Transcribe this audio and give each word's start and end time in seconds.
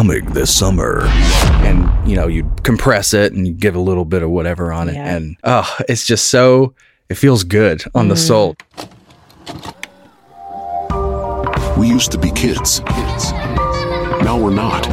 coming 0.00 0.24
this 0.32 0.56
summer. 0.56 1.02
And, 1.60 2.08
you 2.08 2.16
know, 2.16 2.26
you 2.26 2.50
compress 2.62 3.12
it 3.12 3.34
and 3.34 3.46
you 3.46 3.52
give 3.52 3.74
a 3.74 3.80
little 3.80 4.06
bit 4.06 4.22
of 4.22 4.30
whatever 4.30 4.72
on 4.72 4.88
it. 4.88 4.94
Yeah. 4.94 5.14
And, 5.14 5.36
oh, 5.44 5.76
it's 5.90 6.06
just 6.06 6.30
so, 6.30 6.72
it 7.10 7.16
feels 7.16 7.44
good 7.44 7.82
on 7.94 8.08
the 8.08 8.14
mm. 8.14 8.26
soul. 8.26 8.56
We 11.78 11.86
used 11.86 12.12
to 12.12 12.18
be 12.18 12.30
kids. 12.30 12.80
Now 14.24 14.38
we're 14.40 14.54
not. 14.54 14.86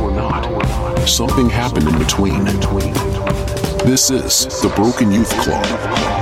Something 1.07 1.49
happened 1.49 1.87
in 1.87 1.97
between. 1.97 2.43
This 3.85 4.11
is 4.11 4.45
the 4.61 4.73
Broken 4.75 5.13
Youth 5.13 5.31
Club. 5.37 6.16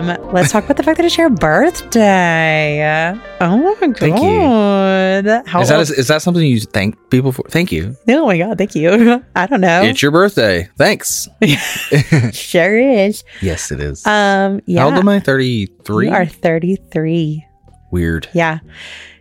Um, 0.00 0.32
let's 0.32 0.50
talk 0.50 0.64
about 0.64 0.78
the 0.78 0.82
fact 0.82 0.96
that 0.96 1.04
it's 1.04 1.18
your 1.18 1.28
birthday. 1.28 3.12
Oh 3.40 3.76
my 3.80 3.86
god! 3.86 3.98
Thank 3.98 4.22
you. 4.22 5.42
How 5.46 5.60
Is 5.60 5.68
that, 5.68 5.78
old- 5.78 5.90
is 5.90 6.08
that 6.08 6.22
something 6.22 6.42
you 6.42 6.60
thank 6.60 6.96
people 7.10 7.32
for? 7.32 7.42
Thank 7.50 7.70
you. 7.70 7.96
oh 8.08 8.26
my 8.26 8.38
god! 8.38 8.56
Thank 8.56 8.74
you. 8.74 9.22
I 9.36 9.46
don't 9.46 9.60
know. 9.60 9.82
It's 9.82 10.00
your 10.00 10.10
birthday. 10.10 10.70
Thanks. 10.78 11.28
sure 12.32 12.78
is. 12.78 13.24
Yes, 13.42 13.70
it 13.70 13.80
is. 13.80 14.06
Um, 14.06 14.62
yeah. 14.64 14.80
How 14.80 14.86
old 14.86 14.94
am 14.94 15.08
I? 15.08 15.20
33? 15.20 16.06
You 16.08 16.14
are 16.14 16.26
thirty-three. 16.26 17.46
Weird. 17.90 18.28
Yeah. 18.32 18.60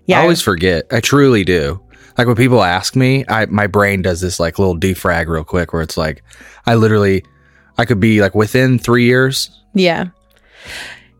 Yeah. 0.06 0.20
I 0.20 0.22
always 0.22 0.42
forget. 0.42 0.86
I 0.92 1.02
truly 1.02 1.44
do. 1.44 1.82
Like 2.18 2.28
when 2.28 2.38
people 2.38 2.64
ask 2.64 2.96
me, 2.96 3.26
I 3.28 3.48
my 3.48 3.68
brain 3.68 4.02
does 4.02 4.22
this 4.22 4.40
like 4.40 4.58
little 4.58 4.78
defrag 4.80 5.28
real 5.28 5.44
quick 5.44 5.74
where 5.74 5.82
it's 5.82 5.98
like 5.98 6.24
I 6.66 6.76
literally 6.76 7.26
I 7.78 7.84
could 7.84 8.00
be 8.00 8.22
like 8.22 8.34
within 8.34 8.80
three 8.80 9.06
years. 9.06 9.50
Yeah. 9.74 10.08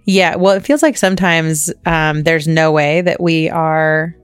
Yeah. 0.06 0.36
Well, 0.36 0.56
it 0.56 0.66
feels 0.66 0.82
like 0.82 0.98
sometimes 0.98 1.72
um, 1.86 2.24
there's 2.24 2.48
no 2.48 2.72
way 2.72 3.02
that 3.02 3.22
we 3.22 3.50
are 3.50 4.16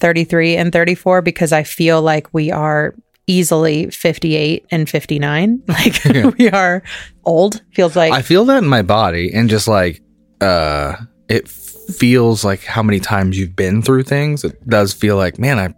33 0.00 0.56
and 0.56 0.72
34 0.72 1.22
because 1.22 1.52
I 1.52 1.62
feel 1.62 2.02
like 2.02 2.32
we 2.32 2.50
are 2.50 2.94
easily 3.26 3.90
58 3.90 4.66
and 4.70 4.88
59. 4.88 5.62
Like 5.68 6.04
Yeah. 6.04 6.30
we 6.38 6.48
are 6.50 6.82
old. 7.24 7.62
Feels 7.74 7.96
like, 7.96 8.12
I 8.12 8.22
feel 8.22 8.44
that 8.46 8.62
in 8.62 8.68
my 8.68 8.82
body 8.82 9.32
and 9.34 9.50
just 9.50 9.68
like 9.68 10.00
uh 10.40 10.96
it 11.28 11.48
feels 11.48 12.44
like 12.44 12.62
how 12.64 12.82
many 12.82 13.00
times 13.00 13.38
you've 13.38 13.56
been 13.56 13.82
through 13.82 14.02
things. 14.04 14.44
It 14.44 14.66
does 14.68 14.92
feel 14.92 15.16
like, 15.16 15.38
man, 15.38 15.58
I 15.58 15.74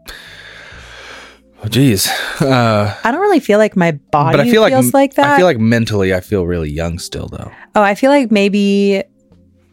Oh 1.62 1.68
geez. 1.68 2.08
Uh 2.40 2.94
I 3.04 3.10
don't 3.10 3.20
really 3.20 3.40
feel 3.40 3.58
like 3.58 3.76
my 3.76 3.92
body 3.92 4.36
but 4.36 4.46
I 4.46 4.50
feel 4.50 4.66
feels 4.68 4.94
like 4.94 5.14
that. 5.14 5.26
I 5.32 5.36
feel 5.36 5.46
like 5.46 5.58
mentally 5.58 6.14
I 6.14 6.20
feel 6.20 6.46
really 6.46 6.70
young 6.70 6.98
still 6.98 7.26
though. 7.28 7.50
oh, 7.74 7.82
I 7.82 7.94
feel 7.94 8.10
like 8.10 8.30
maybe 8.30 9.02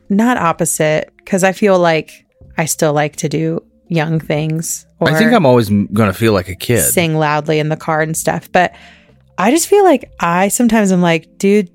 not 0.09 0.37
opposite 0.37 1.11
because 1.17 1.43
I 1.43 1.51
feel 1.51 1.79
like 1.79 2.11
I 2.57 2.65
still 2.65 2.93
like 2.93 3.15
to 3.17 3.29
do 3.29 3.63
young 3.87 4.19
things. 4.19 4.85
Or 4.99 5.09
I 5.09 5.17
think 5.17 5.31
I'm 5.33 5.45
always 5.45 5.69
gonna 5.69 6.13
feel 6.13 6.33
like 6.33 6.47
a 6.49 6.55
kid. 6.55 6.81
sing 6.81 7.15
loudly 7.15 7.59
in 7.59 7.69
the 7.69 7.77
car 7.77 8.01
and 8.01 8.15
stuff. 8.17 8.51
But 8.51 8.73
I 9.37 9.51
just 9.51 9.67
feel 9.67 9.83
like 9.83 10.11
I 10.19 10.47
sometimes 10.47 10.91
I'm 10.91 11.01
like, 11.01 11.37
dude, 11.37 11.69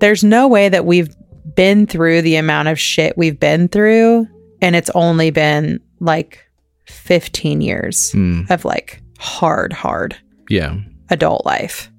there's 0.00 0.22
no 0.22 0.46
way 0.46 0.68
that 0.68 0.84
we've 0.84 1.14
been 1.56 1.86
through 1.86 2.22
the 2.22 2.36
amount 2.36 2.68
of 2.68 2.78
shit 2.78 3.16
we've 3.18 3.38
been 3.40 3.68
through. 3.68 4.28
And 4.60 4.76
it's 4.76 4.90
only 4.94 5.30
been 5.30 5.80
like 6.00 6.38
15 6.86 7.60
years 7.60 8.12
Hmm. 8.12 8.42
of 8.50 8.64
like 8.64 9.00
hard, 9.18 9.72
hard 9.72 10.16
yeah. 10.48 10.76
adult 11.10 11.44
life. 11.46 11.90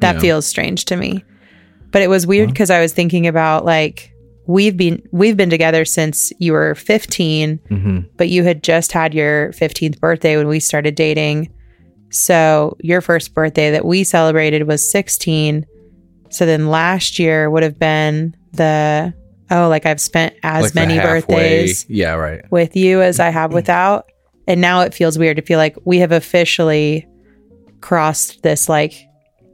That 0.00 0.16
Yeah. 0.16 0.20
feels 0.20 0.46
strange 0.46 0.84
to 0.86 0.96
me. 0.96 1.24
But 1.90 2.02
it 2.02 2.08
was 2.10 2.26
weird 2.26 2.48
because 2.48 2.70
I 2.70 2.80
was 2.80 2.92
thinking 2.92 3.26
about 3.26 3.64
like, 3.64 4.10
we've 4.46 4.76
been 4.76 5.00
we've 5.12 5.36
been 5.38 5.48
together 5.48 5.84
since 5.86 6.30
you 6.38 6.52
were 6.52 6.74
15 6.74 7.56
hmm 7.68 8.00
but 8.18 8.28
you 8.28 8.44
had 8.44 8.62
just 8.62 8.92
had 8.92 9.14
your 9.14 9.52
15th 9.54 9.98
birthday 10.00 10.36
when 10.36 10.48
we 10.48 10.60
started 10.60 10.94
dating. 10.94 11.50
So 12.10 12.76
your 12.80 13.00
first 13.00 13.32
birthday 13.34 13.70
that 13.70 13.84
we 13.86 14.04
celebrated 14.04 14.66
was 14.68 14.88
16. 14.90 15.64
So 16.30 16.44
then 16.46 16.68
last 16.68 17.18
year 17.18 17.48
would 17.50 17.62
have 17.62 17.78
been 17.78 18.36
the 18.52 19.14
oh, 19.50 19.68
like 19.68 19.86
I've 19.86 20.00
spent 20.00 20.34
as 20.42 20.64
Like 20.64 20.74
many 20.74 20.94
halfway- 20.96 21.20
birthdays 21.20 21.86
Yeah, 21.88 22.14
right. 22.14 22.42
with 22.50 22.76
you 22.76 23.00
as 23.02 23.20
I 23.20 23.30
have 23.30 23.52
without. 23.52 24.06
And 24.46 24.60
now 24.60 24.82
it 24.82 24.92
feels 24.94 25.18
weird 25.18 25.36
to 25.36 25.42
feel 25.42 25.58
like 25.58 25.76
we 25.84 25.98
have 25.98 26.12
officially 26.12 27.06
crossed 27.80 28.42
this 28.42 28.68
like 28.68 28.94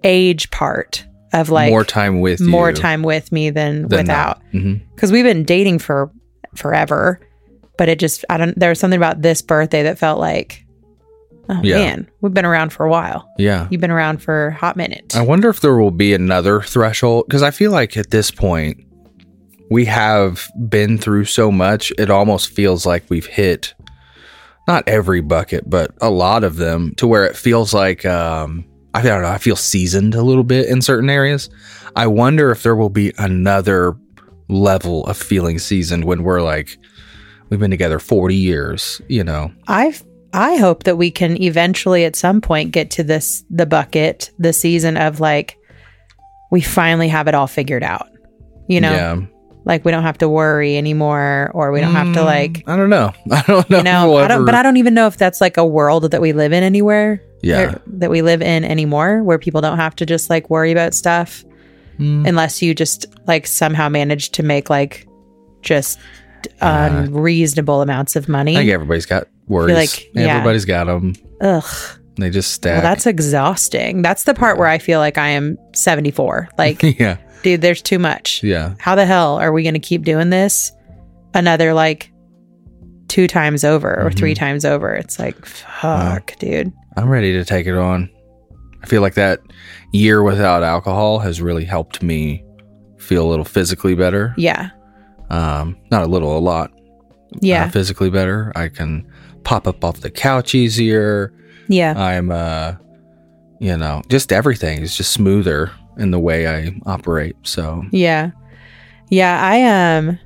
age 0.04 0.50
part 0.50 1.04
of 1.32 1.50
like 1.50 1.70
more 1.70 1.84
time 1.84 2.20
with 2.20 2.40
more 2.40 2.70
you 2.70 2.76
time 2.76 3.02
with 3.02 3.30
me 3.32 3.50
than, 3.50 3.88
than 3.88 3.98
without 4.00 4.40
mm-hmm. 4.52 4.74
because 4.94 5.12
we've 5.12 5.24
been 5.24 5.44
dating 5.44 5.78
for 5.78 6.10
forever 6.54 7.20
but 7.76 7.88
it 7.88 7.98
just 7.98 8.24
i 8.30 8.36
don't 8.36 8.58
there 8.58 8.70
was 8.70 8.78
something 8.78 8.96
about 8.96 9.20
this 9.22 9.42
birthday 9.42 9.82
that 9.82 9.98
felt 9.98 10.18
like 10.18 10.64
oh 11.48 11.60
Yeah. 11.62 11.76
man 11.78 12.10
we've 12.20 12.32
been 12.32 12.46
around 12.46 12.72
for 12.72 12.86
a 12.86 12.90
while 12.90 13.28
Yeah. 13.36 13.68
you've 13.70 13.80
been 13.80 13.90
around 13.90 14.22
for 14.22 14.48
a 14.48 14.54
hot 14.54 14.76
minute 14.76 15.14
I 15.16 15.22
wonder 15.22 15.48
if 15.48 15.60
there 15.60 15.76
will 15.76 15.90
be 15.90 16.14
another 16.14 16.62
threshold 16.62 17.26
because 17.26 17.42
I 17.42 17.50
feel 17.50 17.72
like 17.72 17.96
at 17.96 18.10
this 18.10 18.30
point 18.30 18.78
we 19.70 19.84
have 19.84 20.48
been 20.68 20.98
through 20.98 21.26
so 21.26 21.52
much. 21.52 21.92
It 21.96 22.10
almost 22.10 22.50
feels 22.50 22.84
like 22.84 23.04
we've 23.08 23.26
hit 23.26 23.74
not 24.70 24.88
every 24.88 25.20
bucket, 25.20 25.68
but 25.68 25.90
a 26.00 26.10
lot 26.10 26.44
of 26.44 26.56
them 26.56 26.94
to 26.96 27.06
where 27.08 27.24
it 27.24 27.36
feels 27.36 27.74
like 27.74 28.06
um, 28.06 28.64
I 28.94 29.02
don't 29.02 29.22
know. 29.22 29.28
I 29.28 29.38
feel 29.38 29.56
seasoned 29.56 30.14
a 30.14 30.22
little 30.22 30.44
bit 30.44 30.68
in 30.68 30.80
certain 30.80 31.10
areas. 31.10 31.50
I 31.96 32.06
wonder 32.06 32.52
if 32.52 32.62
there 32.62 32.76
will 32.76 32.90
be 32.90 33.12
another 33.18 33.96
level 34.48 35.04
of 35.06 35.16
feeling 35.16 35.58
seasoned 35.58 36.04
when 36.04 36.22
we're 36.22 36.40
like 36.40 36.78
we've 37.48 37.58
been 37.58 37.72
together 37.72 37.98
forty 37.98 38.36
years. 38.36 39.02
You 39.08 39.24
know, 39.24 39.52
i 39.66 39.92
i 40.32 40.56
hope 40.56 40.84
that 40.84 40.96
we 40.96 41.10
can 41.10 41.40
eventually 41.42 42.04
at 42.04 42.14
some 42.14 42.40
point 42.40 42.70
get 42.70 42.92
to 42.92 43.02
this 43.02 43.42
the 43.50 43.66
bucket 43.66 44.30
the 44.38 44.52
season 44.52 44.96
of 44.96 45.18
like 45.18 45.58
we 46.52 46.60
finally 46.60 47.08
have 47.08 47.26
it 47.26 47.34
all 47.34 47.48
figured 47.48 47.82
out 47.82 48.08
you 48.68 48.80
know 48.80 48.92
yeah. 48.92 49.20
Like 49.64 49.84
we 49.84 49.90
don't 49.92 50.02
have 50.02 50.18
to 50.18 50.28
worry 50.28 50.76
anymore 50.76 51.50
or 51.54 51.70
we 51.72 51.80
don't 51.80 51.92
have 51.94 52.12
to 52.14 52.22
like 52.22 52.64
I 52.66 52.76
don't 52.76 52.90
know. 52.90 53.12
I 53.30 53.42
don't 53.46 53.68
know. 53.70 53.78
you 53.78 53.82
know 53.84 54.16
I 54.16 54.28
don't, 54.28 54.44
but 54.46 54.54
i 54.54 54.62
don't 54.62 54.76
even 54.78 54.94
know 54.94 55.06
if 55.06 55.16
that's 55.18 55.40
like 55.40 55.56
a 55.56 55.66
world 55.66 56.10
that 56.10 56.20
we 56.20 56.32
live 56.32 56.52
in 56.52 56.62
anywhere 56.62 57.22
Yeah. 57.42 57.60
or 57.74 57.82
that 57.98 58.10
we 58.10 58.22
live 58.22 58.40
in 58.42 58.64
anymore 58.64 59.22
where 59.22 59.38
people 59.38 59.60
don't 59.60 59.76
have 59.78 59.94
to 59.96 60.06
just 60.06 60.30
like 60.30 60.48
worry 60.50 60.72
about 60.72 60.94
stuff 60.94 61.44
Mm. 61.98 62.26
unless 62.26 62.62
you 62.62 62.74
just 62.74 63.04
like 63.26 63.46
somehow 63.46 63.90
manage 63.90 64.30
to 64.30 64.42
make 64.42 64.70
like 64.70 65.06
just 65.60 65.98
unreasonable 66.62 67.82
amounts 67.82 68.16
of 68.16 68.28
money. 68.28 68.54
I 68.56 68.60
think 68.60 68.70
everybody's 68.70 69.06
got 69.06 69.26
worries. 69.48 69.74
like, 69.76 70.10
yeah. 70.14 70.28
Everybody's 70.36 70.64
got 70.64 70.84
them. 70.84 71.14
Ugh. 71.40 71.64
They 72.16 72.30
just 72.30 72.52
stack. 72.52 72.82
Well, 72.82 72.82
that's 72.94 73.06
exhausting. 73.06 74.02
That's 74.02 74.24
the 74.24 74.34
part 74.34 74.58
where 74.58 74.66
I 74.68 74.78
feel 74.78 74.98
like 74.98 75.16
I 75.18 75.28
am 75.28 75.58
74. 75.74 76.48
Like, 76.58 76.82
yeah, 76.98 77.16
dude, 77.42 77.60
there's 77.60 77.82
too 77.82 77.98
much. 77.98 78.42
yeah, 78.42 78.74
How 78.78 78.94
the 78.94 79.06
hell 79.06 79.36
are 79.38 79.52
we 79.52 79.62
going 79.62 79.74
to 79.74 79.80
keep 79.80 80.02
doing 80.02 80.30
this 80.30 80.72
another 81.34 81.72
like 81.74 82.10
two 83.08 83.26
times 83.26 83.64
over 83.64 83.88
or 84.00 84.08
Mm-hmm. 84.10 84.18
three 84.18 84.34
times 84.34 84.64
over? 84.64 84.94
It's 84.94 85.18
like, 85.18 85.44
fuck, 85.46 86.36
dude. 86.38 86.72
I'm 86.96 87.08
ready 87.08 87.32
to 87.34 87.44
take 87.44 87.66
it 87.66 87.76
on. 87.76 88.10
I 88.82 88.86
feel 88.86 89.02
like 89.02 89.14
that 89.14 89.40
year 89.92 90.22
without 90.22 90.62
alcohol 90.62 91.18
has 91.20 91.40
really 91.42 91.64
helped 91.64 92.02
me 92.02 92.44
feel 92.98 93.26
a 93.26 93.28
little 93.28 93.44
physically 93.44 93.94
better. 93.94 94.34
Yeah. 94.36 94.70
Um, 95.30 95.76
not 95.90 96.02
a 96.02 96.06
little, 96.06 96.36
a 96.36 96.40
lot. 96.40 96.72
Yeah. 97.40 97.64
uh, 97.64 97.68
physically 97.70 98.10
better. 98.10 98.52
I 98.56 98.68
can 98.68 99.06
pop 99.44 99.66
up 99.68 99.84
off 99.84 100.00
the 100.00 100.10
couch 100.10 100.54
easier. 100.54 101.32
yeah. 101.68 101.94
I'm, 101.96 102.30
uh, 102.30 102.74
you 103.60 103.76
know, 103.76 104.02
just 104.08 104.32
everything 104.32 104.80
is 104.80 104.96
just 104.96 105.12
smoother 105.12 105.70
in 105.98 106.10
the 106.10 106.18
way 106.18 106.46
I 106.46 106.74
operate. 106.86 107.36
So 107.42 107.84
Yeah. 107.90 108.30
Yeah, 109.08 109.40
I 109.42 109.96
um 109.96 110.18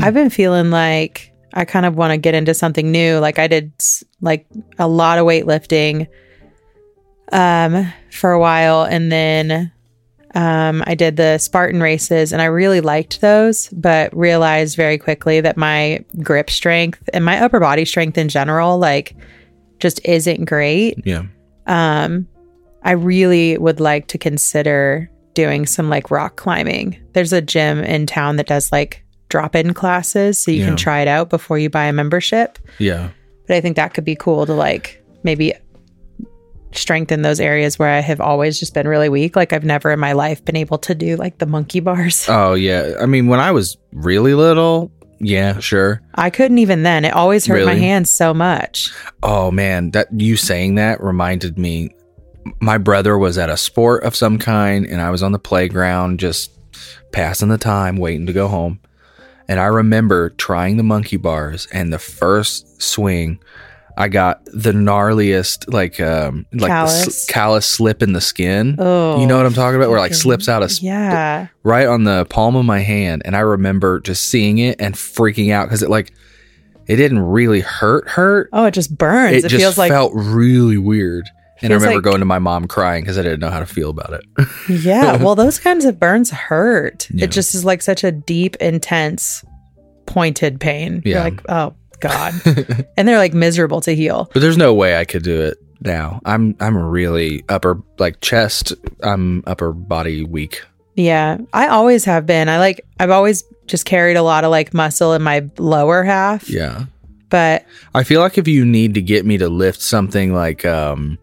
I've 0.00 0.14
been 0.14 0.30
feeling 0.30 0.70
like 0.70 1.32
I 1.54 1.64
kind 1.64 1.86
of 1.86 1.96
want 1.96 2.12
to 2.12 2.18
get 2.18 2.34
into 2.34 2.52
something 2.54 2.90
new. 2.90 3.18
Like 3.18 3.38
I 3.38 3.46
did 3.46 3.72
like 4.20 4.46
a 4.78 4.88
lot 4.88 5.18
of 5.18 5.24
weightlifting 5.26 6.08
um 7.32 7.92
for 8.10 8.32
a 8.32 8.40
while 8.40 8.84
and 8.84 9.12
then 9.12 9.70
um 10.34 10.82
I 10.86 10.94
did 10.94 11.16
the 11.16 11.38
Spartan 11.38 11.80
races 11.80 12.32
and 12.32 12.42
I 12.42 12.46
really 12.46 12.80
liked 12.80 13.20
those, 13.20 13.68
but 13.68 14.14
realized 14.16 14.76
very 14.76 14.98
quickly 14.98 15.40
that 15.40 15.56
my 15.56 16.04
grip 16.22 16.50
strength 16.50 17.08
and 17.14 17.24
my 17.24 17.38
upper 17.40 17.60
body 17.60 17.84
strength 17.84 18.18
in 18.18 18.28
general 18.28 18.78
like 18.78 19.14
just 19.78 20.04
isn't 20.04 20.44
great 20.44 20.98
yeah, 21.06 21.24
um 21.66 22.26
i 22.82 22.92
really 22.92 23.56
would 23.58 23.80
like 23.80 24.06
to 24.08 24.18
consider 24.18 25.10
doing 25.34 25.66
some 25.66 25.88
like 25.88 26.10
rock 26.10 26.36
climbing 26.36 26.96
there's 27.12 27.32
a 27.32 27.40
gym 27.42 27.78
in 27.84 28.06
town 28.06 28.36
that 28.36 28.46
does 28.46 28.72
like 28.72 29.04
drop-in 29.28 29.74
classes 29.74 30.42
so 30.42 30.50
you 30.50 30.60
Yeah. 30.60 30.66
can 30.66 30.76
try 30.76 31.00
it 31.00 31.08
out 31.08 31.28
before 31.30 31.58
you 31.58 31.68
buy 31.70 31.84
a 31.84 31.92
membership 31.92 32.58
yeah, 32.78 33.10
But 33.46 33.56
I 33.56 33.60
think 33.60 33.76
that 33.76 33.92
could 33.94 34.04
be 34.04 34.16
cool 34.16 34.46
to 34.46 34.54
like 34.54 35.02
maybe 35.22 35.52
strengthen 36.72 37.22
those 37.22 37.40
areas 37.40 37.78
where 37.78 37.88
I 37.88 38.00
have 38.00 38.20
always 38.20 38.58
just 38.58 38.74
been 38.74 38.86
really 38.86 39.08
weak. 39.08 39.36
Like 39.36 39.52
I've 39.52 39.64
never 39.64 39.90
in 39.90 39.98
my 39.98 40.12
life 40.12 40.44
been 40.44 40.56
able 40.56 40.78
to 40.78 40.94
do 40.94 41.16
like 41.16 41.38
the 41.38 41.46
monkey 41.46 41.80
bars. 41.80 42.26
Oh 42.28 42.54
yeah. 42.54 42.94
I 43.00 43.06
mean, 43.06 43.26
when 43.26 43.40
I 43.40 43.50
was 43.52 43.76
really 43.92 44.34
little, 44.34 44.92
yeah, 45.18 45.58
sure. 45.60 46.00
I 46.14 46.30
couldn't 46.30 46.58
even 46.58 46.82
then. 46.82 47.04
It 47.04 47.14
always 47.14 47.46
hurt 47.46 47.64
my 47.64 47.74
hands 47.74 48.10
so 48.10 48.32
much. 48.34 48.92
Oh 49.22 49.50
man, 49.50 49.90
that 49.92 50.08
you 50.12 50.36
saying 50.36 50.76
that 50.76 51.02
reminded 51.02 51.58
me. 51.58 51.90
My 52.60 52.78
brother 52.78 53.16
was 53.18 53.38
at 53.38 53.50
a 53.50 53.56
sport 53.56 54.04
of 54.04 54.14
some 54.16 54.38
kind, 54.38 54.86
and 54.86 55.00
I 55.00 55.10
was 55.10 55.22
on 55.22 55.32
the 55.32 55.38
playground 55.38 56.20
just 56.20 56.50
passing 57.12 57.48
the 57.48 57.58
time, 57.58 57.96
waiting 57.96 58.26
to 58.26 58.32
go 58.32 58.48
home. 58.48 58.80
And 59.48 59.58
I 59.58 59.64
remember 59.66 60.30
trying 60.30 60.76
the 60.76 60.82
monkey 60.82 61.16
bars, 61.16 61.66
and 61.72 61.92
the 61.92 61.98
first 61.98 62.82
swing, 62.82 63.38
I 63.96 64.08
got 64.08 64.44
the 64.46 64.72
gnarliest, 64.72 65.72
like, 65.72 65.98
um, 66.00 66.46
like 66.52 66.60
the 66.60 66.66
Callus. 66.68 67.06
s- 67.06 67.26
callus 67.26 67.66
slip 67.66 68.02
in 68.02 68.12
the 68.12 68.20
skin. 68.20 68.76
Oh, 68.78 69.20
you 69.20 69.26
know 69.26 69.36
what 69.38 69.46
I'm 69.46 69.54
talking 69.54 69.76
about? 69.76 69.88
Where 69.88 69.98
it, 69.98 70.02
like 70.02 70.14
slips 70.14 70.48
out 70.48 70.62
a 70.62 70.66
s- 70.66 70.82
Yeah. 70.82 71.48
right 71.64 71.86
on 71.88 72.04
the 72.04 72.24
palm 72.26 72.54
of 72.56 72.64
my 72.64 72.78
hand 72.80 73.22
and 73.24 73.34
i 73.34 73.40
remember 73.40 73.98
just 74.00 74.26
seeing 74.26 74.58
it 74.58 74.80
and 74.80 74.94
freaking 74.94 75.50
out 75.52 75.66
because 75.66 75.82
it 75.82 75.90
like 75.90 76.12
it 76.86 76.96
didn't 76.96 77.18
really 77.18 77.60
hurt 77.60 78.08
hurt 78.08 78.48
Oh, 78.52 78.64
it 78.66 78.70
just 78.74 78.96
burns. 78.96 79.32
it, 79.34 79.44
It, 79.46 79.48
just 79.48 79.60
feels 79.62 79.76
like 79.78 79.90
felt 79.90 80.12
really 80.14 80.78
weird 80.78 81.28
and 81.62 81.72
i 81.72 81.76
remember 81.76 81.96
like- 81.96 82.04
going 82.04 82.18
to 82.20 82.24
my 82.24 82.38
mom 82.38 82.66
crying 82.66 83.02
because 83.02 83.18
i 83.18 83.22
didn't 83.22 83.40
know 83.40 83.50
how 83.50 83.60
to 83.60 83.66
feel 83.66 83.90
about 83.90 84.12
it 84.12 84.24
Yeah. 84.68 85.16
Well, 85.16 85.34
those 85.34 85.58
kinds 85.58 85.84
of 85.84 85.98
burns 85.98 86.30
hurt. 86.30 87.08
Yeah. 87.10 87.24
It 87.24 87.30
just 87.30 87.54
is 87.54 87.64
like 87.64 87.80
such 87.82 88.04
a 88.04 88.12
deep, 88.12 88.54
intense, 88.56 89.42
pointed 90.06 90.60
pain. 90.60 91.02
You're 91.04 91.16
Yeah. 91.18 91.24
like, 91.24 91.40
oh 91.48 91.74
God. 92.00 92.34
and 92.96 93.08
they're 93.08 93.18
like 93.18 93.34
miserable 93.34 93.80
to 93.82 93.94
heal. 93.94 94.30
but 94.32 94.40
there's 94.40 94.56
no 94.56 94.72
way 94.74 94.96
i 94.98 95.04
could 95.04 95.22
do 95.22 95.40
it 95.42 95.58
now 95.80 96.20
i'm 96.24 96.54
i'm 96.60 96.76
really 96.76 97.42
upper 97.48 97.80
like 97.98 98.20
chest 98.20 98.72
i'm 99.02 99.42
upper 99.46 99.72
body 99.72 100.24
weak 100.24 100.62
Yeah. 100.96 101.38
I 101.52 101.68
always 101.68 102.04
have 102.04 102.26
been. 102.26 102.48
I 102.48 102.58
like 102.58 102.84
I've 103.00 103.10
always 103.10 103.44
just 103.66 103.84
carried 103.84 104.16
a 104.16 104.22
lot 104.22 104.44
of 104.44 104.50
like 104.50 104.72
muscle 104.74 105.12
in 105.14 105.22
my 105.22 105.48
lower 105.58 106.02
half. 106.02 106.48
yeah 106.50 106.84
But 107.30 107.64
i 107.94 108.02
feel 108.04 108.20
like 108.20 108.38
if 108.38 108.46
you 108.48 108.64
need 108.64 108.94
to 108.94 109.02
get 109.02 109.24
me 109.26 109.38
to 109.38 109.48
lift 109.48 109.80
something 109.80 110.34
like 110.34 110.64
um 110.64 111.18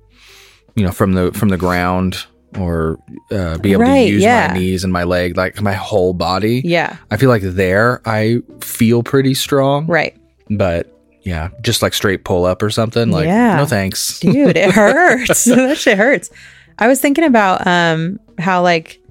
you 0.75 0.83
know 0.85 0.91
from 0.91 1.13
the 1.13 1.31
from 1.33 1.49
the 1.49 1.57
ground 1.57 2.25
or 2.57 2.97
uh, 3.31 3.57
be 3.57 3.73
able 3.73 3.81
Right, 3.83 4.05
to 4.05 4.11
use 4.13 4.23
yeah. 4.23 4.47
my 4.47 4.57
knees 4.59 4.83
and 4.85 4.93
my 4.93 5.03
leg 5.03 5.35
like 5.35 5.61
my 5.61 5.73
whole 5.73 6.13
body 6.13 6.61
yeah. 6.63 6.95
I 7.11 7.17
feel 7.17 7.29
like 7.29 7.41
there 7.41 8.01
I 8.05 8.39
feel 8.61 9.03
pretty 9.03 9.33
strong, 9.33 9.87
Right. 9.87 10.15
but 10.49 10.91
yeah, 11.23 11.49
just 11.63 11.81
like 11.81 11.93
straight 11.95 12.23
pull 12.23 12.45
up 12.45 12.61
or 12.61 12.69
something. 12.69 13.09
Like, 13.09 13.25
Yeah. 13.25 13.55
no 13.57 13.65
thanks. 13.65 14.19
Dude, 14.21 14.55
it 14.55 14.71
hurts. 14.71 15.43
that 15.45 15.77
shit 15.77 15.97
hurts. 15.97 16.29
I 16.77 16.87
was 16.87 17.01
thinking 17.01 17.23
about 17.25 17.65
um 17.67 18.19
how 18.37 18.61
like 18.61 19.01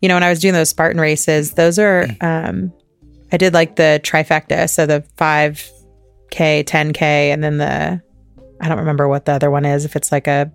you 0.00 0.08
know 0.08 0.14
when 0.16 0.22
I 0.24 0.30
was 0.30 0.40
doing 0.40 0.54
those 0.54 0.70
Spartan 0.70 1.00
races, 1.00 1.52
those 1.52 1.78
are 1.78 2.06
um 2.22 2.72
I 3.32 3.36
did 3.36 3.52
like 3.54 3.76
the 3.76 4.00
trifecta, 4.02 4.68
so 4.68 4.86
the 4.86 5.04
5k, 5.18 6.64
10k 6.64 7.00
and 7.02 7.44
then 7.44 7.58
the 7.58 8.02
I 8.60 8.68
don't 8.68 8.78
remember 8.78 9.06
what 9.08 9.24
the 9.26 9.32
other 9.32 9.50
one 9.50 9.64
is 9.64 9.84
if 9.84 9.96
it's 9.96 10.10
like 10.10 10.26
a 10.26 10.50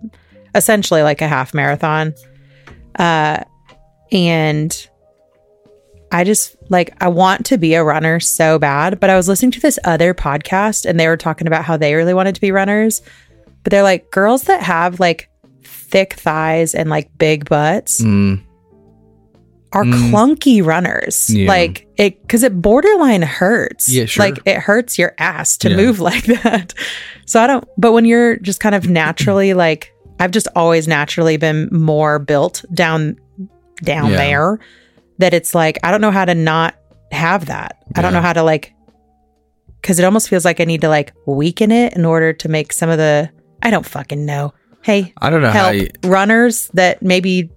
essentially 0.54 1.02
like 1.02 1.20
a 1.22 1.28
half 1.28 1.52
marathon. 1.54 2.14
Uh 2.98 3.42
and 4.12 4.88
I 6.12 6.22
just 6.24 6.56
like 6.70 6.94
I 7.02 7.08
want 7.08 7.44
to 7.46 7.58
be 7.58 7.74
a 7.74 7.82
runner 7.84 8.20
so 8.20 8.58
bad, 8.58 9.00
but 9.00 9.10
I 9.10 9.16
was 9.16 9.28
listening 9.28 9.50
to 9.52 9.60
this 9.60 9.78
other 9.84 10.14
podcast 10.14 10.88
and 10.88 10.98
they 11.00 11.08
were 11.08 11.16
talking 11.16 11.46
about 11.46 11.64
how 11.64 11.76
they 11.76 11.94
really 11.94 12.14
wanted 12.14 12.34
to 12.36 12.40
be 12.40 12.52
runners. 12.52 13.02
But 13.64 13.72
they're 13.72 13.82
like 13.82 14.10
girls 14.12 14.44
that 14.44 14.62
have 14.62 15.00
like 15.00 15.28
thick 15.64 16.12
thighs 16.14 16.74
and 16.74 16.88
like 16.88 17.10
big 17.18 17.48
butts 17.48 18.00
Mm, 18.00 18.40
are 19.72 19.82
Mm. 19.84 20.10
clunky 20.10 20.64
runners. 20.64 21.28
Yeah. 21.28 21.48
Like 21.48 21.88
it 21.96 22.22
because 22.22 22.44
it 22.44 22.62
borderline 22.62 23.22
hurts. 23.22 23.88
Yeah, 23.88 24.04
sure. 24.04 24.26
Like 24.26 24.38
it 24.46 24.58
hurts 24.58 24.96
your 24.98 25.14
ass 25.18 25.56
to 25.58 25.70
Yeah. 25.70 25.76
move 25.76 25.98
like 26.10 26.24
that. 26.26 26.72
So 27.26 27.42
I 27.42 27.48
don't 27.48 27.64
but 27.76 27.90
when 27.92 28.04
you're 28.04 28.36
just 28.36 28.60
kind 28.60 28.76
of 28.76 28.88
naturally 29.02 29.52
like 29.54 29.92
I've 30.18 30.30
just 30.30 30.48
always 30.56 30.88
naturally 30.88 31.36
been 31.36 31.68
more 31.70 32.18
built 32.18 32.64
down 32.72 33.16
down 33.82 34.10
Yeah. 34.10 34.16
there 34.16 34.58
that 35.18 35.34
it's 35.34 35.54
like 35.54 35.78
I 35.82 35.90
don't 35.90 36.00
know 36.00 36.10
how 36.10 36.24
to 36.24 36.34
not 36.34 36.74
have 37.12 37.46
that. 37.46 37.78
I 37.94 38.02
don't 38.02 38.12
know 38.12 38.20
how 38.20 38.32
to 38.32 38.42
like 38.42 38.74
cuz 39.82 39.98
it 39.98 40.04
almost 40.04 40.28
feels 40.28 40.44
like 40.44 40.60
I 40.60 40.64
need 40.64 40.80
to 40.80 40.88
like 40.88 41.12
weaken 41.26 41.70
it 41.70 41.94
in 41.94 42.04
order 42.04 42.32
to 42.32 42.48
make 42.48 42.72
some 42.72 42.88
of 42.90 42.98
the 42.98 43.30
I 43.62 43.70
don't 43.70 43.86
fucking 43.86 44.24
know. 44.24 44.52
Hey, 44.82 45.12
I 45.18 45.30
don't 45.30 45.42
know 45.42 45.50
how 45.50 45.72
help 45.72 45.74
you, 45.74 45.88
runners 46.04 46.70
that 46.74 47.02
maybe 47.02 47.50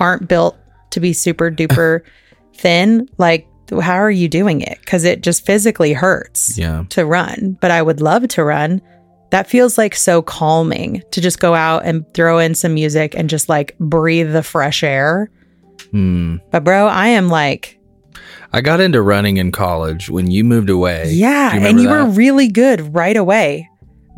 aren't 0.00 0.28
built 0.28 0.56
to 0.90 1.00
be 1.00 1.12
super 1.12 1.50
duper 1.50 2.00
thin 2.54 3.08
like 3.18 3.46
how 3.82 3.94
are 3.94 4.10
you 4.10 4.28
doing 4.28 4.60
it 4.62 4.78
because 4.80 5.04
it 5.04 5.20
just 5.22 5.44
physically 5.44 5.92
hurts 5.92 6.56
yeah. 6.56 6.84
to 6.88 7.04
run 7.04 7.56
but 7.60 7.70
i 7.70 7.80
would 7.82 8.00
love 8.00 8.26
to 8.26 8.42
run 8.42 8.80
that 9.30 9.46
feels 9.48 9.76
like 9.78 9.94
so 9.94 10.22
calming 10.22 11.02
to 11.10 11.20
just 11.20 11.38
go 11.40 11.54
out 11.54 11.84
and 11.84 12.04
throw 12.14 12.38
in 12.38 12.54
some 12.54 12.74
music 12.74 13.14
and 13.16 13.28
just 13.28 13.48
like 13.48 13.76
breathe 13.78 14.32
the 14.32 14.42
fresh 14.42 14.82
air 14.82 15.30
Mm. 15.92 16.40
but 16.50 16.64
bro 16.64 16.86
i 16.86 17.06
am 17.08 17.28
like 17.28 17.78
I 18.52 18.60
got 18.62 18.80
into 18.80 19.00
running 19.00 19.36
in 19.36 19.52
college 19.52 20.10
when 20.10 20.30
you 20.30 20.42
moved 20.44 20.68
away. 20.70 21.10
yeah 21.12 21.54
you 21.54 21.60
and 21.66 21.78
you 21.80 21.88
remember 21.88 22.10
were 22.10 22.16
really 22.16 22.48
good 22.48 22.94
right 22.94 23.16
away 23.16 23.68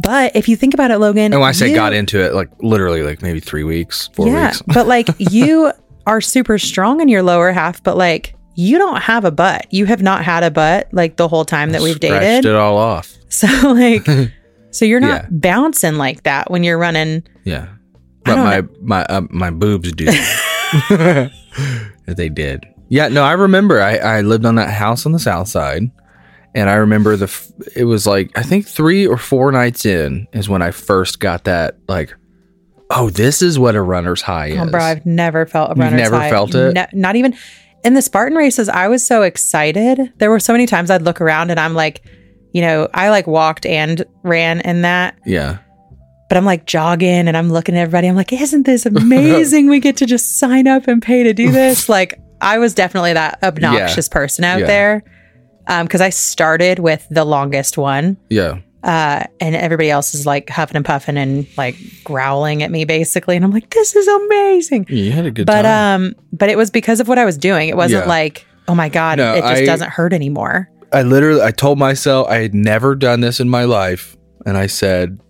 but 0.03 0.35
if 0.35 0.49
you 0.49 0.57
think 0.57 0.73
about 0.75 0.91
it 0.91 0.99
logan 0.99 1.33
And 1.33 1.41
when 1.41 1.49
I 1.49 1.53
say 1.53 1.69
you- 1.69 1.75
got 1.77 1.93
into 1.93 2.19
it, 2.19 2.33
like 2.35 2.49
literally 2.61 3.03
like 3.03 3.21
maybe 3.23 3.39
three 3.39 3.65
weeks, 3.65 4.09
four 4.15 4.27
yeah, 4.29 4.47
weeks. 4.49 4.63
but 4.67 4.87
like 4.87 5.09
you 5.19 5.71
are 6.07 6.21
super 6.23 6.59
strong 6.59 7.01
in 7.03 7.09
your 7.09 7.23
lower 7.23 7.53
half, 7.53 7.83
but 7.83 7.97
like 7.99 8.35
you 8.55 8.79
don't 8.79 9.03
have 9.03 9.25
a 9.27 9.31
butt. 9.31 9.67
You 9.71 9.85
have 9.87 10.01
not 10.03 10.25
had 10.25 10.43
a 10.43 10.51
butt 10.51 10.89
like 10.93 11.17
the 11.17 11.29
whole 11.29 11.45
time 11.45 11.73
that 11.73 11.83
we've 11.83 12.01
dated. 12.01 12.47
it 12.47 12.55
all 12.55 12.79
off. 12.79 13.15
So 13.29 13.47
like 13.75 14.07
so 14.71 14.85
you're 14.85 15.01
not 15.01 15.23
Yeah. 15.25 15.29
bouncing 15.31 15.97
like 15.97 16.23
that 16.25 16.51
when 16.51 16.63
you're 16.65 16.79
running. 16.79 17.23
Yeah. 17.45 17.69
But 18.25 18.37
my 18.37 18.63
my 18.81 19.05
uh, 19.05 19.23
my 19.31 19.51
boobs 19.51 19.93
do. 19.93 20.07
they 22.07 22.29
did. 22.29 22.67
Yeah, 22.89 23.09
no, 23.09 23.23
I 23.23 23.33
remember 23.33 23.81
I, 23.81 23.97
I 23.97 24.21
lived 24.23 24.45
on 24.45 24.57
that 24.57 24.71
house 24.71 25.07
on 25.07 25.13
the 25.13 25.19
south 25.19 25.49
side 25.49 25.85
and 26.55 26.69
I 26.69 26.75
remember 26.75 27.17
the 27.17 27.25
f- 27.27 27.51
it 27.77 27.85
was 27.85 28.07
like 28.07 28.31
I 28.37 28.43
think 28.43 28.67
3 28.67 29.07
or 29.07 29.17
4 29.17 29.53
nights 29.53 29.87
in 29.87 30.27
is 30.33 30.49
when 30.49 30.63
I 30.63 30.71
first 30.73 31.21
got 31.21 31.45
that 31.45 31.77
like 31.89 32.15
oh, 32.93 33.09
this 33.09 33.41
is 33.41 33.57
what 33.57 33.77
a 33.77 33.81
runner's 33.83 34.21
high 34.21 34.49
is. 34.49 34.59
Oh, 34.59 34.67
bro, 34.69 34.81
I've 34.83 35.07
never 35.07 35.47
felt 35.47 35.71
a 35.71 35.75
You've 35.75 35.79
runner's 35.85 36.01
never 36.01 36.17
high. 36.17 36.31
felt 36.31 36.55
it? 36.57 36.75
Ne- 36.75 36.89
not 36.93 37.15
even 37.15 37.37
in 37.85 37.95
the 37.95 38.03
Spartan 38.03 38.37
races. 38.37 38.69
I 38.69 38.89
was 38.89 39.07
so 39.07 39.23
excited. 39.23 40.13
There 40.19 40.29
were 40.29 40.41
so 40.41 40.53
many 40.53 40.67
times 40.67 40.91
I'd 40.91 41.03
look 41.03 41.21
around 41.21 41.51
and 41.51 41.61
I'm 41.61 41.75
like, 41.75 42.03
you 42.53 42.63
know, 42.63 42.89
I 42.95 43.11
like 43.11 43.27
walked 43.27 43.67
and 43.67 44.05
ran 44.23 44.61
in 44.61 44.83
that. 44.83 45.17
yeah. 45.25 45.59
but 46.29 46.37
I'm 46.37 46.45
like 46.45 46.65
jogging 46.67 47.27
and 47.29 47.37
I'm 47.37 47.51
looking 47.51 47.77
at 47.77 47.81
everybody. 47.83 48.07
I'm 48.09 48.17
like, 48.17 48.33
isn't 48.33 48.65
this 48.67 48.87
amazing? 48.87 49.69
we 49.69 49.81
get 49.81 49.97
to 49.99 50.07
just 50.07 50.39
sign 50.39 50.67
up 50.69 50.87
and 50.89 51.03
pay 51.03 51.23
to 51.25 51.33
do 51.33 51.51
this. 51.61 51.89
like, 51.89 52.21
I 52.41 52.59
was 52.59 52.73
definitely 52.75 53.13
that 53.15 53.43
obnoxious 53.43 54.09
person 54.09 54.45
out 54.45 54.61
Yeah. 54.61 54.67
there. 54.67 55.05
Um, 55.67 55.87
because 55.87 56.01
I 56.01 56.11
started 56.11 56.79
with 56.81 57.07
the 57.11 57.25
longest 57.25 57.77
one. 57.79 58.17
Yeah. 58.31 58.59
Uh, 58.83 59.25
and 59.41 59.55
everybody 59.55 59.91
else 59.91 60.15
is 60.15 60.25
like 60.25 60.49
huffing 60.49 60.75
and 60.77 60.85
puffing 60.85 61.17
and 61.19 61.47
like 61.59 61.77
growling 62.03 62.63
at 62.63 62.71
me 62.71 62.85
basically. 62.87 63.37
And 63.37 63.45
I'm 63.45 63.51
like, 63.53 63.69
this 63.71 63.95
is 63.95 64.09
amazing. 64.09 64.87
You 64.89 65.13
had 65.13 65.27
a 65.27 65.31
good 65.31 65.47
But 65.47 65.63
time. 65.63 66.03
um, 66.07 66.15
but 66.33 66.49
it 66.49 66.57
was 66.57 66.71
because 66.71 66.99
of 66.99 67.07
what 67.09 67.19
I 67.19 67.25
was 67.25 67.37
doing. 67.37 67.69
It 67.69 67.77
wasn't 67.77 68.05
Yeah. 68.05 68.09
like, 68.09 68.47
oh 68.69 68.75
my 68.75 68.89
God, 68.89 69.19
No, 69.19 69.35
it 69.35 69.43
just 69.43 69.63
I- 69.63 69.67
doesn't 69.67 69.91
hurt 69.91 70.13
anymore. 70.13 70.71
I 70.93 71.03
literally 71.03 71.43
I 71.43 71.51
told 71.51 71.79
myself 71.79 72.29
I 72.29 72.37
had 72.37 72.55
never 72.55 72.95
done 72.95 73.21
this 73.21 73.41
in 73.41 73.49
my 73.49 73.65
life 73.65 74.17
and 74.45 74.57
I 74.57 74.67
said 74.67 75.21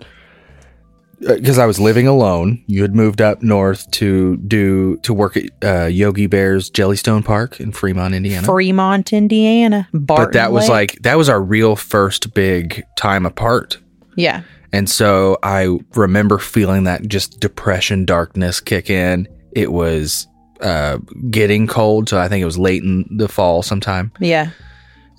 because 1.21 1.59
I 1.59 1.67
was 1.67 1.79
living 1.79 2.07
alone, 2.07 2.65
you 2.67 2.81
had 2.81 2.95
moved 2.95 3.21
up 3.21 3.43
north 3.43 3.91
to 3.93 4.39
do 4.39 4.97
to 4.99 5.13
work 5.13 5.37
at 5.37 5.51
uh, 5.63 5.87
Yogi 5.87 6.27
Bear's 6.27 6.71
Jellystone 6.71 7.25
Park 7.25 7.61
in 7.61 7.73
Fremont, 7.73 8.15
Indiana. 8.15 8.47
Fremont, 8.47 9.13
Indiana. 9.13 9.87
Barton 9.93 10.25
but 10.27 10.33
that 10.33 10.51
was 10.51 10.65
Lake. 10.69 10.71
like 10.71 11.03
that 11.03 11.19
was 11.19 11.29
our 11.29 11.41
real 11.41 11.77
first 11.77 12.33
big 12.35 12.85
time 12.97 13.27
apart. 13.27 13.79
yeah. 14.17 14.43
And 14.73 14.89
so 14.89 15.37
I 15.43 15.81
remember 15.97 16.39
feeling 16.39 16.85
that 16.85 17.09
just 17.09 17.41
depression, 17.41 18.05
darkness 18.05 18.61
kick 18.61 18.89
in. 18.89 19.27
It 19.51 19.73
was 19.73 20.29
uh, 20.61 20.99
getting 21.29 21.67
cold, 21.67 22.09
so 22.09 22.21
I 22.21 22.29
think 22.29 22.41
it 22.41 22.45
was 22.45 22.57
late 22.57 22.85
in 22.85 23.05
the 23.11 23.29
fall 23.29 23.63
sometime. 23.65 24.13
Yeah. 24.21 24.51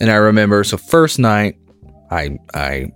And 0.02 0.10
I 0.10 0.16
remember, 0.16 0.64
so 0.64 0.78
first 0.78 1.20
night, 1.20 1.58
I 2.10 2.40
I 2.56 2.92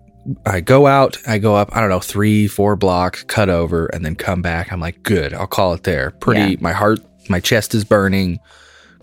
I 0.45 0.59
go 0.61 0.87
out, 0.87 1.17
I 1.27 1.37
go 1.37 1.55
up, 1.55 1.69
I 1.75 1.79
don't 1.79 1.89
know, 1.91 1.99
three, 1.99 2.47
four 2.47 2.75
blocks, 2.75 3.21
cut 3.23 3.47
over, 3.47 3.85
and 3.87 4.03
then 4.03 4.15
come 4.15 4.41
back. 4.41 4.73
I'm 4.73 4.79
like, 4.79 5.03
good, 5.03 5.33
I'll 5.35 5.45
call 5.45 5.73
it 5.73 5.83
there. 5.83 6.11
Pretty, 6.19 6.53
Yeah. 6.53 6.57
my 6.61 6.71
heart, 6.71 6.99
my 7.29 7.39
chest 7.39 7.75
is 7.75 7.83
burning. 7.85 8.39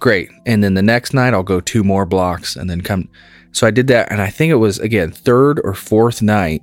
Great. 0.00 0.30
And 0.46 0.64
then 0.64 0.74
the 0.74 0.82
next 0.82 1.14
night, 1.14 1.32
I'll 1.32 1.44
go 1.44 1.60
two 1.60 1.84
more 1.84 2.04
blocks 2.04 2.56
and 2.56 2.68
then 2.68 2.80
come. 2.80 3.08
So 3.52 3.68
I 3.68 3.70
did 3.70 3.86
that. 3.86 4.10
And 4.10 4.20
I 4.20 4.30
think 4.30 4.50
it 4.50 4.56
was, 4.56 4.80
again, 4.80 5.12
third 5.12 5.60
or 5.62 5.74
fourth 5.74 6.22
night. 6.22 6.62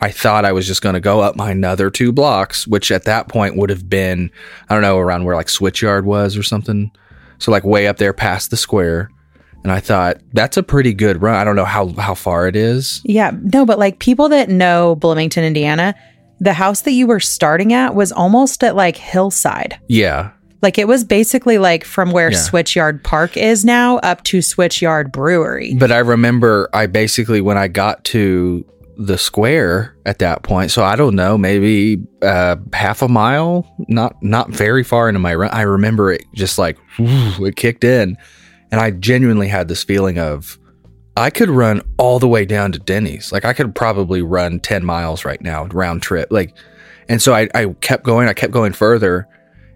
I 0.00 0.10
thought 0.10 0.46
I 0.46 0.52
was 0.52 0.66
just 0.66 0.80
going 0.80 0.94
to 0.94 1.00
go 1.00 1.20
up 1.20 1.36
my 1.36 1.50
another 1.50 1.90
two 1.90 2.12
blocks, 2.12 2.66
which 2.66 2.90
at 2.90 3.04
that 3.04 3.28
point 3.28 3.56
would 3.58 3.68
have 3.68 3.90
been, 3.90 4.30
I 4.70 4.74
don't 4.74 4.82
know, 4.82 4.96
around 4.98 5.24
where 5.24 5.36
like 5.36 5.48
Switchyard 5.48 6.04
was 6.04 6.34
or 6.34 6.42
something. 6.42 6.90
So 7.38 7.52
like 7.52 7.62
way 7.64 7.86
up 7.88 7.98
there 7.98 8.14
past 8.14 8.50
the 8.50 8.56
square. 8.56 9.10
And 9.62 9.70
I 9.70 9.80
thought 9.80 10.16
that's 10.32 10.56
a 10.56 10.62
pretty 10.62 10.92
good 10.92 11.22
run. 11.22 11.36
I 11.36 11.44
don't 11.44 11.56
know 11.56 11.64
how 11.64 11.88
how 11.90 12.14
far 12.14 12.48
it 12.48 12.56
is. 12.56 13.00
Yeah, 13.04 13.30
no, 13.42 13.64
but 13.64 13.78
like 13.78 13.98
people 14.00 14.28
that 14.30 14.48
know 14.48 14.96
Bloomington, 14.96 15.44
Indiana, 15.44 15.94
the 16.40 16.52
house 16.52 16.80
that 16.82 16.92
you 16.92 17.06
were 17.06 17.20
starting 17.20 17.72
at 17.72 17.94
was 17.94 18.10
almost 18.10 18.64
at 18.64 18.74
like 18.74 18.96
hillside. 18.96 19.78
Yeah. 19.88 20.32
Like 20.62 20.78
it 20.78 20.86
was 20.88 21.04
basically 21.04 21.58
like 21.58 21.84
from 21.84 22.10
where 22.12 22.30
Yeah. 22.32 22.38
Switchyard 22.38 23.02
Park 23.04 23.36
is 23.36 23.64
now 23.64 23.98
up 23.98 24.22
to 24.24 24.38
Switchyard 24.38 25.12
Brewery. 25.12 25.74
But 25.74 25.92
I 25.92 25.98
remember 25.98 26.68
I 26.72 26.86
basically 26.86 27.40
when 27.40 27.58
I 27.58 27.68
got 27.68 28.04
to 28.06 28.64
the 28.96 29.16
square 29.18 29.96
at 30.06 30.18
that 30.18 30.42
point, 30.42 30.70
so 30.70 30.84
I 30.84 30.96
don't 30.96 31.14
know, 31.16 31.38
maybe 31.38 32.00
uh, 32.20 32.56
half 32.72 33.02
a 33.02 33.08
mile, 33.08 33.72
not 33.88 34.20
not 34.22 34.50
very 34.50 34.84
far 34.84 35.08
into 35.08 35.18
my 35.18 35.34
run. 35.34 35.50
I 35.50 35.62
remember 35.62 36.12
it 36.12 36.24
just 36.34 36.58
like 36.58 36.76
whew, 36.96 37.46
it 37.46 37.56
kicked 37.56 37.84
in, 37.84 38.16
and 38.72 38.80
I 38.80 38.90
genuinely 38.90 39.46
had 39.46 39.68
this 39.68 39.84
feeling 39.84 40.18
of 40.18 40.58
I 41.16 41.30
could 41.30 41.50
run 41.50 41.82
all 41.98 42.18
the 42.18 42.26
way 42.26 42.44
down 42.44 42.72
to 42.72 42.78
Denny's. 42.80 43.30
Like 43.30 43.44
I 43.44 43.52
could 43.52 43.74
probably 43.74 44.22
run 44.22 44.58
ten 44.58 44.84
miles 44.84 45.24
right 45.24 45.40
now 45.40 45.66
round 45.66 46.02
trip. 46.02 46.28
Like, 46.32 46.56
and 47.08 47.20
so 47.22 47.32
I, 47.34 47.48
I 47.54 47.66
kept 47.80 48.02
going. 48.02 48.26
I 48.28 48.32
kept 48.32 48.52
going 48.52 48.72
further. 48.72 49.28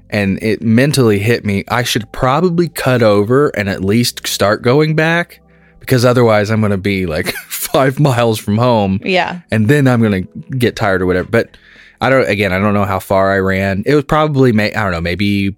And 0.09 0.41
it 0.41 0.63
mentally 0.63 1.19
hit 1.19 1.45
me. 1.45 1.65
I 1.69 1.83
should 1.83 2.11
probably 2.13 2.69
cut 2.69 3.03
over 3.03 3.49
and 3.49 3.69
at 3.69 3.83
least 3.85 4.25
start 4.27 4.63
going 4.63 4.95
back 4.95 5.41
because 5.81 6.05
otherwise 6.05 6.49
I'm 6.49 6.61
going 6.61 6.71
to 6.71 6.79
be 6.79 7.07
like 7.07 7.27
five 7.49 7.99
miles 7.99 8.39
from 8.39 8.57
home 8.57 9.01
Yeah. 9.05 9.41
and 9.51 9.67
then 9.67 9.89
I'm 9.89 10.01
going 10.01 10.23
to 10.25 10.41
get 10.57 10.77
tired 10.77 11.03
or 11.03 11.07
whatever. 11.07 11.29
But 11.29 11.57
I 12.01 12.09
don't, 12.09 12.29
again, 12.29 12.53
I 12.53 12.59
don't 12.61 12.73
know 12.73 12.85
how 12.85 13.01
far 13.01 13.33
I 13.33 13.39
ran. 13.41 13.83
It 13.85 13.97
was 13.97 14.05
probably, 14.05 14.53
may, 14.53 14.73
I 14.73 14.85
don't 14.85 14.93
know, 14.93 15.01
maybe 15.01 15.57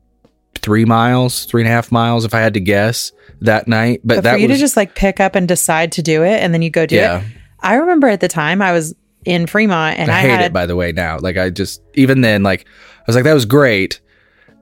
three 0.58 0.84
miles, 0.84 1.44
three 1.46 1.62
and 1.62 1.68
a 1.68 1.72
half 1.72 1.90
miles 1.90 2.24
if 2.24 2.34
I 2.34 2.40
had 2.40 2.54
to 2.54 2.60
guess 2.60 3.12
that 3.40 3.68
night. 3.68 4.00
But, 4.04 4.16
But 4.16 4.24
that 4.24 4.32
for 4.34 4.38
you 4.38 4.48
was, 4.48 4.58
to 4.58 4.60
just 4.60 4.76
like 4.76 4.94
pick 4.94 5.20
up 5.20 5.34
and 5.34 5.48
decide 5.48 5.92
to 5.92 6.02
do 6.02 6.22
it 6.22 6.42
and 6.42 6.52
then 6.52 6.62
you 6.62 6.70
go 6.70 6.86
do 6.86 6.96
yeah. 6.96 7.20
it. 7.20 7.26
I 7.60 7.74
remember 7.76 8.08
at 8.08 8.20
the 8.20 8.28
time 8.28 8.62
I 8.62 8.72
was 8.72 8.94
in 9.24 9.46
Fremont 9.46 9.98
and 9.98 10.10
I 10.10 10.18
I, 10.18 10.20
hate 10.20 10.30
had 10.30 10.40
it 10.42 10.52
by 10.52 10.66
the 10.66 10.76
way 10.76 10.92
now. 10.92 11.18
Like 11.18 11.36
I 11.36 11.50
just, 11.50 11.82
even 11.94 12.20
then, 12.20 12.42
like, 12.42 12.66
I 12.66 13.02
was 13.06 13.16
like, 13.16 13.24
that 13.24 13.34
was 13.34 13.46
great. 13.46 14.00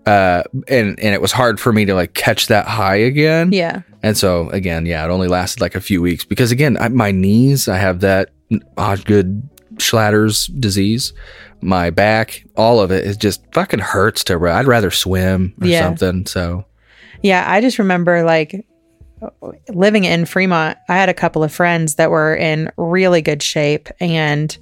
Uh, 0.06 0.44
and, 0.68 0.98
and 1.00 1.14
it 1.14 1.20
was 1.20 1.32
hard 1.32 1.58
for 1.58 1.72
me 1.72 1.84
to 1.84 1.94
like 1.94 2.14
catch 2.14 2.46
that 2.46 2.66
high 2.66 2.96
again. 2.96 3.52
yeah. 3.52 3.82
And 4.02 4.16
so 4.16 4.48
again, 4.50 4.86
yeah, 4.86 5.04
it 5.04 5.08
only 5.08 5.26
lasted 5.26 5.60
like 5.60 5.74
a 5.74 5.80
few 5.80 6.00
weeks 6.00 6.24
because 6.24 6.52
again, 6.52 6.76
I, 6.78 6.88
my 6.88 7.10
knees, 7.10 7.66
I 7.66 7.76
have 7.78 8.00
that 8.00 8.30
Osgood 8.78 9.48
Schlatter's 9.78 10.46
disease. 10.46 11.12
My 11.60 11.90
back, 11.90 12.44
all 12.56 12.80
of 12.80 12.90
it, 12.90 13.06
it 13.06 13.18
just 13.18 13.42
fucking 13.52 13.80
hurts 13.80 14.24
to 14.24 14.38
run. 14.38 14.56
I'd 14.56 14.66
rather 14.66 14.90
swim 14.90 15.54
or 15.60 15.66
Yeah. 15.66 15.80
something. 15.80 16.26
So 16.26 16.64
Yeah, 17.22 17.44
I 17.50 17.60
just 17.60 17.78
remember 17.78 18.22
like 18.22 18.66
living 19.70 20.04
in 20.04 20.26
Fremont, 20.26 20.76
I 20.88 20.96
had 20.96 21.08
a 21.08 21.14
couple 21.14 21.42
of 21.42 21.52
friends 21.52 21.94
that 21.94 22.10
were 22.10 22.34
in 22.34 22.70
really 22.76 23.22
good 23.22 23.42
shape 23.42 23.88
and 24.00 24.56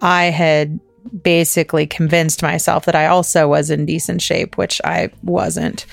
I 0.00 0.24
had 0.24 0.80
basically 1.22 1.86
convinced 1.86 2.42
myself 2.42 2.86
that 2.86 2.94
I 2.94 3.06
also 3.06 3.48
was 3.48 3.70
in 3.70 3.84
decent 3.86 4.22
shape, 4.22 4.56
which 4.56 4.80
I 4.84 5.10
wasn't. 5.22 5.84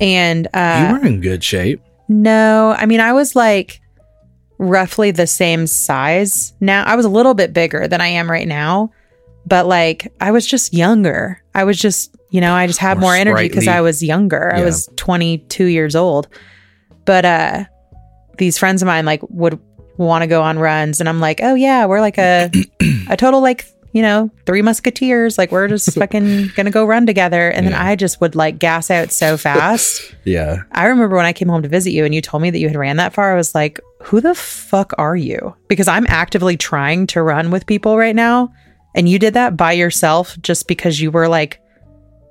And 0.00 0.46
uh 0.54 0.86
you 0.92 1.00
were 1.00 1.06
in 1.06 1.20
good 1.20 1.42
shape. 1.42 1.80
no, 2.08 2.74
I 2.78 2.86
mean 2.86 3.00
I 3.00 3.12
was 3.12 3.34
like 3.34 3.80
roughly 4.58 5.10
the 5.10 5.26
same 5.26 5.66
size. 5.66 6.52
Now 6.60 6.84
I 6.84 6.94
was 6.96 7.06
a 7.06 7.10
little 7.10 7.34
bit 7.34 7.52
bigger 7.54 7.88
than 7.88 8.00
I 8.02 8.08
am 8.08 8.30
right 8.30 8.46
now, 8.46 8.92
but 9.46 9.66
like 9.66 10.12
I 10.20 10.30
was 10.30 10.46
just 10.46 10.72
younger. 10.74 11.42
I 11.54 11.64
was 11.64 11.78
just, 11.78 12.14
you 12.30 12.40
know, 12.40 12.54
I 12.54 12.66
just 12.66 12.78
had 12.78 12.98
More 12.98 13.10
more 13.10 13.14
energy 13.16 13.48
because. 13.48 13.66
I 13.68 13.80
was 13.80 14.02
younger. 14.02 14.54
I 14.54 14.62
was 14.62 14.88
22 14.96 15.64
years 15.66 15.96
old. 15.96 16.28
But 17.04 17.24
uh 17.24 17.64
these 18.38 18.56
friends 18.58 18.82
of 18.82 18.86
mine 18.86 19.04
like 19.04 19.20
would 19.28 19.58
want 19.96 20.22
to 20.22 20.26
go 20.26 20.42
on 20.42 20.58
runs 20.58 21.00
and 21.00 21.08
I'm 21.08 21.20
like, 21.20 21.40
"Oh 21.42 21.54
yeah, 21.54 21.86
we're 21.86 22.00
like 22.00 22.18
a 22.18 22.50
a 23.10 23.16
total 23.16 23.40
like, 23.42 23.66
you 23.92 24.00
know, 24.02 24.30
three 24.46 24.62
musketeers. 24.62 25.36
Like 25.36 25.50
we're 25.52 25.68
just 25.68 25.92
fucking 25.98 26.48
going 26.54 26.64
to 26.66 26.70
go 26.70 26.86
run 26.86 27.04
together." 27.06 27.48
And 27.50 27.64
Yeah. 27.66 27.70
then 27.72 27.80
I 27.80 27.96
just 27.96 28.20
would 28.20 28.34
like 28.36 28.58
gas 28.58 28.90
out 28.90 29.10
so 29.12 29.36
fast. 29.48 30.14
Yeah. 30.24 30.62
I 30.72 30.86
remember 30.86 31.16
when 31.16 31.26
I 31.26 31.32
came 31.32 31.48
home 31.48 31.62
to 31.62 31.68
visit 31.68 31.90
you 31.90 32.04
and 32.04 32.14
you 32.14 32.20
told 32.22 32.42
me 32.42 32.50
that 32.50 32.58
you 32.58 32.68
had 32.68 32.76
ran 32.76 32.96
that 32.96 33.12
far, 33.12 33.32
I 33.32 33.36
was 33.36 33.54
like, 33.54 33.80
who 34.02 34.20
the 34.22 34.34
fuck 34.34 34.92
are 34.96 35.16
you? 35.16 35.54
Because 35.68 35.88
I'm 35.88 36.06
actively 36.08 36.56
trying 36.56 37.06
to 37.08 37.22
run 37.22 37.50
with 37.50 37.66
people 37.66 37.98
right 37.98 38.16
now. 38.16 38.52
And 38.94 39.08
you 39.08 39.18
did 39.18 39.34
that 39.34 39.56
by 39.56 39.72
yourself 39.72 40.36
just 40.42 40.66
because 40.68 41.00
you 41.00 41.10
were 41.10 41.28
like 41.28 41.60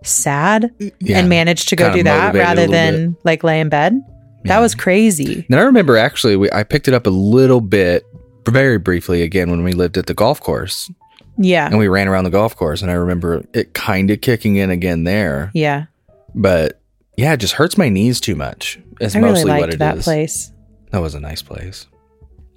sad 0.04 0.72
Yeah. 1.00 1.18
and 1.20 1.30
managed 1.30 1.70
to 1.70 1.76
go 1.76 1.94
do 1.94 2.04
that 2.04 2.34
rather 2.34 2.68
than 2.68 3.16
like 3.24 3.44
lay 3.44 3.60
in 3.60 3.70
bed. 3.70 4.02
Yeah. 4.46 4.56
That 4.56 4.60
was 4.60 4.76
crazy. 4.76 5.46
And 5.50 5.60
I 5.60 5.64
remember 5.64 5.98
actually, 5.98 6.36
we, 6.38 6.50
I 6.52 6.64
picked 6.64 6.88
it 6.88 6.94
up 6.94 7.06
a 7.08 7.10
little 7.12 7.62
bit, 7.62 8.06
very 8.48 8.80
briefly 8.80 9.22
again 9.22 9.52
when 9.52 9.64
we 9.64 9.74
lived 9.74 9.96
at 9.96 10.08
the 10.08 10.14
golf 10.16 10.42
course 10.42 10.90
Yeah. 11.38 11.68
and 11.68 11.78
we 11.78 11.88
ran 11.88 12.08
around 12.08 12.24
the 12.24 12.32
golf 12.32 12.56
course. 12.56 12.82
And 12.82 12.90
I 12.90 12.96
remember 12.96 13.44
it 13.54 13.74
kind 13.76 14.10
of 14.10 14.22
kicking 14.22 14.56
in 14.56 14.72
again 14.72 15.04
there. 15.04 15.52
Yeah. 15.54 15.86
But 16.34 16.82
yeah, 17.16 17.34
it 17.34 17.38
just 17.38 17.54
hurts 17.54 17.78
my 17.78 17.90
knees 17.90 18.20
too 18.20 18.36
much. 18.36 18.80
Is 19.00 19.16
I 19.16 19.20
really 19.20 19.32
mostly 19.34 19.52
what 19.52 19.62
liked 19.62 19.74
it 19.76 19.80
that 19.80 19.98
is. 19.98 20.04
place. 20.04 20.52
That 20.92 21.00
was 21.00 21.14
a 21.14 21.20
nice 21.20 21.42
place. 21.44 21.86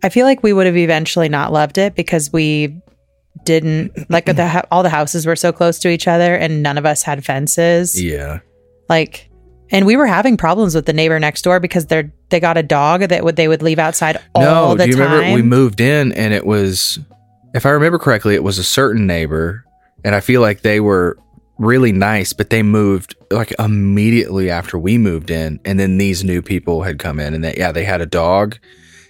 I 0.02 0.08
feel 0.08 0.24
like 0.24 0.42
we 0.42 0.52
would 0.54 0.66
have 0.66 0.76
eventually 0.78 1.28
not 1.28 1.52
loved 1.52 1.76
it 1.78 1.94
because 1.94 2.32
we 2.32 2.80
didn't 3.44 4.10
like 4.10 4.26
the 4.26 4.64
all 4.70 4.82
the 4.82 4.88
houses 4.88 5.26
were 5.26 5.36
so 5.36 5.52
close 5.52 5.78
to 5.80 5.88
each 5.88 6.06
other 6.08 6.34
and 6.34 6.62
none 6.62 6.78
of 6.78 6.86
us 6.86 7.02
had 7.02 7.24
fences. 7.24 8.00
Yeah. 8.00 8.40
like 8.88 9.28
and 9.70 9.86
we 9.86 9.96
were 9.96 10.06
having 10.06 10.36
problems 10.36 10.74
with 10.74 10.84
the 10.84 10.92
neighbor 10.92 11.18
next 11.18 11.42
door 11.42 11.58
because 11.58 11.86
they're 11.86 12.12
they 12.28 12.38
got 12.40 12.58
a 12.58 12.62
dog 12.62 13.00
that 13.00 13.24
would 13.24 13.36
they 13.36 13.48
would 13.48 13.62
leave 13.62 13.78
outside 13.78 14.18
all 14.34 14.42
no, 14.42 14.74
the 14.74 14.84
do 14.84 14.90
you 14.90 14.96
time. 14.96 15.10
remember 15.12 15.34
we 15.34 15.42
moved 15.42 15.80
in 15.80 16.12
and 16.12 16.34
it 16.34 16.46
was, 16.46 16.98
if 17.54 17.64
I 17.64 17.70
remember 17.70 17.98
correctly, 17.98 18.34
it 18.34 18.42
was 18.44 18.58
a 18.58 18.64
certain 18.64 19.06
neighbor, 19.06 19.64
and 20.04 20.14
I 20.14 20.20
feel 20.20 20.40
like 20.40 20.60
they 20.60 20.80
were 20.80 21.18
really 21.58 21.92
nice, 21.92 22.32
but 22.32 22.50
they 22.50 22.62
moved 22.62 23.14
like 23.30 23.54
immediately 23.58 24.50
after 24.50 24.78
we 24.78 24.98
moved 24.98 25.30
in, 25.30 25.60
and 25.64 25.80
then 25.80 25.98
these 25.98 26.22
new 26.24 26.42
people 26.42 26.82
had 26.82 26.98
come 26.98 27.18
in, 27.18 27.34
and 27.34 27.44
they, 27.44 27.54
yeah, 27.56 27.72
they 27.72 27.84
had 27.84 28.00
a 28.00 28.06
dog. 28.06 28.58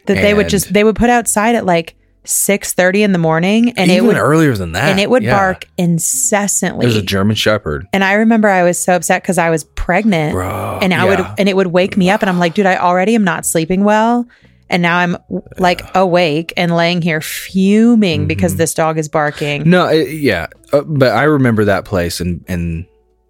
that 0.06 0.14
they 0.14 0.34
would 0.34 0.48
just 0.48 0.72
they 0.72 0.84
would 0.84 0.96
put 0.96 1.10
outside 1.10 1.54
at 1.54 1.64
like 1.64 1.96
six 2.24 2.72
thirty 2.72 3.02
in 3.02 3.12
the 3.12 3.18
morning 3.18 3.70
and 3.76 3.90
Even 3.90 4.04
it 4.04 4.06
would 4.08 4.16
earlier 4.16 4.54
than 4.54 4.72
that, 4.72 4.90
and 4.90 5.00
it 5.00 5.10
would 5.10 5.22
yeah. 5.22 5.36
bark 5.36 5.66
incessantly. 5.76 6.84
It 6.84 6.88
was 6.88 6.96
a 6.96 7.02
German 7.02 7.36
Shepherd, 7.36 7.86
and 7.92 8.04
I 8.04 8.14
remember 8.14 8.48
I 8.48 8.62
was 8.62 8.78
so 8.82 8.94
upset 8.96 9.22
because 9.22 9.38
I 9.38 9.50
was 9.50 9.64
pregnant 9.64 10.32
bro, 10.32 10.78
and 10.82 10.92
I 10.94 11.04
would 11.04 11.20
and 11.38 11.48
it 11.48 11.56
would 11.56 11.68
wake 11.68 11.96
me 11.96 12.10
up 12.10 12.22
and 12.22 12.28
I'm 12.30 12.38
like, 12.38 12.54
dude, 12.54 12.66
I 12.66 12.76
already 12.76 13.14
am 13.14 13.24
not 13.24 13.44
sleeping 13.46 13.84
well. 13.84 14.26
And 14.70 14.80
now 14.80 14.96
I'm 14.96 15.18
like 15.58 15.82
awake 15.94 16.54
and 16.56 16.74
laying 16.74 17.02
here 17.02 17.20
fuming 17.20 18.20
Mm-hmm. 18.22 18.26
because 18.28 18.56
this 18.56 18.72
dog 18.72 18.96
is 18.96 19.06
barking. 19.06 19.68
No, 19.68 19.86
it, 19.88 20.08
yeah, 20.12 20.46
uh, 20.72 20.80
but 20.86 21.12
I 21.12 21.24
remember 21.24 21.66
that 21.66 21.84
place, 21.84 22.20
and 22.20 22.42
and 22.48 22.86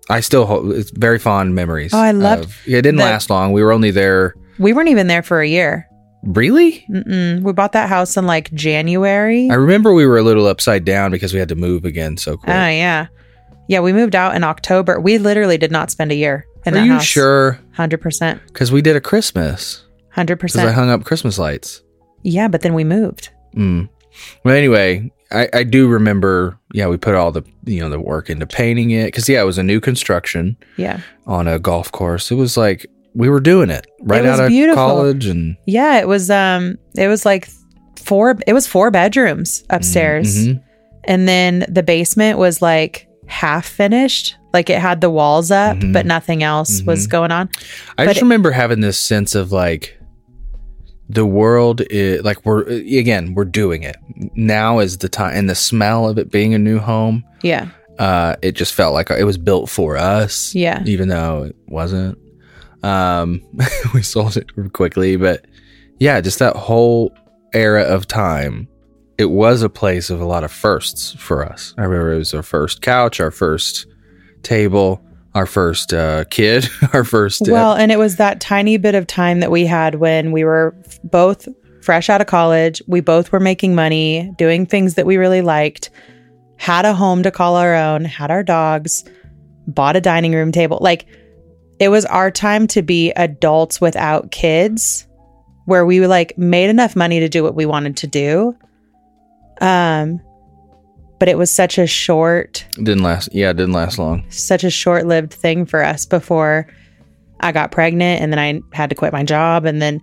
I 0.09 0.21
still 0.21 0.47
hold 0.47 0.71
it's 0.73 0.91
very 0.91 1.19
fond 1.19 1.55
memories. 1.57 1.93
Oh, 1.95 1.99
I 1.99 2.13
loved 2.13 2.45
of- 2.45 2.59
it. 2.67 2.83
Didn't 2.83 2.97
the- 2.97 3.03
last 3.05 3.29
long. 3.29 3.53
We 3.53 3.63
were 3.63 3.73
only 3.73 3.91
there. 3.91 4.35
We 4.59 4.73
weren't 4.73 4.91
even 4.91 5.09
there 5.09 5.23
for 5.23 5.41
a 5.41 5.49
year. 5.49 5.89
Really? 6.25 6.85
Mm-mm. 6.89 7.43
We 7.43 7.53
bought 7.53 7.73
that 7.73 7.89
house 7.89 8.17
in 8.17 8.27
like 8.27 8.53
January. 8.55 9.51
I 9.51 9.55
remember 9.55 9.93
we 9.93 10.07
were 10.07 10.19
a 10.19 10.23
little 10.23 10.47
upside 10.47 10.85
down 10.85 11.11
because 11.11 11.33
we 11.33 11.39
had 11.41 11.49
to 11.49 11.57
move 11.57 11.85
again 11.85 12.17
so 12.17 12.37
quick. 12.37 12.51
Oh 12.51 12.69
yeah, 12.69 13.07
yeah. 13.69 13.81
We 13.81 13.93
moved 13.93 14.15
out 14.15 14.37
in 14.37 14.45
October. 14.45 15.01
We 15.01 15.19
literally 15.19 15.59
did 15.59 15.73
not 15.73 15.91
spend 15.91 16.13
a 16.13 16.15
year 16.15 16.47
in 16.65 16.75
Are 16.75 16.77
that 16.77 16.87
you 16.87 16.93
house. 16.93 17.05
sure? 17.05 17.59
Hundred 17.73 18.01
percent. 18.01 18.41
Because 18.47 18.71
we 18.71 18.83
did 18.83 18.95
a 18.95 19.01
Christmas. 19.01 19.85
Hundred 20.11 20.39
percent. 20.39 20.63
Because 20.65 20.73
I 20.73 20.81
hung 20.81 20.91
up 20.91 21.05
Christmas 21.05 21.39
lights. 21.39 21.83
Yeah, 22.23 22.47
but 22.47 22.61
then 22.63 22.75
we 22.75 22.85
moved. 22.85 23.31
Mm. 23.57 23.89
Well, 24.45 24.55
anyway, 24.55 25.11
I, 25.33 25.49
I 25.53 25.63
do 25.65 25.89
remember. 25.89 26.57
Yeah, 26.73 26.87
we 26.87 26.99
put 26.99 27.15
all 27.17 27.33
the 27.33 27.43
you 27.65 27.81
know 27.81 27.89
the 27.91 27.99
work 27.99 28.31
into 28.31 28.47
painting 28.47 28.91
it 28.93 29.07
because 29.07 29.29
yeah, 29.29 29.41
it 29.43 29.45
was 29.47 29.59
a 29.59 29.63
new 29.65 29.81
construction 29.81 30.57
Yeah, 30.77 31.01
on 31.27 31.49
a 31.49 31.59
golf 31.59 31.91
course. 31.91 32.31
It 32.31 32.37
was 32.37 32.57
like 32.57 32.87
we 33.15 33.29
were 33.29 33.41
doing 33.41 33.71
it 33.71 33.87
right 34.03 34.23
was 34.23 34.39
out 34.41 34.45
of 34.45 34.49
beautiful. 34.49 34.83
college, 34.83 35.27
and 35.27 35.57
yeah. 35.67 35.99
It 35.99 36.09
was 36.09 36.31
um, 36.31 36.77
it 36.97 37.09
was 37.09 37.25
like 37.27 37.49
four. 37.97 38.39
It 38.47 38.53
was 38.53 38.67
four 38.67 38.91
bedrooms 38.91 39.65
upstairs, 39.71 40.47
Mhm. 40.49 40.63
and 41.05 41.29
then 41.29 41.65
the 41.69 41.83
basement 41.83 42.39
was 42.39 42.63
like 42.63 43.07
half 43.27 43.67
finished. 43.67 44.37
Like 44.53 44.69
it 44.69 44.79
had 44.79 45.01
the 45.01 45.09
walls 45.11 45.51
up, 45.51 45.79
Mhm. 45.79 45.93
but 45.93 46.05
nothing 46.07 46.43
else 46.43 46.83
was 46.83 47.07
Mhm. 47.07 47.11
going 47.11 47.33
on. 47.33 47.49
I 47.99 48.05
But 48.05 48.13
just 48.13 48.19
it- 48.19 48.25
remember 48.25 48.51
having 48.51 48.81
this 48.81 48.99
sense 48.99 49.35
of 49.35 49.51
like 49.53 49.99
the 51.09 51.27
world 51.27 51.83
is 51.91 52.23
like 52.23 52.45
we're 52.47 52.63
again 52.63 53.35
we're 53.35 53.45
doing 53.45 53.83
it 53.83 53.97
now 54.35 54.79
is 54.79 54.99
the 54.99 55.09
time 55.09 55.37
and 55.37 55.51
the 55.51 55.55
smell 55.55 56.09
of 56.09 56.17
it 56.17 56.31
being 56.31 56.55
a 56.55 56.59
new 56.59 56.79
home 56.79 57.23
Yeah, 57.43 57.67
uh 57.99 58.37
it 58.41 58.53
just 58.53 58.73
felt 58.73 58.95
like 58.95 59.11
it 59.11 59.25
was 59.25 59.37
built 59.37 59.69
for 59.69 59.97
us 59.99 60.55
yeah, 60.55 60.83
even 60.87 61.09
though 61.09 61.43
it 61.43 61.57
wasn't 61.69 62.17
um 62.83 63.41
we 63.95 64.03
sold 64.03 64.37
it 64.37 64.47
quickly 64.73 65.17
but 65.17 65.45
yeah 65.99 66.21
just 66.21 66.39
that 66.39 66.57
whole 66.57 67.13
era 67.53 67.83
of 67.83 68.07
time 68.07 68.69
it 69.19 69.31
was 69.31 69.63
a 69.63 69.69
place 69.69 70.11
of 70.11 70.21
a 70.21 70.25
lot 70.25 70.45
of 70.45 70.51
firsts 70.51 71.13
for 71.13 71.45
us. 71.45 71.75
I 71.79 71.83
remember 71.83 72.13
it 72.13 72.19
was 72.19 72.35
our 72.35 72.43
first 72.43 72.83
couch, 72.83 73.21
our 73.21 73.31
first 73.31 73.87
table, 74.43 75.01
our 75.35 75.47
first 75.47 75.95
uh, 75.95 76.25
kid, 76.25 76.69
our 76.93 77.05
first. 77.05 77.49
Uh, 77.49 77.53
Well, 77.53 77.75
and 77.75 77.93
it 77.93 77.99
was 77.99 78.17
that 78.17 78.41
tiny 78.41 78.77
bit 78.79 78.95
of 78.95 79.07
time 79.07 79.41
that 79.41 79.51
we 79.51 79.65
had 79.67 79.97
when 79.97 80.33
we 80.33 80.45
were 80.45 80.75
both 81.05 81.47
fresh 81.83 82.11
out 82.11 82.21
of 82.21 82.27
college. 82.27 82.83
We 82.87 83.01
both 83.01 83.33
were 83.33 83.41
making 83.41 83.75
money, 83.75 84.33
doing 84.39 84.67
things 84.67 84.95
that 84.95 85.07
we 85.07 85.17
really 85.17 85.43
liked, 85.43 85.91
had 86.57 86.85
a 86.85 86.95
home 86.95 87.23
to 87.23 87.31
call 87.31 87.57
our 87.57 87.75
own, 87.75 88.05
had 88.05 88.31
our 88.31 88.43
dogs, 88.43 89.05
bought 89.67 89.97
a 89.97 90.01
dining 90.01 90.33
room 90.33 90.53
table. 90.53 90.79
Like 90.81 91.07
it 91.83 91.89
was 91.89 92.05
our 92.07 92.31
time 92.31 92.69
to 92.69 92.81
be 92.81 93.11
adults 93.17 93.81
without 93.81 94.31
kids 94.31 95.05
where 95.65 95.85
we 95.85 96.07
like 96.07 96.39
made 96.39 96.71
enough 96.71 96.95
money 96.95 97.19
to 97.19 97.29
do 97.29 97.43
what 97.43 97.57
we 97.57 97.67
wanted 97.67 97.97
to 97.97 98.07
do. 98.07 98.57
Um 99.61 100.21
but 101.19 101.29
it 101.29 101.37
was 101.37 101.51
such 101.51 101.79
a 101.79 101.87
short 101.87 102.65
didn't 102.77 103.03
last. 103.03 103.31
Yeah, 103.33 103.51
it 103.51 103.57
didn't 103.57 103.75
last 103.75 103.99
long. 103.99 104.25
such 104.29 104.63
a 104.63 104.71
short 104.71 105.07
lived 105.07 105.33
thing 105.33 105.67
for 105.67 105.85
us 105.85 106.07
before 106.07 106.69
I 107.41 107.51
got 107.51 107.73
pregnant 107.73 108.23
and 108.23 108.33
then 108.33 108.39
I 108.39 108.61
had 108.77 108.89
to 108.91 108.95
quit 108.95 109.13
my 109.13 109.25
job 109.25 109.65
and 109.65 109.83
then 109.83 110.01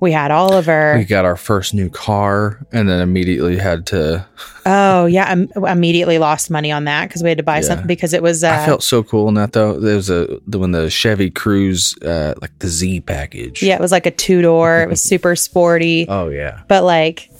we 0.00 0.12
had 0.12 0.30
Oliver. 0.30 0.94
We 0.98 1.04
got 1.04 1.24
our 1.24 1.36
first 1.36 1.72
new 1.74 1.88
car, 1.88 2.64
and 2.72 2.88
then 2.88 3.00
immediately 3.00 3.56
had 3.56 3.86
to. 3.86 4.26
oh 4.66 5.06
yeah, 5.06 5.32
Im- 5.32 5.50
immediately 5.66 6.18
lost 6.18 6.50
money 6.50 6.70
on 6.70 6.84
that 6.84 7.08
because 7.08 7.22
we 7.22 7.28
had 7.30 7.38
to 7.38 7.44
buy 7.44 7.56
Yeah. 7.56 7.62
something 7.62 7.86
because 7.86 8.12
it 8.12 8.22
was 8.22 8.44
uh, 8.44 8.50
I 8.50 8.66
felt 8.66 8.82
so 8.82 9.02
cool 9.02 9.28
in 9.28 9.34
that 9.34 9.52
though. 9.52 9.78
There 9.80 9.96
was 9.96 10.10
a 10.10 10.38
the 10.46 10.58
when 10.58 10.72
the 10.72 10.90
Chevy 10.90 11.30
Cruze, 11.30 11.96
uh, 12.04 12.34
like 12.42 12.58
the 12.58 12.68
Z 12.68 13.00
package. 13.02 13.62
yeah, 13.62 13.74
it 13.74 13.80
was 13.80 13.92
like 13.92 14.06
a 14.06 14.10
two 14.10 14.42
door. 14.42 14.82
it 14.82 14.88
was 14.90 15.02
super 15.02 15.34
sporty, 15.36 16.06
Oh 16.10 16.28
yeah. 16.28 16.62
but 16.68 16.84
like 16.84 17.30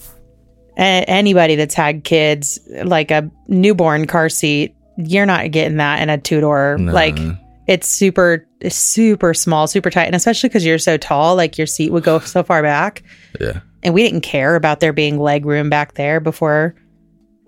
a- 0.79 1.05
anybody 1.09 1.57
that's 1.57 1.75
had 1.75 2.05
kids, 2.05 2.59
like 2.85 3.11
a 3.11 3.31
newborn 3.49 4.07
car 4.07 4.29
seat, 4.29 4.75
you're 4.97 5.27
not 5.27 5.51
getting 5.51 5.77
that 5.77 6.01
in 6.03 6.09
a 6.11 6.17
two 6.19 6.41
door. 6.41 6.77
No. 6.79 6.93
Like 6.93 7.19
it's 7.67 7.89
super, 7.89 8.47
super 8.69 9.35
small, 9.35 9.67
super 9.67 9.91
tight, 9.91 10.05
and 10.07 10.15
especially 10.15 10.49
because 10.49 10.65
you're 10.65 10.79
so 10.79 10.97
tall, 10.97 11.35
like 11.37 11.59
your 11.59 11.67
seat 11.67 11.91
would 11.93 12.05
go 12.05 12.19
so 12.21 12.43
far 12.43 12.63
back. 12.63 13.03
Yeah. 13.41 13.61
and 13.83 13.93
we 13.95 14.03
didn't 14.03 14.21
care 14.23 14.55
about 14.57 14.81
there 14.81 14.93
being 14.93 15.19
leg 15.19 15.45
room 15.45 15.69
back 15.71 15.95
there 15.95 16.21
before 16.21 16.75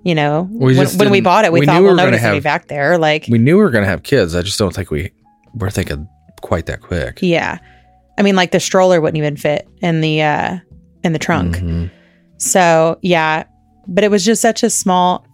you 0.04 0.14
know 0.14 0.48
We 0.52 0.76
when, 0.78 0.86
when 0.98 1.10
we 1.10 1.20
bought 1.20 1.44
it 1.44 1.52
we, 1.52 1.60
we 1.60 1.66
thought 1.66 1.80
we 1.80 1.86
well 1.86 1.96
gonna 1.96 2.06
nobody's 2.06 2.22
gonna 2.22 2.36
be 2.36 2.40
back 2.40 2.68
there 2.68 2.98
like 2.98 3.26
We 3.28 3.38
knew 3.38 3.56
we 3.56 3.62
were 3.64 3.70
gonna 3.70 3.86
have 3.86 4.02
kids. 4.04 4.34
I 4.36 4.42
just 4.42 4.56
don't 4.58 4.72
think 4.74 4.90
we 4.92 5.10
were 5.54 5.70
thinking 5.70 6.08
quite 6.40 6.66
that 6.66 6.82
quick. 6.82 7.18
yeah 7.20 7.58
i 8.16 8.22
mean 8.22 8.36
like 8.36 8.52
the 8.52 8.60
stroller 8.60 9.00
wouldn't 9.00 9.16
even 9.16 9.36
fit 9.36 9.66
in 9.82 10.00
the 10.00 10.22
uh 10.22 10.58
in 11.02 11.12
the 11.14 11.18
trunk 11.18 11.56
Mhm. 11.56 11.90
so 12.36 12.96
yeah 13.02 13.42
but 13.88 14.04
it 14.04 14.10
was 14.10 14.24
just 14.24 14.40
such 14.40 14.62
a 14.62 14.70
small 14.70 15.26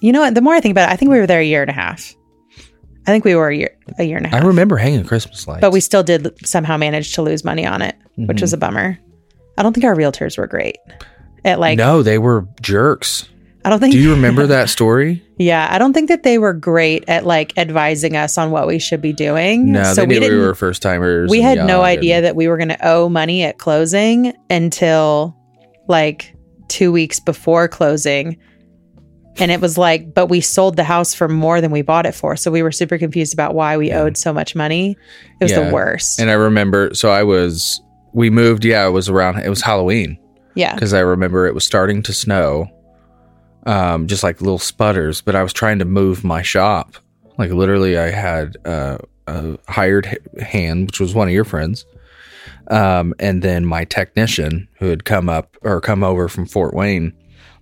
you 0.00 0.12
know 0.12 0.20
what 0.20 0.34
the 0.36 0.40
more 0.40 0.54
i 0.54 0.60
think 0.60 0.70
about 0.72 0.88
it 0.88 0.92
i 0.92 0.96
think 0.96 1.10
we 1.10 1.18
were 1.18 1.26
there 1.26 1.40
a 1.40 1.44
year 1.44 1.62
and 1.62 1.70
a 1.70 1.74
half 1.74 2.14
i 3.06 3.10
think 3.10 3.24
we 3.24 3.34
were 3.34 3.48
a 3.48 3.56
year 3.56 3.76
a 3.98 4.04
year 4.04 4.16
and 4.16 4.26
a 4.26 4.30
I 4.30 4.32
half 4.36 4.44
I 4.44 4.46
remember 4.46 4.76
hanging 4.76 5.04
Christmas 5.04 5.46
lights. 5.46 5.60
but 5.60 5.72
we 5.72 5.80
still 5.80 6.02
did 6.02 6.34
somehow 6.46 6.76
manage 6.76 7.12
to 7.14 7.22
lose 7.22 7.44
money 7.44 7.66
on 7.66 7.82
it 7.82 7.96
which 8.16 8.36
Mm-hmm. 8.36 8.42
was 8.42 8.52
a 8.52 8.56
bummer 8.58 8.98
i 9.58 9.62
don't 9.62 9.72
think 9.72 9.84
our 9.84 9.94
realtors 9.96 10.38
were 10.38 10.46
great 10.46 10.76
at 11.44 11.58
like 11.60 11.76
no, 11.78 12.02
they 12.02 12.18
were 12.18 12.46
jerks. 12.62 13.28
i 13.64 13.70
don't 13.70 13.80
think 13.80 13.92
Do 13.92 13.98
you 14.00 14.10
remember 14.14 14.46
that 14.46 14.68
story? 14.70 15.22
Yeah, 15.36 15.66
I 15.68 15.78
don't 15.78 15.92
think 15.92 16.08
that 16.10 16.22
they 16.22 16.38
were 16.38 16.52
great 16.52 17.04
at 17.08 17.26
like 17.26 17.58
advising 17.58 18.16
us 18.16 18.38
on 18.38 18.52
what 18.52 18.68
we 18.68 18.78
should 18.78 19.02
be 19.02 19.12
doing. 19.12 19.72
No, 19.72 19.82
so 19.82 20.02
they 20.02 20.06
we 20.06 20.20
knew 20.20 20.30
we, 20.30 20.38
were 20.46 20.54
first 20.54 20.80
timers. 20.80 21.28
we 21.28 21.40
had 21.40 21.58
no 21.66 21.82
idea 21.82 22.16
and- 22.18 22.24
that 22.26 22.36
we 22.36 22.46
were 22.46 22.56
going 22.56 22.68
to 22.68 22.78
owe 22.88 23.08
money 23.08 23.42
at 23.42 23.58
closing 23.58 24.32
until 24.48 25.36
like 25.88 26.32
two 26.68 26.92
weeks 26.92 27.18
before 27.18 27.66
closing. 27.66 28.38
And 29.38 29.50
it 29.50 29.60
was 29.60 29.76
like, 29.76 30.14
but 30.14 30.26
we 30.26 30.40
sold 30.40 30.76
the 30.76 30.84
house 30.84 31.12
for 31.12 31.28
more 31.28 31.60
than 31.60 31.70
we 31.72 31.82
bought 31.82 32.06
it 32.06 32.14
for. 32.14 32.36
So 32.36 32.50
we 32.50 32.62
were 32.62 32.70
super 32.72 32.98
confused 32.98 33.32
about 33.34 33.54
why 33.54 33.76
we 33.76 33.90
owed 33.92 34.16
so 34.16 34.32
much 34.32 34.54
money. 34.54 34.96
It 35.40 35.44
was 35.44 35.50
Yeah. 35.50 35.64
the 35.68 35.74
worst. 35.74 36.20
And 36.20 36.30
I 36.30 36.34
remember, 36.34 36.94
so 36.94 37.10
I 37.10 37.24
was, 37.24 37.80
we 38.12 38.30
moved. 38.30 38.64
Yeah, 38.64 38.86
it 38.86 38.90
was 38.90 39.08
around. 39.08 39.38
It 39.38 39.48
was 39.48 39.60
Halloween 39.60 40.16
yeah. 40.54 40.74
because 40.74 40.94
I 40.94 41.00
remember 41.00 41.46
it 41.46 41.54
was 41.54 41.64
starting 41.64 42.00
to 42.04 42.12
snow, 42.12 42.68
um, 43.66 44.06
just 44.06 44.22
like 44.22 44.40
little 44.40 44.58
sputters. 44.58 45.20
But 45.20 45.34
I 45.34 45.42
was 45.42 45.52
trying 45.52 45.80
to 45.80 45.84
move 45.84 46.22
my 46.22 46.42
shop. 46.42 46.94
Like 47.36 47.50
literally, 47.50 47.98
I 47.98 48.10
had 48.10 48.56
uh, 48.64 48.98
a 49.26 49.58
hired 49.68 50.06
h- 50.06 50.42
hand, 50.44 50.86
which 50.86 51.00
was 51.00 51.12
one 51.14 51.26
of 51.26 51.34
your 51.34 51.44
friends, 51.44 51.84
um, 52.70 53.12
and 53.18 53.42
then 53.42 53.66
my 53.66 53.84
technician 53.84 54.68
who 54.78 54.86
had 54.86 55.04
come 55.04 55.28
up 55.28 55.56
or 55.62 55.80
come 55.80 56.04
over 56.04 56.28
from 56.28 56.46
Fort 56.46 56.74
Wayne, 56.74 57.12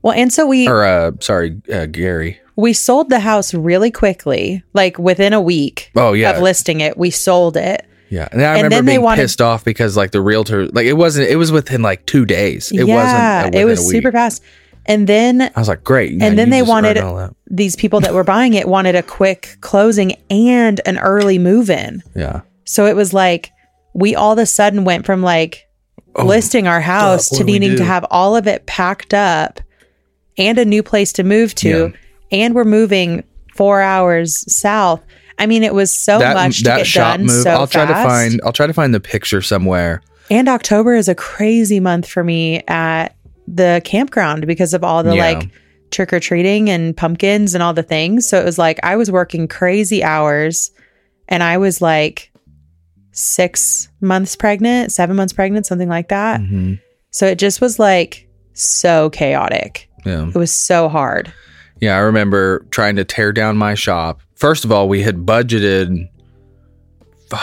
Well, 0.03 0.15
and 0.15 0.33
so 0.33 0.47
we 0.47 0.69
or 0.69 0.85
uh, 0.85 1.13
sorry, 1.21 1.61
uh, 1.73 1.87
Gary. 1.87 2.41
we 2.57 2.73
sold 2.73 3.09
the 3.09 3.21
house 3.21 3.55
really 3.55 3.91
quickly, 3.91 4.63
like 4.73 4.99
within 4.99 5.33
a 5.33 5.41
week 5.41 5.91
Oh 5.97 6.13
yeah, 6.13 6.33
of 6.33 6.43
listing 6.43 6.81
it. 6.81 6.97
We 6.99 7.11
sold 7.11 7.57
it. 7.57 7.87
Yeah, 8.11 8.29
and 8.31 8.43
I 8.43 8.45
And 8.45 8.57
remember 8.65 8.75
then 8.75 8.85
they 8.85 8.93
being 8.93 9.03
wanted- 9.03 9.23
pissed 9.23 9.41
off 9.41 9.65
because 9.65 9.97
like 9.97 10.11
the 10.11 10.21
realtor, 10.21 10.67
like 10.69 10.87
it 10.87 10.95
wasn't. 10.95 11.29
It 11.31 11.37
was 11.37 11.51
within 11.53 11.83
like 11.83 12.05
two 12.07 12.27
days. 12.27 12.71
It 12.73 12.87
yeah, 12.87 12.95
wasn't. 13.45 13.55
Uh, 13.55 13.59
it 13.59 13.65
was 13.65 13.89
super 13.89 14.13
fast. 14.13 14.43
And 14.85 15.07
then 15.07 15.41
I 15.43 15.53
was 15.61 15.69
like, 15.69 15.85
great. 15.85 16.21
and 16.21 16.37
then 16.37 16.51
they 16.51 16.61
wanted 16.61 16.97
earned 16.97 17.07
all 17.07 17.17
that. 17.17 17.35
these 17.49 17.77
people 17.77 18.01
that 18.01 18.13
were 18.15 18.25
buying 18.25 18.55
it 18.55 18.67
wanted 18.67 18.97
a 18.97 19.03
quick 19.05 19.57
closing 19.61 20.17
and 20.29 20.81
an 20.85 20.99
early 20.99 21.39
move 21.39 21.71
in. 21.71 22.03
Yeah, 22.17 22.41
So 22.65 22.87
it 22.87 22.97
was 22.97 23.15
like 23.15 23.53
we 23.95 24.17
all 24.17 24.33
of 24.33 24.39
a 24.39 24.47
sudden 24.47 24.85
went 24.85 25.07
from 25.07 25.23
like 25.23 25.69
Oh, 26.17 26.27
listing 26.27 26.67
our 26.67 26.81
house 26.81 27.31
what 27.31 27.39
to 27.39 27.45
needing 27.45 27.77
to 27.77 27.85
have 27.85 28.05
all 28.11 28.35
of 28.37 28.47
it 28.49 28.67
packed 28.67 29.15
up 29.15 29.61
and 30.39 30.59
a 30.59 30.65
new 30.65 30.83
place 30.83 31.13
to 31.15 31.23
move 31.25 31.55
to. 31.57 31.69
Yeah. 31.69 32.39
And 32.39 32.55
we're 32.55 32.65
moving 32.65 33.25
four 33.55 33.81
hours 33.83 34.45
south. 34.55 35.03
I 35.39 35.47
mean, 35.47 35.63
it 35.63 35.75
was 35.75 35.91
so 35.93 36.19
that 36.19 36.35
much 36.35 36.59
to 36.59 36.65
that 36.65 36.77
get 36.79 36.87
shop 36.87 37.17
done 37.17 37.27
move. 37.27 37.43
so 37.43 37.51
I'll 37.51 37.67
try 37.67 37.85
to 37.87 37.93
fast. 37.93 38.09
find. 38.09 38.41
I'll 38.45 38.53
try 38.53 38.67
to 38.67 38.73
find 38.73 38.95
the 38.95 39.01
picture 39.01 39.43
somewhere. 39.43 40.03
And 40.31 40.49
October 40.49 40.95
is 40.95 41.09
a 41.09 41.15
crazy 41.15 41.81
month 41.81 42.09
for 42.09 42.23
me 42.25 42.63
at 42.69 43.15
the 43.49 43.83
campground 43.85 44.47
because 44.47 44.73
of 44.73 44.83
all 44.85 45.03
the 45.03 45.17
Yeah. 45.17 45.25
like 45.33 45.49
trick 45.91 46.13
or 46.13 46.21
treating 46.21 46.71
and 46.71 46.97
pumpkins 46.97 47.55
and 47.55 47.63
all 47.63 47.75
the 47.75 47.83
things. 47.83 48.27
So 48.27 48.39
it 48.41 48.45
was 48.45 48.57
like 48.57 48.79
I 48.83 48.97
was 48.97 49.11
working 49.11 49.47
crazy 49.49 50.03
hours 50.03 50.71
and 51.29 51.43
I 51.43 51.59
was 51.59 51.83
like 51.83 52.31
six 53.13 53.89
months 54.01 54.37
pregnant, 54.37 54.93
seven 54.93 55.17
months 55.17 55.33
pregnant, 55.33 55.67
something 55.67 55.89
like 55.89 56.09
that. 56.09 56.41
Mhm. 56.41 56.81
So 57.11 57.27
it 57.27 57.39
just 57.39 57.61
was 57.61 57.79
like 57.79 58.27
so 58.55 59.11
chaotic. 59.11 59.89
Yeah, 60.05 60.29
It 60.29 60.35
was 60.35 60.53
so 60.53 60.89
hard. 60.89 61.33
yeah. 61.81 61.95
I 61.97 62.01
remember 62.01 62.67
trying 62.71 62.97
to 62.97 63.05
tear 63.05 63.33
down 63.33 63.57
my 63.57 63.75
shop. 63.75 64.21
First 64.35 64.65
of 64.65 64.73
all, 64.73 64.89
we 64.89 65.03
had 65.03 65.19
budgeted. 65.27 66.09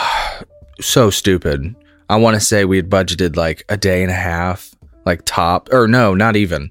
So 0.80 1.10
stupid. 1.10 1.74
I 2.08 2.16
want 2.16 2.36
to 2.36 2.40
say 2.40 2.64
we 2.64 2.78
had 2.78 2.88
budgeted 2.88 3.36
like 3.36 3.64
a 3.68 3.76
day 3.76 4.02
and 4.02 4.10
a 4.10 4.14
half, 4.14 4.74
like 5.04 5.20
top, 5.26 5.68
or 5.72 5.86
no, 5.86 6.14
not 6.14 6.36
even. 6.36 6.70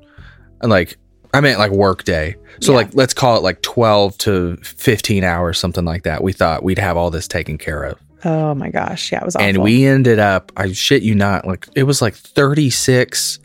Like 0.63 0.97
I 1.31 1.41
meant 1.41 1.59
like 1.59 1.69
work 1.71 2.05
day. 2.05 2.35
So 2.59 2.71
Yeah. 2.71 2.77
like 2.77 2.95
let's 2.95 3.13
call 3.13 3.37
it 3.37 3.43
like 3.43 3.61
twelve 3.61 4.17
to 4.19 4.57
fifteen 4.63 5.23
hours, 5.23 5.59
something 5.59 5.85
like 5.85 6.03
that. 6.03 6.23
We 6.23 6.33
thought 6.33 6.63
we'd 6.63 6.79
have 6.79 6.97
all 6.97 7.11
this 7.11 7.27
taken 7.27 7.59
care 7.59 7.83
of. 7.83 7.99
Oh 8.25 8.55
my 8.55 8.69
gosh. 8.71 9.11
Yeah, 9.11 9.19
it 9.19 9.25
was 9.25 9.35
awful. 9.35 9.47
and 9.47 9.57
we 9.59 9.85
ended 9.85 10.17
up 10.17 10.51
i 10.57 10.71
shit 10.71 11.03
you 11.03 11.13
not 11.13 11.45
like 11.45 11.67
it 11.75 11.83
was 11.83 12.01
like 12.01 12.15
36 12.15 13.37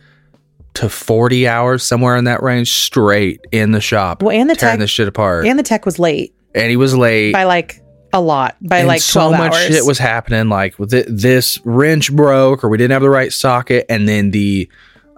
to 0.74 0.88
40 0.88 1.46
hours 1.48 1.82
somewhere 1.82 2.16
in 2.16 2.24
that 2.24 2.42
range 2.42 2.72
straight 2.72 3.40
in 3.52 3.72
the 3.72 3.80
shop 3.80 4.22
Well, 4.22 4.36
and 4.36 4.50
the 4.50 4.54
tearing 4.56 4.74
tech- 4.74 4.80
this 4.80 4.90
shit 4.90 5.08
apart. 5.08 5.46
And, 5.46 5.58
the 5.58 5.62
tech 5.62 5.86
was 5.86 5.98
late. 5.98 6.34
And 6.54 6.68
he 6.68 6.76
was 6.76 6.96
late. 6.96 7.32
By 7.32 7.44
like 7.44 7.80
a 8.12 8.20
lot, 8.20 8.56
by 8.60 8.78
and 8.78 8.88
like 8.88 9.04
12 9.04 9.32
so 9.34 9.38
much 9.38 9.54
hours. 9.54 9.66
shit 9.66 9.84
was 9.84 9.98
happening 9.98 10.48
like 10.48 10.78
with 10.78 10.92
it, 10.94 11.06
this 11.08 11.58
wrench 11.64 12.12
broke 12.14 12.62
or 12.62 12.68
we 12.68 12.76
didn't 12.78 12.92
have 12.92 13.02
the 13.02 13.10
right 13.10 13.32
socket 13.32 13.86
and 13.88 14.08
then 14.08 14.30
the 14.30 14.68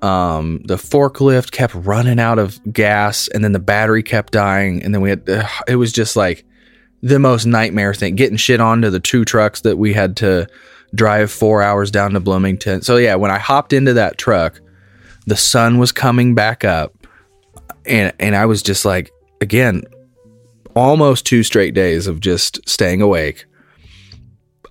um 0.03 0.61
the 0.65 0.77
forklift 0.77 1.51
kept 1.53 1.75
running 1.75 2.21
out 2.21 2.39
of 2.39 2.59
gas 2.73 3.29
and 3.29 3.43
then 3.43 3.53
the 3.53 3.59
battery 3.59 4.03
kept 4.03 4.33
dying 4.33 4.83
and 4.83 4.95
then 4.95 5.01
we 5.01 5.11
had 5.11 5.29
ugh, 5.29 5.51
it 5.69 5.77
was 5.77 5.93
just 5.93 6.17
like 6.17 6.45
the 7.03 7.19
most 7.19 7.45
nightmare 7.47 7.93
thing. 7.95 8.15
Getting 8.15 8.37
shit 8.39 8.61
onto 8.61 8.89
the 8.91 9.01
two 9.01 9.25
trucks 9.25 9.61
that 9.63 9.77
we 9.77 9.93
had 9.93 10.17
to 10.19 10.47
drive 10.95 11.31
four 11.31 11.63
hours 11.63 11.91
down 11.91 12.13
to 12.13 12.21
bloomington. 12.21 12.81
So 12.83 12.97
yeah 12.97 13.15
when 13.17 13.31
i 13.31 13.39
hopped 13.39 13.73
into 13.73 13.95
that 13.95 14.17
truck 14.19 14.61
the 15.27 15.37
sun 15.37 15.79
was 15.79 15.93
coming 15.93 16.35
back 16.35 16.65
up 16.65 16.95
and 17.85 18.13
and 18.19 18.35
i 18.37 18.47
was 18.47 18.63
just 18.63 18.85
like 18.85 19.11
again 19.41 19.83
almost 20.75 21.27
two 21.27 21.43
straight 21.43 21.75
days 21.75 22.07
of 22.07 22.21
just 22.21 22.67
staying 22.69 23.01
awake 23.03 23.47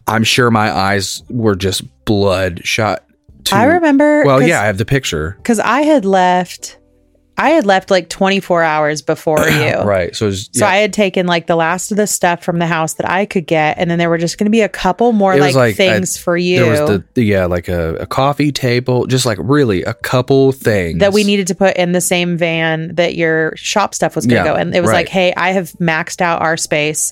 i'm 0.07 0.23
sure 0.23 0.51
my 0.51 0.71
eyes 0.71 1.23
were 1.29 1.55
just 1.55 1.83
bloodshot 2.05 3.01
I 3.51 3.65
remember. 3.65 4.23
Well, 4.25 4.41
yeah 4.41 4.61
i 4.61 4.65
have 4.65 4.79
the 4.79 4.85
picture 4.85 5.35
because 5.37 5.59
I 5.59 5.81
had 5.81 6.03
left 6.03 6.79
I 7.37 7.49
had 7.49 7.65
left 7.65 7.91
like 7.91 8.07
24 8.07 8.63
hours 8.63 9.01
before 9.01 9.39
you. 9.49 9.73
right. 9.81 10.15
So, 10.15 10.27
was, 10.27 10.49
So 10.53 10.65
yeah, 10.65 10.71
I 10.71 10.77
had 10.77 10.93
taken 10.93 11.27
like 11.27 11.47
the 11.47 11.55
last 11.57 11.91
of 11.91 11.97
the 11.97 12.07
stuff 12.07 12.43
from 12.43 12.59
the 12.59 12.65
house 12.67 12.93
that 12.93 13.09
I 13.09 13.25
could 13.25 13.45
get, 13.45 13.77
and 13.77 13.91
then 13.91 13.99
there 13.99 14.09
were 14.09 14.17
just 14.17 14.37
going 14.37 14.45
to 14.45 14.51
be 14.51 14.61
a 14.61 14.69
couple 14.69 15.11
more 15.11 15.35
like, 15.35 15.53
like, 15.53 15.75
things 15.75 16.17
I- 16.17 16.19
for 16.21 16.37
you 16.37 16.59
there 16.63 16.71
was 16.87 17.01
the 17.13 17.23
yeah, 17.23 17.45
like 17.45 17.67
a, 17.67 17.95
a 17.95 18.05
coffee 18.05 18.51
table, 18.53 19.05
just 19.05 19.25
like 19.25 19.37
really 19.41 19.83
a 19.83 19.93
couple 19.93 20.51
things 20.53 20.99
that 20.99 21.11
we 21.13 21.23
needed 21.25 21.47
to 21.47 21.55
put 21.55 21.75
in 21.75 21.91
the 21.91 22.01
same 22.01 22.37
van 22.37 22.95
that 22.95 23.15
your 23.15 23.55
shop 23.57 23.93
stuff 23.93 24.15
was 24.15 24.25
going 24.25 24.41
to 24.43 24.49
Yeah, 24.49 24.55
go 24.55 24.59
in. 24.61 24.73
It 24.73 24.81
was 24.81 24.89
right. 24.91 24.97
like, 24.99 25.09
hey, 25.09 25.33
I 25.35 25.51
have 25.51 25.71
maxed 25.73 26.21
out 26.21 26.41
our 26.41 26.55
space. 26.57 27.11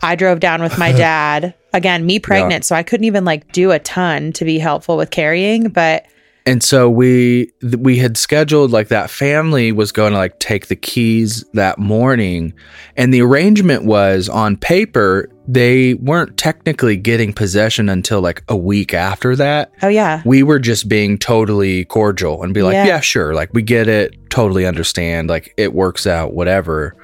I 0.00 0.14
drove 0.14 0.40
down 0.40 0.62
with 0.62 0.78
my 0.78 0.92
dad. 1.06 1.54
Again, 1.74 2.06
me 2.06 2.18
pregnant, 2.20 2.64
so 2.64 2.74
I 2.74 2.82
couldn't 2.82 3.04
even 3.04 3.26
like 3.26 3.52
do 3.52 3.72
a 3.72 3.78
ton 3.78 4.32
to 4.32 4.46
be 4.46 4.58
helpful 4.58 4.96
with 4.96 5.10
carrying, 5.10 5.68
but 5.68 6.06
And 6.46 6.62
so 6.62 6.88
we 6.88 7.52
we 7.78 7.98
had 7.98 8.16
scheduled 8.16 8.70
like 8.70 8.88
that 8.88 9.10
family 9.10 9.70
was 9.70 9.92
going 9.92 10.12
to 10.12 10.18
like 10.18 10.38
take 10.38 10.68
the 10.68 10.76
keys 10.76 11.44
that 11.52 11.78
morning 11.78 12.54
and 12.96 13.12
the 13.12 13.20
arrangement 13.20 13.84
was 13.84 14.28
on 14.28 14.56
paper 14.56 15.28
they 15.46 15.94
weren't 15.94 16.36
technically 16.36 16.96
getting 16.96 17.32
possession 17.32 17.88
until 17.88 18.20
like 18.20 18.42
a 18.48 18.56
week 18.56 18.92
after 18.92 19.34
that. 19.36 19.72
oh 19.82 19.88
yeah. 19.88 20.20
We 20.26 20.42
were 20.42 20.58
just 20.58 20.88
being 20.90 21.16
totally 21.16 21.86
cordial 21.86 22.42
and 22.42 22.52
be 22.52 22.62
like, 22.62 22.74
Yeah. 22.74 22.86
yeah, 22.86 23.00
sure, 23.00 23.32
like 23.34 23.52
we 23.54 23.62
get 23.62 23.88
it, 23.88 24.14
totally 24.28 24.66
understand, 24.66 25.30
like 25.30 25.54
it 25.56 25.72
works 25.72 26.06
out 26.06 26.34
whatever. 26.34 26.94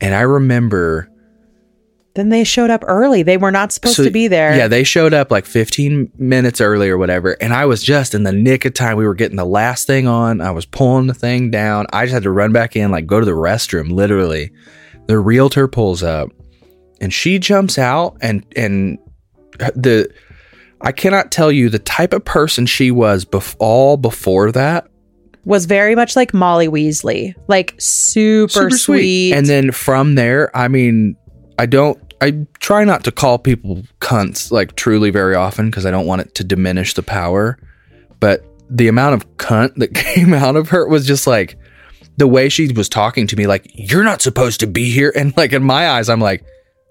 And 0.00 0.14
I 0.14 0.22
remember 0.22 1.09
Then 2.14 2.28
they 2.28 2.42
showed 2.42 2.70
up 2.70 2.82
early. 2.88 3.22
They 3.22 3.36
were 3.36 3.52
not 3.52 3.70
supposed 3.72 3.96
So, 3.96 4.04
to 4.04 4.10
be 4.10 4.26
there. 4.26 4.56
Yeah, 4.56 4.66
they 4.66 4.82
showed 4.82 5.14
up 5.14 5.30
like 5.30 5.46
15 5.46 6.10
minutes 6.18 6.60
early 6.60 6.88
or 6.90 6.98
whatever. 6.98 7.36
And 7.40 7.52
I 7.54 7.66
was 7.66 7.82
just 7.84 8.14
in 8.14 8.24
the 8.24 8.32
nick 8.32 8.64
of 8.64 8.74
time. 8.74 8.96
We 8.96 9.06
were 9.06 9.14
getting 9.14 9.36
the 9.36 9.44
last 9.44 9.86
thing 9.86 10.08
on. 10.08 10.40
I 10.40 10.50
was 10.50 10.66
pulling 10.66 11.06
the 11.06 11.14
thing 11.14 11.50
down. 11.52 11.86
I 11.92 12.04
just 12.06 12.14
had 12.14 12.24
to 12.24 12.30
run 12.32 12.52
back 12.52 12.74
in, 12.74 12.90
like 12.90 13.06
go 13.06 13.20
to 13.20 13.26
the 13.26 13.30
restroom, 13.32 13.92
literally. 13.92 14.50
The 15.06 15.18
realtor 15.20 15.68
pulls 15.68 16.02
up 16.02 16.30
and 17.00 17.12
she 17.14 17.38
jumps 17.38 17.78
out 17.78 18.16
and, 18.20 18.44
and 18.56 18.98
the, 19.76 20.10
I 20.80 20.90
cannot 20.92 21.30
tell 21.30 21.52
you 21.52 21.68
the 21.68 21.78
type 21.78 22.12
of 22.12 22.24
person 22.24 22.66
she 22.66 22.90
was 22.90 23.24
bef- 23.24 23.54
all 23.60 23.96
before 23.96 24.50
that. 24.52 24.88
was 25.44 25.66
very 25.66 25.94
much 25.94 26.16
like 26.16 26.34
Molly 26.34 26.66
Weasley, 26.68 27.34
like 27.46 27.74
super, 27.78 28.68
sweet. 28.70 29.32
And 29.32 29.46
then 29.46 29.70
from 29.72 30.14
there, 30.16 30.54
I 30.56 30.66
mean, 30.68 31.16
I 31.60 31.66
don't, 31.66 31.98
I 32.22 32.46
try 32.58 32.84
not 32.84 33.04
to 33.04 33.12
call 33.12 33.38
people 33.38 33.82
cunts 34.00 34.50
like 34.50 34.76
truly 34.76 35.10
very 35.10 35.34
often 35.34 35.66
because 35.70 35.84
I 35.84 35.90
don't 35.90 36.06
want 36.06 36.22
it 36.22 36.34
to 36.36 36.44
diminish 36.44 36.94
the 36.94 37.02
power. 37.02 37.58
But 38.18 38.44
the 38.70 38.88
amount 38.88 39.14
of 39.14 39.36
cunt 39.36 39.74
that 39.76 39.94
came 39.94 40.32
out 40.32 40.56
of 40.56 40.70
her 40.70 40.88
was 40.88 41.06
just 41.06 41.26
like 41.26 41.58
the 42.16 42.26
way 42.26 42.48
she 42.48 42.72
was 42.72 42.88
talking 42.88 43.26
to 43.26 43.36
me, 43.36 43.46
like, 43.46 43.70
you're 43.74 44.04
not 44.04 44.22
supposed 44.22 44.60
to 44.60 44.66
be 44.66 44.90
here. 44.90 45.12
And 45.14 45.36
like 45.36 45.52
in 45.52 45.62
my 45.62 45.88
eyes, 45.90 46.08
I'm 46.08 46.20
like, 46.20 46.44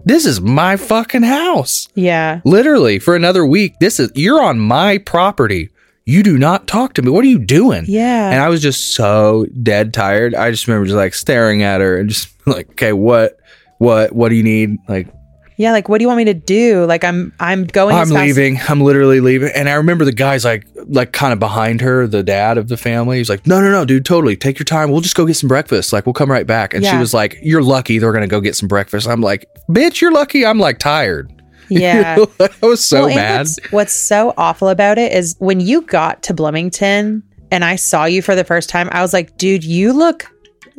this 0.04 0.24
is 0.24 0.40
my 0.40 0.76
fucking 0.76 1.22
house. 1.24 1.88
yeah, 1.94 2.40
Literally 2.44 2.98
for 2.98 3.14
another 3.16 3.44
week. 3.44 3.74
This 3.80 4.00
is, 4.00 4.10
you're 4.14 4.40
on 4.42 4.58
my 4.58 4.98
property. 4.98 5.70
You 6.06 6.22
do 6.22 6.38
not 6.38 6.66
talk 6.66 6.94
to 6.94 7.02
me. 7.02 7.10
What 7.10 7.24
are 7.24 7.28
you 7.28 7.38
doing? 7.38 7.84
yeah. 7.86 8.30
And 8.30 8.40
I 8.40 8.48
was 8.48 8.62
just 8.62 8.94
so 8.94 9.46
dead 9.62 9.92
tired. 9.92 10.34
I 10.34 10.50
just 10.50 10.66
remember 10.66 10.86
just 10.86 10.96
like 10.96 11.14
staring 11.14 11.62
at 11.62 11.80
her 11.80 11.98
and 11.98 12.08
just 12.08 12.30
like, 12.46 12.70
okay, 12.70 12.92
what, 12.92 13.39
what, 13.80 14.14
what 14.14 14.28
do 14.28 14.34
you 14.34 14.42
need? 14.42 14.76
Like, 14.88 15.08
yeah, 15.56 15.72
like 15.72 15.88
what 15.90 15.98
do 15.98 16.04
you 16.04 16.08
want 16.08 16.18
me 16.18 16.24
to 16.24 16.32
do? 16.34 16.86
Like 16.86 17.04
I'm 17.04 17.34
I'm 17.38 17.64
going 17.64 17.94
I'm 17.94 18.08
leaving. 18.08 18.58
I'm 18.68 18.80
literally 18.80 19.20
leaving. 19.20 19.50
And 19.54 19.68
I 19.68 19.74
remember 19.74 20.04
the 20.06 20.12
guys 20.12 20.42
like, 20.42 20.66
like 20.88 21.12
kind 21.12 21.32
of 21.34 21.38
behind 21.38 21.80
her, 21.82 22.06
the 22.06 22.22
dad 22.22 22.56
of 22.56 22.68
the 22.68 22.76
family. 22.78 23.18
He's 23.18 23.28
like, 23.28 23.46
no, 23.46 23.60
no, 23.60 23.70
no, 23.70 23.84
dude, 23.84 24.06
totally. 24.06 24.36
Take 24.36 24.58
your 24.58 24.64
time. 24.64 24.90
We'll 24.90 25.02
just 25.02 25.16
go 25.16 25.26
get 25.26 25.34
some 25.34 25.48
breakfast. 25.48 25.92
Like, 25.92 26.06
we'll 26.06 26.14
come 26.14 26.30
right 26.30 26.46
back. 26.46 26.72
And 26.72 26.84
she 26.84 26.96
was 26.96 27.12
like, 27.12 27.36
you're 27.42 27.62
lucky 27.62 27.98
they're 27.98 28.12
going 28.12 28.22
to 28.22 28.28
go 28.28 28.40
get 28.40 28.56
some 28.56 28.68
breakfast. 28.68 29.06
I'm 29.06 29.20
like, 29.20 29.46
bitch, 29.68 30.00
you're 30.00 30.12
lucky. 30.12 30.46
I'm 30.46 30.58
like 30.58 30.78
tired. 30.78 31.30
Yeah. 31.68 32.24
I 32.40 32.66
was 32.66 32.82
so 32.84 33.06
Well, 33.06 33.14
mad. 33.14 33.38
What's, 33.46 33.72
what's 33.72 33.92
so 33.92 34.34
awful 34.36 34.68
about 34.70 34.98
it 34.98 35.12
is 35.12 35.36
when 35.38 35.60
you 35.60 35.82
got 35.82 36.20
to 36.24 36.34
Bloomington 36.34 37.22
and 37.52 37.64
I 37.64 37.76
saw 37.76 38.06
you 38.06 38.22
for 38.22 38.34
the 38.34 38.42
first 38.42 38.68
time, 38.70 38.88
I 38.90 39.02
was 39.02 39.12
like, 39.12 39.36
dude, 39.38 39.62
you 39.62 39.92
look 39.92 40.26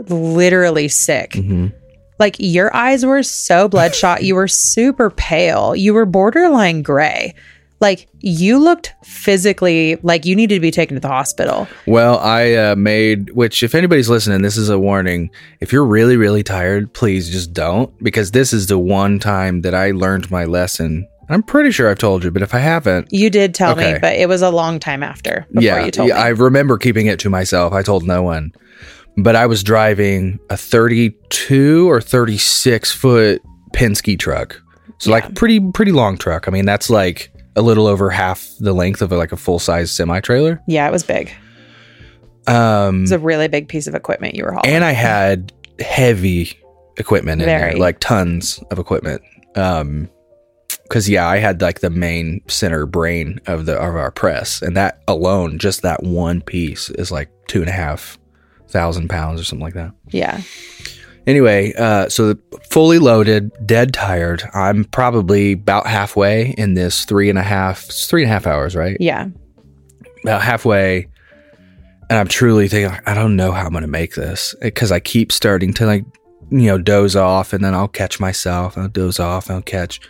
literally 0.09 0.87
sick. 0.87 1.31
Mhm. 1.31 1.71
Like 2.21 2.35
your 2.39 2.73
eyes 2.75 3.05
were 3.05 3.23
so 3.23 3.67
bloodshot. 3.67 4.23
you 4.23 4.35
were 4.35 4.47
super 4.47 5.09
pale. 5.09 5.75
You 5.75 5.93
were 5.93 6.05
borderline 6.05 6.83
gray. 6.83 7.33
Like 7.79 8.07
you 8.19 8.59
looked 8.59 8.93
physically 9.03 9.97
like 10.03 10.23
you 10.23 10.35
needed 10.35 10.53
to 10.53 10.61
be 10.61 10.69
taken 10.69 10.95
to 10.95 11.01
the 11.01 11.07
hospital. 11.07 11.67
Well, 11.87 12.19
I 12.19 12.53
uh, 12.53 12.75
made, 12.75 13.31
which 13.31 13.63
if 13.63 13.73
anybody's 13.73 14.07
listening, 14.07 14.43
this 14.43 14.55
is 14.55 14.69
a 14.69 14.77
warning. 14.77 15.31
If 15.61 15.73
you're 15.73 15.83
really, 15.85 16.15
really 16.15 16.43
tired, 16.43 16.93
please 16.93 17.29
just 17.31 17.53
don't, 17.53 17.91
because 18.03 18.31
this 18.31 18.53
is 18.53 18.67
the 18.67 18.77
one 18.77 19.17
time 19.17 19.61
that 19.61 19.73
I 19.73 19.91
learned 19.91 20.29
my 20.29 20.45
lesson. 20.45 21.07
I'm 21.29 21.41
pretty 21.41 21.71
sure 21.71 21.89
I've 21.89 21.97
told 21.97 22.23
you, 22.23 22.29
but 22.29 22.41
if 22.43 22.53
I 22.53 22.59
haven't, 22.59 23.07
You 23.11 23.29
did 23.31 23.55
tell 23.55 23.71
Okay. 23.71 23.93
me, 23.93 23.99
but 23.99 24.13
it 24.13 24.27
was 24.27 24.41
a 24.43 24.51
long 24.51 24.79
time 24.79 25.01
after 25.01 25.47
before 25.51 25.63
yeah, 25.63 25.85
you 25.85 25.89
told 25.91 26.09
yeah, 26.09 26.15
me. 26.15 26.21
I 26.21 26.27
remember 26.29 26.77
keeping 26.77 27.07
it 27.07 27.19
to 27.21 27.29
myself. 27.31 27.73
I 27.73 27.81
told 27.83 28.03
no 28.05 28.21
one, 28.21 28.51
but 29.17 29.35
I 29.35 29.45
was 29.45 29.63
driving 29.63 30.39
a 30.49 30.57
32 30.57 31.89
or 31.89 32.01
36 32.01 32.91
foot 32.91 33.41
Penske 33.73 34.17
truck, 34.19 34.61
so 34.97 35.09
Yeah. 35.09 35.15
like 35.17 35.35
pretty, 35.35 35.59
pretty 35.73 35.91
long 35.91 36.17
truck. 36.17 36.47
I 36.47 36.51
mean, 36.51 36.65
that's 36.65 36.89
like 36.89 37.31
a 37.55 37.61
little 37.61 37.87
over 37.87 38.09
half 38.09 38.47
the 38.59 38.73
length 38.73 39.01
of 39.01 39.11
like 39.11 39.31
a 39.31 39.37
full 39.37 39.59
size 39.59 39.91
semi 39.91 40.19
trailer. 40.21 40.61
yeah, 40.67 40.87
it 40.87 40.91
was 40.91 41.03
big. 41.03 41.31
It 42.47 42.51
Um, 42.53 43.01
was 43.01 43.11
a 43.11 43.19
really 43.19 43.47
big 43.47 43.67
piece 43.67 43.87
of 43.87 43.95
equipment 43.95 44.35
you 44.35 44.43
were 44.43 44.51
hauling. 44.51 44.69
and 44.71 44.83
I 44.83 44.91
had 44.91 45.53
heavy 45.79 46.57
equipment 46.97 47.41
in 47.41 47.45
Very. 47.45 47.71
there, 47.71 47.79
like 47.79 47.99
tons 47.99 48.59
of 48.71 48.79
equipment. 48.79 49.21
Um, 49.55 50.09
because 50.83 51.07
yeah, 51.07 51.27
I 51.27 51.37
had 51.37 51.61
like 51.61 51.79
the 51.79 51.89
main 51.89 52.41
center 52.47 52.85
brain 52.85 53.39
of 53.47 53.65
the 53.65 53.73
of 53.75 53.95
our 53.95 54.11
press, 54.11 54.61
and 54.61 54.75
that 54.75 55.01
alone, 55.07 55.57
just 55.57 55.83
that 55.83 56.03
one 56.03 56.41
piece, 56.41 56.89
is 56.91 57.11
like 57.11 57.29
two 57.47 57.61
and 57.61 57.69
a 57.69 57.73
half 57.73 58.17
thousand 58.71 59.09
pounds 59.09 59.39
or 59.39 59.43
something 59.43 59.63
like 59.63 59.73
that. 59.75 59.93
yeah. 60.09 60.41
Anyway, 61.27 61.71
uh, 61.77 62.09
so 62.09 62.33
fully 62.71 62.97
loaded, 62.97 63.51
dead 63.67 63.93
tired. 63.93 64.41
I'm 64.55 64.85
probably 64.85 65.51
about 65.51 65.85
halfway 65.85 66.55
in 66.57 66.73
this 66.73 67.05
three 67.05 67.29
and 67.29 67.37
a 67.37 67.43
half, 67.43 67.81
three 67.81 68.23
and 68.23 68.31
a 68.31 68.33
half 68.33 68.47
hours, 68.47 68.75
right? 68.75 68.97
Yeah. 68.99 69.27
about 70.23 70.41
halfway 70.41 71.07
and 72.09 72.19
i'm 72.19 72.27
truly 72.27 72.67
thinking 72.67 72.99
i 73.05 73.13
don't 73.13 73.35
know 73.35 73.51
how 73.53 73.65
i'm 73.65 73.71
gonna 73.73 73.87
make 73.87 74.15
this 74.15 74.53
because 74.61 74.91
i 74.91 74.99
keep 74.99 75.31
starting 75.31 75.73
to 75.73 75.85
like 75.85 76.03
you 76.49 76.65
know 76.65 76.77
doze 76.77 77.15
off 77.15 77.53
and 77.53 77.63
then 77.63 77.73
i'll 77.73 77.87
catch 77.87 78.19
myself 78.19 78.77
i'll 78.77 78.89
doze 78.89 79.19
off 79.19 79.47
and 79.47 79.55
i'll 79.55 79.61
catch 79.61 80.01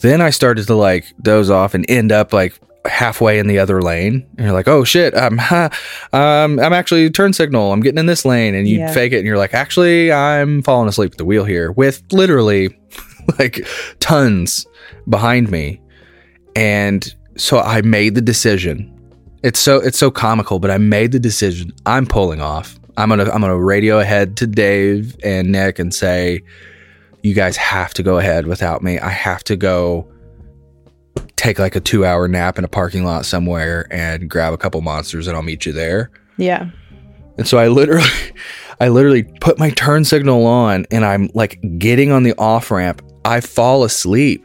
then 0.00 0.20
i 0.20 0.28
started 0.30 0.66
to 0.66 0.74
like 0.74 1.06
doze 1.22 1.48
off 1.50 1.72
and 1.74 1.88
end 1.88 2.12
up 2.12 2.32
like 2.34 2.60
halfway 2.88 3.38
in 3.38 3.46
the 3.46 3.58
other 3.58 3.80
lane 3.82 4.26
and 4.36 4.46
you're 4.46 4.52
like 4.52 4.66
oh 4.68 4.82
shit 4.84 5.14
i'm 5.16 5.38
um, 6.12 6.58
i'm 6.60 6.72
actually 6.72 7.08
turn 7.10 7.32
signal 7.32 7.72
i'm 7.72 7.80
getting 7.80 7.98
in 7.98 8.06
this 8.06 8.24
lane 8.24 8.54
and 8.54 8.66
you 8.66 8.78
Yeah. 8.78 8.92
fake 8.92 9.12
it 9.12 9.18
and 9.18 9.26
you're 9.26 9.38
like 9.38 9.54
actually 9.54 10.10
i'm 10.12 10.62
falling 10.62 10.88
asleep 10.88 11.12
at 11.12 11.18
the 11.18 11.24
wheel 11.24 11.44
here 11.44 11.70
with 11.72 12.02
literally 12.12 12.76
like 13.38 13.66
tons 14.00 14.66
behind 15.08 15.50
me 15.50 15.80
and 16.56 17.14
so 17.36 17.58
i 17.60 17.80
made 17.82 18.14
the 18.14 18.20
decision 18.22 18.94
it's 19.44 19.60
so 19.60 19.76
it's 19.76 19.96
so 19.96 20.10
comical, 20.10 20.58
but 20.58 20.68
I 20.72 20.78
made 20.78 21.12
the 21.12 21.20
decision. 21.20 21.72
I'm 21.86 22.06
pulling 22.06 22.40
off. 22.40 22.76
I'm 22.96 23.08
gonna 23.08 23.30
I'm 23.30 23.40
gonna 23.40 23.56
radio 23.56 24.00
ahead 24.00 24.36
to 24.38 24.48
Dave 24.48 25.16
and 25.22 25.52
Nick 25.52 25.78
and 25.78 25.94
say, 25.94 26.42
you 27.22 27.34
guys 27.34 27.56
have 27.56 27.94
to 27.94 28.02
go 28.02 28.18
ahead 28.18 28.48
without 28.48 28.82
me. 28.82 28.98
I 28.98 29.10
have 29.10 29.44
to 29.44 29.54
go 29.54 30.10
take 31.38 31.58
like 31.58 31.76
a 31.76 31.80
two 31.80 32.04
hour 32.04 32.26
nap 32.28 32.58
in 32.58 32.64
a 32.64 32.68
parking 32.68 33.04
lot 33.04 33.24
somewhere 33.24 33.86
and 33.90 34.28
grab 34.28 34.52
a 34.52 34.58
couple 34.58 34.80
monsters 34.80 35.26
and 35.28 35.36
I'll 35.36 35.42
meet 35.42 35.64
you 35.64 35.72
there. 35.72 36.10
Yeah. 36.36 36.68
And 37.38 37.46
so 37.46 37.58
I 37.58 37.68
literally 37.68 38.04
I 38.80 38.88
literally 38.88 39.22
put 39.40 39.58
my 39.58 39.70
turn 39.70 40.04
signal 40.04 40.46
on 40.46 40.86
and 40.90 41.04
I'm 41.04 41.30
like 41.34 41.58
getting 41.78 42.10
on 42.12 42.24
the 42.24 42.34
off 42.38 42.70
ramp. 42.70 43.02
I 43.24 43.40
fall 43.40 43.84
asleep 43.84 44.44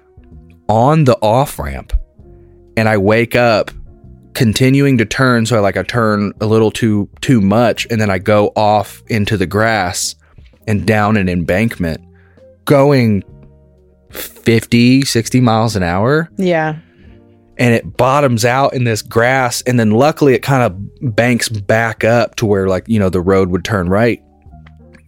on 0.69 1.03
the 1.03 1.17
off 1.17 1.59
ramp 1.59 1.93
and 2.77 2.87
I 2.87 2.97
wake 2.97 3.35
up 3.35 3.71
continuing 4.33 4.97
to 4.97 5.05
turn 5.05 5.45
so 5.45 5.55
I 5.55 5.59
like 5.59 5.77
I 5.77 5.83
turn 5.83 6.33
a 6.41 6.45
little 6.45 6.71
too 6.71 7.07
too 7.21 7.41
much 7.41 7.85
and 7.91 7.99
then 8.01 8.09
I 8.09 8.17
go 8.17 8.51
off 8.55 9.01
into 9.07 9.37
the 9.37 9.45
grass 9.45 10.15
and 10.67 10.87
down 10.87 11.17
an 11.17 11.29
embankment 11.29 12.01
going 12.65 13.23
50 14.09 15.03
60 15.05 15.39
miles 15.41 15.75
an 15.75 15.83
hour 15.83 16.29
Yeah. 16.37 16.77
And 17.57 17.73
it 17.73 17.97
bottoms 17.97 18.45
out 18.45 18.73
in 18.73 18.83
this 18.83 19.01
grass 19.01 19.61
and 19.63 19.79
then 19.79 19.91
luckily 19.91 20.33
it 20.33 20.39
kind 20.39 20.63
of 20.63 21.15
banks 21.15 21.49
back 21.49 22.03
up 22.03 22.35
to 22.35 22.45
where 22.45 22.67
like 22.67 22.87
you 22.87 22.99
know 22.99 23.09
the 23.09 23.21
road 23.21 23.49
would 23.49 23.63
turn 23.63 23.89
right. 23.89 24.21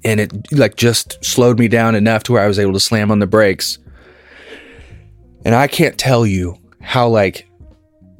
And 0.03 0.19
it 0.19 0.51
like 0.51 0.75
just 0.75 1.23
slowed 1.25 1.57
me 1.57 1.67
down 1.67 1.95
enough 1.95 2.23
to 2.23 2.33
where 2.33 2.43
I 2.43 2.47
was 2.47 2.59
able 2.59 2.73
to 2.73 2.79
slam 2.79 3.09
on 3.09 3.17
the 3.19 3.25
brakes. 3.25 3.79
And 5.43 5.55
I 5.55 5.67
can't 5.67 5.97
tell 5.97 6.27
you 6.27 6.59
how 6.81 7.07
like 7.07 7.47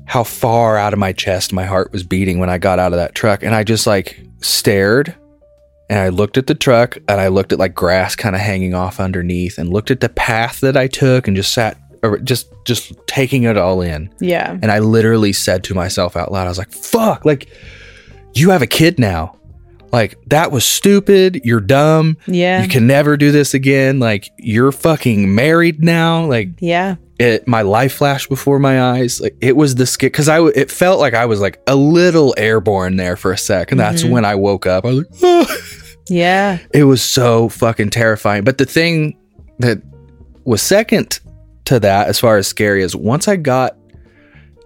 how 0.06 0.24
far 0.24 0.78
out 0.78 0.94
of 0.94 1.00
my 1.00 1.14
chest 1.14 1.54
my 1.54 1.66
heart 1.66 1.92
was 1.92 2.04
beating 2.04 2.40
when 2.40 2.50
I 2.50 2.58
got 2.58 2.80
out 2.80 2.94
of 2.94 2.98
that 2.98 3.14
truck. 3.14 3.44
And 3.44 3.54
I 3.54 3.64
just 3.64 3.86
like 3.86 4.20
stared 4.42 5.16
And 5.90 6.00
I 6.00 6.10
looked 6.10 6.38
at 6.40 6.48
the 6.48 6.56
truck 6.56 6.98
and 7.08 7.22
I 7.22 7.28
looked 7.28 7.54
at 7.54 7.60
like 7.60 7.76
grass 7.76 8.16
kind 8.16 8.36
of 8.36 8.42
hanging 8.42 8.74
off 8.74 9.00
underneath 9.00 9.60
and 9.60 9.70
looked 9.70 9.92
at 9.92 10.00
the 10.00 10.10
path 10.10 10.62
that 10.62 10.76
I 10.76 10.88
took 10.88 11.28
and 11.28 11.38
just 11.38 11.54
sat 11.54 11.78
just 12.20 12.52
just 12.66 12.94
taking 13.08 13.44
it 13.44 13.58
all 13.58 13.82
in. 13.82 14.14
Yeah. 14.20 14.52
And 14.62 14.72
I 14.72 14.80
literally 14.80 15.34
said 15.34 15.64
to 15.66 15.74
myself 15.74 16.16
out 16.16 16.32
loud, 16.32 16.46
I 16.46 16.50
was 16.50 16.58
like, 16.58 16.72
fuck, 16.72 17.26
like 17.26 17.50
you 18.34 18.50
have 18.50 18.62
a 18.62 18.68
kid 18.68 19.00
now. 19.00 19.38
Like 19.92 20.18
that 20.28 20.52
was 20.52 20.66
stupid. 20.66 21.42
You're 21.46 21.62
dumb. 21.62 22.18
Yeah. 22.28 22.62
You 22.62 22.68
can 22.68 22.86
never 22.86 23.16
do 23.18 23.32
this 23.32 23.54
again. 23.54 24.00
Like 24.00 24.30
you're 24.38 24.72
fucking 24.72 25.34
married 25.34 25.84
now. 25.84 26.26
Like 26.26 26.50
yeah. 26.60 26.96
it, 27.18 27.48
my 27.48 27.62
life 27.62 27.94
flashed 27.94 28.28
before 28.28 28.60
my 28.60 28.82
eyes. 28.82 29.22
Like 29.22 29.38
it 29.40 29.56
was 29.56 29.76
the 29.76 29.86
skit 29.86 30.12
because 30.12 30.28
I 30.28 30.46
it 30.48 30.70
felt 30.70 31.00
like 31.00 31.14
I 31.14 31.26
was 31.26 31.40
like 31.40 31.62
a 31.68 31.76
little 31.76 32.34
airborne 32.38 32.98
there 32.98 33.16
for 33.16 33.32
a 33.32 33.38
sec, 33.38 33.72
and 33.72 33.80
that's 33.80 34.04
when 34.04 34.26
I 34.26 34.36
woke 34.36 34.66
up. 34.66 34.86
I 34.86 34.88
was 34.90 34.98
like, 34.98 35.08
"Ah." 35.24 35.58
Yeah. 36.08 36.60
it 36.72 36.84
was 36.84 37.02
so 37.02 37.50
fucking 37.50 37.90
terrifying. 37.90 38.44
But 38.44 38.60
the 38.60 38.66
thing 38.66 39.18
that 39.60 39.82
was 40.44 40.62
second 40.62 41.20
to 41.66 41.80
that, 41.80 42.08
as 42.08 42.20
far 42.20 42.38
as 42.38 42.48
scary, 42.48 42.84
is 42.84 42.96
once 42.96 43.28
I 43.28 43.36
got, 43.36 43.78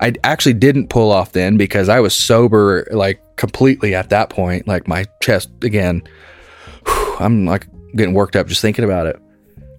I 0.02 0.14
actually 0.24 0.54
didn't 0.54 0.90
pull 0.90 1.12
off 1.12 1.34
then 1.34 1.58
because 1.58 1.90
I 1.90 2.00
was 2.00 2.16
sober, 2.16 2.88
like 2.92 3.22
completely 3.36 3.96
at 3.96 4.10
that 4.10 4.30
point. 4.30 4.68
Like 4.68 4.88
my 4.88 5.06
chest 5.22 5.50
again, 5.64 6.04
I'm 7.20 7.46
like 7.46 7.68
getting 7.96 8.14
worked 8.14 8.36
up 8.36 8.48
just 8.48 8.62
thinking 8.62 8.86
about 8.86 9.08
it. 9.08 9.20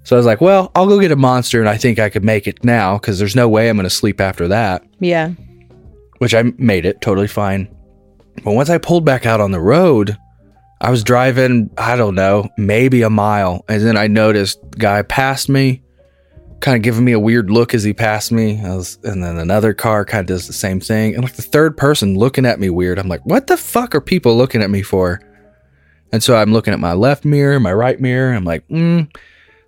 So 0.03 0.17
I 0.17 0.19
was 0.19 0.27
like, 0.27 0.41
well, 0.41 0.73
I'll 0.75 0.89
go 0.89 0.99
get 0.99 1.13
a 1.13 1.17
monster, 1.17 1.61
and 1.61 1.69
I 1.69 1.77
think 1.77 1.99
I 1.99 2.09
could 2.09 2.25
make 2.25 2.47
it 2.47 2.65
now 2.65 2.99
because 2.99 3.19
there's 3.19 3.37
no 3.37 3.49
way 3.49 3.69
I'm 3.69 3.77
going 3.77 3.85
to 3.85 3.91
sleep 3.91 4.21
after 4.21 4.49
that. 4.49 4.83
Yeah. 4.99 5.33
Which 6.19 6.35
I 6.35 6.43
made 6.59 6.87
it 6.87 7.01
totally 7.01 7.29
fine. 7.29 7.69
But 8.43 8.53
once 8.53 8.71
I 8.71 8.79
pulled 8.79 9.05
back 9.05 9.27
out 9.27 9.41
on 9.41 9.51
the 9.51 9.61
road, 9.61 10.17
I 10.81 10.91
was 10.91 11.05
driving, 11.05 11.71
I 11.77 11.97
don't 11.97 12.15
know, 12.15 12.49
maybe 12.57 13.03
a 13.03 13.11
mile. 13.11 13.65
And 13.69 13.83
then 13.83 13.99
I 13.99 14.07
noticed 14.07 14.59
the 14.71 14.79
guy 14.79 15.03
passed 15.03 15.51
me, 15.51 15.83
kind 16.61 16.77
of 16.77 16.83
giving 16.83 17.05
me 17.05 17.12
a 17.12 17.20
weird 17.20 17.51
look 17.51 17.75
as 17.75 17.83
he 17.83 17.92
passed 17.92 18.33
me. 18.33 18.61
I 18.62 18.77
was, 18.77 18.99
and 19.03 19.23
then 19.25 19.38
another 19.38 19.73
car 19.73 20.05
kind 20.05 20.20
of 20.20 20.27
does 20.27 20.46
the 20.46 20.53
same 20.53 20.81
thing. 20.81 21.14
And 21.14 21.25
like 21.25 21.35
the 21.35 21.42
third 21.42 21.77
person 21.77 22.16
looking 22.16 22.46
at 22.46 22.61
me 22.61 22.70
weird. 22.70 22.99
I'm 22.99 23.09
like, 23.09 23.25
what 23.25 23.46
the 23.46 23.57
fuck 23.57 23.94
are 23.94 24.01
people 24.01 24.37
looking 24.37 24.62
at 24.62 24.70
me 24.70 24.83
for? 24.83 25.20
And 26.12 26.23
so 26.23 26.37
I'm 26.37 26.53
looking 26.53 26.75
at 26.75 26.81
my 26.81 26.92
left 26.92 27.25
mirror, 27.25 27.61
my 27.61 27.73
right 27.73 28.01
mirror. 28.01 28.35
I'm 28.35 28.44
like, 28.44 28.66
mm, 28.68 29.14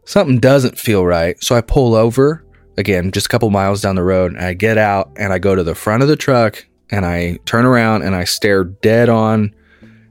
something 0.04 0.38
doesn't 0.38 0.78
feel 0.78 1.06
right. 1.06 1.42
So 1.42 1.54
I 1.54 1.60
pull 1.60 1.94
over 1.94 2.44
again, 2.76 3.10
just 3.12 3.26
a 3.26 3.28
couple 3.28 3.50
miles 3.50 3.80
down 3.80 3.96
the 3.96 4.02
road. 4.02 4.32
And 4.32 4.44
I 4.44 4.54
get 4.54 4.78
out 4.78 5.12
and 5.16 5.32
I 5.32 5.38
go 5.38 5.54
to 5.54 5.62
the 5.62 5.74
front 5.74 6.02
of 6.02 6.08
the 6.08 6.16
truck 6.16 6.64
and 6.90 7.06
I 7.06 7.38
turn 7.46 7.64
around 7.64 8.02
and 8.02 8.14
I 8.14 8.24
stare 8.24 8.64
dead 8.64 9.08
on 9.08 9.54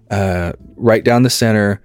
uh, 0.09 0.53
right 0.75 1.03
down 1.03 1.23
the 1.23 1.29
center, 1.29 1.81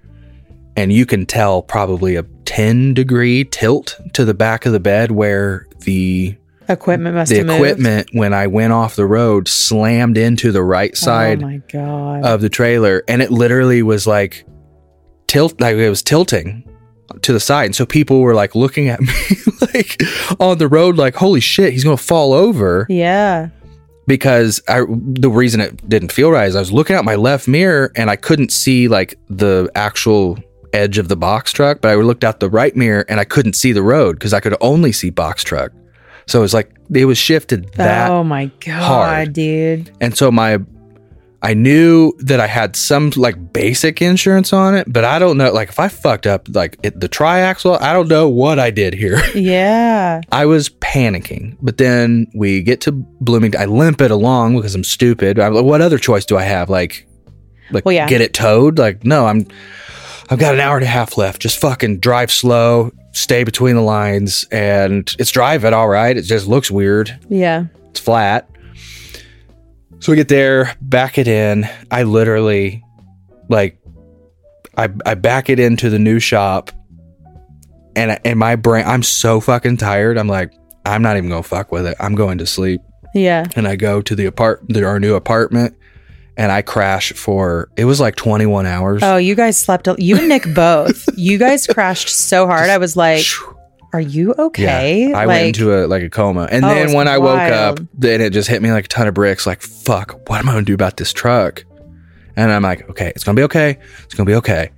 and 0.75 0.91
you 0.91 1.05
can 1.05 1.25
tell 1.25 1.61
probably 1.61 2.15
a 2.15 2.23
10 2.47 2.93
degree 2.93 3.43
tilt 3.43 3.99
to 4.13 4.23
the 4.25 4.33
back 4.33 4.65
of 4.65 4.71
the 4.73 4.79
bed 4.79 5.11
where 5.11 5.67
the 5.81 6.35
Equipment 6.69 7.15
must 7.15 7.29
the 7.29 7.37
have 7.37 7.45
moved. 7.47 7.59
equipment 7.59 8.09
when 8.13 8.33
I 8.33 8.47
went 8.47 8.73
off 8.73 8.95
the 8.97 9.05
road 9.05 9.47
slammed 9.47 10.17
into 10.17 10.51
the 10.51 10.63
right 10.63 10.91
oh 10.93 10.95
side 10.95 11.43
Oh 11.43 11.47
my 11.47 11.61
god. 11.71 12.25
of 12.25 12.41
the 12.41 12.49
trailer 12.49 13.03
and 13.07 13.21
it 13.21 13.31
literally 13.31 13.83
was 13.83 14.05
like 14.07 14.45
tilt 15.27 15.59
like 15.61 15.75
it 15.75 15.89
was 15.89 16.01
tilting 16.01 16.63
to 17.21 17.31
the 17.31 17.39
side 17.39 17.65
and 17.67 17.75
so 17.75 17.85
people 17.85 18.19
were 18.21 18.33
like 18.33 18.53
looking 18.55 18.89
at 18.89 18.99
me 19.01 19.07
like 19.61 20.01
on 20.39 20.57
the 20.57 20.67
road 20.67 20.97
like 20.97 21.15
holy 21.15 21.39
shit 21.39 21.71
he's 21.71 21.83
gonna 21.85 21.95
fall 21.95 22.33
over 22.33 22.85
yeah. 22.89 23.47
because 24.07 24.61
I 24.67 24.81
the 24.89 25.29
reason 25.29 25.61
it 25.61 25.87
didn't 25.87 26.11
feel 26.11 26.31
right 26.31 26.47
is 26.49 26.55
I 26.55 26.59
was 26.59 26.71
looking 26.73 26.95
at 26.97 27.05
my 27.05 27.15
left 27.15 27.47
mirror 27.47 27.91
and 27.95 28.09
I 28.09 28.17
couldn't 28.17 28.51
see 28.51 28.87
like 28.89 29.17
the 29.29 29.69
actual 29.73 30.37
edge 30.77 30.97
of 30.97 31.07
the 31.07 31.17
box 31.17 31.51
truck, 31.51 31.81
but 31.81 31.89
I 31.91 31.95
looked 31.95 32.23
out 32.23 32.39
the 32.39 32.49
right 32.49 32.75
mirror 32.75 33.05
and 33.09 33.19
I 33.19 33.25
couldn't 33.25 33.53
see 33.53 33.71
the 33.71 33.81
road 33.81 34.13
because 34.13 34.33
I 34.33 34.39
could 34.39 34.55
only 34.61 34.91
see 34.91 35.09
box 35.09 35.43
truck. 35.43 35.71
So 36.27 36.39
it 36.39 36.41
was 36.41 36.53
like 36.53 36.71
it 36.93 37.05
was 37.05 37.17
shifted 37.17 37.73
that 37.73 38.11
oh 38.11 38.23
my 38.23 38.51
god, 38.59 38.81
hard. 38.81 39.33
dude. 39.33 39.91
and 40.01 40.15
so 40.15 40.31
my 40.31 40.59
I 41.41 41.53
knew 41.53 42.13
that 42.19 42.39
I 42.39 42.47
had 42.47 42.75
some 42.75 43.11
like 43.15 43.53
basic 43.53 44.01
insurance 44.01 44.51
on 44.51 44.75
it, 44.75 44.91
but 44.91 45.05
I 45.05 45.19
don't 45.19 45.37
know 45.37 45.51
like 45.53 45.69
if 45.69 45.79
I 45.79 45.87
fucked 45.87 46.27
up 46.27 46.47
like 46.53 46.77
it, 46.83 46.99
the 46.99 47.07
triaxle, 47.07 47.79
I 47.79 47.93
don't 47.93 48.07
know 48.09 48.27
what 48.27 48.59
I 48.59 48.71
did 48.71 48.93
here. 48.93 49.21
Yeah. 49.35 50.21
I 50.31 50.45
was 50.45 50.69
panicking, 50.69 51.57
but 51.61 51.77
then 51.77 52.27
we 52.33 52.61
get 52.63 52.81
to 52.81 52.91
Bloomington. 52.91 53.61
I 53.61 53.65
limp 53.65 54.01
it 54.01 54.11
along 54.11 54.55
because 54.55 54.73
I'm 54.75 54.83
stupid. 54.83 55.39
I'm 55.39 55.53
like, 55.53 55.63
what 55.63 55.79
other 55.79 55.99
choice 55.99 56.25
do 56.25 56.37
I 56.37 56.43
have? 56.43 56.69
Like, 56.69 57.07
like 57.71 57.85
Well, 57.85 57.93
yeah. 57.93 58.07
get 58.09 58.21
it 58.21 58.33
towed? 58.33 58.79
Like, 58.79 59.05
no, 59.05 59.27
I'm. 59.27 59.47
I've 60.29 60.39
got 60.39 60.53
an 60.53 60.59
hour 60.59 60.75
and 60.75 60.83
a 60.83 60.87
half 60.87 61.17
left. 61.17 61.41
Just 61.41 61.59
fucking 61.59 61.99
drive 61.99 62.31
slow, 62.31 62.91
stay 63.13 63.43
between 63.43 63.75
the 63.75 63.81
lines, 63.81 64.45
and 64.51 65.13
it's 65.17 65.31
driving 65.31 65.73
all 65.73 65.87
right. 65.87 66.15
It 66.17 66.23
just 66.23 66.47
looks 66.47 66.69
weird. 66.69 67.17
Yeah. 67.29 67.65
It's 67.89 67.99
flat. 67.99 68.49
So 69.99 70.11
we 70.11 70.15
get 70.15 70.27
there, 70.27 70.75
back 70.81 71.17
it 71.17 71.27
in. 71.27 71.67
I 71.89 72.03
literally, 72.03 72.83
like, 73.49 73.79
I 74.77 74.89
I 75.05 75.15
back 75.15 75.49
it 75.49 75.59
into 75.59 75.89
the 75.89 75.97
new 75.97 76.19
shop, 76.19 76.71
and 77.95 78.19
in 78.23 78.37
my 78.37 78.55
brain, 78.55 78.85
I'm 78.85 79.01
so 79.01 79.39
fucking 79.39 79.77
tired. 79.77 80.17
I'm 80.17 80.27
like, 80.27 80.53
I'm 80.85 81.01
not 81.01 81.17
even 81.17 81.29
gonna 81.29 81.41
fuck 81.41 81.71
with 81.71 81.87
it. 81.87 81.97
I'm 81.99 82.13
going 82.13 82.37
to 82.37 82.45
sleep. 82.45 82.81
Yeah. 83.15 83.45
And 83.55 83.67
I 83.67 83.75
go 83.75 84.01
to 84.01 84.15
the 84.15 84.25
apart, 84.25 84.63
the, 84.67 84.83
our 84.83 84.99
new 84.99 85.15
apartment, 85.15 85.75
and 86.37 86.51
I 86.51 86.61
crash 86.61 87.11
for 87.13 87.69
it 87.75 87.83
was 87.85 87.99
like 87.99 88.15
21 88.15 88.65
hours. 88.65 89.01
Oh, 89.03 89.17
you 89.17 89.35
guys 89.35 89.57
slept. 89.57 89.87
You 89.97 90.17
and 90.17 90.29
Nick 90.29 90.45
both. 90.55 91.09
you 91.17 91.37
guys 91.37 91.67
crashed 91.67 92.09
so 92.09 92.45
hard. 92.47 92.69
I 92.69 92.77
was 92.77 92.95
like, 92.95 93.25
"Are 93.93 93.99
you 93.99 94.33
okay?" 94.37 95.07
I 95.11 95.25
like, 95.25 95.27
went 95.27 95.47
into 95.47 95.73
a 95.75 95.87
like 95.87 96.03
a 96.03 96.09
coma, 96.09 96.47
and 96.51 96.63
Oh, 96.63 96.69
then 96.69 96.93
when 96.93 97.07
I 97.07 97.17
woke 97.17 97.39
up, 97.39 97.79
then 97.93 98.21
it 98.21 98.29
just 98.31 98.47
hit 98.47 98.61
me 98.61 98.71
like 98.71 98.85
a 98.85 98.87
ton 98.87 99.07
of 99.07 99.13
bricks. 99.15 99.45
Like, 99.45 99.61
fuck, 99.61 100.29
what 100.29 100.39
am 100.39 100.47
I 100.47 100.53
gonna 100.53 100.65
do 100.65 100.73
about 100.75 100.97
this 100.97 101.11
truck? 101.11 101.65
And 102.35 102.51
I'm 102.51 102.61
like, 102.61 102.87
okay, 102.91 103.09
it's 103.15 103.23
gonna 103.23 103.35
be 103.35 103.43
okay. 103.43 103.77
It's 104.03 104.13
gonna 104.13 104.27
be 104.27 104.35
okay. 104.35 104.69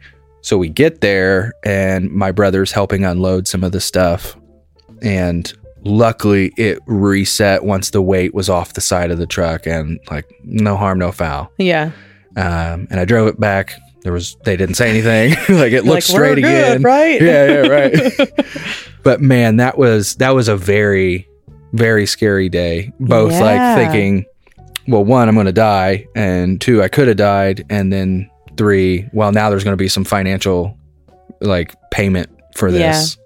So 0.41 0.57
we 0.57 0.69
get 0.69 1.01
there, 1.01 1.51
and 1.65 2.09
my 2.09 2.31
brother's 2.31 2.71
helping 2.71 3.03
unload 3.03 3.47
some 3.49 3.65
of 3.65 3.73
the 3.73 3.81
stuff, 3.81 4.37
and 5.01 5.51
luckily 5.83 6.51
it 6.57 6.79
reset 6.85 7.63
once 7.63 7.89
the 7.91 8.01
weight 8.01 8.33
was 8.33 8.49
off 8.49 8.73
the 8.73 8.81
side 8.81 9.11
of 9.11 9.17
the 9.17 9.27
truck, 9.27 9.65
and 9.67 9.99
like 10.09 10.25
no 10.43 10.75
harm, 10.75 10.99
no 10.99 11.11
foul. 11.11 11.51
yeah. 11.57 11.91
Um, 12.35 12.87
and 12.91 12.99
I 12.99 13.05
drove 13.05 13.27
it 13.27 13.39
back. 13.39 13.73
There 14.03 14.13
was 14.13 14.37
they 14.45 14.55
didn't 14.55 14.75
say 14.75 14.89
anything. 14.89 15.31
like 15.57 15.73
it 15.73 15.83
looked 15.83 15.85
like, 15.85 15.93
"We're 15.95 16.01
straight 16.01 16.35
good, 16.35 16.45
again, 16.45 16.81
right? 16.83 17.21
Yeah, 17.21 17.45
yeah, 17.45 17.67
right. 17.67 18.31
but 19.03 19.19
man, 19.21 19.57
that 19.57 19.77
was 19.77 20.15
that 20.15 20.29
was 20.31 20.47
a 20.47 20.55
very 20.55 21.27
very 21.73 22.05
scary 22.05 22.47
day. 22.49 22.91
Both 22.99 23.33
Yeah. 23.33 23.41
like 23.41 23.77
thinking, 23.77 24.25
well, 24.87 25.03
one, 25.03 25.27
I'm 25.27 25.35
going 25.35 25.47
to 25.47 25.51
die, 25.51 26.07
and 26.15 26.61
two, 26.61 26.81
I 26.81 26.87
could 26.87 27.07
have 27.09 27.17
died, 27.17 27.65
and 27.69 27.91
then 27.91 28.29
three, 28.57 29.07
well, 29.13 29.31
now 29.31 29.49
there's 29.49 29.63
going 29.63 29.73
to 29.73 29.77
be 29.83 29.87
some 29.89 30.03
financial 30.05 30.77
like 31.41 31.75
payment 31.91 32.29
for 32.55 32.71
this. 32.71 33.17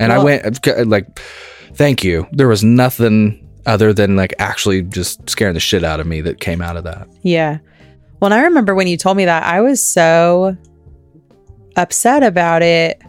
And 0.00 0.12
I 0.12 0.22
went 0.22 0.66
like, 0.88 1.20
thank 1.74 2.02
you. 2.04 2.26
There 2.32 2.48
was 2.48 2.62
nothing 2.64 3.40
other 3.66 3.92
than 3.92 4.16
like 4.16 4.34
actually 4.38 4.82
just 4.82 5.28
scaring 5.28 5.54
the 5.54 5.60
shit 5.60 5.84
out 5.84 6.00
of 6.00 6.06
me 6.06 6.20
that 6.22 6.40
came 6.40 6.60
out 6.60 6.76
of 6.76 6.84
that. 6.84 7.08
Yeah. 7.22 7.58
Well, 8.20 8.32
and 8.32 8.34
I 8.40 8.44
remember 8.44 8.74
when 8.74 8.86
you 8.86 8.96
told 8.96 9.16
me 9.16 9.24
that, 9.26 9.42
I 9.44 9.60
was 9.60 9.82
so 9.86 10.56
upset 11.76 12.22
about 12.22 12.62
it 12.62 13.00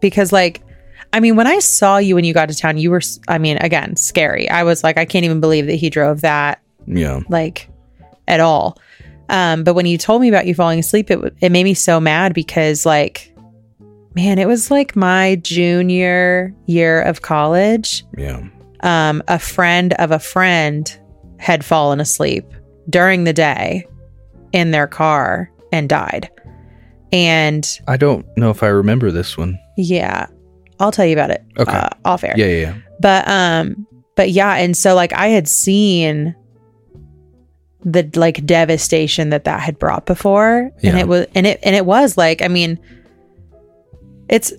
because, 0.00 0.32
like, 0.32 0.62
I 1.12 1.20
mean, 1.20 1.36
when 1.36 1.46
I 1.46 1.58
saw 1.58 1.98
you 1.98 2.14
when 2.14 2.24
you 2.24 2.34
got 2.34 2.48
to 2.48 2.54
town, 2.54 2.78
you 2.78 2.90
were, 2.90 3.00
I 3.28 3.38
mean, 3.38 3.56
again, 3.58 3.96
scary. 3.96 4.48
I 4.50 4.62
was 4.62 4.82
like, 4.84 4.98
I 4.98 5.04
can't 5.04 5.24
even 5.24 5.40
believe 5.40 5.66
that 5.66 5.74
he 5.76 5.90
drove 5.90 6.20
that, 6.22 6.60
Yeah. 6.86 7.20
like, 7.28 7.68
at 8.26 8.40
all. 8.40 8.78
Um, 9.28 9.64
but 9.64 9.74
when 9.74 9.86
you 9.86 9.98
told 9.98 10.22
me 10.22 10.28
about 10.28 10.46
you 10.46 10.54
falling 10.54 10.78
asleep, 10.78 11.10
it, 11.10 11.34
it 11.40 11.52
made 11.52 11.64
me 11.64 11.74
so 11.74 12.00
mad 12.00 12.34
because, 12.34 12.84
like, 12.86 13.34
man, 14.18 14.38
it 14.40 14.48
was 14.48 14.68
like 14.70 14.96
my 14.96 15.36
junior 15.42 16.52
year 16.66 17.00
of 17.02 17.22
college 17.22 18.04
Yeah. 18.16 18.42
um, 18.80 19.22
a 19.28 19.38
friend 19.38 19.92
of 19.94 20.10
a 20.10 20.18
friend 20.18 20.98
had 21.38 21.64
fallen 21.64 22.00
asleep 22.00 22.44
during 22.90 23.22
the 23.22 23.32
day 23.32 23.86
in 24.52 24.72
their 24.72 24.88
car 24.88 25.50
and 25.72 25.88
died. 25.88 26.28
And 27.12 27.64
I 27.86 27.96
don't 27.96 28.26
know 28.36 28.50
if 28.50 28.62
I 28.64 28.68
remember 28.68 29.12
this 29.12 29.38
one. 29.38 29.56
yeah, 29.76 30.26
I'll 30.80 30.90
tell 30.92 31.06
you 31.06 31.12
about 31.12 31.30
it 31.30 31.44
Okay. 31.56 31.70
uh, 31.72 31.88
off 32.04 32.24
air. 32.24 32.34
Yeah, 32.36 32.46
yeah, 32.46 32.60
yeah. 32.60 32.74
But 33.00 33.28
um, 33.28 33.86
but 34.16 34.30
yeah, 34.30 34.54
and 34.56 34.76
so 34.76 34.94
like 34.96 35.12
I 35.12 35.28
had 35.28 35.46
seen 35.48 36.34
the 37.84 38.10
like 38.16 38.44
devastation 38.44 39.30
that 39.30 39.44
that 39.44 39.60
had 39.60 39.78
brought 39.78 40.06
before, 40.06 40.70
and 40.82 40.98
it 40.98 41.06
was 41.08 41.26
and 41.36 41.46
it 41.46 41.60
and 41.62 41.76
it 41.76 41.86
was 41.86 42.16
like 42.16 42.42
I 42.42 42.48
mean, 42.48 42.78
it's 44.28 44.52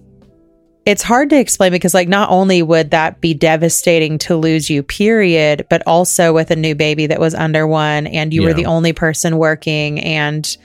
it's 0.85 1.03
hard 1.03 1.29
to 1.29 1.37
explain 1.39 1.71
because 1.71 1.93
like 1.93 2.07
not 2.07 2.29
only 2.31 2.61
would 2.63 2.91
that 2.91 3.21
be 3.21 3.33
devastating 3.33 4.17
to 4.17 4.35
lose 4.35 4.69
you 4.69 4.81
period 4.81 5.65
but 5.69 5.83
also 5.85 6.33
with 6.33 6.49
a 6.51 6.55
new 6.55 6.73
baby 6.73 7.05
that 7.05 7.19
was 7.19 7.35
under 7.35 7.67
one 7.67 8.07
and 8.07 8.33
you 8.33 8.41
were 8.41 8.53
the 8.53 8.65
only 8.65 8.91
person 8.93 9.37
working 9.37 9.99
and 9.99 10.57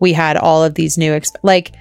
we 0.00 0.12
had 0.12 0.36
all 0.36 0.62
of 0.64 0.74
these 0.74 0.98
new 0.98 1.12
exp- 1.12 1.36
like 1.42 1.72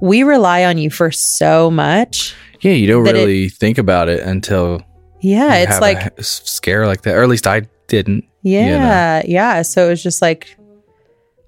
we 0.00 0.22
rely 0.22 0.64
on 0.64 0.78
you 0.78 0.90
for 0.90 1.10
so 1.10 1.70
much. 1.70 2.34
Yeah, 2.60 2.72
you 2.72 2.86
don't 2.86 3.04
That 3.04 3.16
it- 3.16 3.18
really 3.18 3.48
think 3.48 3.78
about 3.78 4.08
it 4.08 4.20
until 4.20 4.82
Yeah, 5.20 5.56
you 5.58 5.64
it's 5.64 5.80
like 5.80 6.18
a 6.18 6.22
scare 6.22 6.86
like 6.86 7.02
that, 7.02 7.16
or 7.16 7.22
at 7.22 7.28
least 7.28 7.46
I 7.46 7.62
didn't. 7.88 8.24
Yeah, 8.42 9.22
yeah. 9.26 9.62
So 9.62 9.86
it 9.86 9.90
was 9.90 10.02
just 10.02 10.22
like, 10.22 10.56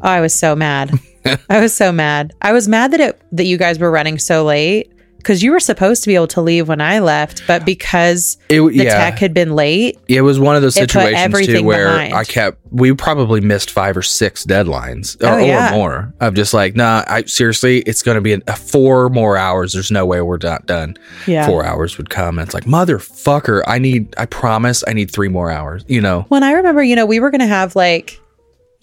oh, 0.01 0.09
I 0.09 0.21
was 0.21 0.35
so 0.35 0.57
mad. 0.57 0.91
I 1.49 1.61
was 1.61 1.75
so 1.75 1.93
mad. 1.93 2.33
I 2.43 2.53
was 2.53 2.69
mad 2.69 2.93
that 2.93 3.01
it 3.01 3.21
that 3.33 3.45
you 3.45 3.57
guys 3.57 3.79
were 3.79 3.91
running 3.91 4.19
so 4.19 4.45
late 4.45 4.91
because 5.19 5.41
you 5.41 5.53
were 5.53 5.61
supposed 5.61 6.03
to 6.03 6.09
be 6.09 6.17
able 6.17 6.27
to 6.27 6.41
leave 6.41 6.67
when 6.67 6.81
I 6.81 6.99
left, 6.99 7.45
but 7.47 7.65
because 7.65 8.39
It 8.49 8.61
the 8.61 8.73
yeah, 8.85 8.99
tech 9.11 9.21
had 9.21 9.33
been 9.33 9.55
late, 9.55 9.97
it 10.09 10.23
was 10.23 10.41
one 10.41 10.57
of 10.57 10.63
those 10.63 10.75
situations 10.75 11.47
too 11.47 11.63
where 11.63 11.91
behind. 11.93 12.15
I 12.15 12.25
kept. 12.25 12.59
We 12.73 12.93
probably 12.93 13.41
missed 13.41 13.71
five 13.71 13.97
or 13.97 14.03
six 14.03 14.45
deadlines, 14.45 15.15
or, 15.23 15.35
Oh, 15.35 15.39
yeah. 15.39 15.69
or 15.69 15.77
more. 15.77 16.15
Of 16.21 16.35
just 16.35 16.53
like, 16.53 16.75
nah, 16.75 17.05
I 17.07 17.23
seriously, 17.25 17.83
it's 17.83 18.03
going 18.03 18.17
to 18.17 18.21
be 18.21 18.33
a, 18.33 18.57
four 18.57 19.11
more 19.11 19.37
hours. 19.37 19.75
There's 19.75 19.93
no 19.93 20.05
way 20.07 20.21
we're 20.23 20.39
not 20.43 20.67
done. 20.67 20.97
yeah. 21.29 21.47
Four 21.47 21.65
hours 21.65 21.99
would 21.99 22.11
come, 22.11 22.39
and 22.39 22.45
it's 22.49 22.55
like, 22.55 22.65
motherfucker, 22.65 23.63
I 23.69 23.79
need. 23.79 24.13
I 24.19 24.27
promise, 24.27 24.83
I 24.89 24.93
need 24.93 25.09
three 25.13 25.29
more 25.29 25.53
hours. 25.53 25.85
You 25.87 26.01
know. 26.01 26.23
When 26.31 26.43
I 26.43 26.51
remember, 26.53 26.83
you 26.83 26.97
know, 26.97 27.07
we 27.07 27.21
were 27.21 27.31
gonna 27.31 27.47
have 27.47 27.77
like, 27.77 28.19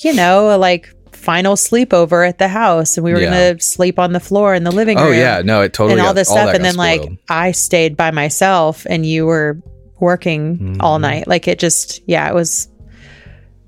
you 0.02 0.14
know, 0.14 0.58
like 0.58 0.90
final 1.20 1.56
sleepover 1.56 2.28
at 2.28 2.38
the 2.40 2.48
house, 2.48 2.98
and 2.98 3.04
we 3.04 3.14
were 3.14 3.20
Yeah. 3.20 3.30
gonna 3.52 3.60
sleep 3.60 4.00
on 4.00 4.14
the 4.14 4.20
floor 4.20 4.56
in 4.56 4.64
the 4.64 4.72
living 4.72 4.98
room. 4.98 5.08
Oh 5.08 5.12
yeah, 5.12 5.42
no, 5.44 5.62
it 5.62 5.74
totally 5.74 5.94
and 5.94 6.02
all 6.02 6.08
got- 6.08 6.16
this 6.16 6.30
stuff, 6.30 6.48
that 6.48 6.56
and 6.56 6.66
then 6.66 6.76
like. 6.76 7.02
I 7.30 7.52
stayed 7.52 7.96
by 7.98 8.12
myself, 8.12 8.86
and 8.90 9.06
you 9.06 9.26
were 9.26 9.58
working 10.00 10.78
all 10.80 10.96
Mm-hmm. 10.96 11.02
night. 11.02 11.28
Like 11.28 11.48
it 11.48 11.60
just, 11.60 12.02
yeah, 12.08 12.28
it 12.30 12.34
was 12.34 12.68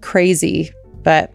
crazy. 0.02 0.72
But 1.04 1.32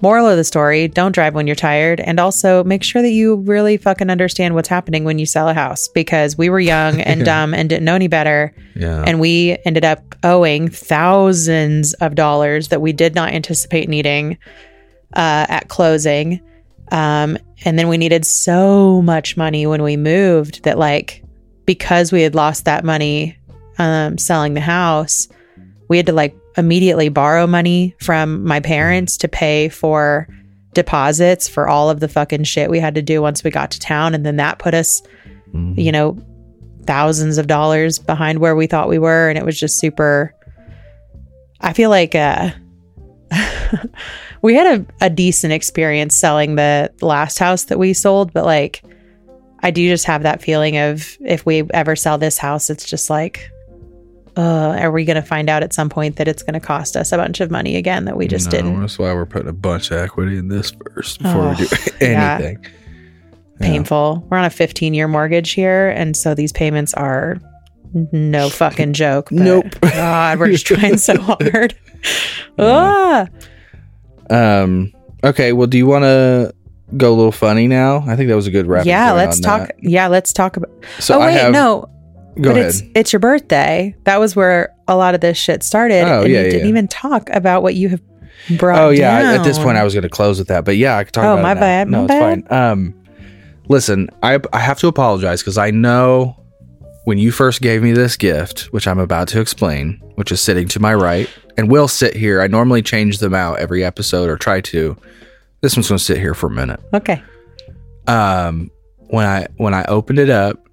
moral 0.00 0.28
of 0.28 0.36
the 0.36 0.44
story: 0.44 0.88
don't 0.88 1.12
drive 1.12 1.34
when 1.34 1.46
you're 1.46 1.54
tired, 1.56 2.00
and 2.00 2.18
also 2.18 2.64
make 2.64 2.82
sure 2.82 3.02
that 3.02 3.10
you 3.12 3.36
really 3.36 3.76
fucking 3.76 4.10
understand 4.10 4.54
what's 4.54 4.68
happening 4.68 5.04
when 5.04 5.18
you 5.18 5.26
sell 5.26 5.48
a 5.48 5.54
house 5.54 5.88
because 5.88 6.36
we 6.36 6.50
were 6.50 6.60
young 6.60 7.00
and 7.08 7.24
dumb 7.24 7.54
and 7.54 7.68
didn't 7.68 7.84
know 7.84 7.94
any 7.94 8.08
better, 8.08 8.52
yeah, 8.74 9.04
and 9.06 9.20
we 9.20 9.56
ended 9.64 9.84
up 9.84 10.14
owing 10.24 10.68
thousands 10.68 11.94
of 11.94 12.14
dollars 12.14 12.68
that 12.68 12.80
we 12.80 12.92
did 12.92 13.14
not 13.14 13.32
anticipate 13.32 13.88
needing 13.88 14.38
uh, 15.14 15.46
at 15.48 15.68
closing. 15.68 16.40
Um, 16.90 17.38
and 17.64 17.78
then 17.78 17.88
we 17.88 17.96
needed 17.96 18.24
so 18.26 19.00
much 19.02 19.36
money 19.36 19.66
when 19.66 19.82
we 19.82 19.96
moved 19.96 20.64
that, 20.64 20.78
like, 20.78 21.22
because 21.64 22.12
we 22.12 22.22
had 22.22 22.34
lost 22.34 22.64
that 22.64 22.84
money 22.84 23.36
um, 23.78 24.18
selling 24.18 24.54
the 24.54 24.60
house, 24.60 25.28
we 25.88 25.96
had 25.96 26.06
to 26.06 26.12
like 26.12 26.36
immediately 26.56 27.08
borrow 27.08 27.46
money 27.46 27.94
from 28.00 28.44
my 28.44 28.60
parents 28.60 29.16
to 29.18 29.28
pay 29.28 29.68
for 29.68 30.28
deposits 30.74 31.48
for 31.48 31.68
all 31.68 31.88
of 31.88 32.00
the 32.00 32.08
fucking 32.08 32.44
shit 32.44 32.68
we 32.70 32.78
had 32.80 32.94
to 32.94 33.02
do 33.02 33.22
once 33.22 33.42
we 33.44 33.50
got 33.50 33.70
to 33.70 33.78
town. 33.78 34.14
And 34.14 34.24
then 34.26 34.36
that 34.36 34.58
put 34.58 34.74
us, 34.74 35.02
Mhm. 35.54 35.76
you 35.78 35.92
know, 35.92 36.18
thousands 36.86 37.38
of 37.38 37.46
dollars 37.46 37.98
behind 37.98 38.38
where 38.40 38.56
we 38.56 38.66
thought 38.66 38.88
we 38.88 38.98
were. 38.98 39.28
And 39.28 39.38
it 39.38 39.44
was 39.44 39.58
just 39.58 39.78
super. 39.78 40.34
I 41.60 41.72
feel 41.72 41.90
like 41.90 42.14
uh, 42.14 42.50
we 44.42 44.54
had 44.54 44.80
a, 45.00 45.06
a 45.06 45.10
decent 45.10 45.52
experience 45.52 46.16
selling 46.16 46.56
the 46.56 46.92
last 47.00 47.38
house 47.38 47.64
that 47.64 47.78
we 47.78 47.92
sold, 47.94 48.32
but 48.32 48.44
like, 48.44 48.82
I 49.60 49.70
do 49.70 49.88
just 49.88 50.04
have 50.06 50.24
that 50.24 50.42
feeling 50.42 50.76
of 50.76 51.16
if 51.20 51.46
we 51.46 51.62
ever 51.72 51.94
sell 51.96 52.18
this 52.18 52.36
house, 52.38 52.68
it's 52.68 52.84
just 52.84 53.08
like, 53.08 53.48
uh, 54.36 54.76
are 54.80 54.90
we 54.90 55.04
going 55.04 55.16
to 55.16 55.22
find 55.22 55.48
out 55.48 55.62
at 55.62 55.72
some 55.72 55.88
point 55.90 56.16
that 56.16 56.26
it's 56.26 56.42
going 56.42 56.54
to 56.54 56.60
cost 56.60 56.96
us 56.96 57.12
a 57.12 57.16
bunch 57.16 57.40
of 57.40 57.50
money 57.50 57.76
again 57.76 58.06
that 58.06 58.16
we 58.16 58.26
just 58.26 58.46
No, 58.46 58.50
didn't? 58.50 58.80
That's 58.80 58.98
why 58.98 59.12
we're 59.14 59.26
putting 59.26 59.48
a 59.48 59.52
bunch 59.52 59.90
of 59.90 59.98
equity 59.98 60.38
in 60.38 60.48
this 60.48 60.72
first 60.94 61.22
before 61.22 61.50
we 61.50 61.56
do 61.56 61.66
Oh, 61.70 61.76
yeah. 62.00 62.34
anything. 62.40 62.66
Painful. 63.60 64.26
We're 64.28 64.38
on 64.38 64.44
a 64.46 64.50
15 64.50 64.94
year 64.94 65.06
mortgage 65.06 65.52
here. 65.52 65.90
And 65.90 66.16
so 66.16 66.34
these 66.34 66.50
payments 66.50 66.94
are 66.94 67.38
no 67.92 68.48
fucking 68.48 68.94
joke. 68.94 69.30
Nope. 69.30 69.66
God, 69.82 70.38
we're 70.40 70.48
just 70.50 70.66
trying 70.66 70.96
so 70.96 71.16
hard. 71.20 71.76
ah, 72.58 73.26
Um. 74.32 74.92
Okay. 75.24 75.52
Well, 75.52 75.66
do 75.66 75.78
you 75.78 75.86
want 75.86 76.04
to 76.04 76.54
go 76.96 77.12
a 77.12 77.16
little 77.16 77.32
funny 77.32 77.68
now? 77.68 78.04
I 78.06 78.16
think 78.16 78.28
that 78.28 78.36
was 78.36 78.46
a 78.46 78.50
good 78.50 78.66
wrap. 78.66 78.86
yeah, 78.86 79.12
let's 79.12 79.38
talk. 79.40 79.70
Yeah, 79.80 80.08
let's 80.08 80.32
talk 80.32 80.56
about. 80.56 80.70
So 80.98 81.18
oh, 81.18 81.20
I 81.20 81.26
wait, 81.26 81.32
have. 81.40 81.52
no. 81.52 81.88
Go 82.40 82.44
but 82.50 82.56
ahead. 82.56 82.66
it's 82.66 82.82
it's 82.94 83.12
your 83.12 83.20
birthday. 83.20 83.94
That 84.04 84.18
was 84.18 84.34
where 84.34 84.74
a 84.88 84.96
lot 84.96 85.14
of 85.14 85.20
this 85.20 85.36
shit 85.36 85.62
started. 85.62 86.04
Oh, 86.04 86.22
and 86.22 86.32
yeah, 86.32 86.38
you 86.40 86.44
yeah, 86.46 86.50
didn't 86.50 86.68
even 86.68 86.88
talk 86.88 87.28
about 87.30 87.62
what 87.62 87.74
you 87.74 87.90
have 87.90 88.00
brought. 88.58 88.78
Oh 88.78 88.88
yeah. 88.90 89.14
I- 89.16 89.34
At 89.36 89.44
this 89.44 89.58
point, 89.58 89.76
I 89.76 89.84
was 89.84 89.92
going 89.92 90.02
to 90.02 90.08
close 90.08 90.38
with 90.38 90.48
that, 90.48 90.64
but 90.64 90.76
yeah, 90.78 90.96
I 90.96 91.04
could 91.04 91.12
talk 91.12 91.24
Oh, 91.24 91.32
about 91.34 91.38
it 91.40 91.42
my 91.42 91.54
bad, 91.54 91.88
No, 91.88 91.98
my 91.98 92.04
it's 92.04 92.08
bad. 92.08 92.48
fine. 92.48 92.58
Um, 92.70 92.94
listen, 93.68 94.08
I 94.22 94.40
I 94.52 94.58
have 94.60 94.78
to 94.80 94.88
apologize 94.88 95.42
because 95.42 95.58
I 95.58 95.70
know 95.70 96.36
when 97.04 97.18
you 97.18 97.32
first 97.32 97.60
gave 97.62 97.82
me 97.82 97.92
this 97.92 98.16
gift, 98.16 98.72
which 98.72 98.86
I'm 98.86 98.98
about 98.98 99.28
to 99.28 99.40
explain, 99.40 100.00
which 100.14 100.30
is 100.32 100.40
sitting 100.40 100.68
to 100.68 100.80
my 100.80 100.94
right, 100.94 101.28
and 101.56 101.70
will 101.70 101.88
sit 101.88 102.14
here. 102.14 102.40
I 102.40 102.46
normally 102.46 102.82
change 102.82 103.18
them 103.18 103.34
out 103.34 103.58
every 103.58 103.84
episode 103.84 104.28
or 104.30 104.36
try 104.36 104.60
to. 104.62 104.96
This 105.60 105.76
one's 105.76 105.88
going 105.88 105.98
to 105.98 106.04
sit 106.04 106.18
here 106.18 106.34
for 106.34 106.46
a 106.46 106.50
minute. 106.50 106.80
okay. 106.94 107.22
um 108.08 108.70
when 109.08 109.26
i 109.26 109.46
when 109.58 109.74
i 109.74 109.84
opened 109.84 110.18
it 110.18 110.30
up 110.30 110.66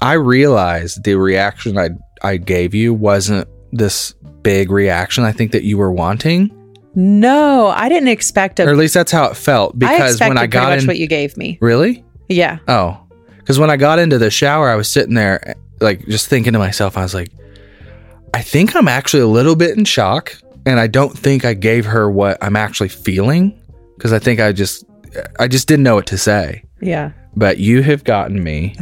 i 0.00 0.14
realized 0.14 1.04
the 1.04 1.14
reaction 1.14 1.76
i 1.78 1.88
i 2.22 2.36
gave 2.36 2.74
you 2.74 2.92
wasn't 2.94 3.46
this 3.72 4.14
big 4.42 4.70
reaction 4.70 5.22
i 5.22 5.30
think 5.30 5.52
that 5.52 5.62
you 5.64 5.76
were 5.78 5.92
wanting 5.92 6.50
No, 6.94 7.68
I 7.68 7.88
didn't 7.88 8.08
expect 8.08 8.58
a. 8.58 8.66
or 8.66 8.70
at 8.70 8.76
least 8.76 8.94
that's 8.94 9.12
how 9.12 9.24
it 9.26 9.36
felt 9.36 9.78
because 9.78 10.12
expected 10.12 10.30
when 10.30 10.38
i 10.38 10.46
got 10.46 10.70
much 10.70 10.80
in 10.82 10.86
what 10.88 10.98
you 10.98 11.06
gave 11.06 11.36
me. 11.36 11.58
really 11.60 12.02
Yeah. 12.28 12.58
oh 12.68 12.98
because 13.42 13.58
when 13.58 13.70
i 13.70 13.76
got 13.76 13.98
into 13.98 14.18
the 14.18 14.30
shower 14.30 14.70
i 14.70 14.74
was 14.74 14.88
sitting 14.88 15.14
there 15.14 15.54
like 15.80 16.04
just 16.06 16.28
thinking 16.28 16.52
to 16.52 16.58
myself 16.58 16.96
i 16.96 17.02
was 17.02 17.14
like 17.14 17.30
i 18.34 18.40
think 18.40 18.74
i'm 18.74 18.88
actually 18.88 19.22
a 19.22 19.26
little 19.26 19.56
bit 19.56 19.76
in 19.76 19.84
shock 19.84 20.34
and 20.64 20.80
i 20.80 20.86
don't 20.86 21.16
think 21.16 21.44
i 21.44 21.52
gave 21.54 21.84
her 21.84 22.10
what 22.10 22.38
i'm 22.42 22.56
actually 22.56 22.88
feeling 22.88 23.58
because 23.96 24.12
i 24.12 24.18
think 24.18 24.40
i 24.40 24.52
just 24.52 24.84
i 25.38 25.46
just 25.48 25.68
didn't 25.68 25.82
know 25.82 25.94
what 25.94 26.06
to 26.06 26.18
say. 26.18 26.64
Yeah. 26.80 27.12
but 27.36 27.58
you 27.58 27.82
have 27.82 28.02
gotten 28.02 28.42
me 28.42 28.76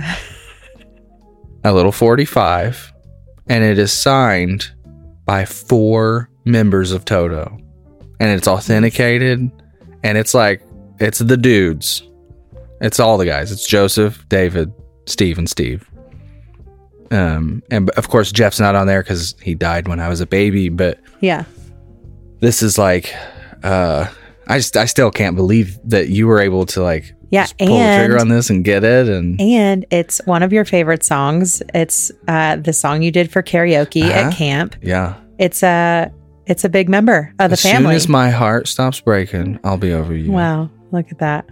a 1.64 1.72
little 1.72 1.92
45 1.92 2.92
and 3.48 3.64
it 3.64 3.78
is 3.78 3.92
signed 3.92 4.70
by 5.26 5.44
four 5.44 6.30
members 6.44 6.92
of 6.92 7.04
Toto. 7.04 7.58
And 8.18 8.30
it's 8.30 8.48
authenticated 8.48 9.50
and 10.02 10.18
it's 10.18 10.34
like 10.34 10.62
it's 10.98 11.18
the 11.18 11.36
dudes 11.36 12.02
it's 12.80 12.98
all 13.00 13.18
the 13.18 13.26
guys 13.26 13.50
it's 13.52 13.66
Joseph 13.66 14.26
David 14.28 14.72
Steve 15.06 15.38
and 15.38 15.48
Steve 15.48 15.88
um 17.10 17.62
and 17.70 17.90
of 17.90 18.08
course 18.08 18.30
Jeff's 18.32 18.60
not 18.60 18.74
on 18.74 18.86
there 18.86 19.02
cuz 19.02 19.34
he 19.42 19.54
died 19.54 19.88
when 19.88 19.98
I 20.00 20.08
was 20.08 20.20
a 20.20 20.26
baby 20.26 20.68
but 20.68 20.98
Yeah. 21.20 21.44
this 22.40 22.62
is 22.62 22.78
like 22.78 23.14
uh 23.62 24.06
I 24.46 24.58
just 24.58 24.76
I 24.76 24.84
still 24.86 25.10
can't 25.10 25.36
believe 25.36 25.78
that 25.84 26.08
you 26.08 26.26
were 26.26 26.40
able 26.40 26.66
to 26.66 26.82
like 26.82 27.12
Yeah, 27.30 27.46
pull 27.58 27.78
the 27.78 27.94
trigger 27.96 28.18
on 28.18 28.28
this 28.28 28.50
and 28.50 28.64
get 28.64 28.82
it 28.84 29.08
and 29.08 29.40
And 29.40 29.86
it's 29.90 30.20
one 30.24 30.42
of 30.42 30.52
your 30.52 30.64
favorite 30.64 31.04
songs. 31.04 31.62
It's 31.74 32.10
uh, 32.26 32.56
the 32.56 32.72
song 32.72 33.02
you 33.02 33.12
did 33.12 33.30
for 33.30 33.42
karaoke 33.42 34.02
Uh-huh. 34.02 34.12
at 34.28 34.32
camp. 34.34 34.76
yeah 34.82 35.14
It's 35.38 35.62
a 35.62 36.10
it's 36.46 36.64
a 36.64 36.68
big 36.68 36.88
member 36.88 37.32
of 37.38 37.50
the 37.50 37.54
as 37.54 37.62
family. 37.62 37.90
soon 37.90 37.96
as 37.96 38.08
my 38.08 38.30
heart 38.30 38.66
stops 38.68 39.00
breaking 39.00 39.58
I'll 39.64 39.76
be 39.76 39.92
over 39.92 40.14
you 40.14 40.32
wow, 40.32 40.68
look 40.92 41.06
at 41.12 41.18
that. 41.18 41.44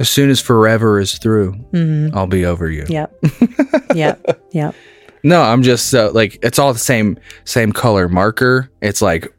As 0.00 0.08
soon 0.08 0.30
as 0.30 0.40
forever 0.40 0.98
is 1.00 1.18
through 1.18 1.52
hmm 1.52 2.08
I'll 2.14 2.26
be 2.26 2.44
over 2.44 2.70
you 2.70 2.84
Yep. 2.88 3.14
yep. 3.94 4.42
Yep. 4.52 4.74
no 5.22 5.42
I'm 5.42 5.62
just 5.62 5.90
so 5.90 6.10
like 6.12 6.38
it's 6.42 6.58
all 6.58 6.72
the 6.72 6.78
same 6.78 7.18
same 7.44 7.72
color 7.72 8.08
marker 8.08 8.70
it's 8.82 9.00
like 9.02 9.32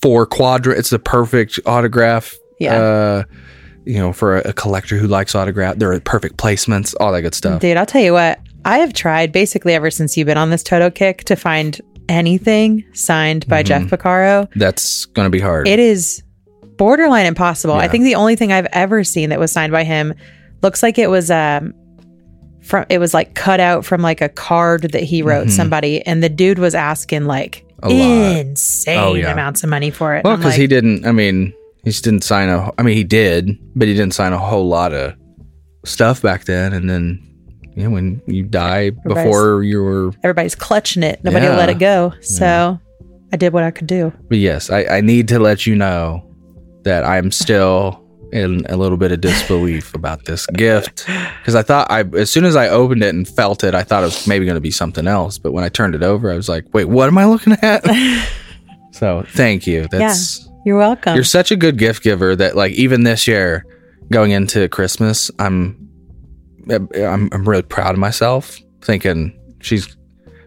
four 0.00 0.26
quadrant 0.26 0.78
it's 0.78 0.90
the 0.90 0.98
perfect 0.98 1.58
autograph 1.66 2.34
Yeah. 2.60 2.74
uh 2.76 3.22
you 3.84 3.98
know 3.98 4.12
for 4.12 4.38
a, 4.38 4.50
a 4.50 4.52
collector 4.52 4.96
who 4.96 5.06
likes 5.06 5.34
autograph 5.34 5.76
they're 5.76 5.98
perfect 6.00 6.36
placements 6.38 6.94
all 7.00 7.12
that 7.12 7.22
good 7.22 7.34
stuff 7.34 7.60
Dude, 7.60 7.76
I'll 7.76 7.86
tell 7.86 8.02
you 8.02 8.12
what. 8.12 8.40
I 8.64 8.78
have 8.78 8.92
tried 8.94 9.30
basically 9.30 9.74
ever 9.74 9.90
since 9.92 10.16
you've 10.16 10.26
been 10.26 10.36
on 10.38 10.50
this 10.50 10.62
Toto 10.64 10.90
kick 10.90 11.22
to 11.24 11.36
find 11.36 11.80
anything 12.08 12.84
signed 12.94 13.46
by 13.48 13.62
Jeff 13.62 13.82
Porcaro. 13.84 14.48
that's 14.56 15.04
gonna 15.06 15.30
be 15.30 15.40
hard 15.40 15.68
It 15.68 15.78
is 15.78 16.22
borderline 16.76 17.26
impossible. 17.26 17.74
I 17.74 17.88
think 17.88 18.04
the 18.04 18.14
only 18.16 18.36
thing 18.36 18.52
I've 18.52 18.66
ever 18.72 19.04
seen 19.04 19.30
that 19.30 19.38
was 19.40 19.50
signed 19.52 19.72
by 19.72 19.84
him 19.84 20.14
looks 20.62 20.82
like 20.82 20.98
it 20.98 21.10
was 21.10 21.30
um 21.30 21.72
from 22.62 22.84
it 22.88 22.98
was 22.98 23.14
like 23.14 23.34
cut 23.34 23.60
out 23.60 23.84
from 23.84 24.02
like 24.02 24.20
a 24.20 24.28
card 24.28 24.82
that 24.92 25.02
he 25.02 25.22
wrote 25.22 25.46
Mhm. 25.46 25.50
somebody 25.52 26.04
and 26.06 26.22
the 26.22 26.28
dude 26.28 26.58
was 26.58 26.74
asking 26.74 27.24
like 27.26 27.64
insane 27.82 28.98
Oh, 28.98 29.14
yeah. 29.14 29.32
amounts 29.32 29.62
of 29.62 29.70
money 29.70 29.90
for 29.90 30.14
it. 30.16 30.24
Well, 30.24 30.36
because 30.36 30.52
like, 30.54 30.60
he 30.60 30.66
didn't. 30.66 31.06
I 31.06 31.12
mean, 31.12 31.52
he 31.84 31.90
just 31.90 32.04
didn't 32.04 32.24
sign 32.24 32.48
a. 32.48 32.70
I 32.78 32.82
mean, 32.82 32.96
he 32.96 33.04
did, 33.04 33.56
but 33.74 33.88
he 33.88 33.94
didn't 33.94 34.14
sign 34.14 34.32
a 34.32 34.38
whole 34.38 34.66
lot 34.68 34.92
of 34.92 35.14
stuff 35.84 36.22
back 36.22 36.44
then. 36.44 36.72
And 36.72 36.88
then, 36.90 37.22
you 37.74 37.84
know, 37.84 37.90
when 37.90 38.20
you 38.26 38.42
die 38.44 38.90
before 38.90 39.62
you 39.62 39.82
were. 39.82 40.10
everybody's 40.24 40.54
clutching 40.54 41.02
it. 41.02 41.22
Nobody 41.22 41.46
Yeah. 41.46 41.56
let 41.56 41.68
it 41.68 41.78
go. 41.78 42.12
So 42.22 42.78
I 43.32 43.36
did 43.36 43.52
what 43.52 43.62
I 43.62 43.70
could 43.70 43.86
do. 43.86 44.12
But 44.28 44.38
yes, 44.38 44.70
I, 44.70 44.84
I 44.86 45.00
need 45.00 45.28
to 45.28 45.38
let 45.38 45.66
you 45.66 45.76
know 45.76 46.24
that 46.86 47.04
I'm 47.04 47.30
still 47.30 48.02
in 48.32 48.64
a 48.68 48.76
little 48.76 48.96
bit 48.96 49.12
of 49.12 49.20
disbelief 49.20 49.94
about 49.94 50.24
this 50.24 50.46
gift 50.46 51.04
because 51.40 51.54
I 51.54 51.62
thought 51.62 51.90
I 51.90 52.00
as 52.16 52.30
soon 52.30 52.44
as 52.44 52.56
I 52.56 52.68
opened 52.68 53.02
it 53.02 53.14
and 53.14 53.26
felt 53.26 53.62
it, 53.64 53.74
I 53.74 53.82
thought 53.82 54.02
it 54.02 54.06
was 54.06 54.26
maybe 54.26 54.44
going 54.46 54.56
to 54.56 54.60
be 54.60 54.70
something 54.70 55.06
else. 55.06 55.36
But 55.36 55.52
when 55.52 55.64
I 55.64 55.68
turned 55.68 55.94
it 55.94 56.02
over, 56.02 56.30
I 56.30 56.36
was 56.36 56.48
like, 56.48 56.64
"Wait, 56.72 56.86
what 56.86 57.08
am 57.08 57.18
I 57.18 57.26
looking 57.26 57.56
at?" 57.62 57.84
so 58.92 59.24
thank 59.30 59.66
you. 59.66 59.86
That's 59.90 60.48
You're 60.64 60.78
welcome. 60.78 61.14
you're 61.14 61.24
such 61.24 61.50
a 61.50 61.56
good 61.56 61.76
gift 61.76 62.02
giver 62.02 62.34
that 62.36 62.56
like 62.56 62.72
even 62.72 63.04
this 63.04 63.26
year, 63.28 63.66
going 64.10 64.30
into 64.30 64.68
Christmas, 64.68 65.30
I'm 65.38 65.88
I'm 66.70 66.88
I'm 67.32 67.48
really 67.48 67.62
proud 67.62 67.94
of 67.94 67.98
myself, 67.98 68.58
thinking 68.82 69.38
she's 69.60 69.96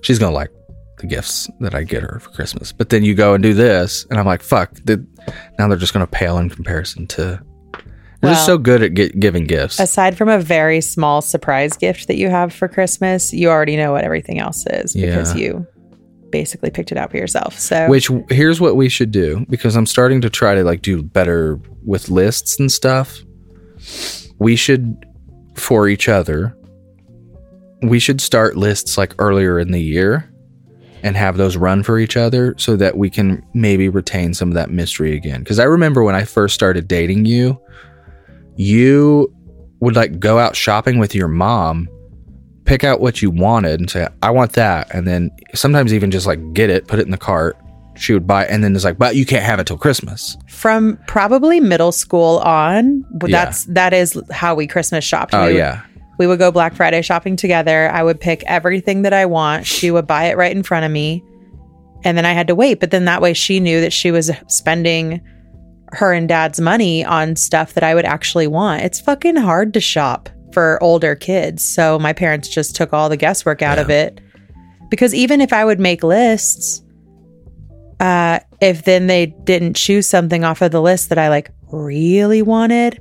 she's 0.02 0.20
gonna 0.20 0.34
like 0.34 0.52
the 1.00 1.08
gifts 1.08 1.50
that 1.60 1.74
I 1.74 1.84
get 1.84 2.04
her 2.04 2.20
for 2.20 2.30
Christmas. 2.30 2.72
But 2.72 2.90
then 2.90 3.04
you 3.04 3.16
go 3.16 3.34
and 3.34 3.42
do 3.44 3.54
this, 3.54 4.06
and 4.10 4.20
I'm 4.20 4.26
like, 4.26 4.42
fuck. 4.42 4.74
The, 4.86 5.06
now 5.58 5.68
they're 5.68 5.78
just 5.78 5.94
gonna 5.94 6.08
pale 6.08 6.38
in 6.38 6.50
comparison 6.50 7.08
to. 7.08 7.42
You're 8.22 8.32
just 8.34 8.46
so 8.46 8.58
good 8.58 8.84
at 8.84 8.94
gi- 8.96 9.10
giving 9.18 9.46
gifts. 9.46 9.80
Aside 9.80 10.18
from 10.18 10.28
a 10.28 10.40
very 10.40 10.82
small 10.82 11.22
surprise 11.22 11.78
gift 11.78 12.08
that 12.08 12.18
you 12.18 12.30
have 12.30 12.54
for 12.54 12.68
Christmas, 12.68 13.32
you 13.34 13.50
already 13.50 13.78
know 13.78 13.94
what 13.94 14.04
everything 14.04 14.40
else 14.40 14.66
is 14.68 14.94
because 14.94 15.34
Yeah. 15.36 15.42
you 15.42 15.68
basically 16.30 16.70
picked 16.70 16.92
it 16.92 16.98
out 16.98 17.12
for 17.12 17.18
yourself. 17.18 17.58
So 17.58 17.88
Which 17.88 18.12
here's 18.30 18.60
what 18.60 18.76
we 18.76 18.90
should 18.90 19.12
do 19.12 19.46
because 19.50 19.76
I'm 19.78 19.86
starting 19.86 20.20
to 20.22 20.30
try 20.30 20.54
to 20.54 20.64
like 20.66 20.82
do 20.82 21.02
better 21.02 21.60
with 21.86 22.10
lists 22.10 22.60
and 22.60 22.70
stuff. 22.70 23.20
We 24.38 24.58
should 24.58 24.98
for 25.56 25.88
each 25.88 26.10
other. 26.10 26.54
We 27.82 28.00
should 28.00 28.20
start 28.20 28.58
lists 28.58 28.98
like 28.98 29.16
earlier 29.20 29.58
in 29.60 29.72
the 29.72 29.82
year 29.82 30.30
and 31.04 31.16
have 31.16 31.38
those 31.38 31.56
run 31.58 31.84
for 31.84 31.98
each 32.00 32.18
other 32.18 32.54
so 32.58 32.76
that 32.76 32.98
we 32.98 33.10
can 33.10 33.44
maybe 33.54 33.90
retain 33.90 34.34
some 34.34 34.50
of 34.50 34.54
that 34.56 34.70
mystery 34.70 35.16
again. 35.16 35.44
Cuz 35.46 35.60
I 35.60 35.64
remember 35.64 36.04
when 36.04 36.16
I 36.16 36.24
first 36.24 36.56
started 36.56 36.88
dating 36.88 37.26
you, 37.26 37.60
you 38.56 39.34
would 39.80 39.96
like 39.96 40.20
go 40.20 40.38
out 40.40 40.56
shopping 40.56 41.00
with 41.00 41.16
your 41.16 41.28
mom 41.28 41.88
pick 42.66 42.84
out 42.84 43.00
what 43.02 43.20
you 43.20 43.32
wanted 43.32 43.80
and 43.80 43.90
say, 43.90 44.08
I 44.22 44.30
want 44.30 44.54
that. 44.54 44.94
And 44.94 45.08
then 45.08 45.32
sometimes 45.56 45.92
even 45.92 46.12
just 46.12 46.28
like 46.28 46.54
get 46.54 46.70
it, 46.70 46.86
put 46.88 47.00
it 47.00 47.06
in 47.06 47.10
the 47.10 47.18
cart. 47.18 47.58
She 47.96 48.14
would 48.14 48.28
buy 48.28 48.44
it. 48.46 48.52
And 48.52 48.64
then 48.64 48.76
it's 48.76 48.86
like, 48.86 49.00
but 49.00 49.16
you 49.16 49.26
can't 49.26 49.44
have 49.44 49.60
it 49.60 49.66
till 49.66 49.78
Christmas. 49.78 50.38
from 50.48 51.00
probably 51.08 51.60
middle 51.60 51.92
school 51.92 52.38
on, 52.40 53.04
but 53.12 53.32
Yeah. 53.32 53.46
that's 53.46 53.66
that 53.66 53.92
is 53.94 54.22
how 54.30 54.54
we 54.54 54.68
Christmas 54.68 55.04
shopped. 55.04 55.34
Oh, 55.34 55.48
we 55.48 55.54
would, 55.54 55.58
yeah. 55.58 55.82
We 56.20 56.28
would 56.28 56.38
go 56.38 56.52
Black 56.52 56.76
Friday 56.76 57.02
shopping 57.02 57.36
together. 57.36 57.90
I 57.90 58.04
would 58.04 58.20
pick 58.20 58.44
everything 58.44 59.02
that 59.04 59.14
I 59.14 59.26
want. 59.26 59.66
She 59.66 59.90
would 59.90 60.06
buy 60.06 60.26
it 60.26 60.38
right 60.38 60.56
in 60.56 60.62
front 60.62 60.86
of 60.86 60.92
me, 60.92 61.24
and 62.04 62.18
then 62.18 62.26
I 62.26 62.34
had 62.34 62.48
to 62.48 62.56
wait. 62.56 62.80
But 62.80 62.92
then 62.92 63.06
that 63.06 63.22
way, 63.22 63.34
she 63.34 63.60
knew 63.60 63.82
that 63.82 63.94
she 63.94 64.12
was 64.12 64.30
spending 64.48 65.22
her 65.94 66.14
and 66.14 66.28
Dad's 66.28 66.60
money 66.60 67.04
on 67.04 67.36
stuff 67.36 67.74
that 67.74 67.84
I 67.84 67.96
would 67.96 68.06
actually 68.06 68.48
want. 68.48 68.84
It's 68.84 69.00
fucking 69.00 69.38
hard 69.38 69.74
to 69.74 69.80
shop 69.80 70.30
for 70.52 70.78
older 70.84 71.16
kids, 71.16 71.64
so 71.64 71.98
my 71.98 72.14
parents 72.14 72.50
just 72.50 72.76
took 72.76 72.94
all 72.94 73.08
the 73.08 73.18
guesswork 73.18 73.62
out 73.62 73.80
of 73.80 73.90
it. 73.90 74.20
Because 74.90 75.14
even 75.14 75.40
if 75.40 75.54
I 75.54 75.64
would 75.64 75.80
make 75.80 76.04
lists, 76.04 76.84
uh, 78.02 78.40
if 78.60 78.84
then 78.84 79.08
they 79.08 79.28
didn't 79.28 79.76
choose 79.76 80.06
something 80.06 80.44
off 80.44 80.62
of 80.62 80.72
the 80.72 80.82
list 80.82 81.10
that 81.10 81.18
I 81.18 81.30
like 81.30 81.52
really 81.72 82.42
wanted, 82.42 83.00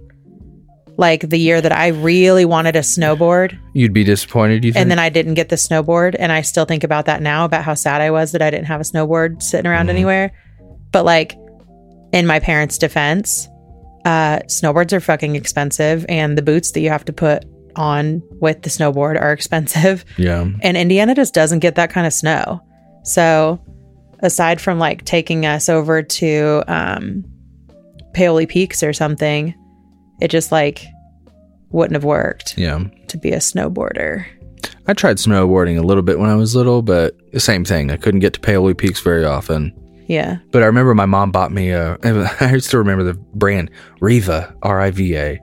like 0.99 1.31
the 1.31 1.39
year 1.39 1.61
that 1.63 1.73
I 1.73 1.87
really 1.89 2.45
wanted 2.45 2.77
a 2.77 2.81
snowboard, 2.81 3.59
You'd 3.73 3.93
be 3.95 4.05
disappointed, 4.05 4.65
you 4.65 4.73
think? 4.73 4.83
and 4.83 4.91
then 4.91 4.99
I 4.99 5.09
didn't 5.09 5.35
get 5.35 5.49
the 5.49 5.57
snowboard, 5.57 6.15
and 6.19 6.31
I 6.33 6.43
still 6.43 6.65
think 6.67 6.85
about 6.85 7.07
that 7.07 7.23
now 7.23 7.45
about 7.47 7.65
how 7.65 7.75
sad 7.75 8.01
I 8.03 8.11
was 8.11 8.33
that 8.33 8.43
I 8.43 8.51
didn't 8.51 8.67
have 8.67 8.81
a 8.81 8.85
snowboard 8.85 9.41
sitting 9.43 9.67
around 9.71 9.87
Mm-hmm. 9.87 9.97
anywhere. 9.97 10.33
But 10.93 11.05
like 11.05 11.37
in 12.13 12.27
my 12.27 12.41
parents' 12.41 12.79
defense, 12.79 13.49
uh, 14.05 14.41
snowboards 14.49 14.93
are 14.93 15.01
fucking 15.01 15.37
expensive, 15.37 16.05
and 16.09 16.37
the 16.37 16.43
boots 16.43 16.73
that 16.73 16.81
you 16.81 16.91
have 16.91 17.05
to 17.07 17.13
put 17.13 17.45
on 17.77 18.21
with 18.41 18.63
the 18.63 18.71
snowboard 18.71 19.21
are 19.21 19.33
expensive 19.39 20.05
yeah. 20.17 20.49
and 20.63 20.77
Indiana 20.77 21.15
just 21.15 21.33
doesn't 21.33 21.61
get 21.61 21.77
that 21.77 21.91
kind 21.91 22.07
of 22.09 22.13
snow. 22.13 22.61
So, 23.05 23.61
aside 24.21 24.61
from 24.61 24.81
like 24.81 25.05
taking 25.05 25.47
us 25.47 25.69
over 25.69 26.03
to 26.03 26.65
um, 26.67 27.25
Paoli 28.15 28.47
Peaks 28.47 28.83
or 28.83 28.93
something, 28.93 29.55
it 30.21 30.29
just 30.29 30.51
like 30.53 30.85
wouldn't 31.71 31.95
have 31.95 32.05
worked 32.05 32.57
Yeah. 32.57 32.85
to 33.09 33.19
be 33.19 33.31
a 33.33 33.39
snowboarder. 33.39 34.25
I 34.87 34.95
tried 34.95 35.17
snowboarding 35.19 35.79
a 35.79 35.83
little 35.83 36.03
bit 36.03 36.19
when 36.19 36.31
I 36.31 36.35
was 36.35 36.57
little, 36.57 36.83
but 36.83 37.15
the 37.33 37.41
same 37.41 37.65
thing. 37.65 37.91
I 37.91 37.97
couldn't 37.97 38.21
get 38.21 38.33
to 38.35 38.41
Paoli 38.41 38.75
Peaks 38.75 39.01
very 39.01 39.25
often. 39.25 39.73
Yeah. 40.07 40.39
But 40.51 40.63
I 40.63 40.67
remember 40.67 40.95
my 40.95 41.05
mom 41.07 41.31
bought 41.31 41.53
me 41.53 41.71
a, 41.71 41.99
I 42.41 42.57
still 42.59 42.79
remember 42.79 43.05
the 43.05 43.15
brand 43.35 43.71
Riva, 44.01 44.55
R 44.63 44.81
I 44.81 44.91
V 44.91 45.15
A. 45.17 45.39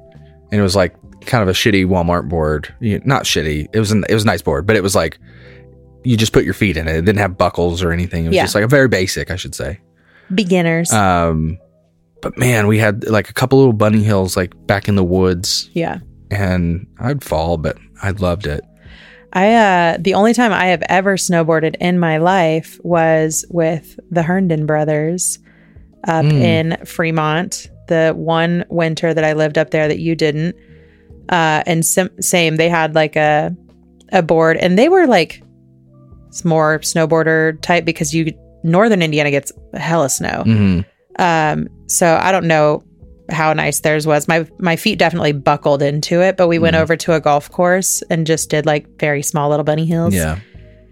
And 0.51 0.59
it 0.59 0.63
was 0.63 0.75
like 0.75 0.95
kind 1.21 1.43
of 1.43 1.47
a 1.47 1.53
shitty 1.53 1.85
Walmart 1.85 2.27
board. 2.27 2.73
You- 2.79 3.01
Not 3.05 3.23
shitty. 3.25 3.67
It 3.73 3.79
was 3.79 3.91
an, 3.91 4.03
it 4.09 4.13
was 4.15 4.23
a 4.23 4.27
nice 4.27 4.41
board, 4.41 4.65
but 4.65 4.75
it 4.75 4.81
was 4.83 4.95
like 4.95 5.19
you 6.03 6.17
just 6.17 6.33
put 6.33 6.43
your 6.45 6.53
feet 6.55 6.77
in 6.77 6.87
it. 6.87 6.95
It 6.95 7.05
didn't 7.05 7.19
have 7.19 7.37
buckles 7.37 7.83
or 7.83 7.91
anything. 7.91 8.25
It 8.25 8.29
was 8.29 8.35
Yeah. 8.35 8.43
just 8.43 8.55
like 8.55 8.63
a 8.63 8.67
very 8.67 8.87
basic, 8.87 9.29
I 9.31 9.35
should 9.35 9.53
say. 9.55 9.79
Beginners. 10.33 10.91
Um, 10.91 11.59
but 12.25 12.37
man, 12.37 12.67
we 12.67 12.79
had 12.79 13.07
like 13.07 13.29
a 13.29 13.33
couple 13.33 13.59
little 13.59 13.73
bunny 13.73 14.03
hills 14.03 14.35
like 14.35 14.53
back 14.67 14.87
in 14.87 14.95
the 14.95 15.03
woods, 15.03 15.69
yeah. 15.73 15.99
and 16.31 16.87
I'd 16.99 17.23
fall, 17.23 17.57
but 17.57 17.77
I 18.01 18.11
loved 18.11 18.47
it. 18.47 18.63
I 19.33 19.53
uh 19.53 19.97
the 19.99 20.13
only 20.13 20.33
time 20.33 20.51
I 20.53 20.65
have 20.67 20.81
ever 20.89 21.17
snowboarded 21.17 21.75
in 21.79 21.99
my 21.99 22.17
life 22.17 22.79
was 22.83 23.45
with 23.49 23.99
the 24.09 24.23
Herndon 24.23 24.65
brothers 24.65 25.39
up 26.07 26.25
Mm. 26.25 26.41
in 26.79 26.85
Fremont. 26.85 27.69
The 27.87 28.13
one 28.15 28.65
winter 28.69 29.13
that 29.13 29.23
I 29.23 29.33
lived 29.33 29.57
up 29.57 29.69
there 29.71 29.87
that 29.87 29.99
you 29.99 30.15
didn't. 30.15 30.55
Uh 31.29 31.63
and 31.65 31.85
sim- 31.85 32.09
same 32.21 32.55
they 32.55 32.69
had 32.69 32.95
like 32.95 33.15
a 33.15 33.55
a 34.13 34.21
board 34.23 34.57
and 34.57 34.77
they 34.79 34.87
were 34.89 35.05
like 35.05 35.43
it's 36.27 36.45
more 36.45 36.79
snowboarder 36.79 37.61
type 37.61 37.85
because 37.85 38.13
you 38.15 38.31
northern 38.63 39.01
Indiana 39.01 39.31
gets 39.31 39.51
a 39.73 39.79
hella 39.79 40.09
snow. 40.09 40.43
hmm 40.45 40.79
Um, 41.19 41.67
so 41.87 42.15
I 42.21 42.31
don't 42.31 42.47
know 42.47 42.83
how 43.29 43.53
nice 43.53 43.79
theirs 43.79 44.05
was. 44.05 44.27
My 44.27 44.47
my 44.59 44.75
feet 44.75 44.99
definitely 44.99 45.31
buckled 45.31 45.81
into 45.81 46.21
it, 46.21 46.37
but 46.37 46.47
we 46.47 46.59
went 46.59 46.75
Mhm. 46.75 46.81
over 46.81 46.95
to 46.95 47.13
a 47.13 47.19
golf 47.19 47.49
course 47.51 48.03
and 48.09 48.27
just 48.27 48.49
did 48.49 48.65
like 48.65 48.85
very 48.99 49.21
small 49.23 49.49
little 49.49 49.63
bunny 49.63 49.85
hills. 49.85 50.13
Yeah, 50.13 50.37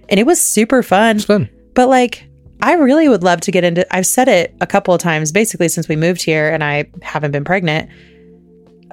And 0.09 0.19
it 0.19 0.25
was 0.25 0.41
super 0.41 0.81
fun. 0.83 1.17
it's 1.17 1.25
fun. 1.25 1.47
But 1.75 1.89
like 1.89 2.23
I 2.61 2.73
really 2.73 3.07
would 3.09 3.23
love 3.23 3.41
to 3.41 3.51
get 3.51 3.63
into 3.63 3.85
I've 3.95 4.07
said 4.07 4.27
it 4.27 4.55
a 4.61 4.65
couple 4.67 4.93
of 4.95 5.01
times 5.01 5.31
basically 5.31 5.67
since 5.67 5.87
we 5.87 5.95
moved 5.95 6.23
here 6.23 6.49
and 6.49 6.63
I 6.63 6.85
haven't 7.03 7.31
been 7.31 7.43
pregnant. 7.43 7.89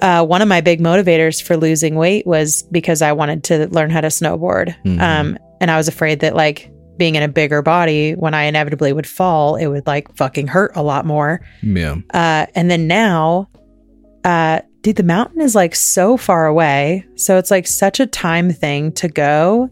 Uh, 0.02 0.24
one 0.24 0.40
of 0.42 0.48
my 0.48 0.60
big 0.60 0.80
motivators 0.80 1.42
for 1.42 1.56
losing 1.56 1.94
weight 1.94 2.26
was 2.26 2.62
because 2.70 3.02
I 3.02 3.12
wanted 3.12 3.44
to 3.44 3.68
learn 3.68 3.90
how 3.90 4.00
to 4.00 4.08
snowboard. 4.08 4.74
Mhm. 4.86 5.00
Um, 5.00 5.38
and 5.60 5.70
I 5.70 5.76
was 5.76 5.88
afraid 5.88 6.20
that 6.20 6.34
like 6.34 6.70
being 7.00 7.16
in 7.16 7.22
a 7.24 7.28
bigger 7.28 7.62
body, 7.62 8.12
when 8.12 8.34
I 8.34 8.44
inevitably 8.44 8.92
would 8.92 9.06
fall, 9.06 9.56
it 9.56 9.66
would 9.66 9.86
like 9.86 10.14
fucking 10.16 10.46
hurt 10.46 10.70
a 10.76 10.82
lot 10.82 11.04
more. 11.06 11.40
Yeah, 11.62 11.96
Uh, 12.14 12.46
and 12.54 12.70
then 12.70 12.86
now, 12.86 13.48
uh, 14.22 14.60
dude, 14.82 14.96
the 14.96 15.02
mountain 15.02 15.40
is 15.40 15.54
like 15.54 15.74
so 15.74 16.16
far 16.16 16.46
away. 16.46 17.06
So 17.16 17.38
it's 17.38 17.50
like 17.50 17.66
such 17.66 17.98
a 18.00 18.06
time 18.06 18.52
thing 18.52 18.92
to 18.92 19.08
go. 19.08 19.70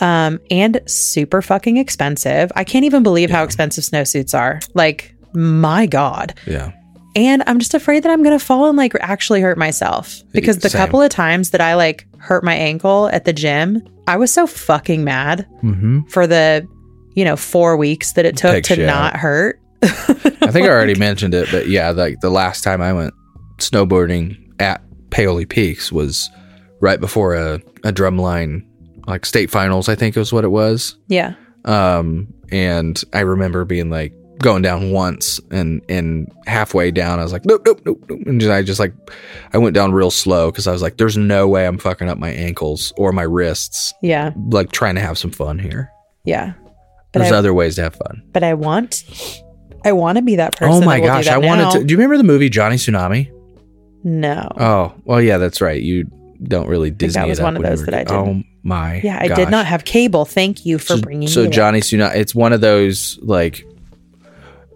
Um, 0.00 0.38
and 0.50 0.80
super 0.86 1.42
fucking 1.42 1.76
expensive. 1.76 2.50
I 2.56 2.64
can't 2.64 2.84
even 2.84 3.02
believe 3.02 3.30
how 3.30 3.42
expensive 3.42 3.84
snowsuits 3.84 4.38
are. 4.38 4.60
Like, 4.74 5.14
my 5.34 5.86
God. 5.86 6.34
yeah. 6.46 6.72
And 7.16 7.42
I'm 7.46 7.58
just 7.58 7.74
afraid 7.74 8.02
that 8.04 8.10
I'm 8.10 8.22
going 8.22 8.38
to 8.38 8.44
fall 8.44 8.68
and 8.68 8.76
like 8.78 8.94
actually 9.00 9.40
hurt 9.40 9.58
myself 9.58 10.22
because 10.32 10.58
the 10.58 10.70
Same. 10.70 10.78
couple 10.80 11.02
of 11.02 11.10
times 11.10 11.50
that 11.50 11.60
I 11.60 11.74
like 11.74 12.06
hurt 12.18 12.44
my 12.44 12.54
ankle 12.54 13.08
at 13.08 13.24
the 13.24 13.32
gym, 13.32 13.82
I 14.06 14.16
was 14.16 14.32
so 14.32 14.46
fucking 14.46 15.02
mad 15.04 15.46
Mm-hmm. 15.62 16.02
for 16.08 16.26
the, 16.26 16.66
you 17.14 17.24
know, 17.24 17.36
four 17.36 17.76
weeks 17.76 18.12
that 18.12 18.24
it 18.26 18.36
took 18.36 18.52
Takes 18.54 18.68
to 18.68 18.86
not 18.86 19.16
hurt. 19.16 19.60
I 19.82 19.88
think 20.52 20.66
I 20.66 20.68
already 20.68 20.94
mentioned 20.98 21.34
it, 21.34 21.48
but 21.50 21.66
yeah, 21.68 21.90
like 21.90 22.20
the 22.20 22.30
last 22.30 22.62
time 22.62 22.80
I 22.80 22.92
went 22.92 23.14
snowboarding 23.58 24.36
at 24.60 24.82
Paoli 25.10 25.46
Peaks 25.46 25.90
was 25.90 26.30
right 26.80 27.00
before 27.00 27.34
a, 27.34 27.54
a 27.84 27.92
drumline, 27.92 28.64
like 29.06 29.26
state 29.26 29.50
finals, 29.50 29.88
I 29.88 29.94
think 29.94 30.16
it 30.16 30.18
was 30.20 30.32
what 30.32 30.44
it 30.44 30.48
was. 30.50 30.96
Yeah. 31.08 31.34
Um, 31.64 32.32
and 32.52 33.02
I 33.12 33.20
remember 33.20 33.64
being 33.64 33.90
like 33.90 34.12
going 34.42 34.62
down 34.62 34.90
once 34.90 35.40
and 35.50 35.82
and 35.88 36.30
halfway 36.46 36.90
down, 36.90 37.18
I 37.18 37.22
was 37.22 37.32
like, 37.32 37.44
nope, 37.44 37.62
nope, 37.66 37.80
nope, 37.84 38.04
nope. 38.08 38.20
And 38.26 38.40
just, 38.40 38.50
I 38.50 38.62
just 38.62 38.80
like, 38.80 38.92
I 39.52 39.58
went 39.58 39.74
down 39.74 39.92
real 39.92 40.10
slow 40.10 40.50
because 40.50 40.66
I 40.66 40.72
was 40.72 40.82
like, 40.82 40.96
there's 40.96 41.16
no 41.16 41.46
way 41.48 41.66
I'm 41.66 41.78
fucking 41.78 42.08
up 42.08 42.18
my 42.18 42.30
ankles 42.30 42.92
or 42.96 43.12
my 43.12 43.22
wrists, 43.22 43.92
Yeah. 44.02 44.32
like 44.50 44.72
trying 44.72 44.94
to 44.96 45.00
have 45.00 45.18
some 45.18 45.30
fun 45.30 45.58
here. 45.58 45.90
Yeah. 46.24 46.54
But 47.12 47.20
There's 47.20 47.32
I, 47.32 47.36
other 47.38 47.52
ways 47.52 47.74
to 47.76 47.82
have 47.82 47.94
fun. 47.96 48.22
but 48.32 48.44
I 48.44 48.54
want, 48.54 49.04
I 49.84 49.92
want 49.92 50.16
to 50.16 50.22
be 50.22 50.36
that 50.36 50.56
person. 50.56 50.82
Oh 50.82 50.86
my 50.86 51.00
gosh, 51.00 51.26
I 51.26 51.38
wanted 51.38 51.62
now. 51.64 51.70
to. 51.72 51.84
Do 51.84 51.92
you 51.92 51.98
remember 51.98 52.16
the 52.16 52.22
movie 52.24 52.48
Johnny 52.48 52.76
Tsunami? 52.76 53.32
No. 54.04 54.48
Oh, 54.56 54.94
well, 55.04 55.20
yeah, 55.20 55.38
that's 55.38 55.60
right. 55.60 55.82
You 55.82 56.06
don't 56.44 56.68
really 56.68 56.90
Disney. 56.90 57.20
that 57.20 57.28
was 57.28 57.40
one 57.40 57.56
of 57.56 57.62
those 57.62 57.84
that 57.84 57.94
I 57.94 58.04
kid. 58.04 58.12
Oh 58.14 58.42
my! 58.62 59.00
yeah, 59.02 59.18
I 59.20 59.28
did 59.28 59.50
not 59.50 59.66
have 59.66 59.84
cable. 59.84 60.24
Thank 60.24 60.64
you 60.64 60.78
for 60.78 60.96
So, 60.96 61.00
bringing 61.00 61.28
so. 61.28 61.46
Johnny 61.48 61.80
Tsunami. 61.80 62.14
It's 62.14 62.34
one 62.34 62.52
of 62.52 62.60
those 62.60 63.18
like 63.22 63.64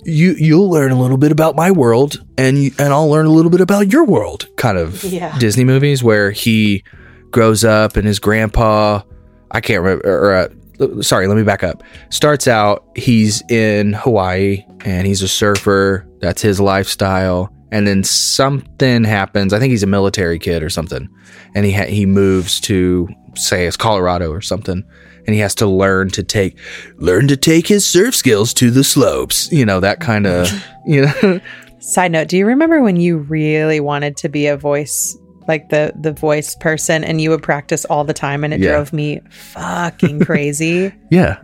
you 0.04 0.32
you'll 0.38 0.70
learn 0.70 0.90
a 0.92 1.00
little 1.00 1.16
bit 1.16 1.32
about 1.32 1.56
my 1.56 1.70
world 1.70 2.24
and 2.38 2.58
you, 2.58 2.70
and 2.78 2.92
I'll 2.92 3.08
learn 3.08 3.26
a 3.26 3.30
little 3.30 3.50
bit 3.50 3.60
about 3.60 3.92
your 3.92 4.04
world 4.04 4.46
kind 4.56 4.78
of 4.78 5.02
Yeah. 5.04 5.36
Disney 5.38 5.64
movies 5.64 6.02
where 6.02 6.30
he 6.30 6.82
grows 7.30 7.64
up 7.64 7.96
and 7.96 8.06
his 8.06 8.18
grandpa 8.18 9.02
I 9.50 9.60
can't 9.60 9.82
remember 9.82 10.06
or 10.06 10.34
uh, 10.34 11.02
sorry 11.02 11.26
let 11.26 11.36
me 11.36 11.42
back 11.42 11.62
up. 11.62 11.82
Starts 12.10 12.46
out 12.48 12.84
he's 12.96 13.42
in 13.50 13.92
Hawaii 13.92 14.64
and 14.84 15.06
he's 15.06 15.22
a 15.22 15.28
surfer. 15.28 16.06
That's 16.20 16.42
his 16.42 16.60
lifestyle. 16.60 17.50
And 17.70 17.86
then 17.86 18.04
something 18.04 19.02
happens. 19.04 19.52
I 19.52 19.58
think 19.58 19.70
he's 19.72 19.82
a 19.82 19.86
military 19.88 20.38
kid 20.38 20.62
or 20.62 20.70
something. 20.70 21.08
And 21.54 21.64
he 21.66 21.72
ha- 21.72 21.86
he 21.86 22.06
moves 22.06 22.60
to 22.62 23.08
say 23.36 23.66
it's 23.66 23.76
Colorado 23.76 24.30
or 24.30 24.40
something 24.40 24.84
and 25.26 25.34
he 25.34 25.40
has 25.40 25.54
to 25.56 25.66
learn 25.66 26.10
to 26.10 26.22
take 26.22 26.58
learn 26.96 27.28
to 27.28 27.36
take 27.36 27.66
his 27.66 27.86
surf 27.86 28.14
skills 28.14 28.52
to 28.54 28.70
the 28.70 28.84
slopes. 28.84 29.50
You 29.52 29.64
know 29.66 29.80
that 29.80 30.00
kind 30.00 30.26
of 30.26 30.48
you 30.86 31.06
know. 31.06 31.40
Side 31.80 32.12
note, 32.12 32.28
do 32.28 32.38
you 32.38 32.46
remember 32.46 32.80
when 32.82 32.96
you 32.96 33.18
really 33.18 33.78
wanted 33.78 34.16
to 34.18 34.28
be 34.30 34.46
a 34.46 34.56
voice 34.56 35.16
like 35.46 35.68
the 35.68 35.92
the 36.00 36.12
voice 36.12 36.54
person 36.56 37.04
and 37.04 37.20
you 37.20 37.28
would 37.28 37.42
practice 37.42 37.84
all 37.86 38.04
the 38.04 38.14
time 38.14 38.44
and 38.44 38.54
it 38.54 38.60
Yeah. 38.60 38.70
drove 38.70 38.92
me 38.94 39.20
fucking 39.30 40.20
crazy. 40.24 40.92
yeah. 41.10 41.36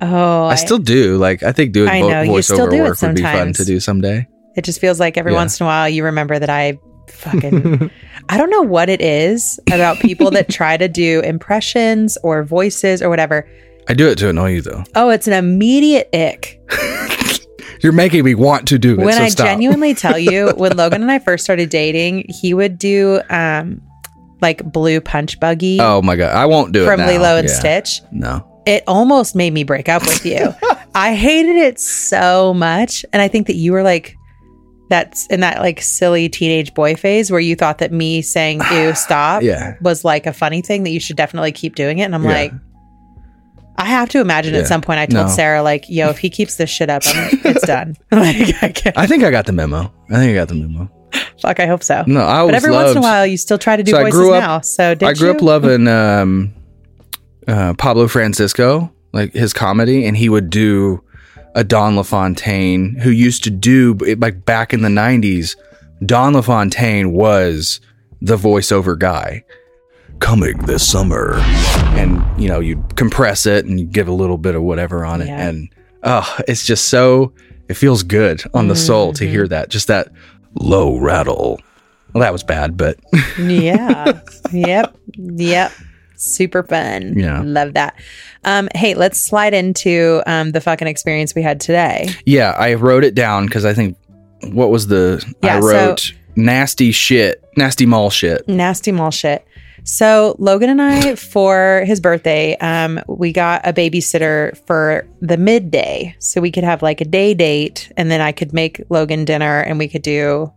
Oh, 0.00 0.44
I 0.46 0.56
still 0.56 0.78
do. 0.78 1.16
Like 1.18 1.42
I 1.44 1.52
think 1.52 1.72
doing 1.72 1.88
I 1.88 2.00
know, 2.00 2.24
voiceover 2.24 2.70
do 2.70 2.76
it 2.76 2.82
work 2.82 3.00
would 3.02 3.14
be 3.14 3.22
fun 3.22 3.52
to 3.52 3.64
do 3.64 3.78
someday. 3.78 4.26
It 4.56 4.64
just 4.64 4.80
feels 4.80 4.98
like 5.00 5.16
every 5.16 5.32
Yeah. 5.32 5.38
once 5.38 5.60
in 5.60 5.64
a 5.64 5.68
while 5.68 5.88
you 5.88 6.04
remember 6.04 6.38
that 6.38 6.50
I 6.50 6.78
fucking 7.10 7.90
I 8.28 8.36
don't 8.38 8.50
know 8.50 8.62
what 8.62 8.88
it 8.88 9.00
is 9.00 9.58
about 9.72 9.98
people 10.00 10.30
that 10.32 10.48
try 10.50 10.76
to 10.76 10.88
do 10.88 11.20
impressions 11.20 12.16
or 12.22 12.42
voices 12.44 13.02
or 13.02 13.08
whatever. 13.08 13.48
I 13.88 13.94
do 13.94 14.08
it 14.08 14.16
to 14.18 14.28
annoy 14.30 14.52
you 14.54 14.62
though 14.62 14.84
Oh, 14.94 15.10
it's 15.10 15.26
an 15.26 15.32
immediate 15.34 16.08
ick. 16.14 16.60
you're 17.82 17.92
making 17.92 18.24
me 18.24 18.34
want 18.34 18.66
to 18.68 18.78
do 18.78 18.92
it 18.94 18.98
when 18.98 19.14
so 19.14 19.22
I 19.22 19.28
stop. 19.28 19.46
genuinely 19.46 19.94
tell 19.94 20.18
you, 20.18 20.48
when 20.56 20.76
Logan 20.76 21.02
and 21.02 21.10
I 21.10 21.18
first 21.18 21.44
started 21.44 21.68
dating, 21.70 22.24
he 22.28 22.54
would 22.54 22.78
do 22.78 23.20
um 23.30 23.80
like 24.40 24.62
blue 24.64 25.00
punch 25.00 25.40
buggy 25.40 25.78
oh 25.80 26.02
my 26.02 26.16
god 26.16 26.34
I 26.34 26.46
won't 26.46 26.72
do 26.72 26.82
it 26.82 26.86
from. 26.86 27.00
Lilo 27.00 27.36
and 27.36 27.48
Yeah. 27.48 27.54
Stitch. 27.54 28.00
no 28.12 28.46
It 28.66 28.82
almost 28.86 29.34
made 29.34 29.52
me 29.52 29.64
break 29.64 29.88
up 29.88 30.02
with 30.02 30.24
you. 30.26 30.54
I 30.94 31.14
hated 31.14 31.56
it 31.56 31.78
so 31.80 32.54
much. 32.54 33.04
And 33.12 33.20
I 33.20 33.28
think 33.28 33.46
that 33.48 33.56
you 33.56 33.72
were 33.72 33.82
like 33.82 34.16
that's 34.90 35.26
in 35.28 35.40
that 35.40 35.60
like 35.60 35.80
silly 35.80 36.28
teenage 36.28 36.74
boy 36.74 36.94
phase 36.94 37.30
where 37.30 37.40
you 37.40 37.56
thought 37.56 37.78
that 37.78 37.90
me 37.92 38.20
saying 38.22 38.60
ew 38.72 38.94
stop 38.94 39.42
Yeah. 39.42 39.76
was 39.80 40.04
like 40.04 40.26
a 40.26 40.32
funny 40.32 40.60
thing 40.60 40.82
that 40.84 40.90
you 40.90 41.00
should 41.00 41.16
definitely 41.16 41.52
keep 41.52 41.74
doing 41.74 41.98
it. 41.98 42.04
And 42.04 42.14
I'm 42.14 42.22
Yeah. 42.24 42.30
like 42.30 42.52
I 43.76 43.86
have 43.86 44.08
to 44.10 44.20
imagine 44.20 44.54
Yeah. 44.54 44.60
at 44.60 44.66
some 44.68 44.82
point 44.82 45.00
I 45.00 45.06
told 45.06 45.26
No. 45.26 45.32
Sarah 45.32 45.62
like, 45.62 45.86
yo, 45.88 46.08
if 46.08 46.18
he 46.18 46.30
keeps 46.30 46.56
this 46.56 46.70
shit 46.70 46.88
up, 46.90 47.02
I'm, 47.06 47.28
it's 47.44 47.66
done. 47.66 47.96
like, 48.12 48.62
I 48.62 48.68
can't, 48.68 48.96
I 48.96 49.06
think 49.06 49.24
I 49.24 49.30
got 49.30 49.46
the 49.46 49.52
memo 49.52 49.92
I 50.10 50.14
think 50.16 50.30
I 50.30 50.34
got 50.34 50.48
the 50.48 50.54
memo 50.54 50.90
fuck, 51.40 51.60
I 51.60 51.66
hope 51.66 51.82
so. 51.82 52.04
no 52.06 52.22
I 52.24 52.44
But 52.46 52.54
every 52.54 52.70
loved, 52.70 52.86
once 52.86 52.96
in 52.96 52.98
a 52.98 53.00
while, 53.02 53.26
you 53.26 53.36
still 53.36 53.58
try 53.58 53.76
to 53.76 53.82
do 53.82 53.92
So 53.92 53.98
I 53.98 54.02
voices 54.04 54.18
grew 54.18 54.32
up- 54.34 54.42
now. 54.42 54.60
So 54.60 54.90
I 55.02 55.12
grew 55.14 55.28
you? 55.28 55.34
up 55.34 55.42
loving 55.42 55.86
um, 56.00 56.54
uh, 57.48 57.74
Pablo 57.74 58.06
Francisco, 58.08 58.92
like 59.12 59.32
his 59.32 59.52
comedy, 59.52 60.06
and 60.06 60.16
he 60.16 60.28
would 60.28 60.50
do 60.50 61.02
a 61.54 61.64
Don 61.64 61.96
LaFontaine 61.96 62.96
who 62.96 63.10
used 63.10 63.44
to 63.44 63.50
do 63.50 63.94
like 64.18 64.44
back 64.44 64.72
in 64.74 64.82
the 64.82 64.88
'90s. 64.88 65.56
Don 66.04 66.34
LaFontaine 66.34 67.12
was 67.12 67.80
the 68.20 68.36
voiceover 68.36 68.98
guy. 68.98 69.44
Coming 70.20 70.58
this 70.58 70.88
summer, 70.88 71.34
and 71.96 72.22
you 72.40 72.48
know 72.48 72.60
you 72.60 72.82
compress 72.96 73.46
it 73.46 73.66
and 73.66 73.78
you 73.80 73.84
give 73.86 74.06
a 74.08 74.12
little 74.12 74.38
bit 74.38 74.54
of 74.54 74.62
whatever 74.62 75.04
on 75.04 75.20
it, 75.20 75.26
Yeah. 75.26 75.48
and 75.48 75.68
oh, 76.04 76.38
it's 76.48 76.64
just 76.64 76.86
so 76.88 77.32
it 77.68 77.74
feels 77.74 78.02
good 78.04 78.42
on 78.54 78.68
the 78.68 78.76
soul 78.76 79.12
to 79.14 79.24
Mm-hmm. 79.24 79.32
hear 79.32 79.48
that, 79.48 79.68
just 79.70 79.88
that 79.88 80.08
low 80.60 80.96
rattle. 80.98 81.60
Well, 82.12 82.20
that 82.22 82.32
was 82.32 82.44
bad, 82.44 82.76
but 82.76 82.96
yeah. 83.38 84.20
yep. 84.52 84.96
Yep. 85.16 85.72
Super 86.16 86.62
fun. 86.62 87.18
Yeah. 87.18 87.42
Love 87.44 87.74
that. 87.74 87.94
Um, 88.44 88.68
hey, 88.74 88.94
let's 88.94 89.18
slide 89.20 89.54
into 89.54 90.22
um, 90.26 90.52
the 90.52 90.60
fucking 90.60 90.86
experience 90.88 91.34
we 91.34 91.42
had 91.42 91.60
today. 91.60 92.08
Yeah, 92.26 92.52
I 92.52 92.74
wrote 92.74 93.04
it 93.04 93.14
down 93.14 93.46
because 93.46 93.64
I 93.64 93.74
think 93.74 93.96
what 94.52 94.70
was 94.70 94.86
the 94.88 95.24
Yeah, 95.42 95.56
I 95.56 95.60
so- 95.60 95.66
wrote 95.66 96.12
nasty 96.36 96.90
shit, 96.92 97.42
nasty 97.56 97.86
mall 97.86 98.10
shit. 98.10 98.46
Nasty 98.48 98.92
mall 98.92 99.10
shit. 99.10 99.46
So 99.86 100.34
Logan 100.38 100.70
and 100.70 100.80
I, 100.80 101.14
for 101.14 101.84
his 101.86 102.00
birthday, 102.00 102.56
um, 102.56 103.00
we 103.06 103.32
got 103.32 103.60
a 103.66 103.72
babysitter 103.74 104.56
for 104.66 105.06
the 105.20 105.36
midday, 105.36 106.16
so 106.20 106.40
we 106.40 106.50
could 106.50 106.64
have 106.64 106.80
like 106.80 107.02
a 107.02 107.04
day 107.04 107.34
date, 107.34 107.92
and 107.98 108.10
then 108.10 108.22
I 108.22 108.32
could 108.32 108.54
make 108.54 108.80
Logan 108.88 109.26
dinner, 109.26 109.60
and 109.60 109.78
we 109.78 109.88
could 109.88 110.00
do 110.00 110.50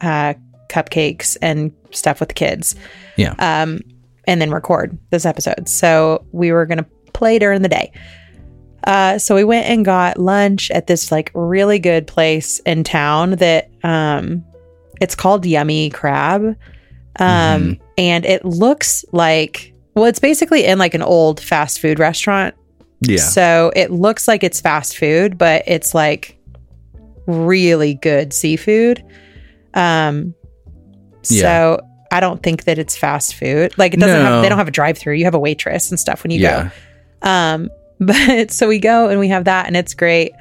uh, 0.00 0.32
cupcakes 0.70 1.36
and 1.42 1.72
stuff 1.90 2.20
with 2.20 2.30
the 2.30 2.34
kids. 2.34 2.74
Yeah. 3.16 3.34
Um, 3.38 3.80
and 4.26 4.40
then 4.40 4.50
record 4.50 4.98
this 5.10 5.24
episode. 5.24 5.68
So 5.68 6.24
we 6.32 6.52
were 6.52 6.66
gonna 6.66 6.86
play 7.12 7.38
during 7.38 7.62
the 7.62 7.68
day. 7.68 7.92
Uh, 8.84 9.18
so 9.18 9.34
we 9.34 9.44
went 9.44 9.66
and 9.66 9.84
got 9.84 10.18
lunch 10.18 10.70
at 10.70 10.86
this 10.86 11.12
like 11.12 11.30
really 11.34 11.78
good 11.78 12.06
place 12.06 12.60
in 12.60 12.82
town 12.82 13.32
that 13.32 13.70
um, 13.84 14.42
it's 15.00 15.14
called 15.14 15.44
Yummy 15.44 15.90
Crab. 15.90 16.56
Um, 17.18 17.78
and 17.98 18.24
it 18.24 18.44
looks 18.44 19.04
like 19.12 19.74
well, 19.94 20.04
it's 20.04 20.20
basically 20.20 20.64
in 20.64 20.78
like 20.78 20.94
an 20.94 21.02
old 21.02 21.40
fast 21.40 21.80
food 21.80 21.98
restaurant. 21.98 22.54
Yeah. 23.02 23.18
So 23.18 23.72
it 23.74 23.90
looks 23.90 24.28
like 24.28 24.44
it's 24.44 24.60
fast 24.60 24.96
food, 24.96 25.36
but 25.36 25.64
it's 25.66 25.94
like 25.94 26.38
really 27.26 27.94
good 27.94 28.32
seafood. 28.32 29.04
Um, 29.74 30.34
Yeah. 31.28 31.42
so 31.42 31.80
I 32.10 32.20
don't 32.20 32.42
think 32.42 32.64
that 32.64 32.78
it's 32.78 32.96
fast 32.96 33.34
food. 33.34 33.76
Like 33.78 33.94
it 33.94 34.00
doesn't 34.00 34.20
have 34.20 34.30
No. 34.30 34.42
they 34.42 34.48
don't 34.48 34.58
have 34.58 34.68
a 34.68 34.72
drive 34.72 34.98
through. 34.98 35.14
You 35.14 35.24
have 35.24 35.34
a 35.34 35.38
waitress 35.38 35.90
and 35.90 35.98
stuff 35.98 36.22
when 36.24 36.30
you 36.30 36.40
yeah. 36.40 36.70
go. 37.22 37.28
Um, 37.28 37.70
but 38.00 38.50
so 38.50 38.66
we 38.66 38.78
go 38.78 39.08
and 39.08 39.20
we 39.20 39.28
have 39.28 39.44
that 39.44 39.66
and 39.66 39.76
it's 39.76 39.94
great. 39.94 40.32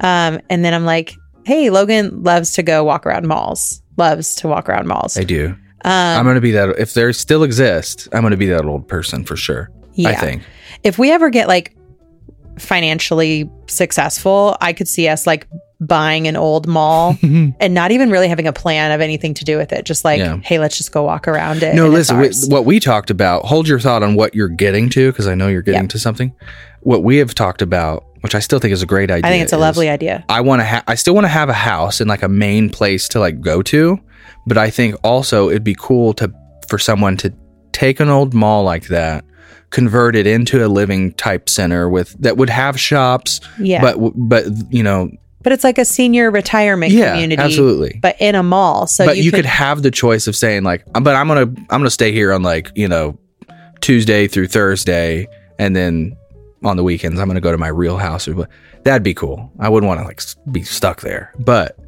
Um, 0.00 0.40
and 0.48 0.64
then 0.64 0.74
I'm 0.74 0.84
like, 0.84 1.14
hey, 1.44 1.70
Logan 1.70 2.22
loves 2.22 2.52
to 2.52 2.62
go 2.62 2.84
walk 2.84 3.06
around 3.06 3.26
malls. 3.26 3.82
Loves 3.96 4.36
to 4.36 4.48
walk 4.48 4.68
around 4.68 4.86
malls. 4.86 5.16
I 5.16 5.24
do. 5.24 5.56
Um, 5.84 5.92
I'm 5.92 6.24
gonna 6.24 6.40
be 6.40 6.52
that 6.52 6.70
if 6.78 6.94
there 6.94 7.12
still 7.12 7.42
exist, 7.42 8.08
I'm 8.12 8.22
gonna 8.22 8.36
be 8.36 8.46
that 8.46 8.64
old 8.64 8.86
person 8.86 9.24
for 9.24 9.36
sure. 9.36 9.70
Yeah. 9.94 10.10
I 10.10 10.14
think. 10.14 10.42
if 10.84 10.98
we 10.98 11.10
ever 11.10 11.30
get 11.30 11.48
like 11.48 11.74
financially 12.58 13.50
successful, 13.66 14.56
I 14.60 14.72
could 14.72 14.88
see 14.88 15.08
us 15.08 15.26
like 15.26 15.48
buying 15.80 16.26
an 16.26 16.36
old 16.36 16.66
mall 16.66 17.12
mm-hmm. 17.22 17.50
and 17.60 17.74
not 17.74 17.90
even 17.92 18.10
really 18.10 18.28
having 18.28 18.46
a 18.46 18.52
plan 18.52 18.90
of 18.92 19.00
anything 19.00 19.34
to 19.34 19.44
do 19.44 19.56
with 19.56 19.72
it. 19.72 19.84
Just 19.84 20.04
like, 20.04 20.18
Yeah. 20.18 20.38
hey, 20.42 20.58
let's 20.58 20.76
just 20.76 20.92
go 20.92 21.04
walk 21.04 21.28
around 21.28 21.62
it. 21.62 21.74
No, 21.74 21.88
listen. 21.88 22.18
We, 22.18 22.30
what 22.48 22.64
we 22.64 22.80
talked 22.80 23.10
about. 23.10 23.44
Hold 23.44 23.68
your 23.68 23.78
thought 23.78 24.02
on 24.02 24.14
what 24.14 24.34
you're 24.34 24.48
getting 24.48 24.88
to, 24.90 25.10
because 25.12 25.26
I 25.28 25.34
know 25.34 25.48
you're 25.48 25.62
getting 25.62 25.82
Yeah. 25.82 25.88
to 25.88 25.98
something. 25.98 26.34
What 26.80 27.02
we 27.04 27.18
have 27.18 27.34
talked 27.34 27.62
about, 27.62 28.04
which 28.22 28.34
I 28.34 28.40
still 28.40 28.58
think 28.58 28.72
is 28.72 28.82
a 28.82 28.86
great 28.86 29.10
idea. 29.10 29.26
I 29.28 29.30
think 29.30 29.42
it's 29.44 29.52
a 29.52 29.58
lovely 29.58 29.88
idea. 29.88 30.24
I 30.28 30.40
want 30.40 30.60
to. 30.60 30.66
Ha- 30.66 30.84
I 30.88 30.94
still 30.96 31.14
want 31.14 31.24
to 31.24 31.28
have 31.28 31.48
a 31.48 31.52
house 31.54 32.00
and 32.00 32.08
like 32.08 32.22
a 32.22 32.28
main 32.28 32.70
place 32.70 33.06
to 33.08 33.20
like 33.20 33.40
go 33.40 33.62
to, 33.62 34.00
but 34.46 34.58
I 34.58 34.70
think 34.70 34.96
also 35.04 35.48
it'd 35.50 35.64
be 35.64 35.76
cool 35.78 36.12
to 36.14 36.32
for 36.68 36.78
someone 36.78 37.16
to 37.18 37.32
take 37.72 38.00
an 38.00 38.08
old 38.08 38.34
mall 38.34 38.64
like 38.64 38.88
that, 38.88 39.24
convert 39.70 40.16
it 40.16 40.26
into 40.26 40.64
a 40.64 40.68
living 40.68 41.12
type 41.14 41.48
center 41.48 41.88
with 41.88 42.16
that 42.20 42.36
would 42.36 42.50
have 42.50 42.78
shops, 42.80 43.40
Yeah. 43.60 43.80
but 43.80 44.12
but 44.16 44.46
you 44.70 44.82
know, 44.82 45.10
But 45.48 45.54
it's 45.54 45.64
like 45.64 45.78
a 45.78 45.84
senior 45.86 46.30
retirement 46.30 46.92
yeah, 46.92 47.12
community, 47.12 47.40
absolutely. 47.40 47.98
but 48.02 48.20
in 48.20 48.34
a 48.34 48.42
mall. 48.42 48.86
So 48.86 49.06
but 49.06 49.16
you, 49.16 49.22
you, 49.22 49.30
could, 49.30 49.38
could, 49.38 49.46
have 49.46 49.80
the 49.80 49.90
choice 49.90 50.26
of 50.26 50.36
saying 50.36 50.62
like, 50.62 50.84
but 50.92 51.16
I'm 51.16 51.26
gonna 51.26 51.40
I'm 51.40 51.80
gonna 51.80 51.88
stay 51.88 52.12
here 52.12 52.34
on 52.34 52.42
like 52.42 52.70
you 52.74 52.86
know 52.86 53.18
Tuesday 53.80 54.28
through 54.28 54.48
Thursday, 54.48 55.26
and 55.58 55.74
then 55.74 56.14
on 56.62 56.76
the 56.76 56.84
weekends 56.84 57.18
I'm 57.18 57.28
gonna 57.28 57.40
go 57.40 57.50
to 57.50 57.56
my 57.56 57.68
real 57.68 57.96
house 57.96 58.28
or. 58.28 58.46
That'd 58.84 59.02
be 59.02 59.14
cool. 59.14 59.50
I 59.58 59.68
wouldn't 59.68 59.88
want 59.88 60.00
to 60.00 60.06
like 60.06 60.20
be 60.52 60.62
stuck 60.62 61.00
there, 61.00 61.32
but 61.38 61.78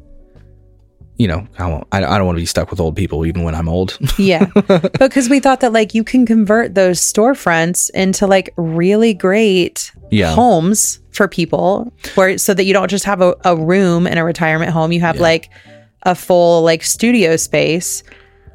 you 1.21 1.27
know 1.27 1.47
I 1.59 1.67
won't. 1.69 1.87
I, 1.91 1.97
I 2.03 2.17
don't 2.17 2.25
want 2.25 2.37
to 2.37 2.41
be 2.41 2.45
stuck 2.55 2.71
with 2.71 2.79
old 2.79 2.95
people 2.95 3.25
even 3.25 3.43
when 3.43 3.53
I'm 3.55 3.69
old. 3.69 3.97
yeah. 4.17 4.45
because 4.99 5.29
we 5.29 5.39
thought 5.39 5.59
that 5.61 5.71
like 5.73 5.93
you 5.93 6.03
can 6.03 6.25
convert 6.25 6.73
those 6.75 6.99
storefronts 6.99 7.89
into 7.91 8.25
like 8.27 8.47
really 8.57 9.13
great 9.13 9.91
Yeah. 10.09 10.33
homes 10.33 10.99
for 11.11 11.27
people 11.27 11.93
where 12.15 12.37
so 12.37 12.53
that 12.53 12.63
you 12.65 12.73
don't 12.73 12.89
just 12.89 13.05
have 13.05 13.21
a, 13.21 13.35
a 13.45 13.55
room 13.55 14.07
in 14.07 14.17
a 14.17 14.25
retirement 14.25 14.71
home. 14.71 14.91
You 14.91 15.01
have 15.01 15.17
Yeah. 15.17 15.21
like 15.31 15.49
a 16.03 16.15
full 16.15 16.63
like 16.63 16.83
studio 16.83 17.35
space. 17.37 18.03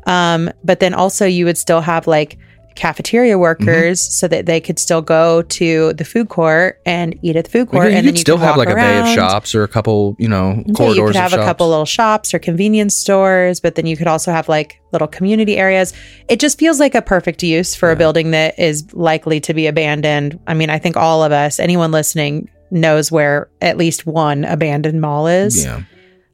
Um, 0.06 0.50
but 0.64 0.80
then 0.80 0.94
also 0.94 1.26
you 1.26 1.44
would 1.44 1.58
still 1.58 1.80
have 1.80 2.06
like 2.06 2.38
cafeteria 2.76 3.38
workers 3.38 3.66
Mm-hmm. 3.66 4.10
so 4.10 4.28
that 4.28 4.46
they 4.46 4.60
could 4.60 4.78
still 4.78 5.02
go 5.02 5.42
to 5.42 5.92
the 5.94 6.04
food 6.04 6.28
court 6.28 6.80
and 6.86 7.18
eat 7.22 7.36
at 7.36 7.44
the 7.46 7.50
food 7.50 7.68
court. 7.68 7.84
Like, 7.84 7.92
you 7.92 7.96
and 7.96 8.04
could 8.04 8.08
then 8.08 8.14
you 8.14 8.20
still 8.20 8.36
could 8.36 8.44
have 8.44 8.56
like 8.56 8.68
a 8.68 8.74
bay 8.74 9.00
of 9.00 9.08
shops 9.08 9.54
or 9.54 9.62
a 9.62 9.68
couple 9.68 10.14
you 10.18 10.28
know 10.28 10.62
corridors. 10.74 10.96
Yeah, 10.96 11.02
you 11.02 11.06
could 11.06 11.16
have 11.16 11.32
a 11.32 11.36
shops. 11.36 11.46
couple 11.46 11.68
little 11.68 11.84
shops 11.84 12.34
or 12.34 12.38
convenience 12.38 12.94
stores, 12.94 13.60
but 13.60 13.74
then 13.74 13.86
you 13.86 13.96
could 13.96 14.06
also 14.06 14.30
have 14.30 14.48
like 14.48 14.80
little 14.92 15.08
community 15.08 15.56
areas. 15.56 15.92
It 16.28 16.38
just 16.40 16.58
feels 16.58 16.78
like 16.78 16.94
a 16.94 17.02
perfect 17.02 17.42
use 17.42 17.74
for 17.74 17.90
a 17.90 17.96
building 17.96 18.30
that 18.32 18.58
is 18.58 18.92
likely 18.94 19.40
to 19.40 19.54
be 19.54 19.66
abandoned. 19.66 20.38
I 20.46 20.54
mean, 20.54 20.70
I 20.70 20.78
think 20.78 20.96
all 20.96 21.22
of 21.24 21.32
us, 21.32 21.58
anyone 21.58 21.90
listening, 21.92 22.48
knows 22.70 23.10
where 23.12 23.48
at 23.60 23.76
least 23.76 24.06
one 24.06 24.44
abandoned 24.44 25.00
mall 25.00 25.26
is. 25.26 25.64
Yeah. 25.64 25.82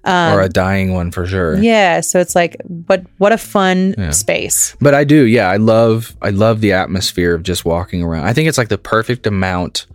Or 0.04 0.40
a 0.40 0.48
dying 0.48 0.92
one 0.94 1.10
for 1.12 1.26
sure. 1.26 1.56
Um, 1.56 1.62
Yeah, 1.62 2.00
so 2.00 2.18
it's 2.20 2.34
like 2.34 2.56
what 2.86 3.04
what 3.18 3.32
a 3.32 3.38
fun 3.38 3.94
Yeah. 3.96 4.10
space. 4.10 4.74
But 4.80 4.94
I 4.94 5.04
do, 5.04 5.24
yeah. 5.26 5.48
I 5.48 5.56
love 5.58 6.16
I 6.22 6.30
love 6.30 6.60
the 6.60 6.72
atmosphere 6.72 7.34
of 7.34 7.42
just 7.42 7.64
walking 7.64 8.02
around. 8.02 8.24
I 8.24 8.32
think 8.32 8.48
it's 8.48 8.58
like 8.58 8.68
the 8.68 8.78
perfect 8.78 9.26
amount 9.26 9.86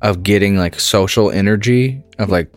of 0.00 0.22
getting 0.24 0.56
like 0.56 0.80
social 0.80 1.30
energy 1.30 2.02
of 2.18 2.28
like 2.28 2.52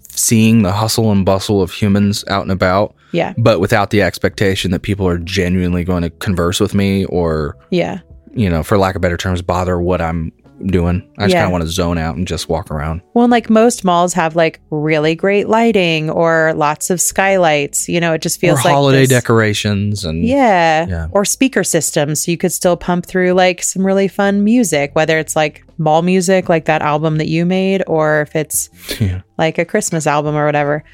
seeing 0.00 0.62
the 0.62 0.72
hustle 0.72 1.10
and 1.10 1.24
bustle 1.24 1.62
of 1.62 1.72
humans 1.72 2.24
out 2.28 2.42
and 2.42 2.52
about, 2.52 2.94
Yeah. 3.12 3.32
but 3.38 3.60
without 3.60 3.90
the 3.90 4.02
expectation 4.02 4.70
that 4.72 4.80
people 4.82 5.08
are 5.08 5.18
genuinely 5.18 5.84
going 5.84 6.02
to 6.02 6.10
converse 6.10 6.60
with 6.60 6.74
me 6.74 7.06
or, 7.06 7.56
Yeah. 7.70 8.00
you 8.34 8.50
know, 8.50 8.62
for 8.62 8.76
lack 8.76 8.94
of 8.94 9.00
better 9.00 9.16
terms, 9.16 9.40
bother 9.40 9.80
what 9.80 10.02
I'm 10.02 10.30
doing. 10.66 11.02
I 11.18 11.22
just 11.24 11.32
Yeah. 11.34 11.40
kind 11.40 11.46
of 11.46 11.52
want 11.52 11.64
to 11.64 11.70
zone 11.70 11.98
out 11.98 12.16
and 12.16 12.26
just 12.26 12.48
walk 12.48 12.70
around. 12.70 13.00
Well, 13.14 13.28
like 13.28 13.50
most 13.50 13.84
malls 13.84 14.12
have 14.14 14.36
like 14.36 14.60
really 14.70 15.14
great 15.14 15.48
lighting 15.48 16.10
or 16.10 16.52
lots 16.56 16.90
of 16.90 17.00
skylights. 17.00 17.88
You 17.88 18.00
know, 18.00 18.12
it 18.12 18.22
just 18.22 18.40
feels 18.40 18.60
or 18.60 18.64
like 18.64 18.72
holiday 18.74 19.00
this- 19.00 19.08
decorations 19.10 20.04
and 20.04 20.24
Yeah. 20.24 20.86
Yeah. 20.88 21.06
Or 21.12 21.24
speaker 21.24 21.64
systems. 21.64 22.24
So 22.24 22.30
you 22.30 22.36
could 22.36 22.52
still 22.52 22.76
pump 22.76 23.06
through 23.06 23.32
like 23.32 23.62
some 23.62 23.84
really 23.84 24.08
fun 24.08 24.44
music, 24.44 24.90
whether 24.94 25.18
it's 25.18 25.34
like 25.36 25.64
mall 25.78 26.02
music, 26.02 26.48
like 26.48 26.66
that 26.66 26.82
album 26.82 27.18
that 27.18 27.28
you 27.28 27.44
made, 27.46 27.82
or 27.86 28.22
if 28.22 28.36
it's 28.36 28.68
Yeah. 29.00 29.22
like 29.38 29.58
a 29.58 29.64
Christmas 29.64 30.06
album 30.06 30.36
or 30.36 30.46
whatever. 30.46 30.84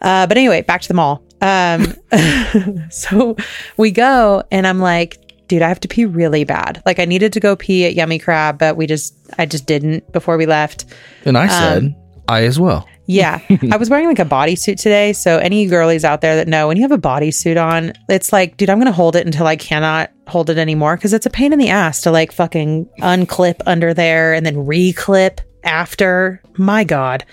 Uh, 0.00 0.26
but 0.26 0.36
anyway, 0.36 0.62
back 0.62 0.80
to 0.82 0.88
the 0.88 0.94
mall. 0.94 1.22
Um, 1.40 1.94
so 2.90 3.36
we 3.76 3.90
go, 3.90 4.42
and 4.50 4.66
I'm 4.66 4.78
like, 4.80 5.18
dude, 5.48 5.62
I 5.62 5.68
have 5.68 5.80
to 5.80 5.88
pee 5.88 6.04
really 6.04 6.44
bad. 6.44 6.82
Like 6.86 6.98
I 6.98 7.04
needed 7.04 7.32
to 7.34 7.40
go 7.40 7.56
pee 7.56 7.84
at 7.86 7.94
Yummy 7.94 8.18
Crab, 8.18 8.58
but 8.58 8.76
we 8.76 8.86
just, 8.86 9.14
I 9.38 9.46
just 9.46 9.66
didn't 9.66 10.10
before 10.12 10.36
we 10.36 10.46
left. 10.46 10.84
And 11.24 11.36
I 11.36 11.44
Um, 11.44 11.48
said, 11.50 11.94
I 12.28 12.44
as 12.44 12.58
well. 12.58 12.88
Yeah. 13.06 13.40
I 13.72 13.76
was 13.76 13.90
wearing 13.90 14.06
like 14.06 14.20
a 14.20 14.24
bodysuit 14.24 14.76
today. 14.80 15.12
So, 15.12 15.38
any 15.38 15.66
girlies 15.66 16.04
out 16.04 16.20
there 16.20 16.36
that 16.36 16.46
know 16.46 16.68
when 16.68 16.76
you 16.76 16.82
have 16.82 16.92
a 16.92 16.98
bodysuit 16.98 17.62
on, 17.62 17.92
it's 18.08 18.32
like, 18.32 18.56
dude, 18.56 18.70
I'm 18.70 18.78
going 18.78 18.86
to 18.86 18.92
hold 18.92 19.16
it 19.16 19.26
until 19.26 19.46
I 19.46 19.56
cannot 19.56 20.10
hold 20.28 20.48
it 20.48 20.56
anymore 20.56 20.96
because 20.96 21.12
it's 21.12 21.26
a 21.26 21.30
pain 21.30 21.52
in 21.52 21.58
the 21.58 21.68
ass 21.68 22.00
to 22.02 22.10
like 22.12 22.30
fucking 22.32 22.88
unclip 23.00 23.60
under 23.66 23.92
there 23.92 24.32
and 24.34 24.46
then 24.46 24.54
reclip 24.54 25.40
after. 25.64 26.40
My 26.56 26.84
God. 26.84 27.24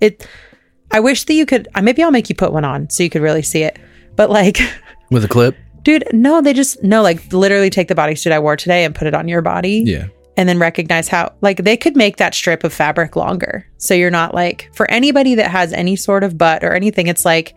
It, 0.00 0.26
I 0.90 1.00
wish 1.00 1.24
that 1.24 1.34
you 1.34 1.44
could, 1.44 1.68
uh, 1.74 1.82
maybe 1.82 2.02
I'll 2.02 2.10
make 2.10 2.30
you 2.30 2.34
put 2.34 2.52
one 2.52 2.64
on 2.64 2.88
so 2.88 3.02
you 3.02 3.10
could 3.10 3.22
really 3.22 3.42
see 3.42 3.62
it. 3.62 3.78
But 4.16 4.30
like, 4.30 4.58
With 5.10 5.24
a 5.24 5.28
clip? 5.28 5.54
Dude, 5.82 6.04
no, 6.12 6.40
they 6.40 6.52
just, 6.52 6.82
no, 6.82 7.02
like 7.02 7.32
literally 7.32 7.70
take 7.70 7.88
the 7.88 7.94
bodysuit 7.94 8.32
I 8.32 8.38
wore 8.38 8.56
today 8.56 8.84
and 8.84 8.94
put 8.94 9.06
it 9.06 9.14
on 9.14 9.28
your 9.28 9.42
body 9.42 9.82
Yeah. 9.86 10.08
and 10.36 10.48
then 10.48 10.58
recognize 10.58 11.08
how 11.08 11.32
like 11.40 11.64
they 11.64 11.76
could 11.76 11.96
make 11.96 12.16
that 12.18 12.34
strip 12.34 12.64
of 12.64 12.72
fabric 12.72 13.16
longer. 13.16 13.66
So 13.78 13.94
you're 13.94 14.10
not 14.10 14.34
like 14.34 14.70
for 14.74 14.90
anybody 14.90 15.34
that 15.36 15.50
has 15.50 15.72
any 15.72 15.96
sort 15.96 16.24
of 16.24 16.36
butt 16.38 16.62
or 16.64 16.72
anything 16.74 17.06
it's 17.06 17.24
like 17.24 17.54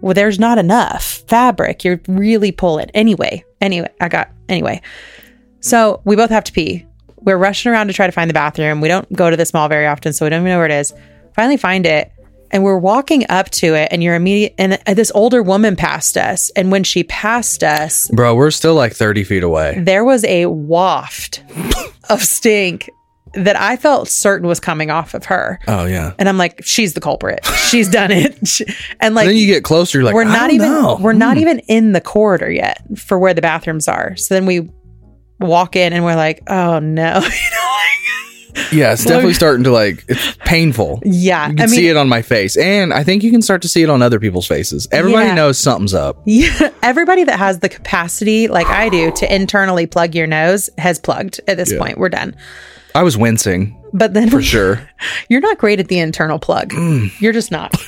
well 0.00 0.14
there's 0.14 0.38
not 0.38 0.58
enough 0.58 1.22
fabric. 1.28 1.84
You're 1.84 2.00
really 2.08 2.50
pulling. 2.52 2.90
Anyway 2.90 3.44
anyway 3.60 3.88
i 4.00 4.08
got 4.08 4.30
anyway. 4.48 4.80
So 5.60 6.00
we 6.04 6.16
both 6.16 6.30
have 6.30 6.44
to 6.44 6.52
pee. 6.52 6.86
We're 7.20 7.36
rushing 7.36 7.70
around 7.70 7.86
to 7.86 7.92
try 7.92 8.06
to 8.06 8.12
find 8.12 8.28
the 8.28 8.34
bathroom. 8.34 8.80
We 8.80 8.88
don't 8.88 9.10
go 9.12 9.30
to 9.30 9.36
this 9.36 9.54
mall 9.54 9.68
very 9.68 9.86
often 9.86 10.12
so 10.12 10.26
we 10.26 10.30
don't 10.30 10.40
even 10.40 10.50
know 10.50 10.56
where 10.58 10.66
it 10.66 10.72
is. 10.72 10.92
Finally 11.36 11.56
find 11.58 11.86
it 11.86 12.10
and 12.52 12.62
we're 12.62 12.78
walking 12.78 13.24
up 13.28 13.50
to 13.50 13.74
it 13.74 13.88
and 13.90 14.02
you're 14.02 14.14
immediate 14.14 14.54
and 14.58 14.72
this 14.96 15.10
older 15.14 15.42
woman 15.42 15.74
passed 15.76 16.16
us 16.16 16.50
and 16.50 16.70
when 16.70 16.84
she 16.84 17.04
passed 17.04 17.64
us 17.64 18.08
Bro, 18.10 18.34
we're 18.34 18.50
still 18.50 18.74
like 18.74 18.92
30 18.92 19.24
feet 19.24 19.42
away. 19.42 19.78
there 19.80 20.04
was 20.04 20.24
a 20.24 20.46
waft 20.46 21.42
of 22.10 22.22
stink 22.22 22.90
that 23.34 23.56
I 23.58 23.76
felt 23.76 24.08
certain 24.08 24.46
was 24.46 24.60
coming 24.60 24.90
off 24.90 25.14
of 25.14 25.24
her. 25.24 25.58
Oh, 25.66 25.86
yeah. 25.86 26.12
And 26.18 26.28
I'm 26.28 26.36
like, 26.36 26.62
she's 26.66 26.92
the 26.92 27.00
culprit. 27.00 27.42
She's 27.70 27.88
done 27.88 28.10
it. 28.10 28.60
And 29.00 29.14
like, 29.14 29.26
then 29.26 29.36
you 29.36 29.46
get 29.46 29.64
closer, 29.64 29.98
you're 29.98 30.04
like, 30.04 30.14
we're 30.14 30.24
not 30.24 30.50
even 30.50 30.70
know. 30.70 30.96
Hmm. 30.96 31.02
we're 31.02 31.14
not 31.14 31.38
even 31.38 31.60
in 31.60 31.92
the 31.92 32.00
corridor 32.02 32.50
yet 32.50 32.82
for 32.98 33.18
where 33.18 33.32
the 33.32 33.40
bathrooms 33.40 33.88
are. 33.88 34.16
So 34.16 34.34
then 34.34 34.44
we 34.44 34.68
walk 35.40 35.76
in 35.76 35.92
and 35.94 36.04
we're 36.04 36.14
like, 36.14 36.42
oh 36.48 36.78
no. 36.78 37.20
you 38.54 38.60
know, 38.60 38.64
like, 38.64 38.72
Yeah, 38.72 38.92
it's 38.92 39.04
definitely 39.04 39.34
starting 39.34 39.64
to 39.64 39.70
like, 39.72 40.04
it's 40.08 40.36
painful. 40.44 41.00
yeah. 41.04 41.48
You 41.48 41.54
can 41.54 41.60
I 41.62 41.66
mean, 41.66 41.74
see 41.74 41.88
it 41.88 41.96
on 41.96 42.08
my 42.08 42.22
face. 42.22 42.56
And 42.56 42.92
I 42.92 43.02
think 43.04 43.22
you 43.22 43.30
can 43.30 43.42
start 43.42 43.62
to 43.62 43.68
see 43.68 43.82
it 43.82 43.90
on 43.90 44.02
other 44.02 44.20
people's 44.20 44.46
faces. 44.46 44.88
Everybody 44.92 45.26
Yeah. 45.28 45.34
knows 45.34 45.58
something's 45.58 45.94
up. 45.94 46.18
yeah, 46.26 46.70
everybody 46.82 47.24
that 47.24 47.38
has 47.38 47.60
the 47.60 47.68
capacity, 47.68 48.48
like 48.48 48.66
I 48.68 48.88
do, 48.88 49.10
to 49.12 49.34
internally 49.34 49.86
plug 49.86 50.14
your 50.14 50.26
nose 50.26 50.70
has 50.78 50.98
plugged 50.98 51.40
at 51.48 51.56
this 51.56 51.72
Yeah. 51.72 51.78
point. 51.78 51.98
We're 51.98 52.08
done. 52.08 52.34
I 52.94 53.02
was 53.02 53.16
wincing 53.16 53.74
But 53.94 54.12
then 54.14 54.28
for 54.30 54.42
sure. 54.42 54.86
You're 55.28 55.40
not 55.40 55.58
great 55.58 55.80
at 55.80 55.88
the 55.88 55.98
internal 55.98 56.38
plug. 56.38 56.70
Mm. 56.72 57.10
You're 57.20 57.32
just 57.32 57.50
not. 57.50 57.74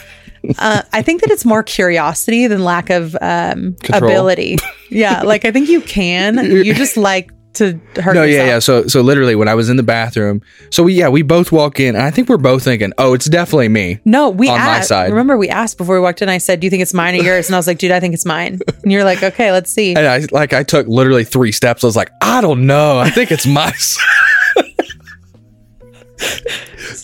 Uh, 0.59 0.83
I 0.93 1.01
think 1.01 1.23
that 1.23 1.31
it's 1.31 1.47
more 1.47 1.63
curiosity 1.63 2.47
than 2.49 2.63
lack 2.65 2.91
of 2.91 3.17
um, 3.23 3.77
ability. 3.91 4.59
Yeah, 4.91 5.23
like 5.23 5.47
I 5.47 5.51
think 5.51 5.71
you 5.71 5.81
can. 5.81 6.37
You 6.67 6.75
just 6.75 6.99
like 6.99 7.31
to 7.55 7.79
hurt 8.01 8.15
No, 8.15 8.23
yourself. 8.23 8.29
yeah, 8.31 8.47
yeah. 8.47 8.59
So, 8.59 8.87
so 8.87 9.01
literally, 9.01 9.35
when 9.35 9.49
I 9.49 9.55
was 9.55 9.69
in 9.69 9.77
the 9.77 9.83
bathroom, 9.83 10.43
so 10.71 10.83
we, 10.83 10.95
yeah, 10.95 11.09
we 11.09 11.23
both 11.23 11.51
walk 11.53 11.81
in, 11.81 11.95
and 11.95 12.05
I 12.05 12.11
think 12.11 12.29
we're 12.29 12.37
both 12.37 12.63
thinking, 12.65 12.93
"Oh, 12.99 13.15
it's 13.15 13.27
definitely 13.27 13.69
me." 13.69 14.01
No, 14.05 14.31
we 14.31 14.49
On 14.49 14.59
my 14.59 14.81
side. 14.81 15.11
Remember, 15.11 15.37
we 15.37 15.49
asked 15.49 15.79
before 15.79 15.95
we 15.97 16.01
walked 16.01 16.23
in. 16.23 16.29
I 16.29 16.39
said, 16.39 16.61
"Do 16.61 16.67
you 16.67 16.71
think 16.71 16.83
it's 16.83 16.95
mine 16.95 17.15
or 17.19 17.23
yours?" 17.25 17.47
And 17.49 17.55
I 17.55 17.59
was 17.59 17.67
like, 17.67 17.79
"Dude, 17.79 17.91
I 17.91 18.01
think 18.01 18.15
it's 18.15 18.25
mine." 18.27 18.61
And 18.83 18.93
you're 18.93 19.05
like, 19.05 19.23
"Okay, 19.23 19.51
let's 19.53 19.71
see." 19.71 19.95
And 19.95 20.07
I 20.07 20.27
like, 20.31 20.53
I 20.53 20.63
took 20.63 20.87
literally 20.87 21.25
three 21.25 21.53
steps. 21.53 21.85
I 21.85 21.87
was 21.87 21.97
like, 21.97 22.11
"I 22.21 22.41
don't 22.41 22.67
know. 22.67 22.99
I 22.99 23.11
think 23.11 23.31
it's 23.33 23.47
my." 23.47 23.73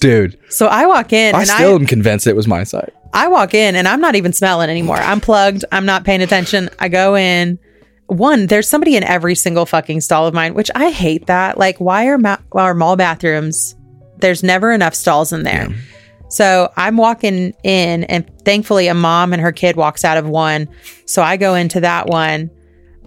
Dude, 0.00 0.38
So 0.48 0.66
I 0.66 0.86
walk 0.86 1.12
in, 1.12 1.34
I 1.34 1.40
and 1.40 1.48
still 1.48 1.72
I 1.72 1.74
am 1.74 1.84
convinced 1.86 2.26
it 2.26 2.34
was 2.36 2.46
my 2.48 2.64
side. 2.64 2.90
I 3.12 3.28
walk 3.28 3.52
in, 3.54 3.76
and 3.76 3.86
I'm 3.86 4.00
not 4.00 4.14
even 4.14 4.32
smelling 4.32 4.70
anymore. 4.70 4.96
I'm 4.96 5.20
plugged. 5.20 5.64
I'm 5.72 5.84
not 5.84 6.04
paying 6.04 6.22
attention. 6.22 6.70
I 6.78 6.88
go 6.88 7.16
in. 7.16 7.58
One, 8.10 8.48
there's 8.48 8.68
somebody 8.68 8.96
in 8.96 9.04
every 9.04 9.36
single 9.36 9.66
fucking 9.66 10.00
stall 10.00 10.26
of 10.26 10.34
mine, 10.34 10.54
which 10.54 10.70
I 10.74 10.90
hate 10.90 11.26
that. 11.26 11.58
Like, 11.58 11.78
why 11.78 12.06
are 12.06 12.18
ma- 12.18 12.38
our 12.52 12.74
mall 12.74 12.96
bathrooms? 12.96 13.76
There's 14.18 14.42
never 14.42 14.72
enough 14.72 14.94
stalls 14.94 15.32
in 15.32 15.44
there. 15.44 15.68
So 16.28 16.72
I'm 16.76 16.96
walking 16.96 17.54
in, 17.62 18.04
and 18.04 18.28
thankfully, 18.44 18.88
a 18.88 18.94
mom 18.94 19.32
and 19.32 19.40
her 19.40 19.52
kid 19.52 19.76
walks 19.76 20.04
out 20.04 20.16
of 20.16 20.28
one. 20.28 20.68
So 21.06 21.22
I 21.22 21.36
go 21.36 21.54
into 21.54 21.80
that 21.80 22.08
one, 22.08 22.50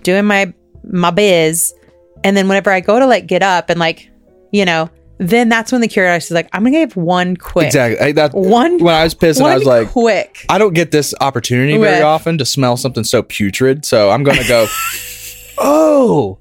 doing 0.04 0.26
my 0.26 0.54
my 0.84 1.12
biz, 1.12 1.74
and 2.24 2.36
then 2.36 2.47
whenever 2.47 2.72
I 2.72 2.80
go 2.80 2.99
to 2.99 3.06
like 3.06 3.28
get 3.28 3.43
up 3.43 3.70
and 3.70 3.80
like, 3.80 4.10
you 4.51 4.66
know, 4.66 4.89
then 5.20 5.47
that's 5.49 5.72
when 5.72 5.82
the 5.82 5.88
curiosity 5.88 6.34
is 6.34 6.36
like, 6.36 6.49
I'm 6.53 6.64
gonna 6.64 6.72
give 6.78 6.95
one 6.95 7.38
quick, 7.38 7.68
Exactly. 7.68 7.99
I, 8.07 8.11
that, 8.14 8.34
One- 8.34 8.80
when 8.80 8.93
I 8.95 9.03
was 9.03 9.16
pissing, 9.16 9.45
I 9.45 9.55
was 9.55 9.64
like, 9.66 9.89
quick. 9.89 10.45
I 10.49 10.57
don't 10.57 10.74
get 10.74 10.91
this 10.91 11.14
opportunity 11.22 11.78
very 11.78 11.93
Right. 11.93 12.01
often 12.01 12.38
to 12.39 12.45
smell 12.45 12.78
something 12.78 13.03
so 13.03 13.22
putrid. 13.24 13.86
So 13.86 14.09
I'm 14.09 14.24
gonna 14.24 14.47
go. 14.47 14.68
oh, 15.57 16.38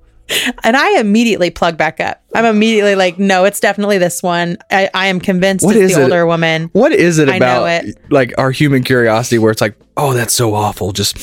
And 0.64 0.76
I 0.76 0.98
immediately 0.98 1.50
plug 1.50 1.76
back 1.76 2.00
up. 2.00 2.22
I'm 2.34 2.46
immediately 2.46 2.94
like, 2.94 3.18
no, 3.18 3.44
it's 3.44 3.60
definitely 3.60 3.98
this 3.98 4.22
one. 4.22 4.56
I, 4.70 4.88
I 4.94 5.06
am 5.08 5.20
convinced 5.20 5.64
What 5.64 5.76
it's 5.76 5.90
is 5.90 5.94
the 5.96 6.00
it? 6.00 6.04
older 6.04 6.26
woman. 6.26 6.70
what 6.72 6.92
is 6.92 7.18
it 7.18 7.28
I 7.28 7.38
know 7.38 7.64
about 7.64 7.84
it. 7.84 7.96
like 8.10 8.32
our 8.38 8.50
human 8.50 8.82
curiosity 8.84 9.38
where 9.38 9.50
it's 9.52 9.60
like, 9.60 9.76
oh, 9.96 10.14
that's 10.14 10.32
so 10.32 10.54
awful. 10.54 10.92
Just, 10.92 11.16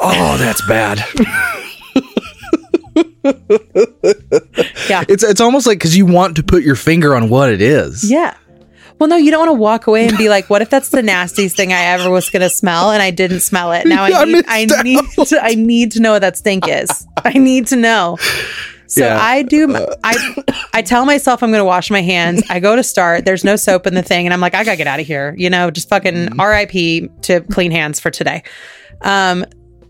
oh, 0.00 0.36
that's 0.38 0.60
bad. 0.68 1.02
Yeah. 4.88 5.04
It's 5.08 5.22
it's 5.22 5.40
almost 5.40 5.66
like 5.66 5.78
because 5.78 5.96
you 5.96 6.04
want 6.06 6.36
to 6.36 6.42
put 6.42 6.62
your 6.62 6.74
finger 6.74 7.14
on 7.14 7.28
what 7.28 7.50
it 7.50 7.62
is. 7.62 8.10
Yeah. 8.10 8.36
Well, 8.98 9.08
no, 9.08 9.16
you 9.16 9.30
don't 9.30 9.40
want 9.46 9.56
to 9.56 9.60
walk 9.60 9.86
away 9.86 10.06
and 10.06 10.16
be 10.18 10.28
like, 10.28 10.48
what 10.50 10.62
if 10.62 10.70
that's 10.70 10.90
the 10.90 11.02
nastiest 11.02 11.56
thing 11.56 11.72
I 11.72 11.80
ever 11.86 12.08
was 12.10 12.30
going 12.30 12.42
to 12.42 12.50
smell 12.50 12.90
and 12.92 13.02
I 13.02 13.10
didn't 13.10 13.40
smell 13.40 13.72
it? 13.72 13.86
Now 13.86 14.04
I 14.04 14.24
need, 14.24 14.44
I 14.46 14.64
need, 14.82 15.00
to, 15.26 15.40
I 15.42 15.54
need 15.56 15.92
to 15.92 16.00
know 16.00 16.12
what 16.12 16.20
that 16.20 16.36
stink 16.36 16.68
is. 16.68 17.04
I 17.24 17.32
need 17.32 17.66
to 17.68 17.76
know. 17.76 18.16
So 18.86 19.04
Yeah. 19.06 19.18
I 19.20 19.42
do, 19.42 19.74
I, 20.04 20.44
I 20.74 20.82
tell 20.82 21.04
myself 21.04 21.42
I'm 21.42 21.50
going 21.50 21.60
to 21.60 21.64
wash 21.64 21.90
my 21.90 22.02
hands. 22.02 22.44
I 22.48 22.60
go 22.60 22.76
to 22.76 22.84
start. 22.84 23.24
There's 23.24 23.42
no 23.42 23.56
soap 23.56 23.88
in 23.88 23.94
the 23.94 24.02
thing. 24.02 24.26
And 24.26 24.32
I'm 24.34 24.40
like, 24.40 24.54
I 24.54 24.62
got 24.62 24.72
to 24.72 24.76
get 24.76 24.86
out 24.86 25.00
of 25.00 25.06
here. 25.06 25.34
You 25.36 25.50
know, 25.50 25.70
just 25.72 25.88
fucking 25.88 26.36
RIP 26.38 27.22
to 27.22 27.40
clean 27.50 27.72
hands 27.72 27.98
for 27.98 28.10
today. 28.10 28.44
Um, 29.00 29.44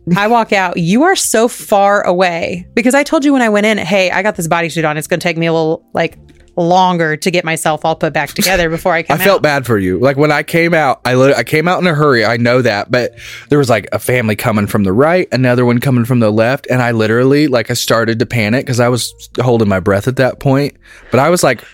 I 0.16 0.26
walk 0.28 0.52
out. 0.52 0.76
You 0.76 1.04
are 1.04 1.16
so 1.16 1.48
far 1.48 2.02
away 2.06 2.66
because 2.74 2.94
I 2.94 3.02
told 3.04 3.24
you 3.24 3.32
when 3.32 3.42
I 3.42 3.48
went 3.48 3.66
in, 3.66 3.78
hey, 3.78 4.10
I 4.10 4.22
got 4.22 4.36
this 4.36 4.48
bodysuit 4.48 4.88
on. 4.88 4.96
It's 4.96 5.06
going 5.06 5.20
to 5.20 5.24
take 5.24 5.36
me 5.36 5.46
a 5.46 5.52
little 5.52 5.88
like 5.94 6.18
longer 6.56 7.16
to 7.16 7.30
get 7.30 7.44
myself 7.46 7.82
all 7.84 7.96
put 7.96 8.12
back 8.12 8.28
together 8.30 8.68
before 8.68 8.92
I 8.92 9.02
come. 9.04 9.18
I 9.20 9.24
felt 9.24 9.38
out. 9.38 9.42
bad 9.42 9.66
for 9.66 9.78
you. 9.78 9.98
Like 9.98 10.16
when 10.16 10.30
I 10.32 10.42
came 10.42 10.74
out, 10.74 11.00
I 11.04 11.14
lit- 11.14 11.36
I 11.36 11.44
came 11.44 11.66
out 11.68 11.80
in 11.80 11.86
a 11.86 11.94
hurry. 11.94 12.24
I 12.24 12.36
know 12.36 12.60
that, 12.62 12.90
but 12.90 13.12
there 13.48 13.58
was 13.58 13.70
like 13.70 13.88
a 13.92 13.98
family 13.98 14.36
coming 14.36 14.66
from 14.66 14.84
the 14.84 14.92
right, 14.92 15.28
another 15.32 15.64
one 15.64 15.78
coming 15.80 16.04
from 16.04 16.20
the 16.20 16.30
left, 16.30 16.66
and 16.68 16.82
I 16.82 16.90
literally 16.90 17.46
like 17.48 17.70
I 17.70 17.74
started 17.74 18.18
to 18.18 18.26
panic 18.26 18.66
because 18.66 18.80
I 18.80 18.88
was 18.88 19.14
holding 19.40 19.68
my 19.68 19.80
breath 19.80 20.08
at 20.08 20.16
that 20.16 20.40
point. 20.40 20.76
But 21.10 21.20
I 21.20 21.30
was 21.30 21.42
like, 21.42 21.64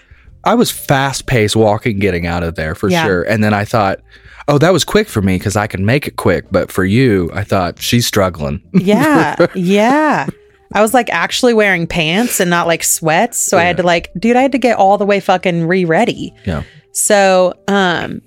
I 0.45 0.55
was 0.55 0.71
fast 0.71 1.27
paced 1.27 1.57
walking, 1.57 1.99
getting 1.99 2.27
out 2.27 2.43
of 2.45 2.55
there 2.55 2.75
for 2.77 2.89
Yeah. 2.89 3.05
sure. 3.05 3.23
And 3.25 3.43
then 3.43 3.53
I 3.55 3.65
thought, 3.65 3.99
oh, 4.49 4.59
that 4.59 4.73
was 4.73 4.85
quick 4.85 5.09
for 5.09 5.23
me 5.23 5.37
because 5.37 5.57
I 5.57 5.67
can 5.67 5.85
make 5.85 6.09
it 6.09 6.17
quick. 6.17 6.47
But 6.51 6.73
for 6.73 6.85
you, 6.85 7.31
I 7.33 7.45
thought 7.45 7.81
she's 7.81 8.07
struggling. 8.07 8.61
Yeah. 8.73 9.47
yeah. 9.55 10.27
I 10.73 10.83
was 10.83 10.93
like 10.93 11.09
actually 11.11 11.55
wearing 11.55 11.87
pants 11.87 12.41
and 12.41 12.51
not 12.51 12.67
like 12.67 12.83
sweats. 12.83 13.39
So 13.39 13.57
I 13.57 13.63
had 13.63 13.77
to 13.79 13.83
like, 13.83 14.11
dude, 14.19 14.37
I 14.37 14.43
had 14.43 14.53
to 14.53 14.59
get 14.59 14.77
all 14.77 14.99
the 14.99 15.07
way 15.07 15.21
fucking 15.21 15.67
re 15.67 15.85
ready. 15.85 16.35
Yeah. 16.45 16.65
So, 16.93 17.55
um, 17.69 18.21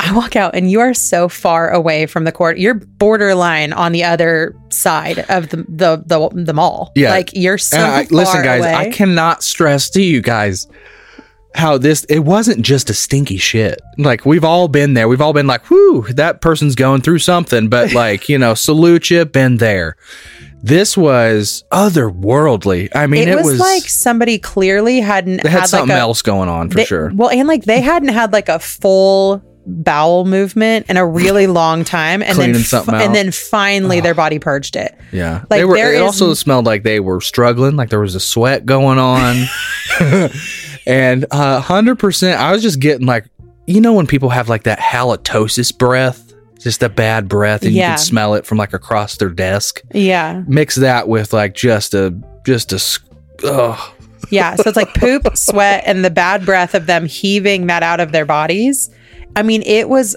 I 0.00 0.12
walk 0.12 0.34
out 0.36 0.54
and 0.54 0.70
you 0.70 0.80
are 0.80 0.92
so 0.92 1.28
far 1.28 1.70
away 1.70 2.06
from 2.06 2.24
the 2.24 2.32
court. 2.32 2.58
You're 2.58 2.74
borderline 2.74 3.72
on 3.72 3.92
the 3.92 4.04
other 4.04 4.54
side 4.70 5.20
of 5.30 5.50
the 5.50 5.58
the 5.68 6.02
the, 6.04 6.28
the 6.34 6.52
mall. 6.52 6.92
Yeah. 6.94 7.10
like 7.10 7.30
you're 7.32 7.58
so 7.58 7.78
I, 7.78 8.06
listen, 8.10 8.42
guys, 8.42 8.60
away. 8.60 8.74
I 8.74 8.90
cannot 8.90 9.42
stress 9.42 9.88
to 9.90 10.02
you 10.02 10.20
guys 10.20 10.66
how 11.54 11.78
this 11.78 12.04
it 12.04 12.20
wasn't 12.20 12.62
just 12.62 12.90
a 12.90 12.94
stinky 12.94 13.36
shit. 13.36 13.80
Like 13.98 14.24
we've 14.26 14.44
all 14.44 14.68
been 14.68 14.94
there. 14.94 15.08
We've 15.08 15.20
all 15.20 15.32
been 15.32 15.46
like, 15.46 15.70
whoo, 15.70 16.02
that 16.14 16.40
person's 16.40 16.74
going 16.74 17.00
through 17.02 17.20
something. 17.20 17.68
But 17.68 17.92
like, 17.94 18.28
you 18.28 18.38
know, 18.38 18.54
salute 18.54 19.10
you, 19.10 19.24
been 19.24 19.58
there. 19.58 19.96
This 20.62 20.96
was 20.96 21.62
otherworldly. 21.70 22.88
I 22.94 23.06
mean, 23.06 23.28
it, 23.28 23.38
it, 23.38 23.44
was, 23.44 23.60
like 23.60 23.82
somebody 23.82 24.38
clearly 24.38 25.00
hadn't 25.00 25.42
they 25.42 25.48
had, 25.50 25.60
had 25.60 25.68
something 25.68 25.90
like 25.90 25.98
a, 25.98 26.00
else 26.00 26.22
going 26.22 26.48
on 26.48 26.70
for 26.70 26.76
they- 26.76 26.84
sure. 26.86 27.12
Well, 27.14 27.30
and 27.30 27.46
like 27.46 27.64
they 27.64 27.80
hadn't 27.82 28.08
had 28.08 28.32
like 28.32 28.48
a 28.48 28.58
full 28.58 29.42
bowel 29.66 30.24
movement 30.26 30.86
in 30.90 30.96
a 30.96 31.06
really 31.06 31.46
long 31.62 31.84
time, 31.84 32.22
and 32.22 32.36
then 32.38 32.54
f- 32.54 32.88
and 32.88 33.14
then 33.14 33.30
finally 33.30 34.00
their 34.00 34.14
body 34.14 34.38
purged 34.38 34.76
it. 34.76 34.94
Yeah, 35.12 35.40
Like, 35.50 35.60
they 35.60 35.64
were. 35.66 35.76
there 35.76 35.92
It 35.92 35.96
is- 35.96 36.02
also 36.02 36.32
smelled 36.34 36.64
like 36.66 36.82
they 36.82 36.98
were 37.00 37.20
struggling. 37.20 37.76
Like 37.76 37.90
there 37.90 38.00
was 38.00 38.14
a 38.14 38.20
sweat 38.20 38.64
going 38.66 38.98
on, 38.98 39.44
and 40.86 41.26
uh, 41.30 41.60
hundred 41.60 41.98
percent. 41.98 42.40
I 42.40 42.52
was 42.52 42.62
just 42.62 42.80
getting 42.80 43.06
like, 43.06 43.26
you 43.66 43.80
know, 43.80 43.94
when 43.94 44.06
people 44.06 44.28
have 44.30 44.48
like 44.48 44.64
that 44.64 44.78
halitosis 44.78 45.76
breath, 45.76 46.32
just 46.58 46.82
a 46.82 46.88
bad 46.88 47.28
breath, 47.28 47.62
and 47.62 47.72
you 47.72 47.82
can 47.82 47.98
smell 47.98 48.34
it 48.34 48.46
from 48.46 48.58
like 48.58 48.72
across 48.72 49.16
their 49.16 49.28
desk. 49.28 49.80
Yeah, 49.92 50.42
Mix 50.46 50.76
that 50.76 51.08
with 51.08 51.32
like 51.32 51.54
just 51.54 51.94
a 51.94 52.14
just 52.44 52.72
a, 52.72 53.00
Ugh. 53.46 53.94
yeah. 54.30 54.54
So 54.56 54.64
it's 54.66 54.76
like 54.76 54.94
poop, 54.94 55.36
sweat, 55.36 55.84
and 55.86 56.04
the 56.04 56.10
bad 56.10 56.44
breath 56.44 56.74
of 56.74 56.86
them 56.86 57.06
heaving 57.06 57.66
that 57.66 57.82
out 57.82 58.00
of 58.00 58.12
their 58.12 58.26
bodies. 58.26 58.90
I 59.36 59.42
mean, 59.42 59.62
it 59.62 59.88
was 59.88 60.14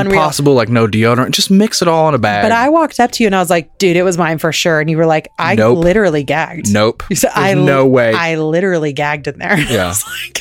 unreal. 0.00 0.20
Impossible, 0.20 0.54
like 0.54 0.68
no 0.68 0.86
deodorant. 0.86 1.30
Just 1.30 1.50
mix 1.50 1.82
it 1.82 1.88
all 1.88 2.08
in 2.08 2.14
a 2.14 2.18
bag. 2.18 2.44
But 2.44 2.52
I 2.52 2.68
walked 2.68 2.98
up 3.00 3.10
to 3.12 3.22
you 3.22 3.26
and 3.28 3.34
I 3.36 3.40
was 3.40 3.50
like, 3.50 3.78
dude, 3.78 3.96
it 3.96 4.02
was 4.02 4.16
mine 4.18 4.38
for 4.38 4.52
sure. 4.52 4.80
And 4.80 4.88
you 4.90 4.96
were 4.96 5.06
like, 5.06 5.28
I 5.38 5.54
Nope. 5.54 5.78
literally 5.78 6.24
gagged. 6.24 6.72
nope. 6.72 7.02
You 7.10 7.16
said, 7.16 7.30
I 7.34 7.54
no 7.54 7.86
way. 7.86 8.12
I 8.12 8.36
literally 8.36 8.92
gagged 8.92 9.26
in 9.28 9.38
there. 9.38 9.58
Yeah. 9.70 9.94
Like, 10.20 10.40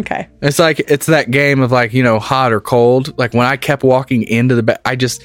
okay. 0.00 0.28
It's 0.40 0.58
like 0.58 0.80
it's 0.80 1.06
that 1.06 1.30
game 1.30 1.60
of 1.60 1.70
like 1.72 1.92
you 1.92 2.02
know 2.02 2.18
hot 2.18 2.52
or 2.52 2.60
cold. 2.60 3.16
Like 3.18 3.34
when 3.34 3.46
I 3.46 3.56
kept 3.56 3.82
walking 3.82 4.22
into 4.22 4.54
the 4.54 4.62
bed, 4.62 4.78
I 4.84 4.96
just 4.96 5.22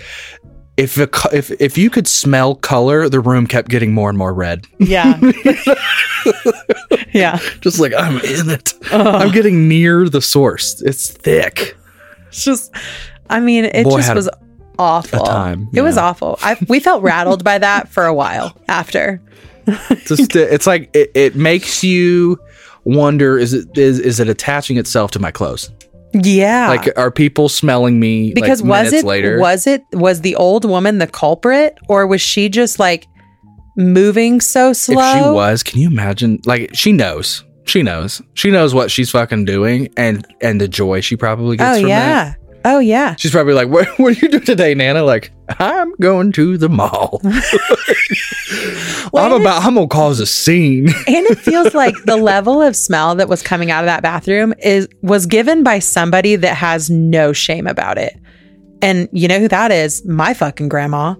if 0.78 0.94
the 0.96 1.08
co- 1.08 1.30
if 1.34 1.50
if 1.62 1.78
you 1.78 1.90
could 1.90 2.08
smell 2.08 2.54
color, 2.56 3.10
the 3.10 3.20
room 3.20 3.48
kept 3.48 3.70
getting 3.70 3.94
more 3.94 4.10
and 4.10 4.18
more 4.18 4.34
red. 4.34 4.66
Yeah. 4.80 5.20
yeah. 7.14 7.40
Just 7.62 7.80
like 7.80 7.94
I'm 7.98 8.18
in 8.20 8.50
it. 8.50 8.74
I'm 8.92 9.32
getting 9.32 9.68
near 9.68 10.08
the 10.10 10.22
source. 10.22 10.82
It's 10.82 11.10
thick. 11.12 11.76
It's 12.28 12.44
just, 12.44 12.76
I 13.30 13.40
mean, 13.40 13.66
it 13.66 13.84
Boy, 13.84 13.98
just 13.98 14.14
was 14.16 14.30
awful. 14.80 15.26
time, 15.26 15.70
It 15.74 15.82
was 15.82 15.98
awful. 15.98 16.38
I, 16.42 16.58
we 16.68 16.80
felt 16.80 17.04
rattled 17.04 17.44
by 17.44 17.58
that 17.58 17.90
for 17.90 18.06
a 18.06 18.14
while 18.14 18.58
after. 18.68 19.22
Just 20.06 20.36
it's 20.36 20.66
like 20.66 20.90
it, 20.96 21.12
it 21.14 21.36
makes 21.36 21.84
you 21.84 22.40
wonder: 22.86 23.38
is 23.38 23.54
it 23.54 23.78
is 23.78 24.00
is 24.00 24.20
it 24.20 24.30
attaching 24.30 24.78
itself 24.78 25.12
to 25.12 25.20
my 25.20 25.32
clothes? 25.32 25.70
Yeah. 26.14 26.70
Like 26.70 26.98
are 26.98 27.12
people 27.12 27.50
smelling 27.50 28.00
me? 28.00 28.34
because 28.34 28.62
like, 28.62 28.86
was 28.86 28.94
it 28.94 29.06
later? 29.06 29.40
was 29.40 29.68
it 29.68 29.84
was 29.94 30.22
the 30.22 30.36
old 30.36 30.66
woman 30.66 31.00
the 31.00 31.08
culprit 31.08 31.78
or 31.90 32.08
was 32.08 32.22
she 32.22 32.50
just 32.50 32.80
like 32.80 33.08
moving 33.76 34.42
so 34.42 34.74
slow? 34.74 35.02
If 35.02 35.16
she 35.16 35.30
was, 35.30 35.64
can 35.64 35.80
you 35.80 35.88
imagine? 35.88 36.40
Like 36.46 36.72
she 36.74 36.92
knows. 36.94 37.44
She 37.66 37.84
knows. 37.84 38.22
She 38.36 38.50
knows 38.50 38.74
what 38.74 38.90
she's 38.90 39.12
fucking 39.12 39.46
doing 39.46 39.90
and 39.98 40.26
and 40.42 40.62
the 40.62 40.68
joy 40.70 41.02
she 41.02 41.18
probably 41.18 41.58
gets 41.58 41.78
Oh 41.78 41.82
from 41.82 41.90
that. 41.90 42.38
Oh 42.70 42.80
yeah. 42.80 43.16
She's 43.16 43.32
probably 43.32 43.54
like, 43.54 43.70
what, 43.70 43.88
what 43.98 44.10
are 44.10 44.20
you 44.20 44.28
doing 44.28 44.44
today, 44.44 44.76
Nana? 44.76 45.02
Like, 45.02 45.32
I'm 45.58 45.96
going 46.02 46.34
to 46.34 46.58
the 46.58 46.68
mall. 46.68 47.22
I'm 49.16 49.32
about, 49.32 49.64
I'm 49.64 49.76
going 49.76 49.88
to 49.88 49.96
cause 49.96 50.20
a 50.20 50.26
scene. 50.26 50.90
and 51.08 51.26
it 51.28 51.40
feels 51.40 51.74
like 51.74 51.96
the 52.04 52.18
level 52.18 52.62
of 52.62 52.76
smell 52.76 53.16
that 53.16 53.30
was 53.30 53.42
coming 53.42 53.72
out 53.72 53.86
of 53.86 53.88
that 53.88 54.04
bathroom 54.04 54.54
is 54.62 54.90
was 55.02 55.26
given 55.28 55.64
by 55.64 55.80
somebody 55.80 56.36
that 56.36 56.56
has 56.56 56.90
no 56.90 57.32
shame 57.32 57.68
about 57.68 57.98
it. 57.98 58.20
And 58.82 59.08
you 59.14 59.30
know 59.30 59.40
who 59.40 59.48
that 59.48 59.72
is? 59.72 60.06
My 60.06 60.34
fucking 60.34 60.68
grandma. 60.68 61.16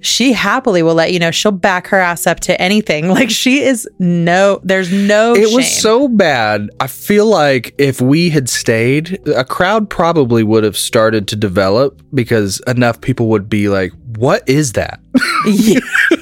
She 0.00 0.32
happily 0.32 0.82
will 0.82 0.94
let 0.94 1.12
you 1.12 1.18
know 1.18 1.30
she'll 1.30 1.52
back 1.52 1.86
her 1.88 1.98
ass 1.98 2.26
up 2.26 2.40
to 2.40 2.60
anything. 2.60 3.08
Like 3.20 3.28
she 3.30 3.60
is 3.62 3.86
no 3.98 4.60
there's 4.62 4.90
no 4.92 5.34
it 5.34 5.54
was 5.54 5.70
so 5.70 6.08
bad. 6.08 6.70
I 6.80 6.86
feel 6.86 7.26
like 7.26 7.74
if 7.76 8.00
we 8.00 8.30
had 8.30 8.48
stayed, 8.48 9.20
a 9.28 9.44
crowd 9.44 9.90
probably 9.90 10.42
would 10.42 10.64
have 10.64 10.76
started 10.76 11.28
to 11.28 11.36
develop 11.36 12.00
because 12.14 12.60
enough 12.66 13.00
people 13.00 13.28
would 13.28 13.48
be 13.48 13.68
like, 13.68 13.92
what 14.16 14.48
is 14.48 14.72
that? 14.72 15.00
Yeah. 15.46 15.80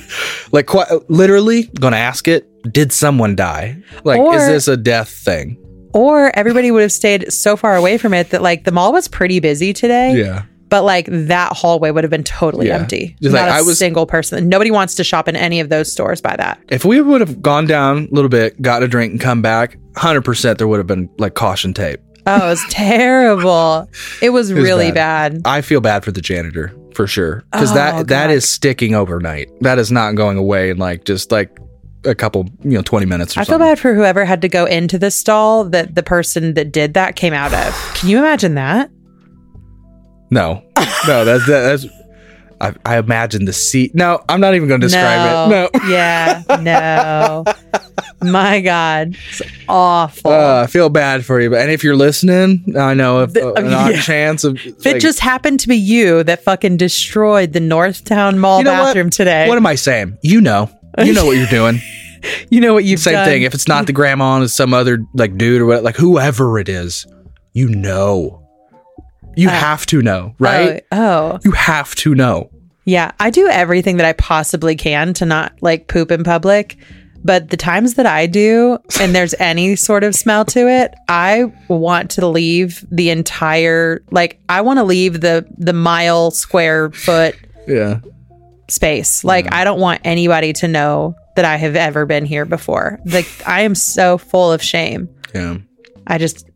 Like, 0.51 0.67
quite, 0.67 0.89
literally, 1.11 1.65
to 1.65 1.87
ask 1.89 2.27
it, 2.27 2.49
did 2.73 2.93
someone 2.93 3.37
die? 3.37 3.83
Like, 4.05 4.19
Or- 4.19 4.35
is 4.35 4.47
this 4.47 4.69
a 4.69 4.77
death 4.77 5.11
thing? 5.11 5.63
Or 5.93 6.35
everybody 6.37 6.71
would 6.71 6.83
have 6.83 6.93
stayed 6.93 7.33
so 7.33 7.57
far 7.57 7.77
away 7.77 7.99
from 7.99 8.15
it 8.15 8.31
that 8.31 8.43
like 8.43 8.65
the 8.65 8.73
mall 8.73 8.93
was 8.93 9.09
pretty 9.09 9.41
busy 9.41 9.73
today. 9.73 10.17
Yeah. 10.17 10.43
But 10.69 10.85
like 10.85 11.07
that 11.11 11.53
hallway 11.53 11.91
would 11.91 12.05
have 12.05 12.11
been 12.11 12.25
totally 12.25 12.67
Yeah. 12.69 12.77
empty. 12.79 13.17
Just 13.23 13.35
Not 13.35 13.43
like, 13.47 13.51
a 13.51 13.55
I 13.55 13.63
was- 13.63 13.79
single 13.79 14.07
person. 14.07 14.49
Nobody 14.49 14.71
wants 14.71 14.95
to 14.97 15.05
shop 15.05 15.29
in 15.29 15.35
any 15.37 15.61
of 15.61 15.69
those 15.71 15.91
stores 15.91 16.21
by 16.21 16.37
that. 16.37 16.61
If 16.69 16.85
we 16.85 17.01
would 17.01 17.21
have 17.21 17.41
gone 17.41 17.67
down 17.67 18.09
a 18.11 18.15
little 18.15 18.29
bit, 18.29 18.61
got 18.61 18.83
a 18.83 18.89
drink, 18.89 19.13
and 19.13 19.21
come 19.21 19.41
back, 19.43 19.77
100% 19.97 20.59
there 20.59 20.69
would 20.69 20.79
have 20.79 20.87
been 20.87 21.09
like 21.19 21.35
caution 21.35 21.73
tape. 21.75 22.01
Oh, 22.27 22.37
it 22.47 22.51
was 22.51 22.65
terrible. 22.69 23.89
It 24.21 24.31
was, 24.31 24.53
was 24.53 24.63
really 24.63 24.93
bad. 24.93 25.43
bad. 25.43 25.51
I 25.51 25.61
feel 25.63 25.81
bad 25.81 26.05
for 26.05 26.13
the 26.13 26.21
janitor 26.21 26.73
for 26.95 27.07
sure 27.07 27.45
because 27.53 27.71
Oh, 27.73 27.75
that 27.75 28.07
that 28.09 28.27
God. 28.27 28.31
is 28.31 28.47
sticking 28.49 28.95
overnight. 28.95 29.49
That 29.63 29.79
is 29.79 29.91
not 29.91 30.15
going 30.15 30.37
away 30.37 30.71
in 30.71 30.79
like 30.79 31.05
just 31.05 31.31
like 31.33 31.57
a 32.05 32.15
couple, 32.15 32.49
you 32.63 32.73
know, 32.73 32.83
20 32.83 33.07
minutes 33.07 33.37
or 33.37 33.41
I 33.41 33.45
feel 33.45 33.59
bad 33.59 33.79
for 33.79 33.95
whoever 33.95 34.25
had 34.25 34.43
to 34.43 34.49
go 34.49 34.67
into 34.67 34.99
the 34.99 35.11
stall 35.11 35.65
that 35.65 35.95
the 35.95 36.03
person 36.03 36.55
that 36.55 36.71
did 36.73 36.95
that 36.95 37.17
came 37.17 37.33
out 37.33 37.53
of. 37.55 37.75
Can 37.95 38.09
you 38.11 38.19
imagine 38.19 38.55
that? 38.55 38.91
No, 40.31 40.63
no, 41.07 41.25
that's 41.25 41.47
that, 41.47 41.61
that's. 41.63 41.87
I, 42.61 42.75
I 42.85 42.99
imagine 42.99 43.45
the 43.45 43.53
seat. 43.53 43.95
No, 43.95 44.21
I'm 44.29 44.41
not 44.41 44.57
even 44.57 44.67
going 44.69 44.81
to 44.81 44.87
describe 44.89 45.49
no. 45.49 45.67
it. 45.67 45.75
No. 45.75 45.89
Yeah. 45.89 46.43
No. 46.61 47.45
My 48.21 48.61
God. 48.61 49.17
It's 49.31 49.43
awful. 49.69 50.33
Uh, 50.33 50.63
I 50.65 50.67
feel 50.67 50.89
bad 50.89 51.25
for 51.25 51.41
you, 51.41 51.51
but 51.51 51.61
and 51.61 51.71
if 51.71 51.85
you're 51.85 51.95
listening, 51.95 52.75
I 52.77 52.95
know 52.95 53.23
if 53.23 53.33
The- 53.33 53.47
uh, 53.47 53.53
an 53.53 53.73
odd 53.73 53.93
yeah. 53.93 54.01
chance 54.01 54.43
of 54.43 54.57
if 54.57 54.85
it 54.87 55.01
just 55.01 55.21
happened 55.21 55.61
to 55.61 55.69
be 55.69 55.77
you 55.77 56.25
that 56.25 56.43
fucking 56.43 56.79
destroyed 56.79 57.53
the 57.53 57.61
Northtown 57.61 58.39
Mall 58.39 58.59
You 58.59 58.65
know 58.65 58.73
what? 58.73 58.87
bathroom 58.87 59.11
today, 59.11 59.49
What 59.49 59.57
am 59.57 59.67
I 59.67 59.77
saying? 59.77 60.19
You 60.23 60.41
know, 60.41 60.69
you 60.99 61.13
know 61.13 61.27
what 61.27 61.37
you're 61.37 61.47
doing. 61.47 61.81
you 62.51 62.61
know 62.61 62.75
what 62.75 62.83
you've 62.85 62.99
Same 62.99 63.15
done. 63.15 63.27
thing. 63.29 63.43
If 63.43 63.55
it's 63.55 63.69
not 63.69 63.87
the 63.87 63.93
grandma, 63.93 64.43
it's 64.43 64.53
some 64.55 64.75
other 64.75 64.99
like 65.15 65.39
dude 65.39 65.61
or 65.63 65.67
what, 65.67 65.85
like 65.85 65.97
whoever 65.97 66.59
it 66.59 66.69
is, 66.69 67.07
you 67.53 67.69
know, 67.69 68.48
you 69.39 69.49
Uh, 69.49 69.53
have 69.53 69.87
to 69.87 70.03
know, 70.03 70.35
right? 70.39 70.85
Oh, 70.93 70.99
oh. 71.35 71.39
You 71.45 71.53
have 71.53 71.95
to 71.97 72.15
know. 72.15 72.51
Yeah, 72.85 73.13
I 73.21 73.31
do 73.31 73.47
everything 73.49 73.99
that 73.99 74.07
I 74.07 74.13
possibly 74.15 74.75
can 74.77 75.13
to 75.15 75.27
not 75.27 75.53
like 75.61 75.89
poop 75.89 76.11
in 76.11 76.25
public. 76.25 76.77
But 77.25 77.51
the 77.51 77.57
times 77.57 77.95
that 77.95 78.07
I 78.07 78.27
do, 78.27 78.79
and 79.01 79.15
there's 79.15 79.35
any 79.39 79.77
sort 79.77 80.05
of 80.05 80.15
smell 80.15 80.45
to 80.47 80.69
it, 80.69 80.95
I 81.09 81.53
want 81.69 82.11
to 82.13 82.27
leave 82.27 82.85
the 82.91 83.11
entire 83.11 84.03
like 84.11 84.41
I 84.49 84.61
want 84.61 84.79
to 84.79 84.85
leave 84.85 85.21
the 85.21 85.45
the 85.59 85.73
mile 85.73 86.31
square 86.31 86.91
foot 86.93 87.35
Yeah. 87.67 88.01
space. 88.69 89.25
Like 89.25 89.53
I 89.53 89.65
don't 89.65 89.81
want 89.81 90.01
anybody 90.05 90.53
to 90.55 90.69
know 90.69 91.15
that 91.37 91.45
I 91.45 91.57
have 91.57 91.77
ever 91.77 92.07
been 92.07 92.25
here 92.25 92.45
before. 92.45 92.99
Like 93.05 93.29
I 93.47 93.63
am 93.63 93.75
so 93.75 94.17
full 94.19 94.53
of 94.53 94.63
shame. 94.63 95.09
Yeah. 95.35 95.59
I 96.07 96.19
just 96.19 96.47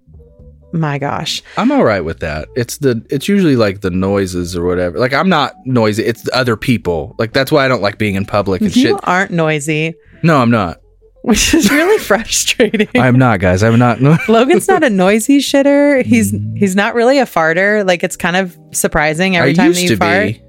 my 0.73 0.99
gosh. 0.99 1.43
I'm 1.57 1.71
all 1.71 1.85
right 1.85 2.01
with 2.03 2.21
that. 2.21 2.49
It's 2.57 2.79
the 2.79 3.05
it's 3.11 3.29
usually 3.29 3.57
like 3.57 3.81
the 3.83 3.91
noises 3.91 4.57
or 4.57 4.65
whatever. 4.65 4.99
Like 4.99 5.13
I'm 5.13 5.29
not 5.29 5.55
noisy. 5.65 6.05
It's 6.05 6.23
the 6.23 6.37
other 6.37 6.57
people. 6.57 7.15
Like 7.19 7.33
that's 7.33 7.53
why 7.53 7.65
I 7.65 7.69
don't 7.69 7.83
like 7.83 7.99
being 7.99 8.15
in 8.15 8.25
public 8.25 8.61
and 8.63 8.75
You 8.75 8.83
shit. 8.83 8.97
aren't 9.05 9.31
noisy, 9.31 9.95
No, 10.23 10.39
I'm 10.39 10.51
not. 10.51 10.79
which 11.23 11.55
is 11.55 11.71
really 11.71 11.99
frustrating. 12.03 12.89
I'm 12.97 13.19
not, 13.19 13.41
guys. 13.41 13.63
I'm 13.63 13.79
not. 13.79 14.01
Logan's 14.29 14.67
not 14.69 14.83
a 14.83 14.91
noisy 14.91 15.39
shitter. 15.39 16.05
He's 16.05 16.33
mm-hmm. 16.33 16.57
he's 16.57 16.75
not 16.75 16.95
really 16.95 17.19
a 17.19 17.27
farter. 17.27 17.87
Like 17.87 18.03
it's 18.03 18.17
kind 18.17 18.37
of 18.37 18.59
surprising 18.73 19.37
every 19.37 19.51
I 19.51 19.55
time 19.55 19.73
that 19.73 19.83
you 19.83 19.89
to 19.89 19.97
fart. 19.97 20.27
be 20.29 20.43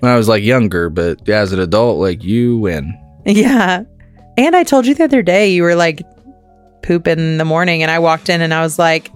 when 0.00 0.12
I 0.12 0.16
was 0.16 0.28
like 0.28 0.42
younger, 0.42 0.90
but 0.90 1.28
as 1.28 1.52
an 1.52 1.60
adult, 1.60 1.98
like 1.98 2.22
you 2.24 2.58
win. 2.58 2.94
Yeah. 3.26 3.84
And 4.36 4.54
I 4.54 4.62
told 4.64 4.86
you 4.86 4.94
the 4.94 5.04
other 5.04 5.22
day 5.22 5.50
you 5.50 5.62
were 5.62 5.74
like 5.74 6.02
pooping 6.82 7.18
in 7.18 7.38
the 7.38 7.44
morning 7.44 7.82
and 7.82 7.90
I 7.90 7.98
walked 7.98 8.28
in 8.28 8.40
and 8.40 8.54
I 8.54 8.62
was 8.62 8.78
like 8.78 9.10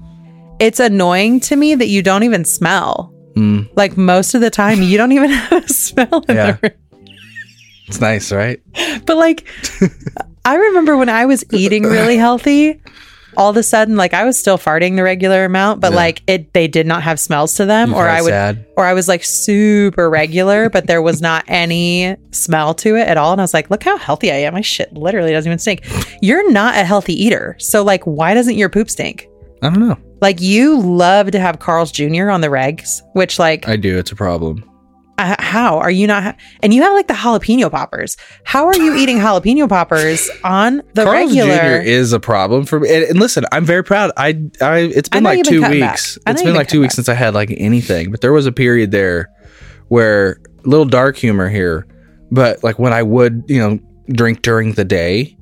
it's 0.62 0.80
annoying 0.80 1.40
to 1.40 1.56
me 1.56 1.74
that 1.74 1.88
you 1.88 2.02
don't 2.02 2.22
even 2.22 2.44
smell. 2.44 3.12
Mm, 3.36 3.68
Like 3.76 3.96
most 3.96 4.34
of 4.34 4.40
the 4.40 4.50
time 4.50 4.80
you 4.82 4.96
don't 4.96 5.12
even 5.12 5.30
have 5.42 5.64
a 5.64 5.68
smell 5.68 6.24
in 6.28 6.36
Yeah. 6.36 6.52
the 6.52 6.58
room. 6.70 7.08
it's 7.88 8.00
nice, 8.00 8.30
right? 8.32 8.60
But 9.06 9.16
like 9.16 9.46
I 10.44 10.56
remember 10.56 10.96
when 10.96 11.08
I 11.08 11.26
was 11.26 11.44
eating 11.52 11.82
really 11.84 12.16
healthy, 12.16 12.80
all 13.36 13.48
of 13.50 13.56
a 13.56 13.62
sudden 13.62 13.96
like 13.96 14.12
I 14.12 14.24
was 14.24 14.38
still 14.38 14.58
farting 14.58 14.96
the 14.96 15.02
regular 15.02 15.44
amount, 15.46 15.80
but 15.80 15.90
Yeah. 15.92 15.96
like 15.96 16.22
it 16.26 16.52
they 16.52 16.68
did 16.68 16.86
not 16.86 17.02
have 17.02 17.18
smells 17.18 17.54
to 17.54 17.64
them 17.64 17.90
You 17.90 17.96
or 17.96 18.08
I 18.08 18.20
would 18.20 18.30
sad? 18.30 18.66
or 18.76 18.84
I 18.84 18.92
was 18.92 19.08
like 19.08 19.24
super 19.24 20.10
regular, 20.10 20.68
but 20.68 20.86
there 20.86 21.00
was 21.02 21.20
not 21.22 21.44
any 21.48 22.14
smell 22.32 22.74
to 22.74 22.96
it 22.96 23.08
at 23.08 23.16
all. 23.16 23.32
And 23.32 23.40
I 23.40 23.44
was 23.44 23.54
like, 23.54 23.70
look 23.70 23.82
how 23.82 23.96
healthy 23.96 24.30
I 24.30 24.36
am. 24.46 24.52
My 24.54 24.60
shit 24.60 24.92
literally 24.92 25.32
doesn't 25.32 25.48
even 25.50 25.58
stink. 25.58 25.82
You're 26.20 26.50
not 26.52 26.76
a 26.76 26.84
healthy 26.84 27.14
eater. 27.24 27.56
So 27.58 27.82
like 27.82 28.04
why 28.04 28.34
doesn't 28.34 28.56
your 28.56 28.68
poop 28.68 28.90
stink? 28.90 29.26
I 29.62 29.70
don't 29.70 29.80
know. 29.80 29.96
Like 30.22 30.40
you 30.40 30.80
love 30.80 31.32
to 31.32 31.38
have 31.40 31.58
Carl's 31.58 31.92
Jr. 31.92 32.30
on 32.30 32.40
the 32.40 32.48
regs, 32.48 33.02
which 33.12 33.38
like 33.38 33.68
I 33.68 33.76
do. 33.76 33.98
It's 33.98 34.12
a 34.12 34.16
problem. 34.16 34.64
uh, 35.18 35.34
how 35.40 35.78
are 35.78 35.90
you 35.90 36.06
not? 36.06 36.22
Ha- 36.22 36.36
and 36.62 36.72
you 36.72 36.80
have 36.82 36.92
like 36.94 37.08
the 37.08 37.14
jalapeno 37.14 37.70
poppers. 37.70 38.16
How 38.44 38.66
are 38.66 38.76
you 38.76 38.94
eating 39.02 39.18
jalapeno 39.18 39.68
poppers 39.68 40.30
on 40.44 40.76
the 40.94 41.04
Carl's 41.04 41.26
regular? 41.36 41.82
Jr. 41.82 41.86
is 41.88 42.12
a 42.12 42.20
problem 42.20 42.64
for 42.66 42.78
me. 42.80 42.88
And, 42.94 43.04
and 43.04 43.18
listen, 43.18 43.44
I'm 43.52 43.64
very 43.64 43.82
proud. 43.84 44.12
I, 44.16 44.28
I, 44.60 44.78
it's 44.94 45.08
I 45.12 45.16
been 45.16 45.24
know 45.24 45.30
like 45.30 45.38
you've 45.38 45.60
been 45.60 45.70
two 45.72 45.80
weeks. 45.80 46.18
I 46.24 46.30
It's 46.30 46.42
been 46.42 46.54
like 46.54 46.68
two 46.68 46.80
weeks 46.80 46.92
back. 46.92 46.96
since 46.96 47.08
I 47.08 47.14
had 47.14 47.34
like 47.34 47.52
anything. 47.56 48.10
But 48.12 48.20
there 48.20 48.32
was 48.32 48.46
a 48.46 48.52
period 48.52 48.92
there 48.92 49.28
where 49.88 50.40
little 50.64 50.86
dark 50.86 51.16
humor 51.16 51.48
here. 51.48 51.86
But 52.30 52.62
like 52.62 52.78
when 52.78 52.92
I 52.92 53.02
would, 53.02 53.42
you 53.48 53.58
know, 53.58 53.78
drink 54.08 54.42
during 54.42 54.72
the 54.74 54.84
day, 54.84 55.36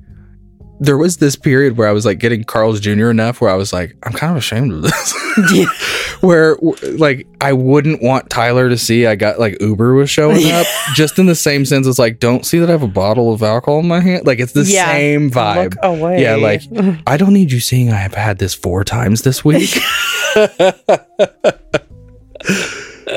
there 0.83 0.97
was 0.97 1.17
this 1.17 1.35
period 1.35 1.77
where 1.77 1.87
I 1.87 1.91
was 1.91 2.05
like 2.07 2.17
getting 2.17 2.43
Carl's 2.43 2.79
Jr. 2.79 3.11
enough 3.11 3.39
where 3.39 3.51
I 3.51 3.53
was 3.55 3.71
like, 3.71 3.95
I'm 4.01 4.13
kind 4.13 4.31
of 4.31 4.37
ashamed 4.37 4.73
of 4.73 4.81
this. 4.81 5.13
Yeah. 5.53 5.65
where 6.19 6.57
like 6.97 7.25
I 7.39 7.53
wouldn't 7.53 8.01
want 8.03 8.29
Tyler 8.29 8.67
to 8.67 8.77
see 8.77 9.07
I 9.07 9.15
got 9.15 9.39
like 9.39 9.61
Uber 9.61 9.93
was 9.93 10.09
showing 10.09 10.51
up 10.51 10.67
just 10.93 11.17
in 11.19 11.25
the 11.25 11.35
same 11.35 11.63
sense 11.65 11.87
as 11.87 11.97
like 11.97 12.19
don't 12.19 12.45
see 12.45 12.59
that 12.59 12.67
I 12.67 12.73
have 12.73 12.83
a 12.83 12.87
bottle 12.87 13.31
of 13.33 13.41
alcohol 13.41 13.79
in 13.79 13.87
my 13.87 14.01
hand 14.01 14.27
like 14.27 14.39
it's 14.39 14.51
the 14.51 14.63
Yeah. 14.65 14.91
same 14.91 15.31
vibe 15.31 15.75
Look 15.75 15.83
away. 15.83 16.21
yeah 16.21 16.35
like 16.35 16.63
I 17.07 17.15
don't 17.15 17.33
need 17.33 17.51
you 17.53 17.61
seeing 17.61 17.91
I 17.91 17.95
have 17.95 18.13
had 18.13 18.39
this 18.39 18.53
four 18.53 18.83
times 18.83 19.21
this 19.21 19.45
week 19.45 19.69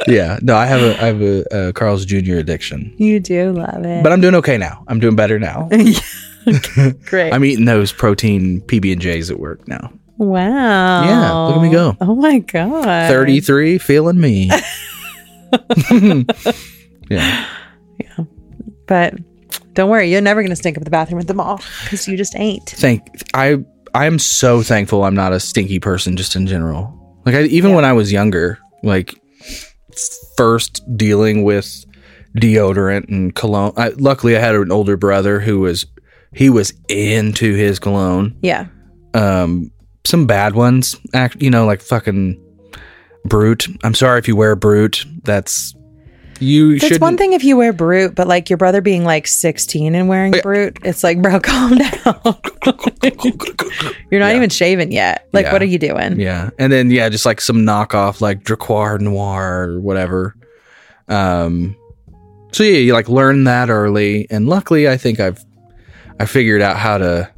yeah 0.06 0.38
no 0.42 0.54
I 0.56 0.66
have 0.66 0.80
a 0.82 1.02
I 1.02 1.06
have 1.06 1.20
a, 1.20 1.44
a 1.68 1.72
Carl's 1.72 2.04
Jr. 2.04 2.36
addiction 2.36 2.94
you 2.96 3.18
do 3.20 3.52
love 3.52 3.84
it. 3.84 4.02
but 4.04 4.12
I'm 4.12 4.20
doing 4.20 4.36
okay 4.36 4.56
now 4.56 4.84
I'm 4.86 5.00
doing 5.00 5.16
better 5.16 5.38
now 5.40 5.68
Great. 7.06 7.32
I'm 7.32 7.44
eating 7.44 7.64
those 7.64 7.92
protein 7.92 8.60
PB 8.62 8.92
and 8.92 9.00
J's 9.00 9.30
at 9.30 9.38
work 9.38 9.66
now 9.68 9.92
wow. 10.16 11.04
Yeah, 11.04 11.32
look 11.32 11.56
at 11.56 11.62
me 11.62 11.70
go. 11.70 11.96
Oh 12.00 12.14
my 12.14 12.38
god. 12.38 13.08
33 13.08 13.78
feeling 13.78 14.20
me 14.20 14.50
yeah 15.90 17.46
Yeah. 17.98 18.24
But 18.86 19.14
don't 19.72 19.90
worry, 19.90 20.10
you're 20.10 20.20
never 20.20 20.42
gonna 20.42 20.56
stink 20.56 20.76
up 20.76 20.84
the 20.84 20.90
bathroom 20.90 21.20
at 21.20 21.26
the 21.26 21.34
mall 21.34 21.60
because 21.82 22.06
you 22.06 22.16
just 22.16 22.36
ain't. 22.36 22.68
thank 22.70 23.02
I 23.34 23.64
I'm 23.94 24.18
so 24.18 24.62
thankful 24.62 25.04
I'm 25.04 25.14
not 25.14 25.32
a 25.32 25.40
stinky 25.40 25.78
person 25.78 26.16
just 26.16 26.36
in 26.36 26.46
general. 26.46 27.00
Like 27.24 27.34
I, 27.34 27.42
even 27.44 27.74
when 27.74 27.84
I 27.84 27.92
was 27.92 28.12
younger, 28.12 28.58
like 28.82 29.14
first 30.36 30.82
dealing 30.96 31.44
with 31.44 31.84
deodorant 32.36 33.08
and 33.08 33.34
cologne. 33.34 33.72
I, 33.76 33.90
luckily, 33.90 34.36
I 34.36 34.40
had 34.40 34.56
an 34.56 34.72
older 34.72 34.96
brother 34.96 35.38
who 35.38 35.60
was 35.60 35.86
he 36.34 36.50
was 36.50 36.72
into 36.88 37.54
his 37.54 37.78
cologne. 37.78 38.36
Yeah. 38.42 38.66
Um, 39.14 39.70
some 40.04 40.26
bad 40.26 40.54
ones, 40.54 40.96
act 41.14 41.40
you 41.40 41.50
know, 41.50 41.64
like 41.66 41.80
fucking 41.80 42.40
Brut. 43.24 43.66
I'm 43.82 43.94
sorry 43.94 44.18
if 44.18 44.28
you 44.28 44.36
wear 44.36 44.54
Brut. 44.56 45.04
That's 45.22 45.74
you 46.40 46.72
It's 46.72 46.86
should 46.88 47.00
one 47.00 47.16
thing 47.16 47.32
if 47.32 47.44
you 47.44 47.56
wear 47.56 47.72
Brut, 47.72 48.14
but 48.16 48.26
like 48.26 48.50
your 48.50 48.56
brother 48.56 48.80
being 48.80 49.04
like 49.04 49.26
16 49.28 49.94
and 49.94 50.08
wearing 50.08 50.32
Brut, 50.42 50.76
it's 50.82 51.04
like, 51.04 51.22
bro, 51.22 51.38
calm 51.42 51.78
down. 51.78 52.20
You're 54.10 54.20
not 54.20 54.30
Yeah. 54.30 54.36
even 54.36 54.50
shaven 54.50 54.90
yet. 54.92 55.28
Like, 55.32 55.46
Yeah. 55.46 55.52
what 55.52 55.62
are 55.62 55.66
you 55.66 55.78
doing? 55.78 56.18
Yeah. 56.20 56.50
And 56.58 56.72
then 56.72 56.90
yeah, 56.90 57.08
just 57.08 57.24
like 57.24 57.40
some 57.40 57.58
knockoff 57.58 58.20
like 58.20 58.42
Drakkar 58.42 59.00
Noir 59.00 59.70
or 59.70 59.80
whatever. 59.80 60.34
Um 61.08 61.76
so 62.52 62.62
yeah, 62.62 62.78
you 62.78 62.92
like 62.92 63.08
learn 63.08 63.44
that 63.44 63.70
early 63.70 64.26
and 64.30 64.48
luckily 64.48 64.88
I 64.88 64.96
think 64.96 65.20
I've 65.20 65.42
I 66.20 66.26
figured 66.26 66.62
out 66.62 66.76
how 66.76 66.98
to 66.98 67.30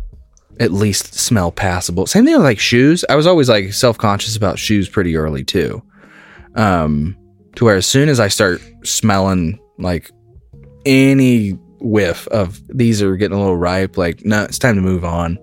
at 0.61 0.73
least 0.73 1.15
smell 1.15 1.53
passable. 1.53 2.07
Same 2.07 2.25
thing 2.25 2.35
with 2.35 2.45
like 2.45 2.59
shoes. 2.59 3.05
I 3.09 3.15
was 3.17 3.27
always 3.27 3.49
like 3.49 3.73
self-conscious 3.73 4.37
about 4.37 4.59
shoes 4.59 4.89
pretty 4.89 5.17
early 5.17 5.45
too. 5.45 5.83
Um 6.55 7.17
to 7.57 7.65
where 7.65 7.77
as 7.77 7.87
soon 7.87 8.09
as 8.09 8.21
I 8.21 8.29
start 8.29 8.61
smelling 8.85 9.59
like 9.79 10.11
any 10.85 11.51
whiff 11.81 12.27
of 12.29 12.61
these 12.69 13.03
are 13.03 13.17
getting 13.17 13.37
a 13.37 13.41
little 13.41 13.57
ripe, 13.57 13.97
like 13.97 14.25
no, 14.25 14.45
it's 14.45 14.59
time 14.59 14.77
to 14.77 14.83
move 14.83 15.05
on. 15.05 15.39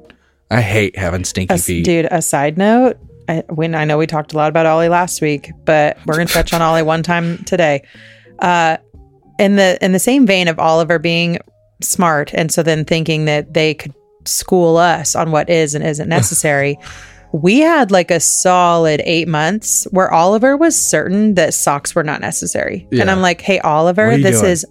I 0.52 0.62
hate 0.62 0.98
having 0.98 1.24
stinky 1.24 1.56
A- 1.56 1.58
feet. 1.58 1.86
dude, 1.86 2.08
a 2.12 2.22
side 2.22 2.58
note, 2.58 2.98
I, 3.28 3.44
when 3.50 3.74
I 3.76 3.86
know 3.86 3.98
we 3.98 4.06
talked 4.08 4.34
a 4.34 4.38
lot 4.38 4.50
about 4.50 4.66
Ollie 4.66 4.90
last 4.90 5.22
week, 5.22 5.52
but 5.66 5.98
we're 6.06 6.16
going 6.16 6.28
to 6.28 6.34
touch 6.34 6.54
on 6.54 6.62
Ollie 6.62 6.84
one 6.84 7.02
time 7.04 7.38
today. 7.46 7.84
Uh, 8.40 8.78
in 9.40 9.56
the 9.56 9.84
in 9.84 9.92
the 9.94 10.00
same 10.00 10.28
vein 10.28 10.48
of 10.48 10.60
Oliver 10.60 11.00
being 11.00 11.40
smart, 11.84 12.34
and 12.34 12.52
so 12.52 12.64
then 12.64 12.86
thinking 12.86 13.26
that 13.26 13.54
they 13.54 13.74
could 13.74 13.94
school 14.26 14.78
us 14.78 15.16
on 15.16 15.32
what 15.32 15.50
is 15.50 15.76
and 15.76 15.86
isn't 15.86 16.08
necessary. 16.20 16.78
we 17.34 17.60
had 17.60 17.90
like 17.92 18.12
a 18.12 18.20
solid 18.20 19.02
eight 19.06 19.28
months 19.28 19.86
where 19.92 20.12
Oliver 20.14 20.56
was 20.56 20.76
certain 20.80 21.34
that 21.34 21.54
socks 21.54 21.96
were 21.96 22.04
not 22.04 22.22
necessary, 22.22 22.88
and 22.92 23.10
I'm 23.10 23.22
like, 23.22 23.42
"Hey, 23.42 23.60
Oliver, 23.60 24.18
this 24.18 24.40
doing? 24.42 24.52
is 24.52 24.66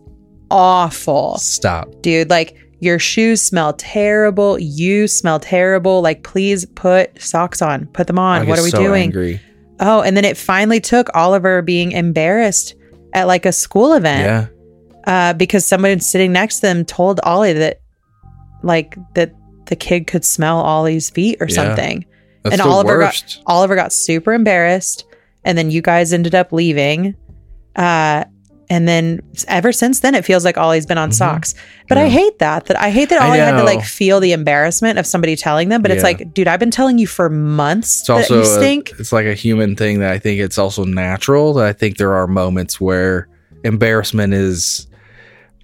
awful." 0.51 1.39
Stop. 1.39 2.03
dude 2.03 2.31
like 2.31 2.57
your 2.81 2.99
shoes 2.99 3.41
smell 3.41 3.73
terrible 3.75 4.59
you 4.59 5.07
smell 5.07 5.39
terrible 5.39 6.03
like 6.03 6.23
please 6.25 6.67
put 6.67 7.21
socks 7.23 7.63
on 7.63 7.87
put 7.87 8.07
them 8.09 8.19
on 8.19 8.43
get 8.43 8.49
what 8.49 8.59
are 8.59 8.63
we 8.65 8.71
so 8.71 8.79
doing 8.83 9.05
Angry. 9.05 9.41
oh 9.81 10.03
and 10.03 10.17
then 10.17 10.25
it 10.25 10.37
finally 10.37 10.81
took 10.81 11.09
oliver 11.15 11.63
being 11.63 11.93
embarrassed 11.93 12.75
at 13.15 13.29
like 13.29 13.47
a 13.47 13.53
school 13.53 13.93
event 13.93 14.25
Yeah. 14.53 14.62
Uh, 15.05 15.33
because 15.35 15.67
someone 15.67 15.99
sitting 16.01 16.33
next 16.33 16.57
to 16.57 16.63
them 16.63 16.85
told 16.85 17.21
ollie 17.25 17.53
that 17.53 17.81
like 18.63 18.97
that 19.15 19.33
the 19.67 19.77
kid 19.77 20.07
could 20.07 20.25
smell 20.25 20.59
ollie's 20.61 21.11
feet 21.11 21.37
or 21.41 21.47
Yeah. 21.49 21.55
something 21.55 22.05
That's 22.43 22.55
and 22.55 22.63
Oliver 22.63 22.99
worst. 22.99 23.41
got 23.45 23.53
Oliver 23.53 23.75
got 23.77 23.93
super 23.93 24.33
embarrassed, 24.33 25.05
and 25.45 25.57
then 25.57 25.71
you 25.71 25.81
guys 25.83 26.13
ended 26.13 26.35
up 26.35 26.53
leaving. 26.53 27.15
Uh, 27.77 28.25
and 28.69 28.89
then 28.89 29.21
ever 29.49 29.71
since 29.73 30.01
then, 30.01 30.15
it 30.15 30.25
feels 30.25 30.45
like 30.45 30.57
Ollie's 30.57 30.85
been 30.87 30.99
on 30.99 31.13
socks. 31.13 31.55
But 31.89 31.99
I 31.99 32.03
Mm-hmm. 32.07 32.11
Hate 32.13 32.39
that. 32.41 32.65
That 32.67 32.81
I 32.81 32.91
hate 32.91 33.11
that 33.11 33.21
Ollie 33.23 33.39
had 33.39 33.53
to 33.59 33.63
like 33.65 33.85
feel 33.85 34.19
the 34.19 34.33
embarrassment 34.33 34.99
of 34.99 35.07
somebody 35.07 35.37
telling 35.37 35.69
them. 35.69 35.83
But 35.83 35.91
it's 35.93 36.03
like, 36.03 36.33
dude, 36.35 36.49
I've 36.49 36.59
been 36.61 36.71
telling 36.71 36.99
you 36.99 37.07
for 37.07 37.29
months 37.31 38.01
It's 38.01 38.07
that 38.09 38.13
also 38.15 38.37
you 38.37 38.41
a- 38.43 38.45
stink. 38.47 38.93
it's 38.99 39.13
like 39.13 39.27
a 39.27 39.35
human 39.35 39.77
thing 39.77 40.01
that 40.01 40.11
I 40.11 40.19
think 40.19 40.41
it's 40.41 40.59
also 40.59 40.85
natural. 40.85 41.53
That 41.55 41.67
I 41.67 41.73
think 41.73 41.99
there 41.99 42.13
are 42.15 42.27
moments 42.27 42.81
where 42.81 43.29
embarrassment 43.63 44.35
is 44.35 44.87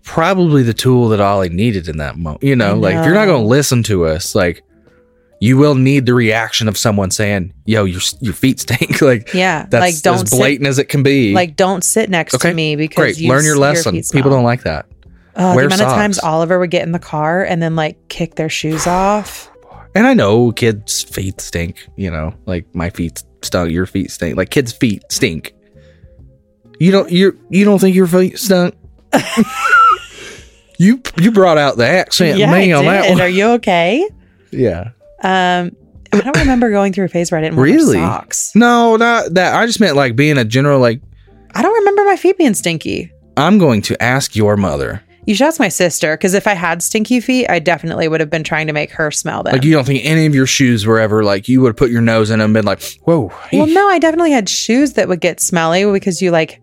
probably 0.09 0.63
the 0.63 0.73
tool 0.73 1.11
that 1.11 1.21
Ollie 1.21 1.51
needed 1.51 1.87
in 1.87 1.99
that 1.99 2.17
moment. 2.17 2.43
You 2.43 2.57
know, 2.57 2.71
I 2.71 2.73
like 2.73 2.97
if 2.97 3.05
you're 3.05 3.15
not 3.15 3.27
going 3.27 3.43
to 3.43 3.47
listen 3.49 3.83
to 3.85 4.07
us, 4.07 4.35
like 4.35 4.63
you 5.41 5.59
will 5.59 5.75
need 5.75 6.07
the 6.07 6.15
reaction 6.15 6.67
of 6.67 6.77
someone 6.79 7.11
saying, 7.11 7.53
"Yo, 7.67 7.85
your 7.85 8.01
your 8.21 8.33
feet 8.33 8.59
stink." 8.59 9.01
like 9.03 9.35
yeah, 9.35 9.67
that's 9.69 9.81
like 9.81 10.03
don't 10.03 10.23
as 10.23 10.31
blatant 10.31 10.67
as 10.67 10.79
it 10.79 10.89
can 10.89 11.03
be. 11.03 11.35
like 11.35 11.55
don't 11.57 11.85
sit 11.85 12.09
next 12.09 12.35
Okay, 12.35 12.49
to 12.51 12.55
me 12.55 12.75
because 12.75 12.97
great, 12.97 13.19
you 13.19 13.29
learn 13.29 13.45
your 13.45 13.59
lesson. 13.59 13.95
feet 13.95 14.09
People 14.11 14.31
don't 14.31 14.45
like 14.45 14.63
that. 14.63 14.87
Oh, 15.37 15.55
the 15.55 15.67
amount 15.67 15.83
of 15.83 15.89
times. 15.89 16.19
Oliver 16.19 16.59
would 16.59 16.71
get 16.71 16.83
in 16.85 16.93
the 16.93 16.99
car 16.99 17.45
and 17.45 17.63
then 17.63 17.77
like 17.77 18.09
kick 18.09 18.35
their 18.37 18.49
shoes 18.49 18.87
off. 18.87 19.51
And 19.95 20.07
I 20.07 20.15
know 20.15 20.53
kids' 20.53 21.03
feet 21.03 21.41
stink, 21.41 21.87
you 21.97 22.11
know, 22.11 22.35
like 22.47 22.67
my 22.75 22.89
feet 22.91 23.23
stunk, 23.43 23.71
your 23.71 23.87
feet 23.87 24.11
stink. 24.11 24.37
Like 24.37 24.51
kids' 24.51 24.73
feet 24.73 25.03
stink. 25.11 25.55
You 26.81 26.93
don't 26.93 27.11
you 27.13 27.39
you 27.51 27.65
don't 27.65 27.79
think 27.79 27.95
your 27.95 28.07
feet 28.07 28.39
stunk? 28.39 28.75
you 30.79 31.03
you 31.17 31.33
brought 31.33 31.59
out 31.59 31.77
the 31.77 31.87
accent 31.87 32.39
yeah, 32.39 32.53
me 32.53 32.73
on 32.73 32.85
did. 32.85 32.91
that 32.91 33.11
one. 33.11 33.21
Are 33.21 33.29
you 33.29 33.47
okay? 33.53 34.09
Yeah. 34.51 34.91
Um, 35.23 35.73
I 36.13 36.21
don't 36.21 36.39
remember 36.39 36.71
going 36.71 36.93
through 36.93 37.07
a 37.07 37.09
phase 37.09 37.31
where 37.31 37.39
I 37.39 37.43
didn't 37.43 37.59
Really? 37.59 37.99
socks. 37.99 38.53
No, 38.55 38.97
not 38.97 39.35
that. 39.35 39.55
I 39.55 39.67
just 39.67 39.81
meant 39.81 39.97
like 39.97 40.17
being 40.17 40.39
a 40.39 40.45
general 40.45 40.81
like 40.81 41.01
I 41.55 41.63
don't 41.63 41.75
remember 41.75 42.05
my 42.05 42.17
feet 42.17 42.39
being 42.39 42.55
stinky. 42.55 43.13
I'm 43.37 43.59
going 43.59 43.83
to 43.83 44.03
ask 44.03 44.35
your 44.35 44.57
mother. 44.57 45.03
You 45.27 45.35
should 45.35 45.47
ask 45.47 45.61
my 45.61 45.69
sister 45.69 46.17
because 46.17 46.33
if 46.33 46.47
I 46.47 46.55
had 46.55 46.83
stinky 46.83 47.21
feet, 47.21 47.49
I 47.51 47.59
definitely 47.59 48.09
would 48.09 48.21
have 48.21 48.31
been 48.31 48.45
trying 48.45 48.67
to 48.69 48.73
make 48.73 48.91
her 48.93 49.11
smell 49.11 49.43
them. 49.43 49.53
Like 49.53 49.65
you 49.65 49.73
don't 49.73 49.85
think 49.85 50.03
any 50.05 50.25
of 50.25 50.35
your 50.35 50.47
shoes 50.47 50.87
were 50.87 50.99
ever 50.99 51.23
like 51.23 51.49
you 51.49 51.61
would 51.61 51.69
have 51.69 51.77
put 51.77 51.91
your 51.91 52.01
nose 52.01 52.31
in 52.31 52.39
them 52.39 52.47
and 52.47 52.55
been 52.55 52.65
like, 52.65 52.83
whoa. 53.03 53.31
well, 53.53 53.67
no, 53.67 53.89
I 53.89 53.99
definitely 53.99 54.31
had 54.31 54.49
shoes 54.49 54.95
that 54.95 55.07
would 55.07 55.21
get 55.21 55.41
smelly 55.41 55.85
because 55.93 56.23
you 56.23 56.31
like 56.31 56.63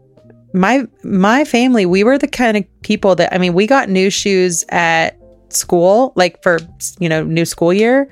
my 0.55 0.87
my 1.03 1.43
family. 1.45 1.85
We 1.85 2.03
were 2.03 2.17
the 2.17 2.27
kind 2.27 2.57
of 2.57 2.81
people 2.81 3.15
that 3.15 3.33
I 3.33 3.37
mean, 3.37 3.53
we 3.53 3.67
got 3.67 3.89
new 3.89 4.09
shoes 4.09 4.63
at 4.69 5.19
school, 5.49 6.13
like 6.15 6.41
for 6.41 6.59
you 6.99 7.09
know 7.09 7.23
new 7.23 7.45
school 7.45 7.73
year, 7.73 8.09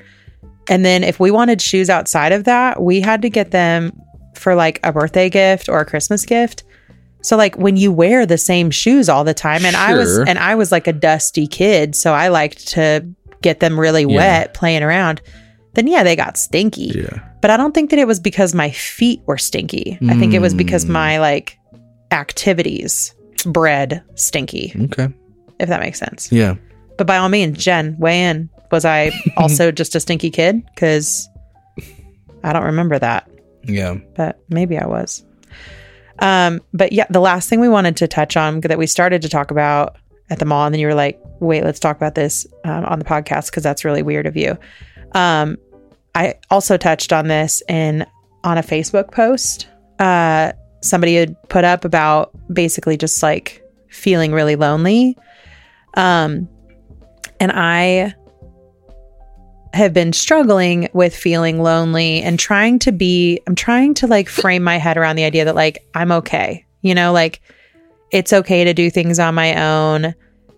and 0.70 0.84
then 0.86 1.04
if 1.04 1.20
we 1.20 1.32
wanted 1.32 1.62
shoes 1.62 1.90
outside 1.90 2.32
of 2.32 2.44
that, 2.44 2.82
we 2.82 3.02
had 3.02 3.22
to 3.24 3.30
get 3.30 3.52
them 3.52 4.00
for 4.36 4.56
like 4.56 4.80
a 4.84 4.92
birthday 4.92 5.30
gift 5.30 5.70
or 5.70 5.80
a 5.80 5.86
Christmas 5.86 6.26
gift. 6.26 6.64
So 7.22 7.38
like 7.38 7.56
when 7.56 7.78
you 7.78 7.92
wear 7.92 8.26
the 8.26 8.38
same 8.38 8.70
shoes 8.70 9.08
all 9.08 9.24
the 9.24 9.34
time 9.34 9.64
and 9.66 9.76
I 9.76 9.96
was 9.96 10.18
and 10.18 10.38
I 10.38 10.56
was 10.56 10.72
like 10.72 10.88
a 10.88 10.94
dusty 10.94 11.48
kid, 11.48 11.96
so 11.96 12.14
I 12.14 12.28
liked 12.28 12.68
to 12.70 13.06
get 13.42 13.60
them 13.62 13.80
really 13.80 14.04
Yeah. 14.04 14.16
wet 14.18 14.54
playing 14.54 14.84
around. 14.84 15.22
then 15.76 15.88
yeah, 15.88 16.04
they 16.04 16.16
got 16.16 16.38
stinky. 16.38 16.92
Yeah. 16.94 17.20
But 17.42 17.50
I 17.50 17.58
don't 17.58 17.74
think 17.74 17.90
that 17.90 17.98
it 17.98 18.06
was 18.06 18.20
because 18.20 18.54
my 18.54 18.70
feet 18.70 19.22
were 19.26 19.40
stinky. 19.40 19.98
I 20.08 20.14
think 20.20 20.36
it 20.36 20.40
was 20.40 20.54
because 20.54 20.86
Mm. 20.86 20.90
my 20.90 21.20
like 21.20 21.58
activities 22.14 23.14
bred 23.46 24.02
stinky, 24.16 24.74
Okay. 24.86 25.10
if 25.60 25.68
that 25.70 25.82
makes 25.82 26.00
sense. 26.00 26.32
Yeah. 26.32 26.56
But 26.98 27.08
by 27.08 27.18
all 27.18 27.28
means, 27.30 27.58
Jen, 27.58 27.96
weigh 28.00 28.24
in. 28.26 28.50
Was 28.72 28.86
I 28.86 29.12
also 29.38 29.72
just 29.72 29.96
a 29.96 30.00
stinky 30.00 30.30
kid? 30.30 30.64
Because 30.74 31.28
I 32.44 32.54
don't 32.54 32.64
remember 32.64 32.98
that, 33.00 33.30
Yeah. 33.64 33.96
but 34.16 34.40
maybe 34.50 34.78
I 34.78 34.86
was. 34.86 35.26
Um, 36.20 36.62
but 36.74 36.94
yeah, 36.94 37.06
the 37.10 37.20
last 37.20 37.50
thing 37.50 37.60
we 37.60 37.68
wanted 37.70 37.98
to 37.98 38.08
touch 38.08 38.38
on 38.38 38.62
that 38.62 38.78
we 38.78 38.88
started 38.88 39.22
to 39.24 39.30
talk 39.30 39.52
about 39.52 39.98
at 40.30 40.40
the 40.40 40.46
mall, 40.46 40.66
and 40.66 40.74
then 40.74 40.80
you 40.80 40.88
were 40.88 40.94
like, 40.94 41.20
"Wait, 41.40 41.64
let's 41.64 41.80
talk 41.80 41.98
about 41.98 42.16
this 42.16 42.46
um, 42.64 42.86
on 42.86 43.00
the 43.00 43.06
podcast 43.06 43.48
because 43.48 43.64
that's 43.64 43.84
really 43.84 44.04
weird 44.04 44.26
of 44.28 44.38
you." 44.38 44.58
Um, 45.14 45.58
I 46.16 46.36
also 46.50 46.78
touched 46.78 47.12
on 47.12 47.28
this 47.28 47.62
in 47.68 48.06
on 48.44 48.58
a 48.58 48.62
Facebook 48.62 49.12
post. 49.12 49.68
Uh, 50.00 50.54
somebody 50.84 51.16
had 51.16 51.36
put 51.50 51.64
up 51.64 51.86
about 51.86 52.32
basically 52.54 52.98
just 52.98 53.24
like 53.24 53.64
feeling 53.90 54.34
really 54.34 54.56
lonely. 54.56 55.18
Um, 55.96 56.50
and 57.40 57.52
I 57.54 58.14
have 59.74 59.94
been 59.94 60.14
struggling 60.14 60.88
with 60.94 61.16
feeling 61.16 61.62
lonely 61.62 62.22
and 62.22 62.38
trying 62.38 62.78
to 62.80 62.92
be, 62.92 63.40
I'm 63.48 63.56
trying 63.56 63.96
to 63.96 64.08
like 64.08 64.30
frame 64.30 64.64
my 64.64 64.78
head 64.78 64.98
around 64.98 65.16
the 65.16 65.24
idea 65.24 65.46
that 65.46 65.56
like 65.56 65.84
I'm 65.96 66.12
okay. 66.12 66.66
You 66.82 66.94
know, 66.94 67.12
like 67.12 67.42
it's 68.12 68.34
okay 68.34 68.64
to 68.64 68.74
do 68.74 68.90
things 68.92 69.18
on 69.20 69.34
my 69.34 69.56
own. 69.60 70.14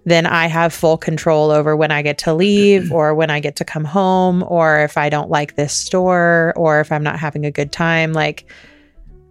Then 0.05 0.25
I 0.25 0.47
have 0.47 0.73
full 0.73 0.97
control 0.97 1.49
over 1.49 1.75
when 1.75 1.91
I 1.91 2.01
get 2.01 2.17
to 2.19 2.33
leave 2.33 2.91
or 2.91 3.15
when 3.15 3.29
I 3.29 3.39
get 3.39 3.55
to 3.57 3.65
come 3.65 3.85
home 3.85 4.43
or 4.47 4.81
if 4.81 4.97
I 4.97 5.09
don't 5.09 5.29
like 5.29 5.55
this 5.55 5.73
store 5.73 6.53
or 6.55 6.79
if 6.79 6.91
I'm 6.91 7.01
not 7.01 7.17
having 7.17 7.45
a 7.45 7.51
good 7.51 7.71
time. 7.71 8.13
Like, 8.13 8.45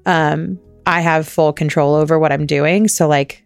um, 0.07 0.59
I 0.87 1.01
have 1.01 1.29
full 1.29 1.53
control 1.53 1.95
over 1.95 2.19
what 2.19 2.33
I'm 2.33 2.47
doing. 2.47 2.89
So, 2.89 3.09
like, 3.09 3.45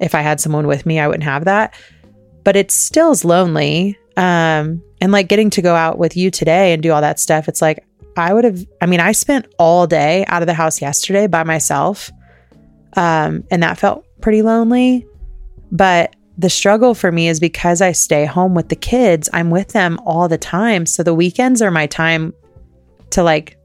if 0.00 0.14
I 0.14 0.20
had 0.20 0.40
someone 0.40 0.66
with 0.66 0.86
me, 0.86 0.98
I 0.98 1.06
wouldn't 1.06 1.24
have 1.24 1.44
that. 1.44 1.74
But 2.44 2.56
it 2.56 2.70
still 2.70 3.10
is 3.10 3.24
lonely. 3.24 3.98
Um, 4.16 4.82
and 5.00 5.12
like 5.12 5.28
getting 5.28 5.50
to 5.50 5.62
go 5.62 5.74
out 5.74 5.98
with 5.98 6.16
you 6.16 6.30
today 6.30 6.72
and 6.72 6.82
do 6.82 6.92
all 6.92 7.02
that 7.02 7.20
stuff, 7.20 7.48
it's 7.48 7.60
like 7.60 7.84
I 8.16 8.32
would 8.32 8.44
have, 8.44 8.66
I 8.80 8.86
mean, 8.86 9.00
I 9.00 9.12
spent 9.12 9.46
all 9.58 9.86
day 9.86 10.24
out 10.28 10.42
of 10.42 10.46
the 10.46 10.54
house 10.54 10.80
yesterday 10.80 11.26
by 11.26 11.44
myself. 11.44 12.10
Um, 12.94 13.44
and 13.50 13.62
that 13.62 13.78
felt 13.78 14.06
pretty 14.20 14.40
lonely. 14.42 15.06
But 15.70 16.16
the 16.38 16.48
struggle 16.48 16.94
for 16.94 17.12
me 17.12 17.28
is 17.28 17.40
because 17.40 17.82
I 17.82 17.92
stay 17.92 18.24
home 18.24 18.54
with 18.54 18.68
the 18.68 18.76
kids, 18.76 19.28
I'm 19.32 19.50
with 19.50 19.68
them 19.68 19.98
all 20.04 20.28
the 20.28 20.38
time. 20.38 20.86
So 20.86 21.02
the 21.02 21.14
weekends 21.14 21.60
are 21.60 21.70
my 21.70 21.86
time 21.86 22.32
to 23.10 23.22
like 23.22 23.58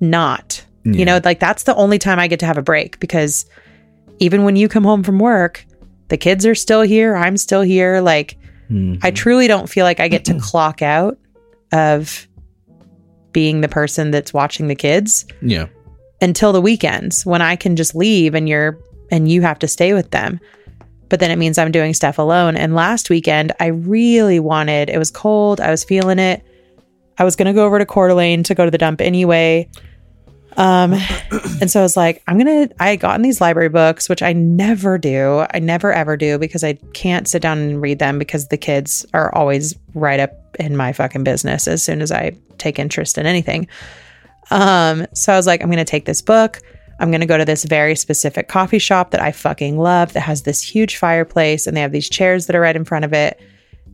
not, 0.00 0.64
you 0.84 1.04
know, 1.04 1.20
like 1.24 1.40
that's 1.40 1.64
the 1.64 1.74
only 1.74 1.98
time 1.98 2.18
I 2.18 2.26
get 2.26 2.40
to 2.40 2.46
have 2.46 2.58
a 2.58 2.62
break 2.62 2.98
because 3.00 3.44
even 4.18 4.44
when 4.44 4.56
you 4.56 4.68
come 4.68 4.84
home 4.84 5.02
from 5.02 5.18
work, 5.18 5.64
the 6.08 6.16
kids 6.16 6.46
are 6.46 6.54
still 6.54 6.82
here, 6.82 7.16
I'm 7.16 7.36
still 7.36 7.62
here. 7.62 8.00
Like, 8.00 8.36
Mhm. 8.70 8.98
I 9.02 9.10
truly 9.10 9.46
don't 9.48 9.68
feel 9.68 9.84
like 9.84 10.00
I 10.00 10.08
get 10.08 10.24
to 10.26 10.38
clock 10.40 10.80
out 10.82 11.18
of 11.72 12.26
being 13.32 13.60
the 13.60 13.68
person 13.68 14.10
that's 14.10 14.32
watching 14.32 14.68
the 14.68 14.74
kids 14.74 15.24
yeah. 15.42 15.66
until 16.20 16.52
the 16.52 16.60
weekends 16.60 17.24
when 17.26 17.42
I 17.42 17.56
can 17.56 17.76
just 17.76 17.94
leave 17.94 18.34
and 18.34 18.48
you're 18.48 18.78
and 19.10 19.30
you 19.30 19.42
have 19.42 19.58
to 19.60 19.68
stay 19.68 19.92
with 19.92 20.10
them. 20.12 20.38
But 21.08 21.18
then 21.18 21.32
it 21.32 21.36
means 21.36 21.58
I'm 21.58 21.72
doing 21.72 21.94
stuff 21.94 22.18
alone. 22.18 22.56
And 22.56 22.74
last 22.76 23.10
weekend, 23.10 23.52
I 23.58 23.66
really 23.66 24.38
wanted, 24.38 24.88
it 24.88 24.98
was 24.98 25.10
cold, 25.10 25.60
I 25.60 25.70
was 25.70 25.82
feeling 25.82 26.20
it. 26.20 26.42
I 27.18 27.24
was 27.24 27.34
going 27.34 27.46
to 27.46 27.52
go 27.52 27.66
over 27.66 27.78
to 27.80 27.84
Coeur 27.84 28.08
d'Alene 28.08 28.44
to 28.44 28.54
go 28.54 28.64
to 28.64 28.70
the 28.70 28.78
dump 28.78 29.00
anyway. 29.00 29.68
Um, 30.56 30.94
and 31.60 31.70
so 31.70 31.80
I 31.80 31.82
was 31.82 31.96
like, 31.96 32.22
I'm 32.26 32.38
to, 32.38 32.74
I 32.80 32.90
had 32.90 33.00
gotten 33.00 33.22
these 33.22 33.40
library 33.40 33.68
books, 33.68 34.08
which 34.08 34.22
I 34.22 34.32
never 34.32 34.98
do. 34.98 35.44
I 35.52 35.58
never 35.58 35.92
ever 35.92 36.16
do 36.16 36.38
because 36.38 36.64
I 36.64 36.74
can't 36.92 37.28
sit 37.28 37.42
down 37.42 37.58
and 37.58 37.80
read 37.80 37.98
them 37.98 38.18
because 38.18 38.48
the 38.48 38.56
kids 38.56 39.06
are 39.14 39.34
always 39.34 39.74
right 39.94 40.20
up 40.20 40.32
in 40.58 40.76
my 40.76 40.92
fucking 40.92 41.24
business 41.24 41.68
as 41.68 41.82
soon 41.82 42.02
as 42.02 42.12
I 42.12 42.36
take 42.58 42.78
interest 42.78 43.16
in 43.16 43.26
anything. 43.26 43.68
Um, 44.50 45.06
so 45.14 45.32
I 45.32 45.36
was 45.36 45.46
like, 45.46 45.62
I'm 45.62 45.70
to 45.78 45.84
take 45.84 46.04
this 46.04 46.22
book. 46.22 46.60
I'm 46.98 47.10
to 47.20 47.26
go 47.26 47.38
to 47.38 47.44
this 47.44 47.64
very 47.64 47.96
specific 47.96 48.48
coffee 48.48 48.78
shop 48.78 49.12
that 49.12 49.22
I 49.22 49.32
fucking 49.32 49.78
love 49.78 50.12
that 50.12 50.20
has 50.20 50.42
this 50.42 50.60
huge 50.60 50.96
fireplace 50.96 51.66
and 51.66 51.76
they 51.76 51.80
have 51.80 51.92
these 51.92 52.10
chairs 52.10 52.46
that 52.46 52.56
are 52.56 52.60
right 52.60 52.76
in 52.76 52.84
front 52.84 53.04
of 53.04 53.12
it. 53.12 53.40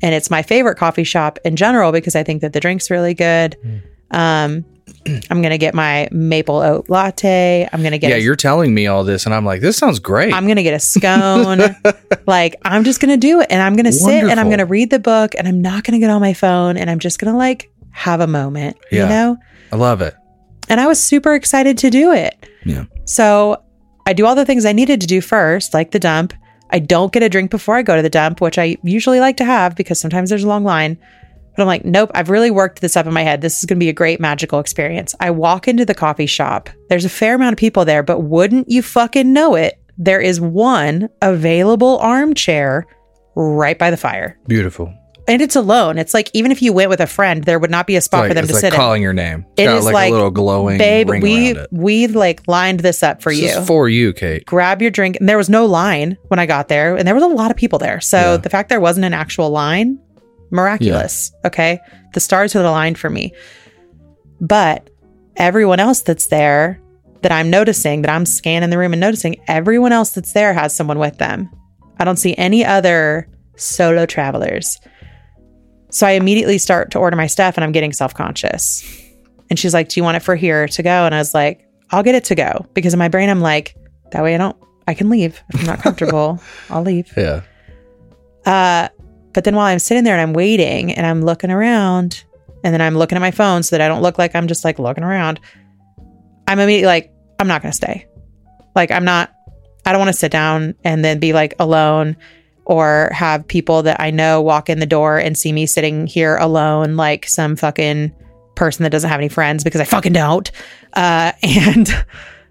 And 0.02 0.14
it's 0.14 0.30
my 0.30 0.42
favorite 0.42 0.76
coffee 0.76 1.04
shop 1.04 1.38
in 1.44 1.56
general 1.56 1.92
because 1.92 2.16
I 2.16 2.22
think 2.24 2.42
that 2.42 2.52
the 2.52 2.60
drink's 2.60 2.90
really 2.90 3.14
good. 3.14 3.56
Um, 4.10 4.64
I'm 5.30 5.40
going 5.42 5.50
to 5.50 5.58
get 5.58 5.74
my 5.74 6.08
maple 6.12 6.56
oat 6.56 6.88
latte. 6.88 7.68
I'm 7.72 7.80
going 7.80 7.92
to 7.92 7.98
get 7.98 8.10
Yeah, 8.10 8.16
a- 8.16 8.20
you're 8.20 8.36
telling 8.36 8.72
me 8.74 8.86
all 8.86 9.02
this, 9.04 9.24
and 9.26 9.34
I'm 9.34 9.44
like, 9.44 9.60
this 9.60 9.76
sounds 9.76 9.98
great. 9.98 10.32
I'm 10.32 10.44
going 10.44 10.56
to 10.56 10.62
get 10.62 10.74
a 10.74 10.80
scone. 10.80 11.60
like, 12.26 12.56
I'm 12.64 12.84
just 12.84 13.00
going 13.00 13.10
to 13.10 13.16
do 13.16 13.40
it. 13.40 13.48
And 13.50 13.60
I'm 13.62 13.74
going 13.74 13.84
to 13.86 13.92
sit 13.92 14.24
and 14.24 14.38
I'm 14.38 14.46
going 14.46 14.58
to 14.58 14.64
read 14.66 14.90
the 14.90 14.98
book 14.98 15.34
and 15.36 15.46
I'm 15.48 15.60
not 15.60 15.84
going 15.84 15.92
to 15.92 15.98
get 15.98 16.10
on 16.10 16.20
my 16.20 16.34
phone 16.34 16.76
and 16.76 16.88
I'm 16.90 16.98
just 16.98 17.18
going 17.18 17.32
to 17.32 17.36
like 17.38 17.70
have 17.90 18.20
a 18.20 18.26
moment, 18.26 18.76
Yeah. 18.92 19.02
you 19.04 19.08
know? 19.08 19.36
I 19.72 19.76
love 19.76 20.00
it. 20.02 20.14
And 20.68 20.80
I 20.80 20.86
was 20.86 21.00
super 21.02 21.34
excited 21.34 21.78
to 21.78 21.90
do 21.90 22.12
it. 22.12 22.34
Yeah. 22.64 22.84
So 23.04 23.62
I 24.06 24.12
do 24.12 24.26
all 24.26 24.34
the 24.34 24.44
things 24.44 24.64
I 24.64 24.72
needed 24.72 25.00
to 25.00 25.06
do 25.06 25.20
first, 25.20 25.74
like 25.74 25.90
the 25.92 25.98
dump. 25.98 26.32
I 26.70 26.80
don't 26.80 27.12
get 27.12 27.22
a 27.22 27.28
drink 27.28 27.50
before 27.52 27.76
I 27.76 27.82
go 27.82 27.94
to 27.96 28.02
the 28.02 28.10
dump, 28.10 28.40
which 28.40 28.58
I 28.58 28.76
usually 28.82 29.20
like 29.20 29.36
to 29.38 29.44
have 29.44 29.76
because 29.76 30.00
sometimes 30.00 30.30
there's 30.30 30.42
a 30.44 30.48
long 30.48 30.64
line. 30.64 30.98
But 31.56 31.62
I'm 31.62 31.66
like, 31.68 31.84
nope, 31.84 32.10
I've 32.14 32.28
really 32.30 32.50
worked 32.50 32.80
this 32.80 32.96
up 32.96 33.06
in 33.06 33.12
my 33.14 33.22
head. 33.22 33.40
This 33.40 33.58
is 33.58 33.64
going 33.64 33.78
to 33.78 33.84
be 33.84 33.88
a 33.88 33.92
great 33.94 34.20
magical 34.20 34.58
experience. 34.60 35.14
I 35.20 35.30
walk 35.30 35.66
into 35.68 35.84
the 35.84 35.94
coffee 35.94 36.26
shop. 36.26 36.68
There's 36.88 37.04
a 37.04 37.08
fair 37.10 37.34
amount 37.34 37.54
of 37.54 37.58
people 37.58 37.84
there, 37.84 38.02
but 38.02 38.20
wouldn't 38.20 38.68
you 38.68 38.82
fucking 38.82 39.32
know 39.32 39.54
it? 39.54 39.80
There 39.98 40.20
is 40.20 40.40
one 40.40 41.08
available 41.22 41.98
armchair 41.98 42.86
right 43.34 43.78
by 43.78 43.90
the 43.90 43.96
fire. 43.96 44.38
Beautiful. 44.46 44.92
And 45.28 45.42
it's 45.42 45.56
alone. 45.56 45.98
It's 45.98 46.14
like 46.14 46.30
even 46.34 46.52
if 46.52 46.62
you 46.62 46.72
went 46.72 46.88
with 46.88 47.00
a 47.00 47.06
friend, 47.06 47.42
there 47.42 47.58
would 47.58 47.70
not 47.70 47.88
be 47.88 47.96
a 47.96 48.00
spot 48.00 48.20
like, 48.20 48.30
for 48.30 48.34
them 48.34 48.44
it's 48.44 48.50
to 48.50 48.54
like 48.54 48.60
sit 48.60 48.72
calling 48.74 49.02
your 49.02 49.12
name. 49.12 49.44
It 49.56 49.64
Got 49.64 49.78
is 49.78 49.84
like, 49.84 49.94
like, 49.94 50.10
a 50.10 50.12
little 50.14 50.30
glowing 50.30 50.74
in. 50.74 50.78
Babe, 50.78 51.10
ring 51.10 51.20
we 51.22 51.50
it. 51.50 51.66
we 51.72 52.06
like 52.06 52.46
lined 52.46 52.78
this 52.80 53.02
up 53.02 53.22
for 53.22 53.32
This 53.32 53.40
you 53.40 53.48
is 53.48 53.66
for 53.66 53.88
you, 53.88 54.12
Kate. 54.12 54.44
grab 54.46 54.80
your 54.80 54.92
drink. 54.92 55.16
And 55.18 55.28
there 55.28 55.36
was 55.36 55.48
no 55.48 55.66
line 55.66 56.16
when 56.28 56.38
I 56.38 56.46
got 56.46 56.68
there, 56.68 56.94
and 56.94 57.08
there 57.08 57.14
was 57.14 57.24
a 57.24 57.28
lot 57.28 57.50
of 57.50 57.56
people 57.56 57.80
there. 57.80 58.00
So 58.00 58.18
Yeah. 58.18 58.36
the 58.36 58.48
fact 58.50 58.68
there 58.68 58.78
wasn't 58.80 59.04
an 59.04 59.14
actual 59.14 59.50
line, 59.50 59.98
miraculous. 60.50 61.32
Okay. 61.44 61.80
The 62.14 62.20
stars 62.20 62.54
are 62.56 62.64
aligned 62.64 62.98
for 62.98 63.10
me. 63.10 63.32
But 64.40 64.90
everyone 65.36 65.80
else 65.80 66.02
that's 66.02 66.26
there 66.26 66.80
that 67.22 67.32
I'm 67.32 67.50
noticing, 67.50 68.02
that 68.02 68.10
I'm 68.10 68.26
scanning 68.26 68.70
the 68.70 68.78
room 68.78 68.92
and 68.92 69.00
noticing, 69.00 69.36
everyone 69.48 69.92
else 69.92 70.10
that's 70.10 70.32
there 70.32 70.54
has 70.54 70.74
someone 70.74 70.98
with 70.98 71.18
them. 71.18 71.50
I 71.98 72.04
don't 72.04 72.18
see 72.18 72.36
any 72.36 72.64
other 72.64 73.28
solo 73.56 74.06
travelers. 74.06 74.78
So 75.90 76.06
I 76.06 76.12
immediately 76.12 76.58
start 76.58 76.90
to 76.92 76.98
order 76.98 77.16
my 77.16 77.26
stuff 77.26 77.56
and 77.56 77.64
I'm 77.64 77.72
getting 77.72 77.92
self 77.92 78.14
conscious. 78.14 78.84
And 79.48 79.58
she's 79.58 79.72
like, 79.72 79.88
Do 79.88 80.00
you 80.00 80.04
want 80.04 80.16
it 80.16 80.22
for 80.22 80.36
here 80.36 80.68
to 80.68 80.82
go? 80.82 81.06
And 81.06 81.14
I 81.14 81.18
was 81.18 81.34
like, 81.34 81.66
I'll 81.90 82.02
get 82.02 82.14
it 82.14 82.24
to 82.24 82.34
go 82.34 82.66
because 82.74 82.92
in 82.92 82.98
my 82.98 83.08
brain, 83.08 83.30
I'm 83.30 83.40
like, 83.40 83.76
That 84.12 84.22
way 84.22 84.34
I 84.34 84.38
don't, 84.38 84.56
I 84.86 84.94
can 84.94 85.08
leave. 85.08 85.42
If 85.50 85.60
I'm 85.60 85.66
not 85.66 85.80
comfortable, 85.80 86.40
I'll 86.70 86.82
leave. 86.82 87.12
Yeah. 87.16 87.42
Uh, 88.44 88.88
but 89.36 89.44
then 89.44 89.54
while 89.54 89.66
I'm 89.66 89.78
sitting 89.78 90.02
there 90.02 90.14
and 90.14 90.22
I'm 90.22 90.32
waiting 90.32 90.94
and 90.94 91.06
I'm 91.06 91.20
looking 91.20 91.50
around 91.50 92.24
and 92.64 92.72
then 92.72 92.80
I'm 92.80 92.96
looking 92.96 93.16
at 93.16 93.20
my 93.20 93.30
phone 93.30 93.62
so 93.62 93.76
that 93.76 93.84
I 93.84 93.86
don't 93.86 94.00
look 94.00 94.16
like 94.16 94.34
I'm 94.34 94.48
just 94.48 94.64
like 94.64 94.78
looking 94.78 95.04
around, 95.04 95.40
I'm 96.48 96.58
immediately 96.58 96.86
like, 96.86 97.12
I'm 97.38 97.46
not 97.46 97.60
going 97.60 97.70
to 97.70 97.76
stay. 97.76 98.06
Like, 98.74 98.90
I'm 98.90 99.04
not, 99.04 99.34
I 99.84 99.92
don't 99.92 99.98
want 99.98 100.08
to 100.08 100.18
sit 100.18 100.32
down 100.32 100.74
and 100.84 101.04
then 101.04 101.18
be 101.18 101.34
like 101.34 101.52
alone 101.58 102.16
or 102.64 103.10
have 103.12 103.46
people 103.46 103.82
that 103.82 104.00
I 104.00 104.10
know 104.10 104.40
walk 104.40 104.70
in 104.70 104.78
the 104.78 104.86
door 104.86 105.18
and 105.18 105.36
see 105.36 105.52
me 105.52 105.66
sitting 105.66 106.06
here 106.06 106.38
alone, 106.38 106.96
like 106.96 107.28
some 107.28 107.56
fucking 107.56 108.14
person 108.54 108.84
that 108.84 108.90
doesn't 108.90 109.10
have 109.10 109.20
any 109.20 109.28
friends 109.28 109.64
because 109.64 109.82
I 109.82 109.84
fucking 109.84 110.14
don't. 110.14 110.50
Uh, 110.94 111.32
and, 111.42 112.06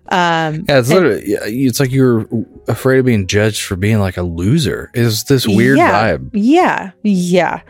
um, 0.10 0.66
Yeah, 0.68 0.80
it's 0.80 0.89
literally, 0.89 1.24
yeah, 1.26 1.39
it's 1.43 1.80
like 1.80 1.91
you're 1.91 2.28
afraid 2.68 2.99
of 2.99 3.06
being 3.06 3.28
judged 3.28 3.64
for 3.64 3.76
being 3.76 3.99
like 3.99 4.18
a 4.18 4.24
loser. 4.24 4.91
Is 4.93 5.24
this 5.26 5.47
weird 5.47 5.78
yeah, 5.78 6.18
vibe? 6.18 6.30
Yeah, 6.34 6.91
yeah. 7.03 7.62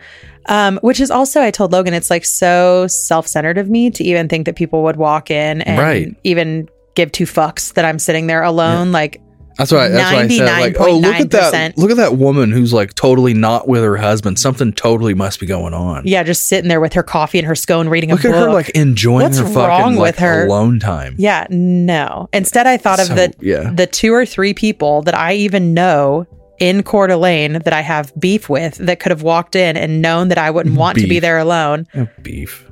Um, 0.48 0.78
which 0.82 1.00
is 1.00 1.10
also, 1.10 1.40
I 1.40 1.50
told 1.50 1.72
Logan, 1.72 1.92
it's 1.94 2.10
like 2.10 2.24
so 2.24 2.86
self 2.88 3.26
centered 3.26 3.58
of 3.58 3.68
me 3.68 3.90
to 3.90 4.04
even 4.04 4.28
think 4.28 4.46
that 4.46 4.54
people 4.56 4.82
would 4.84 4.96
walk 4.96 5.30
in 5.30 5.62
and 5.62 5.78
Right. 5.78 6.14
even 6.24 6.68
give 6.94 7.10
two 7.10 7.24
fucks 7.24 7.74
that 7.74 7.84
I'm 7.84 7.98
sitting 7.98 8.26
there 8.28 8.42
alone. 8.42 8.92
Like, 8.92 9.20
That's 9.58 9.72
why. 9.72 9.88
That's 9.88 10.12
why 10.12 10.22
I 10.22 10.28
said 10.28 10.60
like, 10.60 10.76
oh, 10.78 10.98
look 10.98 11.14
at 11.14 11.30
that! 11.30 11.78
Look 11.78 11.90
at 11.90 11.96
that 11.96 12.16
woman 12.16 12.50
who's 12.52 12.72
like 12.74 12.94
totally 12.94 13.32
not 13.32 13.66
with 13.66 13.82
her 13.82 13.96
husband. 13.96 14.38
Something 14.38 14.72
totally 14.72 15.14
must 15.14 15.40
be 15.40 15.46
going 15.46 15.72
on. 15.72 16.02
yeah, 16.06 16.22
just 16.22 16.46
sitting 16.46 16.68
there 16.68 16.80
with 16.80 16.92
her 16.92 17.02
coffee 17.02 17.38
and 17.38 17.46
her 17.46 17.54
scone 17.54 17.88
reading 17.88 18.10
Look 18.10 18.24
a 18.24 18.28
at 18.28 18.32
book. 18.32 18.40
her 18.48 18.52
like 18.52 18.68
enjoying 18.70 19.22
What's 19.22 19.38
her 19.38 19.46
fucking 19.46 19.96
like, 19.96 20.16
her? 20.16 20.46
alone 20.46 20.78
time. 20.78 21.14
yeah, 21.18 21.46
no. 21.48 22.28
Instead, 22.34 22.66
I 22.66 22.76
thought 22.76 23.00
of 23.00 23.06
So, 23.06 23.14
the 23.14 23.34
yeah. 23.40 23.70
the 23.72 23.86
two 23.86 24.12
or 24.12 24.26
three 24.26 24.52
people 24.52 25.00
that 25.02 25.14
I 25.14 25.34
even 25.34 25.72
know 25.72 26.26
in 26.58 26.82
Coeur 26.82 27.06
d'Alene 27.06 27.54
that 27.54 27.72
I 27.72 27.80
have 27.82 28.12
beef 28.18 28.48
with 28.48 28.76
that 28.76 29.00
could 29.00 29.10
have 29.10 29.22
walked 29.22 29.56
in 29.56 29.76
and 29.76 30.00
known 30.02 30.28
that 30.28 30.38
I 30.38 30.50
wouldn't 30.50 30.76
want 30.76 30.98
to 30.98 31.06
be 31.06 31.18
there 31.18 31.38
alone. 31.38 31.86
Beef. 32.22 32.70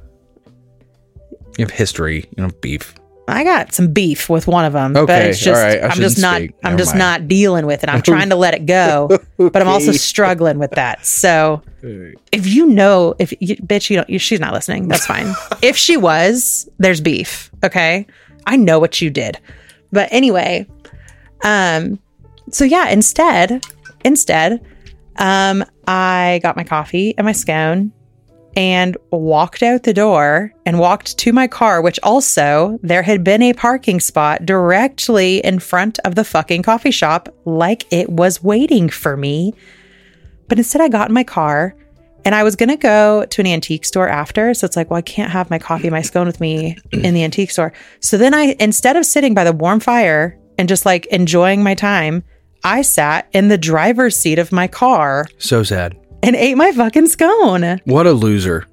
You 1.59 1.65
have 1.65 1.71
history, 1.71 2.27
you 2.37 2.43
know, 2.45 2.51
beef. 2.61 2.95
I 3.27 3.43
got 3.43 3.73
some 3.73 3.93
beef 3.93 4.29
with 4.29 4.47
one 4.47 4.65
of 4.67 4.75
them, 4.75 4.93
but 4.93 5.09
it's 5.09 5.39
just 5.39 5.63
right, 5.63 5.83
I'm 5.83 5.93
just 5.93 6.17
shouldn't 6.17 6.37
speak. 6.37 6.57
I'm 6.63 6.73
Never 6.73 6.79
just 6.79 6.91
mind. 6.91 6.99
not 6.99 7.29
dealing 7.29 7.65
with 7.67 7.83
it. 7.83 7.89
I'm 7.89 8.03
trying 8.03 8.29
to 8.29 8.37
let 8.37 8.53
it 8.53 8.67
go, 8.67 9.09
but 9.39 9.57
I'm 9.57 9.69
also 9.69 9.93
struggling 9.93 10.59
with 10.59 10.73
that. 10.73 11.07
So 11.07 11.63
if 11.83 12.47
you 12.47 12.67
know 12.67 13.15
if 13.19 13.33
you, 13.41 13.57
bitch 13.57 13.89
you 13.89 13.97
don't 13.97 14.11
you, 14.11 14.19
she's 14.19 14.41
not 14.41 14.53
listening, 14.53 14.89
that's 14.89 15.07
fine. 15.07 15.35
if 15.63 15.77
she 15.77 15.97
was, 15.97 16.69
there's 16.79 17.01
beef, 17.01 17.51
okay? 17.65 18.07
I 18.47 18.57
know 18.57 18.79
what 18.79 19.01
you 19.01 19.09
did. 19.09 19.39
But 19.91 20.09
anyway, 20.13 20.67
um 21.43 21.99
so 22.51 22.65
yeah, 22.65 22.89
instead 22.91 23.65
instead 24.05 24.65
um 25.17 25.65
I 25.89 26.41
got 26.43 26.57
my 26.57 26.65
coffee 26.65 27.15
and 27.17 27.25
my 27.25 27.33
scone 27.33 27.93
and 28.57 28.97
walked 29.11 29.63
out 29.63 29.83
the 29.83 29.95
door 29.95 30.53
and 30.65 30.79
walked 30.79 31.19
to 31.19 31.33
my 31.33 31.47
car, 31.47 31.81
which 31.81 31.99
also 32.03 32.79
there 32.83 33.03
had 33.03 33.25
been 33.25 33.43
a 33.43 33.53
parking 33.53 34.01
spot 34.01 34.47
directly 34.47 35.39
in 35.39 35.59
front 35.59 35.99
of 36.01 36.15
the 36.15 36.25
fucking 36.25 36.63
coffee 36.63 36.91
shop, 36.91 37.35
like 37.45 37.93
it 37.93 38.09
was 38.09 38.43
waiting 38.43 38.89
for 38.89 39.17
me. 39.17 39.55
But 40.49 40.59
instead, 40.59 40.81
I 40.81 40.89
got 40.89 41.09
in 41.09 41.15
my 41.15 41.25
car 41.25 41.75
and 42.25 42.35
I 42.35 42.43
was 42.43 42.57
going 42.57 42.69
to 42.69 42.77
go 42.77 43.27
to 43.27 43.41
an 43.41 43.47
antique 43.47 43.85
store 43.85 44.09
after. 44.09 44.55
So 44.55 44.65
it's 44.65 44.77
like, 44.77 44.91
well, 44.91 44.99
I 44.99 45.03
can't 45.03 45.33
have 45.33 45.51
my 45.51 45.59
coffee, 45.59 45.91
my 45.91 46.03
scone 46.03 46.27
with 46.27 46.41
me 46.41 46.79
in 46.93 47.15
the 47.15 47.25
antique 47.25 47.51
store. 47.51 47.73
So 48.01 48.17
then 48.17 48.35
I, 48.35 48.57
instead 48.61 48.97
of 48.97 49.05
sitting 49.05 49.35
by 49.35 49.45
the 49.45 49.53
warm 49.53 49.81
fire 49.81 50.39
and 50.59 50.69
just 50.69 50.87
like 50.87 51.07
enjoying 51.07 51.63
my 51.63 51.75
time, 51.75 52.25
I 52.63 52.81
sat 52.81 53.29
in 53.33 53.49
the 53.49 53.59
driver's 53.59 54.17
seat 54.17 54.39
of 54.39 54.51
my 54.51 54.69
car 54.69 55.27
So 55.39 55.63
sad. 55.63 55.99
And 56.25 56.35
ate 56.37 56.57
my 56.57 56.73
fucking 56.73 57.07
scone. 57.07 57.81
What 57.85 58.07
a 58.07 58.13
loser. 58.13 58.67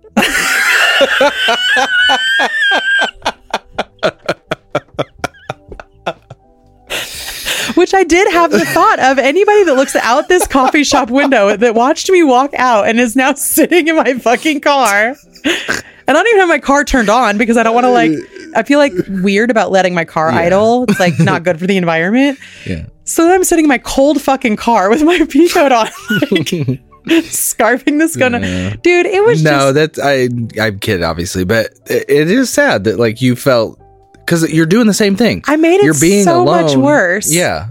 Which 7.75 7.93
I 7.93 8.03
did 8.03 8.31
have 8.31 8.51
the 8.51 8.65
thought 8.65 8.99
of 8.99 9.17
anybody 9.17 9.63
that 9.63 9.75
looks 9.75 9.95
out 9.95 10.27
this 10.27 10.45
coffee 10.47 10.83
shop 10.83 11.09
window 11.09 11.55
that 11.55 11.73
watched 11.73 12.09
me 12.09 12.21
walk 12.23 12.53
out 12.53 12.87
and 12.87 12.99
is 12.99 13.15
now 13.15 13.33
sitting 13.35 13.87
in 13.87 13.95
my 13.95 14.13
fucking 14.13 14.61
car. 14.61 15.15
And 15.45 15.85
I 16.07 16.13
don't 16.13 16.27
even 16.27 16.39
have 16.41 16.49
my 16.49 16.59
car 16.59 16.83
turned 16.83 17.09
on 17.09 17.37
because 17.37 17.57
I 17.57 17.63
don't 17.63 17.73
want 17.73 17.85
to 17.85 17.91
like 17.91 18.11
I 18.55 18.63
feel 18.63 18.79
like 18.79 18.93
weird 19.07 19.49
about 19.49 19.71
letting 19.71 19.93
my 19.93 20.05
car 20.05 20.29
idle. 20.29 20.85
It's 20.89 20.99
like 20.99 21.19
not 21.19 21.43
good 21.43 21.59
for 21.59 21.67
the 21.67 21.77
environment. 21.77 22.37
Yeah. 22.65 22.85
So 23.03 23.23
then 23.23 23.33
I'm 23.33 23.43
sitting 23.43 23.65
in 23.65 23.69
my 23.69 23.77
cold 23.77 24.21
fucking 24.21 24.57
car 24.57 24.89
with 24.89 25.03
my 25.03 25.25
pea 25.29 25.49
coat 25.49 25.71
on, 25.71 25.87
like, 26.31 26.81
scarfing 27.07 27.97
this 27.99 28.15
gun. 28.15 28.33
Yeah. 28.41 28.75
Dude, 28.81 29.05
it 29.05 29.23
was 29.23 29.43
no, 29.43 29.73
just 29.73 29.73
that's 29.75 29.99
I. 29.99 30.29
I'm 30.61 30.79
kidding, 30.79 31.03
obviously, 31.03 31.43
but 31.43 31.67
it, 31.87 32.05
it 32.09 32.29
is 32.31 32.49
sad 32.49 32.83
that 32.85 32.99
like 32.99 33.21
you 33.21 33.35
felt 33.35 33.79
because 34.13 34.51
you're 34.51 34.65
doing 34.65 34.87
the 34.87 34.93
same 34.93 35.15
thing. 35.15 35.43
I 35.47 35.55
made 35.55 35.75
it 35.79 35.83
you're 35.85 35.99
being 35.99 36.23
so 36.23 36.43
alone. 36.43 36.63
much 36.65 36.75
worse. 36.75 37.31
Yeah, 37.33 37.69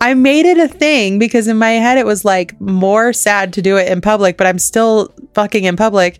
I 0.00 0.14
made 0.14 0.46
it 0.46 0.58
a 0.58 0.68
thing 0.68 1.18
because 1.18 1.46
in 1.48 1.58
my 1.58 1.72
head 1.72 1.98
it 1.98 2.06
was 2.06 2.24
like 2.24 2.58
more 2.60 3.12
sad 3.12 3.52
to 3.54 3.62
do 3.62 3.76
it 3.76 3.88
in 3.88 4.00
public, 4.00 4.36
but 4.36 4.46
I'm 4.46 4.58
still 4.58 5.12
fucking 5.34 5.64
in 5.64 5.76
public. 5.76 6.18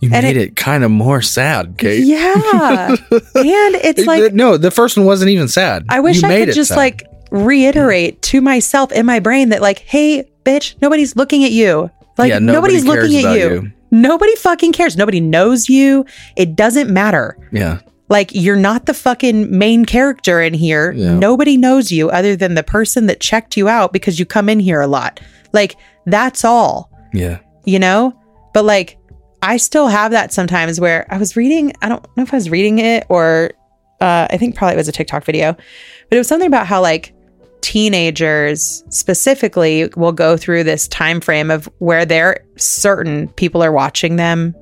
you 0.00 0.10
And 0.12 0.24
made 0.24 0.36
it- 0.36 0.48
it, 0.50 0.56
kind 0.56 0.84
of 0.84 0.90
more 0.92 1.22
sad, 1.22 1.76
Kate. 1.76 2.04
Yeah. 2.04 2.88
and 3.10 3.74
it's 3.74 4.06
like 4.06 4.32
no, 4.32 4.56
the 4.56 4.70
first 4.70 4.96
one 4.96 5.06
wasn't 5.06 5.30
even 5.30 5.48
sad. 5.48 5.84
I 5.88 6.00
wish 6.00 6.22
You 6.22 6.28
I 6.28 6.44
could 6.44 6.54
just 6.54 6.68
sad. 6.70 6.76
like 6.76 7.02
reiterate 7.32 8.22
to 8.22 8.40
myself 8.40 8.92
in 8.92 9.04
my 9.06 9.18
brain 9.18 9.48
that 9.50 9.60
like, 9.60 9.80
hey, 9.80 10.24
bitch, 10.44 10.74
nobody's 10.80 11.16
looking 11.16 11.44
at 11.44 11.50
you. 11.50 11.90
Like 12.18 12.30
Yeah, 12.30 12.38
nobody 12.38 12.80
nobody's 12.80 12.84
looking 12.84 13.24
at 13.24 13.38
you. 13.38 13.50
you. 13.50 13.72
Nobody 13.90 14.34
fucking 14.36 14.72
cares. 14.72 14.96
Nobody 14.96 15.20
knows 15.20 15.68
you. 15.68 16.04
It 16.36 16.56
doesn't 16.56 16.90
matter. 16.90 17.36
yeah, 17.52 17.80
Like 18.08 18.30
you're 18.34 18.56
not 18.56 18.86
the 18.86 18.94
fucking 18.94 19.56
main 19.56 19.84
character 19.84 20.40
in 20.40 20.54
here. 20.54 20.92
Yeah. 20.92 21.18
Nobody 21.18 21.56
knows 21.56 21.92
you 21.92 22.10
other 22.10 22.36
than 22.36 22.54
the 22.54 22.62
person 22.64 23.06
that 23.06 23.20
checked 23.20 23.56
you 23.56 23.68
out 23.68 23.92
because 23.92 24.18
you 24.18 24.26
come 24.26 24.48
in 24.48 24.60
here 24.60 24.80
a 24.80 24.86
lot. 24.86 25.20
Like 25.52 25.76
that's 26.06 26.44
all, 26.44 26.90
yeah. 27.12 27.38
you 27.64 27.78
know? 27.78 28.18
But 28.52 28.64
like 28.64 28.98
I 29.42 29.56
still 29.58 29.86
have 29.88 30.10
that 30.10 30.32
sometimes 30.32 30.80
where 30.80 31.06
I 31.12 31.18
was 31.18 31.36
reading, 31.36 31.72
I 31.82 31.88
don't 31.88 32.04
know 32.16 32.22
if 32.22 32.32
I 32.32 32.36
was 32.36 32.50
reading 32.50 32.78
it 32.80 33.06
or 33.08 33.52
uh, 34.00 34.26
I 34.30 34.36
think 34.36 34.56
probably 34.56 34.74
it 34.74 34.78
was 34.78 34.88
a 34.88 34.92
TikTok 34.92 35.24
video, 35.24 35.52
but 35.52 36.16
it 36.16 36.18
was 36.18 36.28
something 36.28 36.48
about 36.48 36.66
how 36.66 36.82
like 36.82 37.14
teenagers 37.62 38.84
specifically 38.90 39.88
will 39.96 40.12
go 40.12 40.36
through 40.36 40.64
this 40.64 40.88
time 40.88 41.20
frame 41.20 41.50
of 41.50 41.68
where 41.78 42.04
they're 42.04 42.44
certain 42.56 43.28
people 43.30 43.62
are 43.62 43.72
watching 43.72 44.16
them 44.16 44.54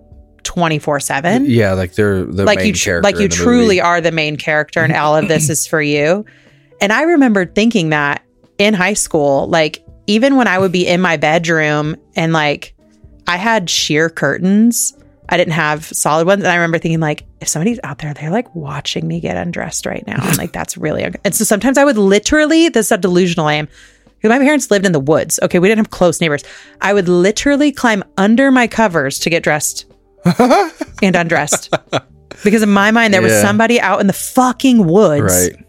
24 0.44 1.00
7 1.00 1.46
Yeah, 1.46 1.72
like 1.72 1.94
they're 1.94 2.24
the 2.24 2.44
like 2.44 2.58
main 2.58 2.68
you 2.68 2.72
tr- 2.74 3.00
like 3.02 3.18
you 3.18 3.28
truly 3.28 3.76
movie. 3.76 3.80
are 3.80 4.00
the 4.00 4.12
main 4.12 4.36
character 4.36 4.80
and 4.80 4.92
all 4.94 5.16
of 5.16 5.28
this 5.28 5.48
is 5.48 5.66
for 5.66 5.80
you 5.80 6.24
and 6.80 6.92
i 6.92 7.02
remember 7.02 7.46
thinking 7.46 7.90
that 7.90 8.22
in 8.58 8.74
high 8.74 8.92
school 8.94 9.46
like 9.48 9.82
even 10.06 10.36
when 10.36 10.46
i 10.46 10.58
would 10.58 10.72
be 10.72 10.86
in 10.86 11.00
my 11.00 11.16
bedroom 11.16 11.96
and 12.14 12.32
like 12.32 12.74
i 13.26 13.36
had 13.36 13.70
sheer 13.70 14.10
curtains 14.10 14.92
i 15.28 15.36
didn't 15.36 15.52
have 15.52 15.84
solid 15.86 16.26
ones 16.26 16.42
and 16.42 16.52
i 16.52 16.54
remember 16.56 16.78
thinking 16.78 17.00
like 17.00 17.24
if 17.40 17.48
somebody's 17.48 17.80
out 17.84 17.98
there 17.98 18.14
they're 18.14 18.30
like 18.30 18.54
watching 18.54 19.06
me 19.06 19.20
get 19.20 19.36
undressed 19.36 19.86
right 19.86 20.06
now 20.06 20.16
and 20.26 20.38
like 20.38 20.52
that's 20.58 20.76
really 20.76 21.04
un- 21.04 21.14
and 21.24 21.34
so 21.34 21.44
sometimes 21.44 21.78
i 21.78 21.84
would 21.84 21.98
literally 21.98 22.68
this 22.68 22.86
is 22.86 22.90
how 22.90 22.96
delusional 22.96 23.46
i 23.46 23.54
am 23.54 23.68
my 24.22 24.38
parents 24.38 24.70
lived 24.70 24.86
in 24.86 24.92
the 24.92 25.00
woods 25.00 25.38
okay 25.42 25.58
we 25.58 25.68
didn't 25.68 25.80
have 25.80 25.90
close 25.90 26.20
neighbors 26.20 26.42
i 26.80 26.94
would 26.94 27.08
literally 27.08 27.70
climb 27.70 28.02
under 28.16 28.50
my 28.50 28.66
covers 28.66 29.18
to 29.18 29.28
get 29.28 29.42
dressed 29.42 29.84
and 31.02 31.16
undressed. 31.16 31.74
Because 32.42 32.62
in 32.62 32.70
my 32.70 32.90
mind, 32.90 33.14
there 33.14 33.22
was 33.22 33.40
somebody 33.40 33.80
out 33.80 34.00
in 34.00 34.06
the 34.06 34.12
fucking 34.12 34.86
woods. 34.86 35.50
right. 35.50 35.63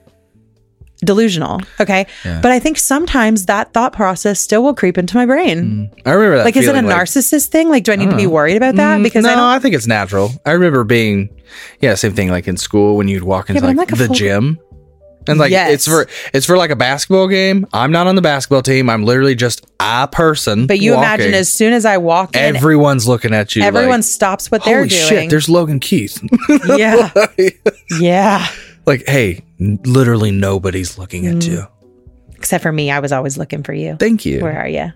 Delusional. 1.06 1.62
Okay. 1.80 2.08
Yeah. 2.24 2.42
But 2.42 2.52
I 2.52 2.60
think 2.60 2.78
sometimes 2.78 3.46
that 3.46 3.74
thought 3.74 3.94
process 3.94 4.40
still 4.40 4.64
will 4.64 4.74
creep 4.76 4.98
into 4.98 5.16
my 5.16 5.26
brain. 5.26 5.92
I 6.06 6.12
remember 6.12 6.38
that. 6.38 6.46
Like, 6.46 6.58
is 6.58 6.68
it 6.68 6.76
a 6.76 6.82
like- 6.82 6.86
narcissist 7.08 7.48
thing? 7.48 7.70
Like, 7.70 7.84
do 7.84 7.92
I 7.92 7.96
need 7.96 8.10
to 8.10 8.18
be 8.18 8.28
worried 8.28 8.58
about 8.58 8.76
that? 8.76 9.00
Mm, 9.00 9.04
Because 9.04 9.24
no, 9.24 9.34
I. 9.34 9.56
I, 9.56 9.60
think 9.60 9.76
it's 9.76 9.88
natural. 9.88 10.32
I 10.46 10.52
remember 10.52 10.84
being, 10.84 11.30
yeah, 11.80 11.96
same 11.96 12.14
thing. 12.14 12.30
Like 12.30 12.48
in 12.48 12.58
school 12.58 12.98
when 12.98 13.08
you'd 13.08 13.24
walk 13.24 13.50
into 13.50 13.62
I'm 13.62 13.76
like, 13.76 13.90
like 13.90 13.98
the 13.98 14.08
full- 14.08 14.16
gym, 14.16 14.60
and 15.28 15.40
like 15.40 15.50
Yes. 15.52 15.72
it's 15.72 15.88
for 15.88 16.08
it's 16.34 16.46
for 16.46 16.56
like 16.58 16.70
a 16.70 16.76
basketball 16.76 17.28
game. 17.28 17.66
I'm 17.74 17.92
not 17.92 18.06
on 18.08 18.16
the 18.16 18.22
basketball 18.22 18.62
team. 18.62 18.90
I'm 18.90 19.06
literally 19.06 19.34
just 19.36 19.66
a 19.80 20.08
person. 20.08 20.68
But 20.68 20.80
you 20.80 20.94
imagine 20.94 21.34
as 21.34 21.52
soon 21.52 21.74
as 21.74 21.86
I 21.86 21.98
walk 21.98 22.36
in, 22.36 22.56
everyone's 22.56 23.08
looking 23.08 23.34
at 23.34 23.56
you. 23.56 23.64
everyone 23.64 24.00
like, 24.00 24.04
stops 24.04 24.52
what 24.52 24.64
they're 24.64 24.86
doing. 24.86 24.90
Shit! 24.90 25.30
There's 25.30 25.50
Logan 25.50 25.80
Keith. 25.80 26.22
yeah. 26.78 27.10
yeah. 28.00 28.48
like, 28.86 29.08
hey, 29.08 29.42
literally 29.60 30.32
nobody's 30.32 30.98
looking 30.98 31.28
at 31.28 31.36
Mm. 31.36 31.48
you. 31.48 31.68
Except 32.36 32.62
for 32.62 32.72
me, 32.72 32.92
I 32.92 33.00
was 33.00 33.12
always 33.12 33.38
looking 33.38 33.64
for 33.64 33.74
you. 33.74 33.96
Thank 34.00 34.26
you. 34.26 34.42
Where 34.42 34.58
are 34.60 34.68
you? 34.68 34.92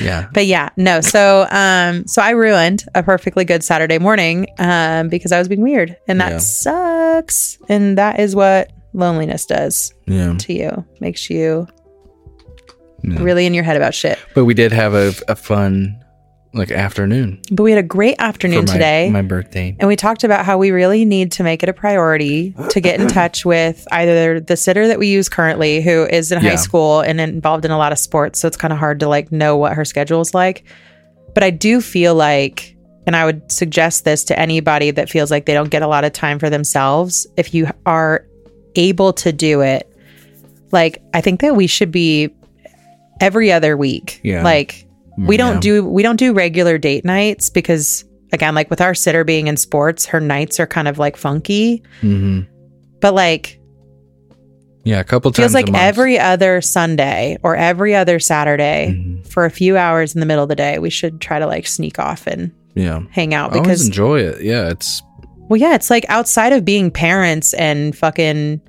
Yeah. 0.00 0.28
But 0.32 0.46
yeah, 0.46 0.68
no. 0.76 1.00
So, 1.00 1.46
um, 1.50 2.06
so 2.06 2.22
I 2.22 2.30
ruined 2.30 2.84
a 2.94 3.02
perfectly 3.02 3.44
good 3.44 3.64
Saturday 3.64 3.98
morning, 3.98 4.46
um, 4.58 5.08
because 5.08 5.32
I 5.32 5.38
was 5.38 5.48
being 5.48 5.62
weird, 5.62 5.96
and 6.06 6.20
that 6.20 6.32
Yeah. 6.32 6.38
sucks. 6.38 7.58
And 7.68 7.98
that 7.98 8.20
is 8.20 8.36
what 8.36 8.70
loneliness 8.92 9.46
does 9.46 9.92
Yeah. 10.06 10.34
to 10.38 10.52
you, 10.52 10.84
makes 11.00 11.28
you 11.30 11.66
Yeah. 13.02 13.20
really 13.20 13.46
in 13.46 13.54
your 13.54 13.64
head 13.64 13.76
about 13.76 13.94
shit. 13.94 14.18
But 14.34 14.44
we 14.44 14.54
did 14.54 14.70
have 14.70 14.94
a, 14.94 15.12
a 15.26 15.34
fun 15.34 15.96
like 16.54 16.70
afternoon 16.70 17.40
But 17.50 17.62
we 17.62 17.70
had 17.70 17.78
a 17.78 17.86
great 17.86 18.16
afternoon 18.18 18.66
my, 18.66 18.72
today. 18.72 19.10
my 19.10 19.22
birthday. 19.22 19.74
and 19.78 19.88
we 19.88 19.96
talked 19.96 20.22
about 20.22 20.44
how 20.44 20.58
we 20.58 20.70
really 20.70 21.04
need 21.04 21.32
to 21.32 21.42
make 21.42 21.62
it 21.62 21.68
a 21.68 21.72
priority 21.72 22.54
to 22.70 22.80
get 22.80 23.00
in 23.00 23.08
touch 23.08 23.44
with 23.44 23.86
either 23.90 24.38
the 24.40 24.56
sitter 24.56 24.86
that 24.88 24.98
we 24.98 25.08
use 25.08 25.28
currently, 25.28 25.80
who 25.80 26.04
is 26.06 26.30
in 26.30 26.40
high 26.40 26.56
school 26.56 27.00
and 27.00 27.20
involved 27.20 27.64
in 27.64 27.70
a 27.70 27.78
lot 27.78 27.92
of 27.92 27.98
sports. 27.98 28.40
So 28.40 28.48
it's 28.48 28.56
kind 28.56 28.72
of 28.72 28.78
hard 28.78 29.00
to 29.00 29.08
like 29.08 29.32
know 29.32 29.56
what 29.56 29.72
her 29.74 29.84
schedule 29.84 30.20
is 30.20 30.34
like. 30.34 30.64
But 31.34 31.42
I 31.42 31.50
do 31.50 31.80
feel 31.80 32.14
like, 32.14 32.76
and 33.06 33.16
I 33.16 33.24
would 33.24 33.50
suggest 33.50 34.04
this 34.04 34.22
to 34.24 34.38
anybody 34.38 34.90
that 34.90 35.08
feels 35.08 35.30
like 35.30 35.46
they 35.46 35.54
don't 35.54 35.70
get 35.70 35.82
a 35.82 35.86
lot 35.86 36.04
of 36.04 36.12
time 36.12 36.38
for 36.38 36.50
themselves, 36.50 37.26
if 37.36 37.54
you 37.54 37.68
are 37.86 38.26
able 38.76 39.12
to 39.14 39.32
do 39.32 39.62
it, 39.62 39.88
like 40.70 41.02
I 41.14 41.20
think 41.20 41.40
that 41.40 41.56
we 41.56 41.66
should 41.66 41.90
be 41.90 42.34
every 43.20 43.50
other 43.52 43.76
week. 43.76 44.20
Yeah. 44.22 44.42
Like 44.42 44.86
we 45.18 45.36
don't 45.36 45.60
do 45.60 45.84
we 45.84 46.02
don't 46.02 46.16
do 46.16 46.32
regular 46.32 46.78
date 46.78 47.04
nights 47.04 47.50
because 47.50 48.04
again, 48.32 48.54
like 48.54 48.70
with 48.70 48.80
our 48.80 48.94
sitter 48.94 49.24
being 49.24 49.46
in 49.46 49.56
sports, 49.56 50.06
her 50.06 50.20
nights 50.20 50.58
are 50.58 50.66
kind 50.66 50.88
of 50.88 50.98
like 50.98 51.16
funky. 51.16 51.82
hmm 52.00 52.40
But 53.00 53.14
like 53.14 53.58
Yeah, 54.84 55.00
a 55.00 55.04
couple 55.04 55.30
times. 55.30 55.52
feels 55.52 55.54
like 55.54 55.72
every 55.74 56.18
other 56.18 56.60
Sunday 56.60 57.36
or 57.42 57.54
every 57.56 57.94
other 57.94 58.18
Saturday 58.18 58.94
Mhm. 58.96 59.26
for 59.26 59.44
a 59.44 59.50
few 59.50 59.76
hours 59.76 60.14
in 60.14 60.20
the 60.20 60.26
middle 60.26 60.42
of 60.42 60.48
the 60.48 60.56
day, 60.56 60.78
we 60.78 60.90
should 60.90 61.20
try 61.20 61.38
to 61.38 61.46
like 61.46 61.66
sneak 61.66 61.98
off 61.98 62.26
and 62.26 62.50
Yeah. 62.74 63.02
hang 63.10 63.34
out 63.34 63.52
because 63.52 63.86
enjoy 63.86 64.20
it. 64.20 64.42
Yeah, 64.42 64.70
it's 64.70 65.02
well, 65.48 65.60
yeah, 65.60 65.74
it's 65.74 65.90
like 65.90 66.06
outside 66.08 66.52
of 66.54 66.64
being 66.64 66.90
parents 66.90 67.52
and 67.54 67.94
fucking 67.94 68.60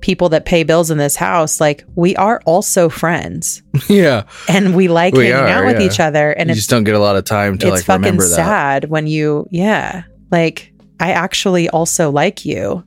people 0.00 0.28
that 0.30 0.44
pay 0.44 0.62
bills 0.62 0.90
in 0.90 0.98
this 0.98 1.16
house, 1.16 1.60
like 1.60 1.84
we 1.94 2.14
are 2.16 2.40
also 2.46 2.88
friends 2.88 3.62
yeah. 3.88 4.24
and 4.48 4.74
we 4.76 4.88
like 4.88 5.14
We 5.14 5.26
hanging 5.26 5.40
are, 5.40 5.48
out 5.48 5.64
with 5.66 5.80
yeah. 5.80 5.86
each 5.86 6.00
other 6.00 6.30
and 6.30 6.48
you 6.48 6.54
just 6.54 6.70
don't 6.70 6.84
get 6.84 6.94
a 6.94 6.98
lot 7.00 7.16
of 7.16 7.24
time 7.24 7.58
to 7.58 7.66
it's 7.66 7.76
like 7.76 7.84
fucking 7.84 8.02
remember 8.02 8.28
that. 8.28 8.34
sad 8.34 8.84
when 8.90 9.06
you 9.06 9.46
yeah 9.50 10.04
like 10.30 10.72
I 11.00 11.12
actually 11.12 11.68
also 11.68 12.10
like 12.10 12.44
you. 12.44 12.84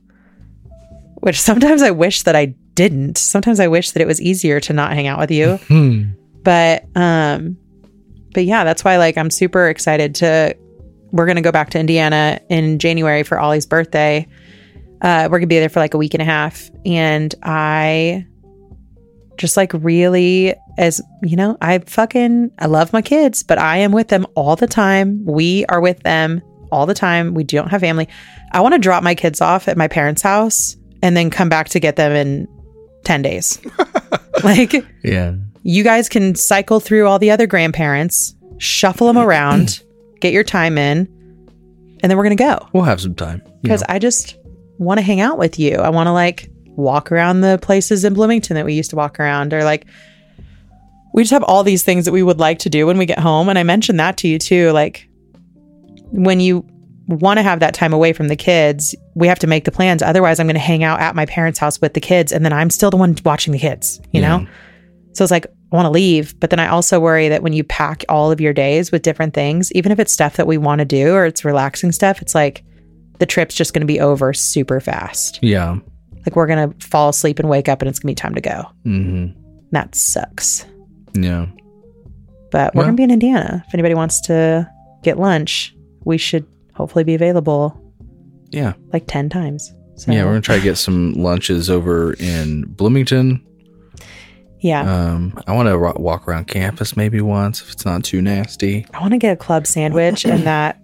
Which 1.14 1.40
sometimes 1.40 1.82
I 1.82 1.92
wish 1.92 2.24
that 2.24 2.34
I 2.34 2.46
didn't. 2.74 3.16
Sometimes 3.16 3.60
I 3.60 3.68
wish 3.68 3.92
that 3.92 4.00
it 4.00 4.06
was 4.06 4.20
easier 4.20 4.58
to 4.60 4.72
not 4.72 4.92
hang 4.92 5.06
out 5.06 5.18
with 5.18 5.30
you. 5.30 5.58
But 6.44 6.84
um 6.96 7.56
but 8.34 8.44
yeah, 8.44 8.64
that's 8.64 8.82
why 8.82 8.96
like 8.96 9.16
I'm 9.16 9.30
super 9.30 9.68
excited 9.68 10.16
to 10.16 10.56
we're 11.12 11.26
going 11.26 11.36
to 11.36 11.42
go 11.42 11.52
back 11.52 11.70
to 11.70 11.78
Indiana 11.78 12.40
in 12.48 12.80
January 12.80 13.22
for 13.22 13.38
Ollie's 13.38 13.66
birthday. 13.66 14.26
Uh 15.02 15.24
we're 15.30 15.38
going 15.38 15.42
to 15.42 15.54
be 15.54 15.58
there 15.58 15.68
for 15.68 15.80
like 15.80 15.94
a 15.94 15.98
week 15.98 16.14
and 16.14 16.22
a 16.22 16.24
half 16.24 16.70
and 16.86 17.34
I 17.42 18.26
just 19.36 19.56
like 19.56 19.72
really 19.74 20.54
as 20.78 21.00
you 21.22 21.36
know, 21.36 21.58
I 21.60 21.78
fucking 21.80 22.50
I 22.58 22.66
love 22.66 22.92
my 22.92 23.02
kids, 23.02 23.42
but 23.42 23.58
I 23.58 23.78
am 23.78 23.92
with 23.92 24.08
them 24.08 24.26
all 24.36 24.56
the 24.56 24.66
time. 24.66 25.22
We 25.26 25.66
are 25.68 25.80
with 25.80 26.02
them 26.02 26.40
all 26.70 26.86
the 26.86 26.94
time. 26.94 27.34
We 27.34 27.44
don't 27.44 27.68
have 27.68 27.82
family. 27.82 28.08
I 28.52 28.60
want 28.60 28.72
to 28.74 28.78
drop 28.78 29.02
my 29.02 29.14
kids 29.14 29.40
off 29.42 29.68
at 29.68 29.76
my 29.76 29.88
parents' 29.88 30.22
house 30.22 30.76
and 31.02 31.14
then 31.16 31.28
come 31.30 31.48
back 31.50 31.68
to 31.70 31.80
get 31.80 31.96
them 31.96 32.12
in 32.12 32.48
10 33.04 33.20
days. 33.22 33.58
like 34.44 34.72
Yeah. 35.02 35.34
you 35.62 35.82
guys 35.84 36.08
can 36.08 36.34
cycle 36.34 36.80
through 36.80 37.06
all 37.08 37.18
the 37.18 37.30
other 37.30 37.46
grandparents, 37.46 38.34
shuffle 38.58 39.08
them 39.08 39.18
around, 39.18 39.82
get 40.20 40.32
your 40.32 40.44
time 40.44 40.78
in, 40.78 40.98
and 42.02 42.10
then 42.10 42.16
we're 42.16 42.24
going 42.24 42.36
to 42.36 42.42
go 42.42 42.66
We'll 42.72 42.84
have 42.84 43.00
some 43.00 43.14
time. 43.14 43.42
because. 43.62 43.82
I 43.88 43.98
just 43.98 44.36
want 44.78 44.98
to 44.98 45.02
hang 45.02 45.20
out 45.20 45.38
with 45.38 45.58
you. 45.58 45.76
I 45.76 45.88
want 45.90 46.06
to 46.06 46.12
like 46.12 46.50
walk 46.76 47.12
around 47.12 47.40
the 47.42 47.58
places 47.62 48.04
in 48.04 48.14
Bloomington 48.14 48.54
that 48.54 48.64
we 48.64 48.74
used 48.74 48.90
to 48.90 48.96
walk 48.96 49.20
around, 49.20 49.52
or 49.52 49.64
like 49.64 49.86
we 51.14 51.22
just 51.22 51.32
have 51.32 51.42
all 51.44 51.62
these 51.62 51.82
things 51.82 52.04
that 52.06 52.12
we 52.12 52.22
would 52.22 52.38
like 52.38 52.58
to 52.60 52.70
do 52.70 52.86
when 52.86 52.96
we 52.98 53.06
get 53.06 53.18
home. 53.18 53.48
And 53.48 53.58
I 53.58 53.62
mentioned 53.62 54.00
that 54.00 54.16
to 54.18 54.28
you 54.28 54.38
too. 54.38 54.70
Like 54.70 55.06
when 56.10 56.40
you 56.40 56.66
want 57.08 57.38
to 57.38 57.42
have 57.42 57.60
that 57.60 57.74
time 57.74 57.92
away 57.92 58.12
from 58.12 58.28
the 58.28 58.36
kids, 58.36 58.94
we 59.14 59.26
have 59.28 59.38
to 59.40 59.46
make 59.46 59.64
the 59.64 59.72
plans. 59.72 60.02
Otherwise, 60.02 60.40
I'm 60.40 60.46
going 60.46 60.54
to 60.54 60.60
hang 60.60 60.84
out 60.84 61.00
at 61.00 61.14
my 61.14 61.26
parents' 61.26 61.58
house 61.58 61.80
with 61.80 61.94
the 61.94 62.00
kids, 62.00 62.32
and 62.32 62.44
then 62.44 62.52
I'm 62.52 62.70
still 62.70 62.90
the 62.90 62.96
one 62.96 63.14
watching 63.24 63.52
the 63.52 63.58
kids, 63.58 64.00
you 64.12 64.20
Yeah. 64.22 64.38
know? 64.38 64.46
So 65.12 65.24
it's 65.24 65.30
like, 65.30 65.46
I 65.46 65.76
want 65.76 65.84
to 65.86 65.90
leave. 65.90 66.38
But 66.40 66.48
then 66.50 66.58
I 66.60 66.68
also 66.68 66.98
worry 67.00 67.28
that 67.28 67.42
when 67.42 67.52
you 67.52 67.64
pack 67.64 68.04
all 68.08 68.30
of 68.30 68.40
your 68.40 68.54
days 68.54 68.90
with 68.90 69.02
different 69.02 69.34
things, 69.34 69.70
even 69.72 69.92
if 69.92 69.98
it's 69.98 70.12
stuff 70.12 70.36
that 70.36 70.46
we 70.46 70.56
want 70.56 70.78
to 70.78 70.84
do 70.86 71.12
or 71.12 71.26
it's 71.26 71.44
relaxing 71.44 71.92
stuff, 71.92 72.22
it's 72.22 72.34
like 72.34 72.62
the 73.22 73.26
trip's 73.26 73.54
just 73.54 73.72
going 73.72 73.82
to 73.82 73.86
be 73.86 74.00
over 74.00 74.32
super 74.32 74.80
fast. 74.80 75.38
yeah. 75.42 75.76
Like 76.26 76.34
we're 76.34 76.48
going 76.48 76.72
to 76.72 76.86
fall 76.86 77.08
asleep 77.10 77.38
and 77.38 77.48
wake 77.48 77.68
up 77.68 77.80
and 77.82 77.88
it's 77.88 78.00
going 78.00 78.14
to 78.14 78.20
be 78.20 78.22
time 78.22 78.34
to 78.34 78.40
go. 78.40 78.64
hmm 78.82 79.26
That 79.70 79.94
sucks. 79.94 80.66
Yeah. 81.14 81.46
But 82.50 82.74
we're 82.74 82.80
Well- 82.80 82.86
going 82.88 82.96
to 82.96 83.00
be 83.00 83.04
in 83.04 83.10
Indiana. 83.12 83.62
If 83.68 83.74
anybody 83.74 83.94
wants 83.94 84.20
to 84.22 84.68
get 85.04 85.18
lunch, 85.20 85.72
we 86.04 86.18
should 86.18 86.44
hopefully 86.74 87.04
be 87.04 87.14
available 87.14 87.80
Yeah. 88.50 88.72
like 88.92 89.04
10 89.06 89.28
times. 89.28 89.72
So, 89.94 90.10
Yeah. 90.10 90.24
We're 90.24 90.30
going 90.32 90.42
to 90.42 90.46
try 90.46 90.56
to 90.56 90.62
get 90.64 90.78
some 90.78 91.12
lunches 91.14 91.70
over 91.70 92.14
in 92.14 92.62
Bloomington. 92.64 93.40
yeah. 94.60 94.82
Um, 95.12 95.38
I 95.46 95.52
want 95.54 95.68
to 95.68 95.78
ro- 95.78 95.96
walk 95.96 96.26
around 96.28 96.46
campus 96.46 96.96
maybe 96.96 97.20
once 97.20 97.60
if 97.62 97.70
it's 97.72 97.84
not 97.84 98.02
too 98.04 98.20
nasty. 98.22 98.84
I 98.94 99.00
want 99.00 99.12
to 99.12 99.18
get 99.18 99.32
a 99.32 99.36
club 99.36 99.66
sandwich 99.66 100.24
and 100.24 100.44
that 100.44 100.78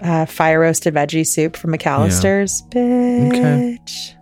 uh, 0.00 0.26
fire 0.26 0.60
roasted 0.60 0.94
veggie 0.94 1.26
soup 1.26 1.56
from 1.56 1.72
McAlister's. 1.72 2.62
Bitch. 2.70 4.14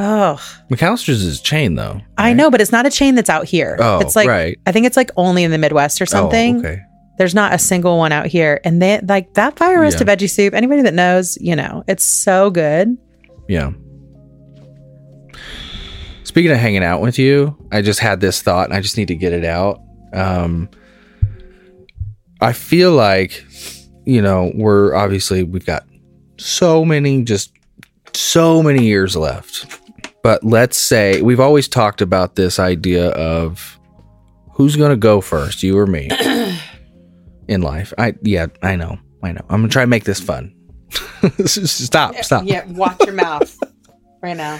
Oh, 0.00 0.40
McAlister's 0.70 1.24
is 1.24 1.40
a 1.40 1.42
chain 1.42 1.74
though. 1.74 2.00
I 2.16 2.32
know, 2.32 2.50
but 2.50 2.60
it's 2.60 2.70
not 2.70 2.86
a 2.86 2.90
chain 2.90 3.16
that's 3.16 3.30
out 3.30 3.46
here. 3.46 3.76
Oh, 3.80 3.98
it's 3.98 4.14
like 4.14 4.28
right. 4.28 4.58
I 4.66 4.72
think 4.72 4.86
it's 4.86 4.96
like 4.96 5.10
only 5.16 5.42
in 5.42 5.50
the 5.50 5.58
Midwest 5.58 6.00
or 6.00 6.06
something. 6.06 6.56
Oh, 6.56 6.58
okay. 6.60 6.80
There's 7.18 7.34
not 7.34 7.52
a 7.52 7.58
single 7.58 7.98
one 7.98 8.12
out 8.12 8.26
here, 8.26 8.60
and 8.62 8.80
they 8.80 9.00
like 9.00 9.34
that 9.34 9.58
fire 9.58 9.80
roasted 9.80 10.06
veggie 10.06 10.30
soup. 10.30 10.54
Anybody 10.54 10.82
that 10.82 10.94
knows, 10.94 11.36
you 11.40 11.56
know, 11.56 11.82
it's 11.88 12.04
so 12.04 12.50
good. 12.50 12.96
Yeah. 13.48 13.72
Speaking 16.22 16.52
of 16.52 16.58
hanging 16.58 16.84
out 16.84 17.00
with 17.00 17.18
you, 17.18 17.56
I 17.72 17.82
just 17.82 18.00
had 18.00 18.20
this 18.20 18.42
thought 18.42 18.66
and 18.66 18.74
I 18.74 18.82
just 18.82 18.98
need 18.98 19.08
to 19.08 19.16
get 19.16 19.32
it 19.32 19.46
out. 19.46 19.80
Um, 20.12 20.68
I 22.40 22.52
feel 22.52 22.92
like, 22.92 23.44
you 24.08 24.22
know, 24.22 24.50
we're 24.54 24.94
obviously, 24.94 25.42
we've 25.42 25.66
got 25.66 25.84
so 26.38 26.82
many, 26.82 27.22
just 27.22 27.52
so 28.14 28.62
many 28.62 28.86
years 28.86 29.14
left. 29.14 29.78
But 30.22 30.42
let's 30.42 30.78
say 30.78 31.20
we've 31.20 31.40
always 31.40 31.68
talked 31.68 32.00
about 32.00 32.34
this 32.34 32.58
idea 32.58 33.10
of 33.10 33.78
who's 34.54 34.76
going 34.76 34.90
to 34.90 34.96
go 34.96 35.20
first, 35.20 35.62
you 35.62 35.78
or 35.78 35.86
me, 35.86 36.08
in 37.48 37.60
life. 37.60 37.92
I, 37.98 38.14
yeah, 38.22 38.46
I 38.62 38.76
know. 38.76 38.98
I 39.22 39.32
know. 39.32 39.42
I'm 39.50 39.60
going 39.60 39.68
to 39.68 39.72
try 39.72 39.82
and 39.82 39.90
make 39.90 40.04
this 40.04 40.20
fun. 40.20 40.54
stop, 41.44 42.16
stop. 42.16 42.44
Yeah, 42.46 42.64
watch 42.68 42.96
your 43.04 43.14
mouth 43.14 43.58
right 44.22 44.36
now. 44.36 44.58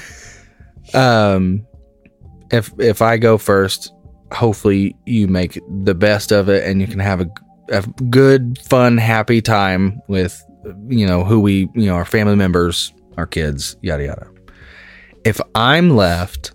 um 0.94 1.66
if 2.50 2.72
if 2.78 3.02
i 3.02 3.18
go 3.18 3.36
first 3.36 3.92
hopefully 4.32 4.96
you 5.04 5.28
make 5.28 5.60
the 5.82 5.94
best 5.94 6.32
of 6.32 6.48
it 6.48 6.64
and 6.64 6.80
you 6.80 6.86
can 6.86 6.98
have 6.98 7.20
a, 7.20 7.26
a 7.70 7.82
good 8.10 8.58
fun 8.58 8.96
happy 8.96 9.40
time 9.40 10.00
with 10.08 10.42
you 10.88 11.06
know 11.06 11.24
who 11.24 11.40
we 11.40 11.68
you 11.74 11.86
know 11.86 11.94
our 11.94 12.04
family 12.04 12.36
members 12.36 12.92
our 13.16 13.26
kids 13.26 13.76
yada 13.82 14.04
yada. 14.04 14.26
If 15.24 15.40
i'm 15.54 15.90
left 15.90 16.52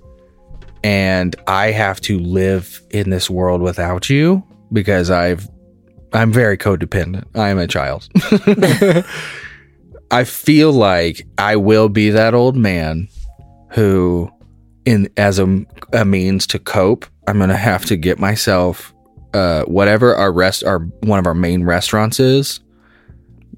and 0.84 1.36
i 1.48 1.72
have 1.72 2.02
to 2.02 2.20
live 2.20 2.82
in 2.90 3.10
this 3.10 3.30
world 3.30 3.62
without 3.62 4.10
you 4.10 4.44
because 4.72 5.10
i've 5.10 5.48
i'm 6.14 6.32
very 6.32 6.58
codependent. 6.58 7.26
I 7.36 7.50
am 7.50 7.60
a 7.60 7.68
child. 7.68 8.08
I 10.12 10.26
feel 10.26 10.72
like 10.72 11.26
i 11.38 11.56
will 11.56 11.90
be 11.90 12.10
that 12.12 12.34
old 12.34 12.56
man 12.56 13.08
who 13.72 14.30
in 14.86 15.10
as 15.18 15.40
a, 15.40 15.66
a 15.94 16.06
means 16.06 16.46
to 16.48 16.60
cope 16.60 17.06
i'm 17.28 17.40
gonna 17.40 17.58
have 17.58 17.86
to 17.86 17.96
get 17.96 18.20
myself 18.20 18.93
uh 19.34 19.64
whatever 19.66 20.16
our 20.16 20.32
rest 20.32 20.64
our 20.64 20.80
one 21.02 21.20
of 21.20 21.26
our 21.28 21.34
main 21.34 21.64
restaurants 21.64 22.20
is 22.20 22.60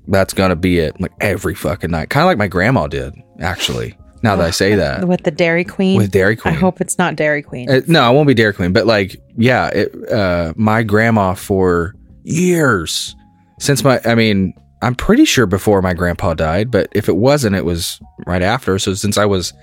that's 0.07 0.33
gonna 0.33 0.55
be 0.55 0.79
it 0.79 0.99
like 1.01 1.11
every 1.21 1.55
fucking 1.55 1.91
night 1.91 2.09
kind 2.09 2.23
of 2.23 2.27
like 2.27 2.37
my 2.37 2.47
grandma 2.47 2.87
did 2.87 3.13
actually 3.39 3.97
now 4.23 4.35
that 4.35 4.45
i 4.45 4.51
say 4.51 4.75
that 4.75 5.07
With 5.07 5.23
the 5.23 5.31
Dairy 5.31 5.63
Queen. 5.63 5.97
with 5.97 6.11
dairy 6.11 6.35
Queen, 6.35 6.53
I 6.53 6.57
hope 6.57 6.81
it's 6.81 6.97
not 6.97 7.15
Dairy 7.15 7.41
Queen. 7.43 7.69
uh, 7.69 7.81
no, 7.87 8.01
I 8.01 8.09
won't 8.09 8.27
be 8.27 8.33
Dairy 8.33 8.53
Queen, 8.53 8.73
but 8.73 8.87
like, 8.87 9.17
yeah, 9.37 9.67
it, 9.67 10.11
uh, 10.11 10.53
my 10.55 10.81
grandma 10.83 11.33
for 11.35 11.93
years 12.23 13.15
since 13.59 13.83
my, 13.83 13.99
I 14.03 14.15
mean, 14.15 14.53
I'm 14.81 14.95
pretty 14.95 15.25
sure 15.25 15.45
before 15.45 15.81
my 15.81 15.93
grandpa 15.93 16.33
died, 16.33 16.71
but 16.71 16.87
if 16.93 17.07
it 17.07 17.15
wasn't, 17.17 17.55
it 17.55 17.65
was 17.65 17.99
right 18.25 18.41
after. 18.41 18.77
So 18.79 18.93
since 18.95 19.17
I 19.17 19.25
was 19.25 19.53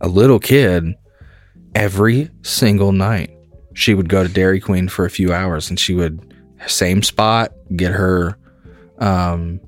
a 0.00 0.08
little 0.08 0.38
kid, 0.38 0.94
every 1.74 2.30
single 2.42 2.92
night 2.92 3.30
she 3.78 3.94
would 3.94 4.08
go 4.08 4.24
to 4.24 4.28
Dairy 4.28 4.58
Queen 4.58 4.88
for 4.88 5.04
a 5.04 5.10
few 5.10 5.32
hours 5.32 5.70
and 5.70 5.78
she 5.78 5.94
would 5.94 6.34
same 6.66 7.00
spot 7.00 7.52
get 7.76 7.92
her 7.92 8.36
um 8.98 9.60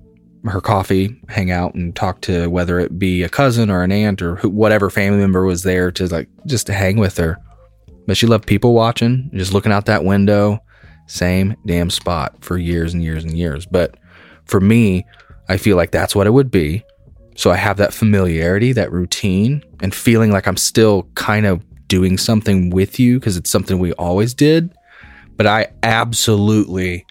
her 0.45 0.61
coffee 0.61 1.17
hang 1.29 1.53
out 1.53 1.75
and 1.75 1.95
talk 1.95 2.21
to 2.23 2.49
whether 2.49 2.81
it 2.81 2.99
be 2.99 3.23
a 3.23 3.29
cousin 3.29 3.71
or 3.71 3.85
an 3.85 3.93
aunt 3.93 4.21
or 4.21 4.35
whatever 4.39 4.91
family 4.91 5.21
member 5.21 5.45
was 5.45 5.63
there 5.63 5.93
to 5.93 6.09
like 6.09 6.29
just 6.45 6.67
to 6.67 6.73
hang 6.73 6.97
with 6.97 7.17
her. 7.19 7.39
But 8.09 8.17
she 8.17 8.27
loved 8.27 8.49
people 8.49 8.75
watching 8.75 9.31
just 9.33 9.53
looking 9.53 9.71
out 9.71 9.87
that 9.87 10.05
window 10.05 10.59
same 11.07 11.55
damn 11.65 11.89
spot 11.91 12.35
for 12.41 12.59
years 12.59 12.93
and 12.93 13.05
years 13.05 13.23
and 13.23 13.39
years. 13.39 13.65
But 13.65 13.97
for 14.45 14.61
me 14.61 15.07
i 15.49 15.57
feel 15.57 15.77
like 15.77 15.93
that's 15.93 16.17
what 16.17 16.27
it 16.27 16.31
would 16.31 16.51
be. 16.51 16.83
So 17.37 17.53
i 17.53 17.57
have 17.57 17.77
that 17.77 17.95
familiarity 17.95 18.73
that 18.73 18.91
routine 18.91 19.63
and 19.81 19.95
feeling 19.95 20.33
like 20.33 20.49
i'm 20.49 20.57
still 20.57 21.05
kind 21.15 21.47
of 21.47 21.65
doing 21.91 22.17
something 22.17 22.71
with 22.71 22.99
you 22.99 23.19
because 23.19 23.37
it's 23.37 23.51
something 23.51 23.79
we 23.81 23.93
always 23.95 24.33
did 24.33 24.73
but 25.37 25.47
i 25.47 25.67
absolutely 25.83 27.05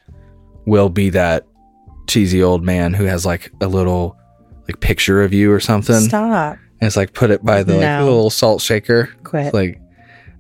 will 0.66 0.90
be 0.90 1.10
that 1.10 1.46
cheesy 2.08 2.42
old 2.42 2.64
man 2.64 2.94
who 2.94 3.04
has 3.04 3.26
like 3.26 3.52
a 3.62 3.68
little 3.68 4.18
like 4.68 4.80
picture 4.80 5.22
of 5.22 5.34
you 5.34 5.52
or 5.52 5.60
something 5.60 6.00
Stop. 6.00 6.58
and 6.80 6.88
it's 6.88 6.96
like 6.96 7.14
put 7.14 7.30
it 7.30 7.44
by 7.44 7.62
the 7.64 7.74
like, 7.74 7.82
No. 7.82 8.04
little 8.06 8.30
salt 8.30 8.62
shaker 8.62 9.10
Quit. 9.24 9.48
it's 9.48 9.54
like 9.54 9.82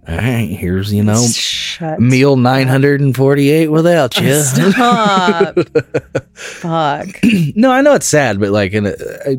all 0.07 0.15
right 0.15 0.49
here's 0.49 0.91
you 0.93 1.03
know 1.03 1.21
Shut. 1.27 1.99
meal 1.99 2.37
948 2.37 3.67
without 3.67 4.17
you 4.19 4.41
Stop. 4.41 5.55
Fuck. 6.33 7.07
no 7.55 7.71
i 7.71 7.81
know 7.81 7.93
it's 7.93 8.07
sad 8.07 8.39
but 8.39 8.49
like 8.51 8.71
in 8.73 8.85
a, 8.85 8.91
uh, 8.91 9.17
I, 9.27 9.37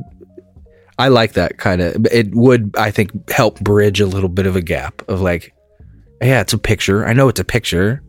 I 1.00 1.08
like 1.08 1.32
that 1.32 1.58
kind 1.58 1.80
of 1.80 2.06
it 2.06 2.34
would 2.34 2.74
i 2.76 2.90
think 2.90 3.10
help 3.30 3.58
bridge 3.60 4.00
a 4.00 4.06
little 4.06 4.28
bit 4.28 4.46
of 4.46 4.54
a 4.54 4.60
gap 4.60 5.02
of 5.08 5.20
like 5.20 5.54
yeah 6.22 6.40
it's 6.40 6.52
a 6.52 6.58
picture. 6.58 7.06
I 7.06 7.14
know 7.14 7.28
it's 7.28 7.40
a 7.40 7.44
picture. 7.44 8.02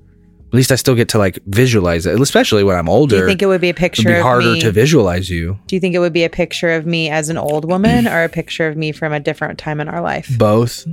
At 0.47 0.53
least 0.53 0.71
i 0.71 0.75
still 0.75 0.95
get 0.95 1.07
to 1.09 1.17
like 1.17 1.39
visualize 1.47 2.05
it 2.05 2.19
especially 2.19 2.65
when 2.65 2.75
i'm 2.75 2.89
older 2.89 3.15
Do 3.15 3.21
you 3.21 3.27
think 3.27 3.41
it 3.41 3.45
would 3.45 3.61
be 3.61 3.69
a 3.69 3.73
picture 3.73 4.09
it'd 4.09 4.19
be 4.19 4.21
harder 4.21 4.59
to 4.59 4.71
visualize 4.71 5.29
you. 5.29 5.57
Do 5.67 5.77
you 5.77 5.79
think 5.79 5.95
it 5.95 5.99
would 5.99 6.11
be 6.11 6.25
a 6.25 6.29
picture 6.29 6.71
of 6.71 6.85
me 6.85 7.09
as 7.09 7.29
an 7.29 7.37
old 7.37 7.63
woman 7.63 8.05
or 8.05 8.23
a 8.25 8.29
picture 8.29 8.67
of 8.67 8.75
me 8.75 8.91
from 8.91 9.13
a 9.13 9.19
different 9.21 9.57
time 9.57 9.79
in 9.79 9.87
our 9.87 10.01
life? 10.01 10.27
both. 10.37 10.85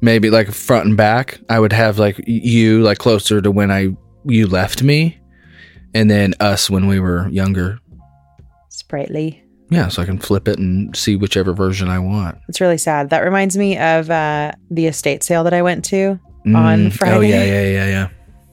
Maybe 0.00 0.30
like 0.30 0.50
front 0.50 0.86
and 0.86 0.96
back. 0.96 1.38
I 1.48 1.60
would 1.60 1.72
have 1.74 1.98
like 1.98 2.18
you 2.26 2.82
like 2.82 2.98
closer 2.98 3.40
to 3.42 3.50
when 3.50 3.70
i 3.70 3.94
you 4.24 4.46
left 4.46 4.82
me 4.82 5.20
and 5.94 6.10
then 6.10 6.32
us 6.40 6.70
when 6.70 6.86
we 6.86 6.98
were 6.98 7.28
younger. 7.28 7.78
Sprightly. 8.70 9.44
Yeah, 9.72 9.88
so 9.88 10.02
I 10.02 10.04
can 10.04 10.18
flip 10.18 10.46
it 10.48 10.58
and 10.58 10.94
see 10.96 11.16
whichever 11.16 11.52
version 11.52 11.88
I 11.88 11.98
want. 11.98 12.38
It's 12.48 12.60
really 12.60 12.78
sad. 12.78 13.10
That 13.10 13.20
reminds 13.20 13.56
me 13.56 13.78
of 13.78 14.10
uh, 14.10 14.52
the 14.70 14.86
estate 14.86 15.22
sale 15.22 15.44
that 15.44 15.54
I 15.54 15.62
went 15.62 15.84
to 15.86 16.18
Mm. 16.46 16.56
on 16.56 16.90
Friday. 16.90 17.14
Oh 17.16 17.20
yeah, 17.20 17.44
yeah, 17.44 17.86
yeah, 17.86 18.08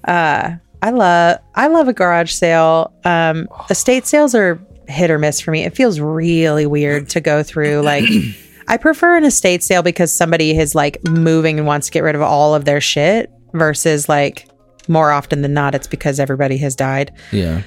yeah. 0.05 0.13
Uh, 0.13 0.55
I 0.83 0.91
love 0.91 1.39
I 1.55 1.67
love 1.67 1.87
a 1.87 1.93
garage 1.93 2.31
sale. 2.31 2.93
Um, 3.03 3.47
estate 3.71 4.05
sales 4.05 4.35
are 4.35 4.59
hit 4.87 5.09
or 5.09 5.17
miss 5.17 5.41
for 5.41 5.49
me. 5.51 5.63
It 5.63 5.75
feels 5.75 5.99
really 5.99 6.65
weird 6.67 7.09
to 7.09 7.19
go 7.19 7.41
through. 7.43 7.81
Like, 7.81 8.03
I 8.67 8.77
prefer 8.77 9.17
an 9.17 9.23
estate 9.25 9.63
sale 9.63 9.81
because 9.81 10.11
somebody 10.11 10.55
is 10.57 10.75
like 10.75 10.99
moving 11.07 11.57
and 11.57 11.65
wants 11.67 11.87
to 11.87 11.91
get 11.91 12.03
rid 12.03 12.13
of 12.15 12.21
all 12.21 12.53
of 12.53 12.65
their 12.65 12.79
shit 12.79 13.31
versus 13.53 14.07
like 14.07 14.47
more 14.87 15.11
often 15.11 15.41
than 15.41 15.53
not, 15.55 15.73
it's 15.73 15.87
because 15.87 16.19
everybody 16.19 16.57
has 16.57 16.75
died. 16.75 17.11
Yeah. 17.31 17.63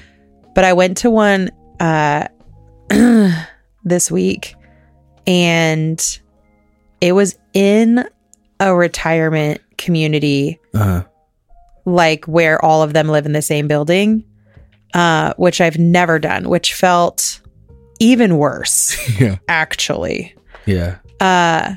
But 0.55 0.63
I 0.63 0.71
went 0.71 0.97
to 0.99 1.09
one 1.09 1.49
uh, 1.81 2.27
this 3.83 4.11
week 4.11 4.55
and 5.27 6.19
it 7.01 7.13
was 7.13 7.37
in 7.53 8.07
a 8.59 8.75
retirement 8.75 9.61
community 9.77 10.59
Uh, 10.73 11.03
like 11.85 12.25
where 12.25 12.63
all 12.63 12.81
of 12.81 12.93
them 12.93 13.09
live 13.09 13.25
in 13.25 13.33
the 13.33 13.41
same 13.41 13.67
building, 13.67 14.23
uh, 14.93 15.33
which 15.37 15.59
I've 15.59 15.77
never 15.77 16.17
done, 16.19 16.47
which 16.49 16.73
felt 16.73 17.41
even 17.99 18.37
worse, 18.37 18.97
yeah. 19.19 19.37
actually. 19.49 20.33
Yeah. 20.65 20.97
Uh, 21.19 21.75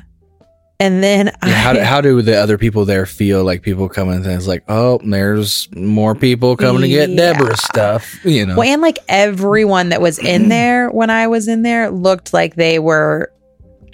and 0.79 1.03
then 1.03 1.31
Yeah, 1.43 1.49
how, 1.49 1.73
do, 1.73 1.79
how 1.81 2.01
do 2.01 2.21
the 2.21 2.35
other 2.37 2.57
people 2.57 2.85
there 2.85 3.05
feel 3.05 3.43
like 3.43 3.61
people 3.63 3.89
coming 3.89 4.15
and 4.15 4.25
it's 4.27 4.47
like, 4.47 4.63
oh, 4.67 4.99
there's 5.03 5.67
more 5.75 6.13
people 6.15 6.55
coming 6.55 6.81
to 6.83 6.87
get 6.87 7.15
Deborah's 7.15 7.61
stuff, 7.61 8.23
you 8.23 8.45
know? 8.45 8.55
well, 8.57 8.67
and 8.67 8.81
like 8.81 8.99
everyone 9.09 9.89
that 9.89 10.01
was 10.01 10.19
in 10.19 10.49
there 10.49 10.89
when 10.89 11.09
I 11.09 11.27
was 11.27 11.47
in 11.47 11.63
there 11.63 11.89
looked 11.89 12.33
like 12.33 12.55
they 12.55 12.79
were. 12.79 13.31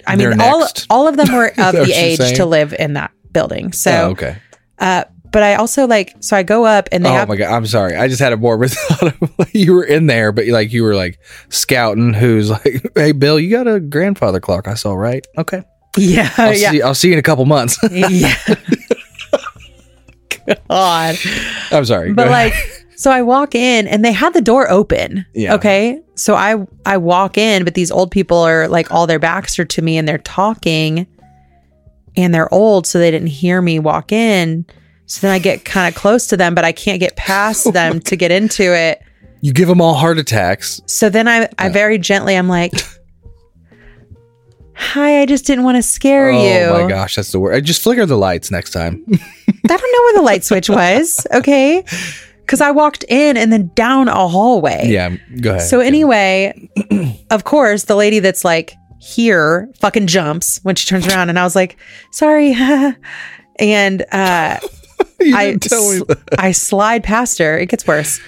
I 0.06 0.16
mean, 0.16 0.36
They're 0.36 0.50
all 0.50 0.60
next. 0.60 0.86
all 0.90 1.08
of 1.08 1.16
them 1.16 1.32
were 1.32 1.48
of 1.58 1.72
the 1.72 1.92
age 1.94 2.18
saying? 2.18 2.36
to 2.36 2.44
live 2.44 2.74
in 2.78 2.92
that 2.92 3.10
building. 3.32 3.72
So, 3.72 3.90
oh, 3.90 4.10
okay. 4.10 4.36
uh, 4.78 5.04
but 5.32 5.42
I 5.42 5.54
also 5.54 5.86
like 5.86 6.14
so 6.20 6.36
I 6.36 6.42
go 6.42 6.64
up 6.66 6.90
and 6.92 7.04
they 7.04 7.08
oh 7.08 7.12
have 7.14 7.28
my 7.28 7.36
god, 7.36 7.52
I'm 7.52 7.66
sorry. 7.66 7.96
I 7.96 8.06
just 8.06 8.20
had 8.20 8.32
a 8.34 8.36
morbid 8.36 8.70
thought 8.72 9.20
of 9.20 9.38
like, 9.38 9.54
you 9.54 9.72
were 9.72 9.82
in 9.82 10.06
there, 10.06 10.30
but 10.30 10.46
like 10.46 10.72
you 10.72 10.82
were 10.82 10.94
like 10.94 11.18
scouting. 11.48 12.12
Who's 12.12 12.50
like, 12.50 12.86
hey, 12.94 13.12
Bill, 13.12 13.40
you 13.40 13.50
got 13.50 13.66
a 13.66 13.80
grandfather 13.80 14.40
clock? 14.40 14.68
I 14.68 14.74
saw, 14.74 14.92
right? 14.92 15.26
Okay, 15.38 15.62
yeah 15.96 16.30
I'll 16.36 16.54
yeah 16.54 16.70
see. 16.70 16.82
I'll 16.82 16.94
see 16.94 17.08
you 17.08 17.14
in 17.14 17.18
a 17.18 17.22
couple 17.22 17.44
months. 17.46 17.78
yeah. 17.90 18.34
God. 20.68 21.16
I'm 21.70 21.84
sorry, 21.84 22.12
but 22.12 22.28
like 22.28 22.52
so 22.96 23.10
i 23.10 23.20
walk 23.22 23.56
in 23.56 23.88
and 23.88 24.04
they 24.04 24.12
had 24.12 24.32
the 24.34 24.40
door 24.40 24.70
open 24.70 25.26
Yeah. 25.34 25.54
okay 25.54 26.00
so 26.14 26.34
i 26.36 26.64
i 26.86 26.96
walk 26.96 27.36
in 27.36 27.64
but 27.64 27.74
these 27.74 27.90
old 27.90 28.12
people 28.12 28.38
are 28.38 28.68
like 28.68 28.92
all 28.92 29.08
their 29.08 29.18
backs 29.18 29.58
are 29.58 29.64
to 29.64 29.82
me 29.82 29.98
and 29.98 30.06
they're 30.06 30.16
talking 30.18 31.06
and 32.16 32.32
they're 32.32 32.52
old 32.54 32.86
so 32.86 33.00
they 33.00 33.10
didn't 33.10 33.26
hear 33.28 33.60
me 33.60 33.80
walk 33.80 34.12
in 34.12 34.64
so 35.06 35.26
then 35.26 35.34
i 35.34 35.40
get 35.40 35.64
kind 35.64 35.92
of 35.92 36.00
close 36.00 36.28
to 36.28 36.36
them 36.36 36.54
but 36.54 36.64
i 36.64 36.70
can't 36.70 37.00
get 37.00 37.16
past 37.16 37.66
oh 37.66 37.72
them 37.72 37.98
to 37.98 38.14
get 38.16 38.30
into 38.30 38.62
it 38.74 39.02
you 39.40 39.52
give 39.52 39.66
them 39.68 39.80
all 39.80 39.94
heart 39.94 40.16
attacks. 40.18 40.80
so 40.86 41.08
then 41.10 41.26
i 41.26 41.48
i 41.58 41.68
very 41.68 41.98
gently 41.98 42.36
i'm 42.36 42.48
like 42.48 42.72
hi 44.74 45.20
i 45.22 45.26
just 45.26 45.46
didn't 45.46 45.64
want 45.64 45.76
to 45.76 45.82
scare 45.82 46.30
oh 46.30 46.42
you 46.42 46.58
Oh 46.66 46.82
my 46.82 46.88
gosh, 46.88 47.16
that's 47.16 47.32
the 47.32 47.38
word. 47.40 47.54
I 47.54 47.60
just 47.60 47.82
flicker 47.82 48.06
the 48.06 48.16
lights 48.18 48.50
next 48.50 48.70
time. 48.70 49.04
I 49.10 49.52
don't 49.66 49.80
know 49.80 50.02
where 50.02 50.14
the 50.14 50.22
light 50.22 50.44
switch 50.44 50.68
was. 50.68 51.26
Okay. 51.34 51.84
Cause 52.46 52.60
I 52.60 52.72
walked 52.72 53.04
in 53.08 53.36
and 53.38 53.50
then 53.52 53.70
down 53.74 54.08
a 54.08 54.28
hallway. 54.28 54.86
yeah, 54.88 55.16
go 55.40 55.50
ahead. 55.52 55.62
So 55.62 55.80
anyway, 55.80 56.68
of 57.30 57.44
course, 57.44 57.84
the 57.84 57.96
lady 57.96 58.18
that's 58.18 58.44
like 58.44 58.74
here 59.00 59.70
fucking 59.80 60.06
jumps 60.08 60.60
when 60.62 60.74
she 60.74 60.86
turns 60.86 61.06
around, 61.08 61.30
and 61.30 61.38
I 61.38 61.44
was 61.44 61.56
like, 61.56 61.78
"Sorry," 62.10 62.52
and 63.58 64.02
uh, 64.02 64.58
I 64.60 65.46
didn't 65.46 65.62
tell 65.62 65.90
me 65.90 66.00
that. 66.06 66.18
I 66.38 66.52
slide 66.52 67.02
past 67.02 67.38
her. 67.38 67.58
It 67.58 67.70
gets 67.70 67.86
worse. 67.86 68.20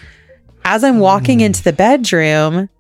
As 0.65 0.83
I'm 0.83 0.99
walking 0.99 1.41
into 1.41 1.63
the 1.63 1.75
bedroom, 1.75 2.71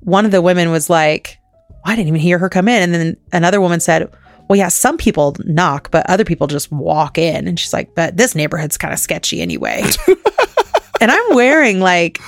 one 0.00 0.26
of 0.26 0.30
the 0.30 0.42
women 0.42 0.70
was 0.70 0.90
like, 0.90 1.38
well, 1.84 1.92
"I 1.92 1.96
didn't 1.96 2.08
even 2.08 2.20
hear 2.20 2.38
her 2.38 2.48
come 2.48 2.68
in," 2.68 2.82
and 2.82 2.94
then 2.94 3.16
another 3.32 3.60
woman 3.60 3.80
said. 3.80 4.10
Well, 4.48 4.58
yeah, 4.58 4.68
some 4.68 4.98
people 4.98 5.34
knock, 5.44 5.90
but 5.90 6.04
other 6.10 6.24
people 6.24 6.46
just 6.46 6.70
walk 6.70 7.16
in. 7.16 7.46
And 7.46 7.58
she's 7.58 7.72
like, 7.72 7.94
but 7.94 8.18
this 8.18 8.34
neighborhood's 8.34 8.76
kind 8.76 8.92
of 8.92 8.98
sketchy 8.98 9.40
anyway. 9.40 9.82
and 11.00 11.10
I'm 11.10 11.34
wearing 11.34 11.80
like, 11.80 12.20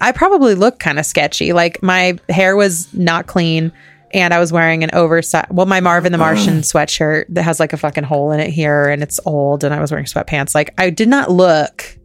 I 0.00 0.12
probably 0.12 0.54
look 0.54 0.78
kind 0.78 0.98
of 0.98 1.04
sketchy. 1.04 1.52
Like 1.52 1.82
my 1.82 2.18
hair 2.28 2.56
was 2.56 2.92
not 2.94 3.26
clean 3.26 3.72
and 4.12 4.32
I 4.32 4.38
was 4.38 4.52
wearing 4.52 4.82
an 4.84 4.90
oversized, 4.92 5.48
well, 5.50 5.66
my 5.66 5.80
Marvin 5.80 6.12
the 6.12 6.18
Martian 6.18 6.60
sweatshirt 6.60 7.26
that 7.30 7.42
has 7.42 7.60
like 7.60 7.72
a 7.72 7.76
fucking 7.76 8.04
hole 8.04 8.30
in 8.30 8.40
it 8.40 8.50
here 8.50 8.88
and 8.88 9.02
it's 9.02 9.20
old 9.26 9.62
and 9.62 9.74
I 9.74 9.80
was 9.80 9.90
wearing 9.90 10.06
sweatpants. 10.06 10.54
Like 10.54 10.74
I 10.78 10.90
did 10.90 11.08
not 11.08 11.30
look 11.30 11.98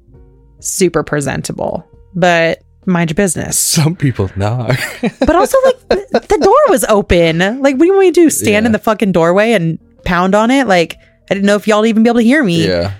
super 0.59 1.03
presentable, 1.03 1.87
but 2.13 2.61
mind 2.85 3.09
your 3.09 3.15
business. 3.15 3.57
Some 3.77 3.95
people 3.95 4.29
knock. 4.35 4.77
But 5.19 5.35
also 5.35 5.57
like 5.65 5.89
the, 5.89 6.19
the 6.29 6.37
door 6.43 6.59
was 6.69 6.83
open. 6.85 7.39
Like 7.39 7.75
what 7.75 7.79
do 7.79 7.85
you 7.85 7.93
want 7.93 8.01
me 8.05 8.11
to 8.11 8.21
do? 8.21 8.29
Stand 8.29 8.65
in 8.65 8.71
the 8.71 8.79
fucking 8.79 9.11
doorway 9.11 9.53
and 9.53 9.77
pound 10.05 10.35
on 10.35 10.49
it? 10.51 10.67
Like 10.67 10.97
I 11.29 11.33
didn't 11.33 11.45
know 11.45 11.55
if 11.55 11.67
y'all 11.67 11.85
even 11.85 12.03
be 12.03 12.09
able 12.09 12.19
to 12.19 12.25
hear 12.25 12.43
me. 12.43 12.67
yeah, 12.67 12.93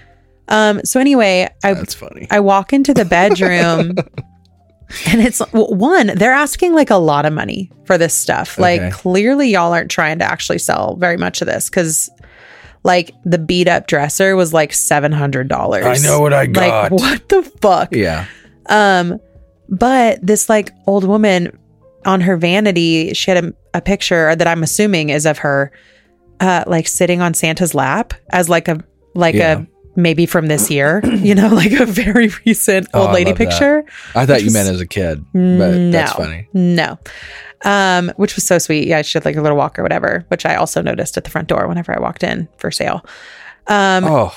Um. 0.48 0.82
So 0.86 1.00
anyway, 1.00 1.50
I 1.64 1.74
that's 1.74 1.94
funny. 1.94 2.28
I 2.32 2.40
walk 2.40 2.72
into 2.74 2.94
the 2.94 3.06
bedroom 3.06 3.96
and 5.08 5.22
it's 5.22 5.42
well, 5.54 5.68
one, 5.74 6.08
they're 6.16 6.32
asking 6.32 6.74
like 6.74 6.90
a 6.92 6.96
lot 6.98 7.26
of 7.26 7.34
money 7.34 7.72
for 7.86 7.98
this 7.98 8.14
stuff. 8.14 8.58
Like 8.60 8.82
Okay. 8.82 8.92
clearly 8.92 9.50
y'all 9.50 9.74
aren't 9.74 9.92
trying 9.92 10.20
to 10.20 10.26
actually 10.26 10.60
sell 10.60 10.96
very 10.98 11.18
much 11.18 11.42
of 11.42 11.48
this 11.48 11.70
cuz 11.70 12.10
like 12.84 13.12
the 13.26 13.38
beat 13.38 13.68
up 13.68 13.88
dresser 13.88 14.36
was 14.36 14.54
like 14.54 14.72
$700. 14.72 15.84
I 15.84 15.98
know 16.08 16.20
what 16.22 16.34
I 16.34 16.46
got. 16.48 16.92
Like 16.92 16.92
what 16.92 17.30
the 17.30 17.44
fuck? 17.62 17.94
yeah, 17.96 18.26
Um 18.68 19.20
but 19.72 20.20
this 20.22 20.48
like 20.50 20.70
old 20.86 21.04
woman 21.06 21.58
on 22.06 22.22
her 22.22 22.38
vanity, 22.38 23.14
she 23.14 23.32
had 23.32 23.44
a, 23.44 23.54
a 23.74 23.82
picture 23.82 24.36
that 24.36 24.48
I'm 24.48 24.62
assuming 24.64 25.10
is 25.10 25.26
of 25.26 25.40
her 25.40 25.72
uh 26.40 26.64
like 26.68 26.88
sitting 26.88 27.22
on 27.22 27.34
Santa's 27.34 27.74
lap 27.74 28.14
as 28.32 28.50
like 28.50 28.68
a 28.68 28.84
like 29.16 29.36
Yeah. 29.36 29.60
a 29.62 29.66
maybe 29.96 30.26
from 30.26 30.48
this 30.48 30.70
year, 30.72 31.02
you 31.18 31.36
know, 31.36 31.50
like 31.54 31.72
a 31.74 31.86
very 31.86 32.30
recent 32.46 32.88
Oh, 32.94 33.02
old 33.02 33.10
I 33.10 33.14
lady 33.14 33.32
that. 33.32 33.38
picture. 33.38 33.84
I 34.16 34.26
thought 34.26 34.44
you 34.44 34.52
meant 34.52 34.70
as 34.70 34.82
a 34.82 34.88
kid, 34.88 35.24
but 35.34 35.40
no, 35.40 35.92
that's 35.92 36.14
funny. 36.14 36.48
No. 36.54 36.98
Um, 37.64 38.12
which 38.16 38.36
was 38.36 38.44
so 38.46 38.58
sweet. 38.58 38.88
Yeah, 38.88 39.04
she 39.04 39.18
had 39.18 39.26
like 39.26 39.36
a 39.36 39.42
little 39.42 39.58
walk 39.58 39.78
or 39.78 39.84
whatever, 39.84 40.26
which 40.30 40.46
I 40.48 40.56
also 40.56 40.82
noticed 40.82 41.16
at 41.18 41.26
the 41.26 41.30
front 41.30 41.48
door 41.48 41.68
whenever 41.68 41.96
I 41.96 42.00
walked 42.02 42.24
in 42.24 42.48
for 42.58 42.72
sale. 42.72 43.06
Um, 43.68 44.04
Oh, 44.06 44.36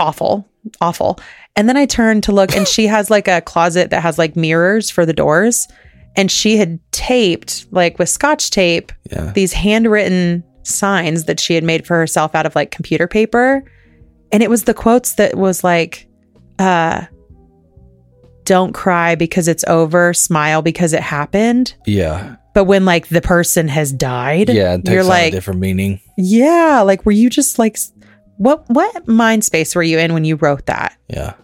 awful, 0.00 0.48
awful. 0.80 1.20
And 1.56 1.68
then 1.68 1.76
I 1.76 1.86
turned 1.86 2.22
to 2.24 2.32
look, 2.32 2.54
and 2.54 2.68
she 2.68 2.86
has 2.86 3.10
like 3.10 3.28
a 3.28 3.40
closet 3.40 3.90
that 3.90 4.02
has 4.02 4.18
like 4.18 4.36
mirrors 4.36 4.90
for 4.90 5.06
the 5.06 5.12
doors. 5.14 5.66
And 6.14 6.30
she 6.30 6.56
had 6.56 6.78
taped, 6.92 7.66
like 7.70 7.98
with 7.98 8.08
scotch 8.08 8.50
tape, 8.50 8.92
yeah. 9.10 9.32
these 9.32 9.52
handwritten 9.52 10.42
signs 10.62 11.24
that 11.24 11.38
she 11.40 11.54
had 11.54 11.64
made 11.64 11.86
for 11.86 11.96
herself 11.96 12.34
out 12.34 12.46
of 12.46 12.54
like 12.54 12.70
computer 12.70 13.06
paper. 13.06 13.64
And 14.32 14.42
it 14.42 14.50
was 14.50 14.64
the 14.64 14.74
quotes 14.74 15.14
that 15.14 15.36
was 15.36 15.62
like, 15.62 16.08
uh, 16.58 17.04
don't 18.44 18.72
cry 18.72 19.14
because 19.14 19.48
it's 19.48 19.64
over, 19.64 20.14
smile 20.14 20.62
because 20.62 20.92
it 20.92 21.02
happened. 21.02 21.74
Yeah. 21.86 22.36
But 22.54 22.64
when 22.64 22.84
like 22.84 23.08
the 23.08 23.20
person 23.20 23.68
has 23.68 23.92
died, 23.92 24.48
Yeah. 24.48 24.78
You're 24.84 25.02
on 25.02 25.08
like, 25.08 25.32
a 25.32 25.36
different 25.36 25.60
meaning. 25.60 26.00
yeah, 26.16 26.82
like 26.84 27.04
were 27.04 27.12
you 27.12 27.28
just 27.28 27.58
like, 27.58 27.76
what 28.38 28.64
what 28.68 29.06
mind 29.06 29.44
space 29.44 29.74
were 29.74 29.82
you 29.82 29.98
in 29.98 30.14
when 30.14 30.24
you 30.24 30.36
wrote 30.36 30.66
that? 30.66 30.96
Yeah. 31.08 31.34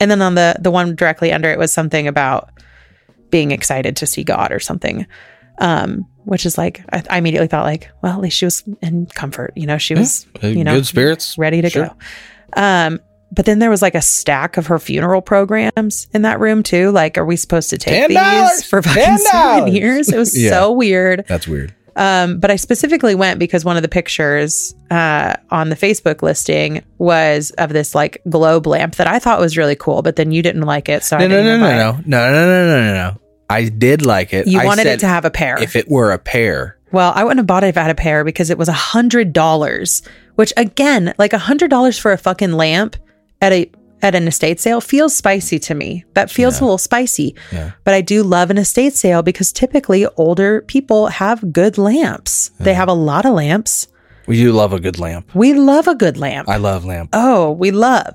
And 0.00 0.10
then 0.10 0.22
on 0.22 0.34
the 0.34 0.56
the 0.58 0.70
one 0.70 0.94
directly 0.96 1.32
under 1.32 1.50
it 1.50 1.58
was 1.58 1.70
something 1.72 2.08
about 2.08 2.50
being 3.30 3.50
excited 3.52 3.96
to 3.96 4.06
see 4.06 4.24
God 4.24 4.50
or 4.52 4.58
something. 4.60 5.06
Um, 5.58 6.06
which 6.24 6.46
is 6.46 6.56
like 6.56 6.82
I, 6.92 7.02
I 7.10 7.18
immediately 7.18 7.48
thought 7.48 7.64
like, 7.64 7.90
well, 8.02 8.14
at 8.14 8.20
least 8.20 8.38
she 8.38 8.46
was 8.46 8.64
in 8.82 9.06
comfort. 9.06 9.52
You 9.56 9.66
know, 9.66 9.76
she 9.78 9.94
was 9.94 10.26
you 10.42 10.64
know 10.64 10.76
Good 10.76 10.86
spirits. 10.86 11.36
ready 11.36 11.60
to 11.60 11.68
Sure. 11.70 11.86
go. 11.88 12.60
Um, 12.62 12.98
but 13.32 13.44
then 13.44 13.58
there 13.60 13.70
was 13.70 13.80
like 13.82 13.94
a 13.94 14.02
stack 14.02 14.56
of 14.56 14.66
her 14.68 14.78
funeral 14.78 15.22
programs 15.22 16.08
in 16.12 16.22
that 16.22 16.40
room 16.40 16.62
too. 16.64 16.90
Like, 16.90 17.16
are 17.18 17.24
we 17.24 17.36
supposed 17.36 17.70
to 17.70 17.78
take 17.78 18.08
these 18.08 18.16
$10. 18.18 18.68
for 18.68 18.82
fucking 18.82 19.02
$10. 19.02 19.18
souvenirs? 19.66 20.08
It 20.08 20.18
was 20.18 20.36
Yeah. 20.42 20.50
so 20.50 20.72
weird. 20.72 21.24
That's 21.28 21.46
weird. 21.46 21.72
Um, 21.96 22.38
but 22.38 22.50
I 22.50 22.56
specifically 22.56 23.14
went 23.14 23.38
because 23.38 23.64
one 23.64 23.76
of 23.76 23.82
the 23.82 23.88
pictures 23.88 24.74
uh, 24.90 25.36
on 25.50 25.68
the 25.68 25.76
Facebook 25.76 26.22
listing 26.22 26.84
was 26.98 27.50
of 27.52 27.72
this 27.72 27.94
like 27.94 28.22
globe 28.28 28.66
lamp 28.66 28.96
that 28.96 29.06
I 29.06 29.18
thought 29.18 29.40
was 29.40 29.56
really 29.56 29.76
cool, 29.76 30.02
but 30.02 30.16
then 30.16 30.32
you 30.32 30.42
didn't 30.42 30.62
like 30.62 30.88
it. 30.88 31.04
So 31.04 31.16
I 31.16 31.26
No, 31.26 31.28
no, 31.28 31.42
no, 31.42 31.58
no, 31.58 31.66
no, 31.66 32.00
no, 32.06 32.32
no, 32.32 32.32
no, 32.32 32.66
no, 32.66 32.82
no, 32.82 32.94
no. 32.94 33.20
I 33.48 33.68
did 33.68 34.06
like 34.06 34.32
it. 34.32 34.46
You 34.46 34.60
I 34.60 34.64
wanted 34.64 34.86
it 34.86 35.00
to 35.00 35.08
have 35.08 35.24
a 35.24 35.30
pair. 35.30 35.60
if 35.60 35.74
it 35.74 35.90
were 35.90 36.12
a 36.12 36.18
pair. 36.18 36.78
well, 36.92 37.12
I 37.14 37.24
wouldn't 37.24 37.38
have 37.38 37.46
bought 37.46 37.64
it 37.64 37.68
if 37.68 37.76
I 37.76 37.82
had 37.82 37.90
a 37.90 37.96
pair 37.96 38.22
because 38.24 38.48
it 38.50 38.58
was 38.58 38.68
a 38.68 38.72
hundred 38.72 39.32
dollars, 39.32 40.02
which 40.36 40.52
again, 40.56 41.14
like 41.18 41.32
a 41.32 41.38
hundred 41.38 41.68
dollars 41.68 41.98
for 41.98 42.12
a 42.12 42.18
fucking 42.18 42.52
lamp 42.52 42.96
at 43.40 43.52
a 43.52 43.70
at 44.02 44.14
an 44.14 44.26
estate 44.26 44.60
sale 44.60 44.80
feels 44.80 45.16
spicy 45.16 45.58
to 45.60 45.74
me. 45.74 46.04
That 46.14 46.30
feels 46.30 46.60
a 46.60 46.64
little 46.64 46.78
spicy. 46.78 47.34
Yeah. 47.52 47.72
But 47.84 47.94
I 47.94 48.00
do 48.00 48.22
love 48.22 48.50
an 48.50 48.58
estate 48.58 48.94
sale 48.94 49.22
because 49.22 49.52
typically 49.52 50.06
older 50.16 50.62
people 50.62 51.08
have 51.08 51.52
good 51.52 51.78
lamps. 51.78 52.50
They 52.58 52.74
have 52.74 52.88
a 52.88 52.94
lot 52.94 53.26
of 53.26 53.34
lamps. 53.34 53.88
We 54.26 54.36
do 54.36 54.52
love 54.52 54.72
a 54.72 54.80
good 54.80 54.98
lamp. 54.98 55.34
We 55.34 55.54
love 55.54 55.88
a 55.88 55.94
good 55.94 56.16
lamp. 56.16 56.48
I 56.48 56.56
love 56.56 56.84
lamp. 56.84 57.10
oh, 57.12 57.52
we 57.52 57.70
love. 57.70 58.14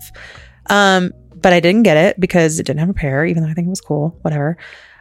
Um, 0.69 1.11
but 1.35 1.53
I 1.53 1.59
didn't 1.59 1.83
get 1.83 1.97
it 1.97 2.19
because 2.19 2.59
it 2.59 2.65
didn't 2.65 2.79
have 2.79 2.89
a 2.89 2.93
pair, 2.93 3.25
even 3.25 3.43
though 3.43 3.49
I 3.49 3.53
think 3.53 3.67
it 3.67 3.69
was 3.69 3.81
cool. 3.81 4.17
Whatever. 4.21 4.57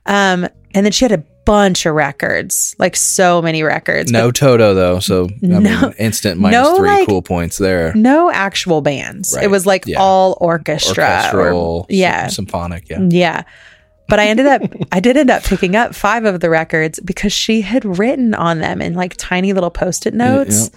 Um, 0.07 0.47
and 0.75 0.85
then 0.85 0.93
she 0.93 1.05
had 1.05 1.13
a 1.13 1.25
bunch 1.45 1.87
of 1.87 1.95
records, 1.95 2.75
like 2.79 2.97
so 2.97 3.41
many 3.43 3.63
records. 3.63 4.11
No 4.11 4.31
Toto 4.31 4.75
though, 4.75 4.99
so 4.99 5.27
I 5.27 5.47
No- 5.47 5.61
mean, 5.61 5.93
instant 5.99 6.41
minus 6.41 6.55
no, 6.63 6.77
three 6.77 6.89
like- 6.89 7.07
cool 7.09 7.23
points 7.23 7.59
there. 7.59 7.93
no 7.95 8.31
actual 8.31 8.81
bands. 8.81 9.33
Right. 9.35 9.45
It 9.45 9.49
was 9.51 9.67
like 9.67 9.85
Yeah. 9.87 10.01
all 10.01 10.37
orchestra. 10.41 11.05
or- 11.05 11.09
Orchestral, 11.09 11.87
yeah. 11.89 12.27
symphonic, 12.29 12.89
yeah. 12.89 13.01
Yeah. 13.09 13.43
But 14.09 14.21
I 14.21 14.27
ended 14.27 14.47
up, 14.47 14.63
I 14.93 15.01
did 15.01 15.17
end 15.17 15.31
up 15.31 15.43
picking 15.45 15.77
up 15.77 15.95
five 15.95 16.25
of 16.27 16.41
the 16.41 16.51
records 16.51 17.01
because 17.01 17.33
she 17.33 17.63
had 17.63 17.99
written 17.99 18.35
on 18.35 18.59
them 18.59 18.83
in 18.83 18.95
like 18.95 19.15
tiny 19.17 19.53
little 19.55 19.71
post 19.71 20.07
it 20.07 20.13
notes 20.15 20.71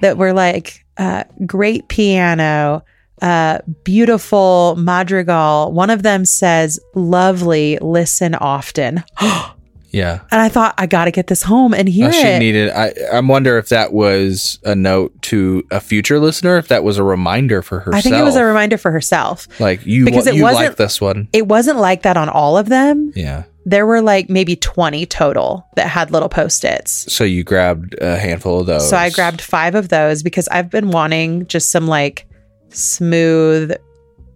that 0.00 0.16
were 0.16 0.32
like, 0.32 0.84
uh, 0.96 1.24
great 1.44 1.88
piano, 1.88 2.82
uh, 3.20 3.58
beautiful 3.84 4.74
madrigal. 4.78 5.70
One 5.72 5.90
of 5.90 6.02
them 6.02 6.24
says, 6.24 6.80
lovely, 6.94 7.78
listen 7.82 8.34
often. 8.34 9.04
Yeah. 9.92 10.20
And 10.30 10.40
I 10.40 10.48
thought, 10.48 10.74
I 10.78 10.86
got 10.86 11.04
to 11.04 11.10
get 11.10 11.26
this 11.26 11.42
home 11.42 11.74
and 11.74 11.86
hear 11.88 12.08
Uh, 12.08 12.12
she 12.12 12.26
it. 12.26 12.38
needed. 12.38 12.70
I. 12.70 12.92
I 13.12 13.20
wonder 13.20 13.58
if 13.58 13.68
that 13.68 13.92
was 13.92 14.58
a 14.64 14.74
note 14.74 15.20
to 15.22 15.62
a 15.70 15.80
future 15.80 16.18
listener. 16.18 16.56
If 16.56 16.68
that 16.68 16.82
was 16.82 16.96
a 16.98 17.04
reminder 17.04 17.60
for 17.62 17.80
herself. 17.80 17.94
I 17.96 18.00
think 18.00 18.16
it 18.16 18.24
was 18.24 18.36
a 18.36 18.44
reminder 18.44 18.78
for 18.78 18.90
herself. 18.90 19.46
like 19.60 19.84
you. 19.86 20.04
because 20.06 20.24
Because 20.24 20.26
it 20.28 20.36
you 20.36 20.42
wasn't- 20.44 20.66
like 20.68 20.76
this 20.76 21.00
one. 21.00 21.28
It 21.34 21.46
wasn't 21.46 21.78
like 21.78 22.02
that 22.02 22.16
on 22.16 22.28
all 22.30 22.56
of 22.58 22.68
them. 22.70 23.12
Yeah. 23.14 23.44
There 23.64 23.86
were 23.86 24.00
like 24.02 24.28
maybe 24.28 24.56
20 24.56 25.06
total 25.06 25.64
that 25.76 25.86
had 25.86 26.10
little 26.10 26.28
post 26.28 26.64
its. 26.64 27.12
So 27.12 27.22
you 27.22 27.44
grabbed 27.44 27.94
a 28.00 28.18
handful 28.18 28.58
of 28.60 28.66
those. 28.66 28.88
So 28.90 28.96
I 28.96 29.10
grabbed 29.10 29.40
five 29.40 29.74
of 29.76 29.88
those 29.88 30.22
because 30.24 30.48
I've 30.48 30.68
been 30.70 30.90
wanting 30.90 31.46
just 31.46 31.70
some 31.70 31.86
like 31.86 32.26
smooth 32.70 33.72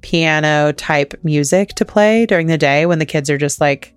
piano 0.00 0.72
type 0.72 1.14
music 1.24 1.70
to 1.70 1.84
play 1.84 2.26
during 2.26 2.46
the 2.46 2.58
day 2.58 2.86
when 2.86 3.00
the 3.00 3.06
kids 3.06 3.28
are 3.28 3.38
just 3.38 3.60
like 3.60 3.92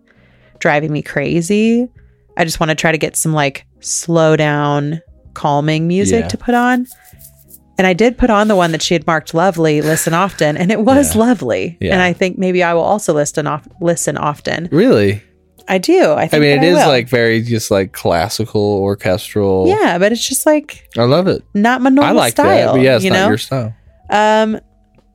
driving 0.59 0.91
me 0.91 1.01
crazy. 1.01 1.87
I 2.37 2.45
just 2.45 2.59
want 2.59 2.69
to 2.69 2.75
try 2.75 2.91
to 2.91 2.97
get 2.97 3.15
some 3.17 3.33
like 3.33 3.65
slow 3.79 4.35
down, 4.35 5.01
calming 5.33 5.87
music 5.87 6.21
Yeah. 6.21 6.27
to 6.29 6.37
put 6.37 6.55
on. 6.55 6.85
And 7.77 7.87
I 7.87 7.93
did 7.93 8.17
put 8.17 8.29
on 8.29 8.49
the 8.49 8.55
one 8.57 8.71
that 8.73 8.81
she 8.81 8.93
had 8.93 9.07
marked 9.07 9.33
lovely, 9.33 9.81
listen 9.81 10.13
often, 10.13 10.57
and 10.57 10.69
it 10.71 10.81
was 10.81 11.15
Yeah. 11.15 11.21
lovely. 11.21 11.77
Yeah. 11.79 11.93
And 11.93 12.01
I 12.01 12.11
think 12.13 12.37
maybe 12.37 12.61
I 12.61 12.73
will 12.73 12.81
also 12.83 13.13
listen 13.13 13.47
off 13.47 13.67
listen 13.81 14.17
often. 14.17 14.67
Really. 14.71 15.21
I 15.67 15.77
do. 15.77 16.13
I 16.13 16.27
think 16.27 16.33
I 16.33 16.39
mean, 16.39 16.57
it 16.57 16.63
is 16.67 16.75
will. 16.77 16.87
like 16.87 17.07
very 17.07 17.41
just 17.43 17.69
like 17.71 17.91
classical 17.93 18.61
orchestral. 18.61 19.67
Yeah, 19.67 19.97
but 19.99 20.11
it's 20.11 20.27
just 20.27 20.45
like 20.45 20.89
I 20.97 21.03
love 21.03 21.27
it. 21.27 21.43
not 21.53 21.81
my 21.81 21.89
normal 21.89 22.17
I 22.17 22.19
like 22.19 22.31
style. 22.33 22.73
that, 22.73 22.79
but 22.79 22.81
yeah, 22.81 22.95
it's 22.95 23.05
you 23.05 23.11
not 23.11 23.15
know? 23.17 23.27
your 23.29 23.37
style. 23.37 23.73
Um, 24.09 24.59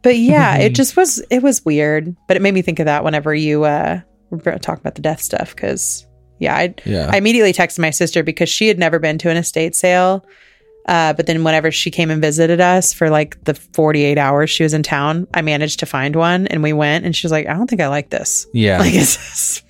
but 0.02 0.16
yeah, 0.16 0.56
it 0.58 0.70
just 0.74 0.96
was 0.96 1.22
it 1.28 1.42
was 1.42 1.64
weird, 1.64 2.14
but 2.28 2.36
it 2.36 2.40
made 2.40 2.54
me 2.54 2.62
think 2.62 2.78
of 2.78 2.86
that 2.86 3.02
whenever 3.04 3.34
you 3.34 3.64
uh 3.64 4.00
were 4.35 4.59
talking 4.59 4.81
about 4.81 4.94
the 4.94 5.02
death 5.02 5.20
stuff 5.23 5.55
because 5.55 6.06
yeah, 6.39 6.55
I 6.56 6.74
Yeah. 6.85 7.11
I 7.12 7.16
immediately 7.19 7.52
texted 7.52 7.78
my 7.78 7.90
sister 7.90 8.23
because 8.23 8.48
she 8.48 8.69
had 8.69 8.78
never 8.78 8.98
been 8.98 9.19
to 9.19 9.31
an 9.31 9.36
estate 9.36 9.74
sale. 9.74 10.24
Uh, 10.86 11.15
but 11.15 11.27
then 11.27 11.43
whenever 11.44 11.70
she 11.70 11.90
came 11.90 12.11
and 12.11 12.20
visited 12.20 12.61
us 12.61 12.93
for 12.93 13.09
like 13.09 13.43
the 13.44 13.55
48 13.55 14.19
hours 14.19 14.51
she 14.51 14.62
was 14.65 14.74
in 14.74 14.82
town, 14.82 15.27
I 15.32 15.40
managed 15.40 15.81
to 15.81 15.86
find 15.86 16.15
one 16.15 16.47
and 16.48 16.62
we 16.62 16.74
went 16.74 17.06
and 17.06 17.16
she 17.16 17.24
was 17.27 17.32
like, 17.32 17.47
I 17.47 17.55
don't 17.55 17.69
think 17.70 17.81
I 17.81 17.89
like 17.89 18.11
this. 18.11 18.47
yeah. 18.52 18.78
Like 18.81 18.93
this 18.93 19.16
is, 19.16 19.62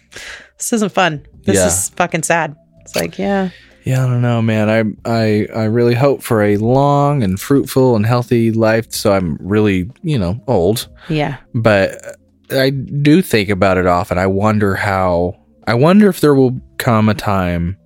this 0.58 0.72
isn't 0.72 0.92
fun. 0.92 1.24
This 1.44 1.56
Yeah. 1.56 1.66
is 1.68 1.90
fucking 1.90 2.24
sad. 2.24 2.56
It's 2.80 2.96
like, 2.96 3.16
yeah. 3.18 3.50
Yeah, 3.84 4.02
I 4.02 4.06
don't 4.08 4.22
know, 4.22 4.40
man. 4.40 4.70
I 4.70 5.08
I 5.08 5.46
I 5.54 5.64
really 5.64 5.94
hope 5.94 6.22
for 6.22 6.42
a 6.42 6.56
long 6.56 7.22
and 7.22 7.38
fruitful 7.38 7.94
and 7.96 8.06
healthy 8.06 8.50
life. 8.50 8.86
So 8.92 9.12
I'm 9.12 9.36
really, 9.40 9.90
you 10.02 10.18
know, 10.18 10.42
old, 10.48 10.88
Yeah. 11.10 11.36
but 11.54 12.16
I 12.54 12.70
do 12.70 13.22
think 13.22 13.48
about 13.48 13.78
it 13.78 13.86
often. 13.86 14.18
I 14.18 14.26
wonder 14.26 14.74
how. 14.74 15.36
I 15.66 15.74
wonder 15.74 16.08
if 16.08 16.20
there 16.20 16.34
will 16.34 16.60
come 16.78 17.08
a 17.08 17.14
time, 17.14 17.76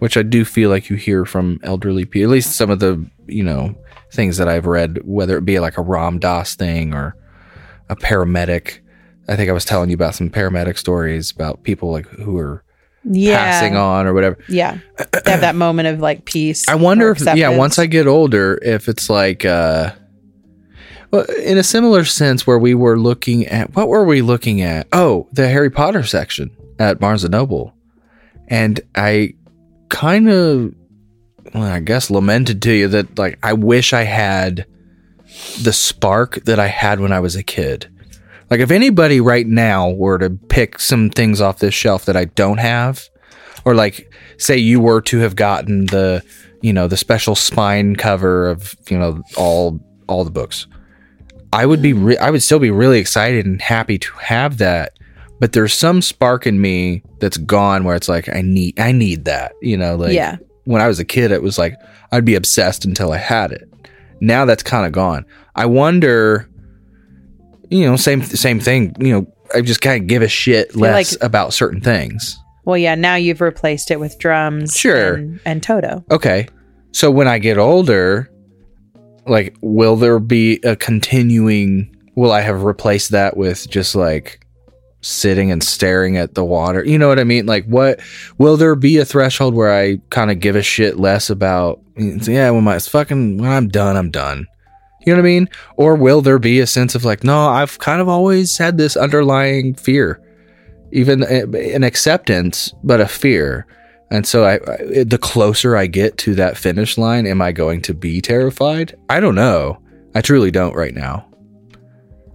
which 0.00 0.16
I 0.16 0.22
do 0.22 0.44
feel 0.44 0.68
like 0.70 0.90
you 0.90 0.96
hear 0.96 1.24
from 1.24 1.60
elderly 1.62 2.04
people. 2.04 2.30
At 2.30 2.32
least 2.34 2.56
some 2.56 2.70
of 2.70 2.80
the 2.80 3.04
you 3.26 3.42
know 3.42 3.74
things 4.12 4.36
that 4.36 4.48
I've 4.48 4.66
read, 4.66 4.98
whether 5.04 5.36
it 5.38 5.44
be 5.44 5.58
like 5.60 5.78
a 5.78 5.82
Ram 5.82 6.18
Dass 6.18 6.54
thing 6.54 6.92
or 6.94 7.16
a 7.88 7.96
paramedic. 7.96 8.80
I 9.28 9.36
think 9.36 9.48
I 9.48 9.52
was 9.52 9.64
telling 9.64 9.90
you 9.90 9.94
about 9.94 10.14
some 10.14 10.28
paramedic 10.30 10.76
stories 10.78 11.30
about 11.30 11.62
people 11.62 11.90
like 11.90 12.06
who 12.08 12.36
are 12.38 12.62
Yeah. 13.04 13.36
passing 13.38 13.76
on 13.76 14.06
or 14.06 14.12
whatever. 14.14 14.36
Yeah. 14.48 14.78
They 15.24 15.30
have 15.30 15.40
that 15.40 15.54
moment 15.54 15.88
of 15.88 16.00
like 16.00 16.24
peace. 16.26 16.68
I 16.68 16.74
wonder 16.74 17.10
if 17.10 17.20
yeah, 17.34 17.48
once 17.56 17.78
I 17.78 17.86
get 17.86 18.06
older, 18.06 18.58
if 18.62 18.88
it's 18.88 19.08
like 19.08 19.44
uh 19.44 19.92
in 21.22 21.58
a 21.58 21.62
similar 21.62 22.04
sense 22.04 22.46
where 22.46 22.58
we 22.58 22.74
were 22.74 22.98
looking 22.98 23.46
at 23.46 23.74
what 23.74 23.88
were 23.88 24.04
we 24.04 24.22
looking 24.22 24.60
at? 24.60 24.86
Oh, 24.92 25.28
the 25.32 25.48
Harry 25.48 25.70
Potter 25.70 26.02
section 26.02 26.50
at 26.78 26.98
Barnes 26.98 27.24
and 27.24 27.32
Noble. 27.32 27.74
And 28.48 28.80
I 28.94 29.34
kind 29.88 30.28
of 30.28 30.74
well, 31.54 31.64
I 31.64 31.80
guess 31.80 32.10
lamented 32.10 32.62
to 32.62 32.72
you 32.72 32.88
that 32.88 33.18
like 33.18 33.38
I 33.42 33.52
wish 33.52 33.92
I 33.92 34.02
had 34.02 34.66
the 35.62 35.72
spark 35.72 36.36
that 36.44 36.58
I 36.58 36.66
had 36.66 37.00
when 37.00 37.12
I 37.12 37.20
was 37.20 37.36
a 37.36 37.42
kid. 37.42 37.90
Like 38.50 38.60
if 38.60 38.70
anybody 38.70 39.20
right 39.20 39.46
now 39.46 39.90
were 39.90 40.18
to 40.18 40.30
pick 40.30 40.78
some 40.78 41.10
things 41.10 41.40
off 41.40 41.58
this 41.58 41.74
shelf 41.74 42.04
that 42.04 42.16
I 42.16 42.26
don't 42.26 42.58
have, 42.58 43.02
or 43.64 43.74
like 43.74 44.12
say 44.38 44.56
you 44.56 44.80
were 44.80 45.00
to 45.02 45.18
have 45.18 45.36
gotten 45.36 45.86
the 45.86 46.22
you 46.60 46.72
know 46.72 46.88
the 46.88 46.96
special 46.96 47.34
spine 47.34 47.96
cover 47.96 48.48
of 48.48 48.74
you 48.88 48.98
know 48.98 49.22
all 49.36 49.80
all 50.08 50.24
the 50.24 50.30
books, 50.30 50.66
I 51.54 51.66
would 51.66 51.80
be 51.80 51.92
re- 51.92 52.18
I 52.18 52.30
would 52.30 52.42
still 52.42 52.58
be 52.58 52.70
really 52.70 52.98
excited 52.98 53.46
and 53.46 53.60
happy 53.62 53.98
to 53.98 54.12
have 54.18 54.58
that. 54.58 54.98
But 55.40 55.52
there's 55.52 55.74
some 55.74 56.00
spark 56.02 56.46
in 56.46 56.60
me 56.60 57.02
that's 57.20 57.36
gone 57.36 57.84
where 57.84 57.96
it's 57.96 58.08
like 58.08 58.28
I 58.28 58.40
need 58.42 58.78
I 58.80 58.92
need 58.92 59.24
that 59.26 59.52
you 59.62 59.76
know 59.76 59.96
like 59.96 60.12
Yeah. 60.12 60.36
when 60.64 60.80
I 60.82 60.88
was 60.88 60.98
a 60.98 61.04
kid, 61.04 61.32
it 61.32 61.42
was 61.42 61.58
like 61.58 61.74
I'd 62.12 62.24
be 62.24 62.34
obsessed 62.34 62.84
until 62.84 63.12
I 63.12 63.18
had 63.18 63.52
it. 63.52 63.68
Now 64.20 64.44
that's 64.44 64.62
kind 64.62 64.86
of 64.86 64.92
gone. 64.92 65.24
I 65.56 65.66
wonder, 65.66 66.48
you 67.70 67.84
know, 67.84 67.96
same 67.96 68.22
same 68.22 68.60
thing. 68.60 68.94
You 68.98 69.12
know, 69.12 69.26
I 69.54 69.60
just 69.60 69.80
kind 69.80 70.02
of 70.02 70.06
give 70.08 70.22
a 70.22 70.28
shit 70.28 70.74
less 70.76 71.12
like- 71.14 71.22
about 71.22 71.52
certain 71.52 71.80
things. 71.80 72.38
Well, 72.64 72.78
yeah, 72.78 72.94
now 72.94 73.16
you've 73.16 73.42
replaced 73.42 73.90
it 73.90 74.00
with 74.00 74.18
drums 74.18 74.74
Sure. 74.74 75.14
and, 75.14 75.38
and 75.44 75.62
Toto. 75.62 76.02
Okay, 76.10 76.48
so 76.92 77.10
when 77.10 77.28
I 77.28 77.38
get 77.38 77.58
older, 77.58 78.30
like, 79.26 79.56
will 79.60 79.96
there 79.96 80.18
be 80.18 80.60
a 80.64 80.76
continuing? 80.76 81.94
Will 82.14 82.32
I 82.32 82.40
have 82.40 82.62
replaced 82.62 83.10
that 83.10 83.36
with 83.36 83.68
just 83.68 83.94
like 83.94 84.46
sitting 85.00 85.50
and 85.50 85.62
staring 85.62 86.16
at 86.16 86.34
the 86.34 86.44
water? 86.44 86.84
You 86.84 86.98
know 86.98 87.08
what 87.08 87.18
I 87.18 87.24
mean? 87.24 87.46
Like, 87.46 87.66
what 87.66 88.00
will 88.38 88.56
there 88.56 88.74
be 88.74 88.98
a 88.98 89.04
threshold 89.04 89.54
where 89.54 89.72
I 89.72 89.98
kind 90.10 90.30
of 90.30 90.40
give 90.40 90.56
a 90.56 90.62
shit 90.62 90.98
less 90.98 91.30
about? 91.30 91.80
Yeah, 91.96 92.50
when 92.50 92.64
my 92.64 92.78
fucking 92.78 93.38
when 93.38 93.50
I'm 93.50 93.68
done, 93.68 93.96
I'm 93.96 94.10
done. 94.10 94.46
You 95.06 95.12
know 95.12 95.18
what 95.20 95.26
I 95.26 95.30
mean? 95.30 95.48
Or 95.76 95.96
will 95.96 96.22
there 96.22 96.38
be 96.38 96.60
a 96.60 96.66
sense 96.66 96.94
of 96.94 97.04
like, 97.04 97.24
no, 97.24 97.48
I've 97.48 97.78
kind 97.78 98.00
of 98.00 98.08
always 98.08 98.56
had 98.56 98.78
this 98.78 98.96
underlying 98.96 99.74
fear, 99.74 100.20
even 100.92 101.22
an 101.22 101.84
acceptance, 101.84 102.72
but 102.82 103.00
a 103.02 103.06
fear. 103.06 103.66
And 104.10 104.26
so, 104.26 104.44
I, 104.44 104.54
I 104.54 105.04
the 105.04 105.18
closer 105.20 105.76
I 105.76 105.86
get 105.86 106.18
to 106.18 106.34
that 106.36 106.56
finish 106.56 106.96
line, 106.98 107.26
am 107.26 107.40
I 107.42 107.52
going 107.52 107.82
to 107.82 107.94
be 107.94 108.20
terrified? 108.20 108.94
I 109.08 109.20
don't 109.20 109.34
know. 109.34 109.78
I 110.14 110.20
truly 110.20 110.50
don't 110.50 110.74
right 110.74 110.94
now. 110.94 111.26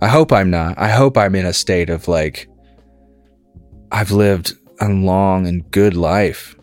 I 0.01 0.07
hope 0.07 0.31
I'm 0.31 0.49
not. 0.49 0.77
I 0.77 0.89
hope 0.89 1.17
I'm 1.17 1.35
in 1.35 1.45
a 1.45 1.53
state 1.53 1.89
of 1.89 2.07
like, 2.07 2.49
I've 3.91 4.11
lived 4.11 4.53
a 4.81 4.87
long 4.89 5.45
and 5.47 5.69
good 5.71 5.95
life 5.95 6.55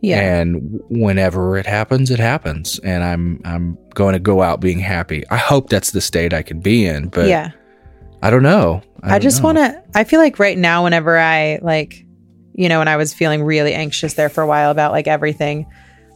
Yeah. 0.00 0.20
and 0.20 0.80
whenever 0.88 1.56
it 1.58 1.66
happens 1.66 2.12
it 2.12 2.20
happens 2.20 2.78
and 2.84 3.02
i'm 3.02 3.40
i'm 3.44 3.76
going 3.94 4.12
to 4.12 4.20
go 4.20 4.40
out 4.40 4.60
being 4.60 4.78
happy 4.78 5.24
i 5.30 5.36
hope 5.36 5.68
that's 5.68 5.90
the 5.90 6.00
state 6.00 6.32
i 6.32 6.42
can 6.42 6.60
be 6.60 6.86
in 6.86 7.08
but 7.08 7.26
yeah. 7.28 7.50
i 8.22 8.30
don't 8.30 8.44
know 8.44 8.82
I, 9.02 9.10
don't 9.12 9.22
just 9.22 9.42
want 9.42 9.58
to, 9.58 9.82
I 9.96 10.04
feel 10.04 10.20
like 10.20 10.38
right 10.38 10.56
now, 10.58 10.84
whenever 10.84 11.16
I 11.18 11.58
like, 11.62 12.05
you 12.56 12.68
know, 12.68 12.78
when 12.78 12.88
I 12.88 12.96
was 12.96 13.12
feeling 13.14 13.42
really 13.44 13.74
anxious 13.74 14.14
there 14.14 14.28
for 14.28 14.42
a 14.42 14.46
while 14.46 14.70
about 14.70 14.90
like 14.92 15.06
everything, 15.06 15.66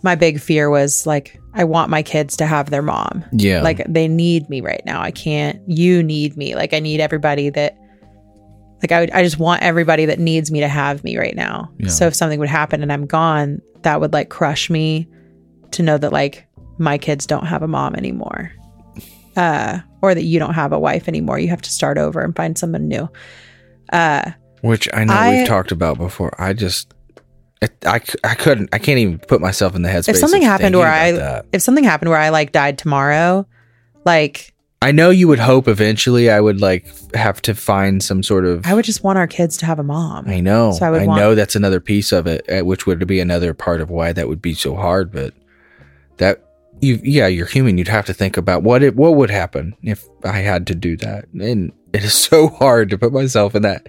my 0.03 0.15
big 0.15 0.41
fear 0.41 0.71
was 0.71 1.07
like, 1.07 1.39
I 1.53 1.65
want 1.65 1.91
my 1.91 2.03
kids 2.03 2.37
to 2.39 2.47
have 2.47 2.71
their 2.71 2.81
mom. 2.83 3.23
yeah 3.33 3.61
Like 3.61 3.85
they 3.87 4.09
need 4.09 4.49
me 4.49 4.61
right 4.63 4.81
now. 4.87 5.03
I 5.03 5.11
can't, 5.11 5.61
you 5.69 6.03
need 6.03 6.37
me. 6.37 6.55
Like 6.55 6.73
I 6.73 6.79
need 6.81 7.01
everybody 7.01 7.51
that, 7.51 7.77
like 8.83 8.93
I 8.93 9.01
would, 9.01 9.11
I 9.11 9.23
just 9.23 9.39
want 9.39 9.63
everybody 9.63 10.07
that 10.07 10.19
needs 10.19 10.51
me 10.51 10.61
to 10.61 10.69
have 10.69 11.05
me 11.05 11.19
right 11.19 11.37
now. 11.37 11.71
Yeah. 11.79 11.89
So 11.89 12.07
if 12.07 12.15
something 12.15 12.41
would 12.41 12.49
happen 12.49 12.83
and 12.83 12.91
I'm 12.91 13.05
gone, 13.05 13.61
that 13.83 14.01
would 14.01 14.15
like 14.15 14.31
crush 14.31 14.71
me 14.71 15.07
to 15.73 15.83
know 15.83 15.99
that 15.99 16.13
like 16.13 16.47
my 16.79 16.97
kids 16.97 17.27
don't 17.27 17.47
have 17.47 17.63
a 17.63 17.69
mom 17.69 17.95
anymore. 17.95 18.53
uh, 19.37 19.81
or 20.03 20.15
that 20.15 20.25
you 20.25 20.39
don't 20.39 20.55
have 20.55 20.73
a 20.73 20.79
wife 20.79 21.07
anymore. 21.09 21.39
You 21.39 21.49
have 21.49 21.61
to 21.63 21.71
start 21.71 21.99
over 21.99 22.21
and 22.23 22.35
find 22.35 22.57
someone 22.57 22.89
new. 22.89 23.07
Uh, 23.93 24.31
Which 24.63 24.89
I 24.93 25.05
know 25.05 25.13
I- 25.15 25.39
we've 25.39 25.47
talked 25.49 25.73
about 25.73 25.99
before. 25.99 26.33
I 26.41 26.53
just, 26.53 26.93
it, 27.63 27.73
I, 27.87 28.01
I 28.25 28.35
couldn't, 28.35 28.69
I 28.73 28.79
can't 28.79 28.99
even 28.99 29.19
put 29.19 29.41
myself 29.41 29.75
in 29.75 29.83
the 29.83 29.89
headspace. 29.89 30.11
if 30.11 30.17
something 30.19 30.43
happened 30.43 30.77
where 30.77 30.89
I, 30.91 31.13
that. 31.13 31.47
if 31.53 31.63
something 31.63 31.85
happened 31.85 32.11
where 32.11 32.19
I 32.19 32.29
like 32.31 32.53
died 32.53 32.79
tomorrow, 32.79 33.47
like 34.05 34.53
I 34.83 34.93
know 34.93 35.11
you 35.11 35.29
would 35.29 35.39
hope 35.39 35.69
eventually 35.69 36.31
I 36.31 36.41
would 36.41 36.61
like 36.63 36.87
have 37.15 37.43
to 37.43 37.55
find 37.55 38.03
some 38.03 38.23
sort 38.23 38.47
of. 38.47 38.67
I 38.67 38.73
would 38.75 38.85
just 38.87 39.05
want 39.05 39.19
our 39.19 39.27
kids 39.27 39.59
to 39.59 39.67
have 39.67 39.79
a 39.79 39.83
mom. 39.83 40.27
I 40.27 40.41
know. 40.41 40.73
So 40.73 40.87
I 40.87 40.91
would 40.91 41.03
I 41.03 41.07
want- 41.07 41.21
know 41.21 41.35
that's 41.35 41.55
another 41.55 41.81
piece 41.81 42.13
of 42.13 42.27
it, 42.27 42.65
which 42.65 42.87
would 42.87 43.07
be 43.07 43.21
another 43.21 43.53
part 43.53 43.81
of 43.83 43.91
why 43.91 44.13
that 44.13 44.27
would 44.29 44.41
be 44.41 44.55
so 44.55 44.75
hard. 44.75 45.13
But 45.13 45.35
that 46.17 46.43
you, 46.81 46.99
yeah, 47.03 47.27
you're 47.27 47.45
human. 47.47 47.77
You'd 47.77 47.89
have 47.89 48.07
to 48.07 48.15
think 48.15 48.39
about 48.39 48.63
what 48.63 48.83
it, 48.83 48.97
what 48.97 49.17
would 49.17 49.29
happen 49.31 49.75
if 49.83 50.07
I 50.25 50.39
had 50.39 50.67
to 50.69 50.75
do 50.75 50.97
that, 50.99 51.27
and 51.35 51.73
it 51.93 52.03
is 52.03 52.15
so 52.29 52.49
hard 52.49 52.89
to 52.89 52.97
put 52.97 53.13
myself 53.13 53.55
in 53.55 53.61
that 53.63 53.87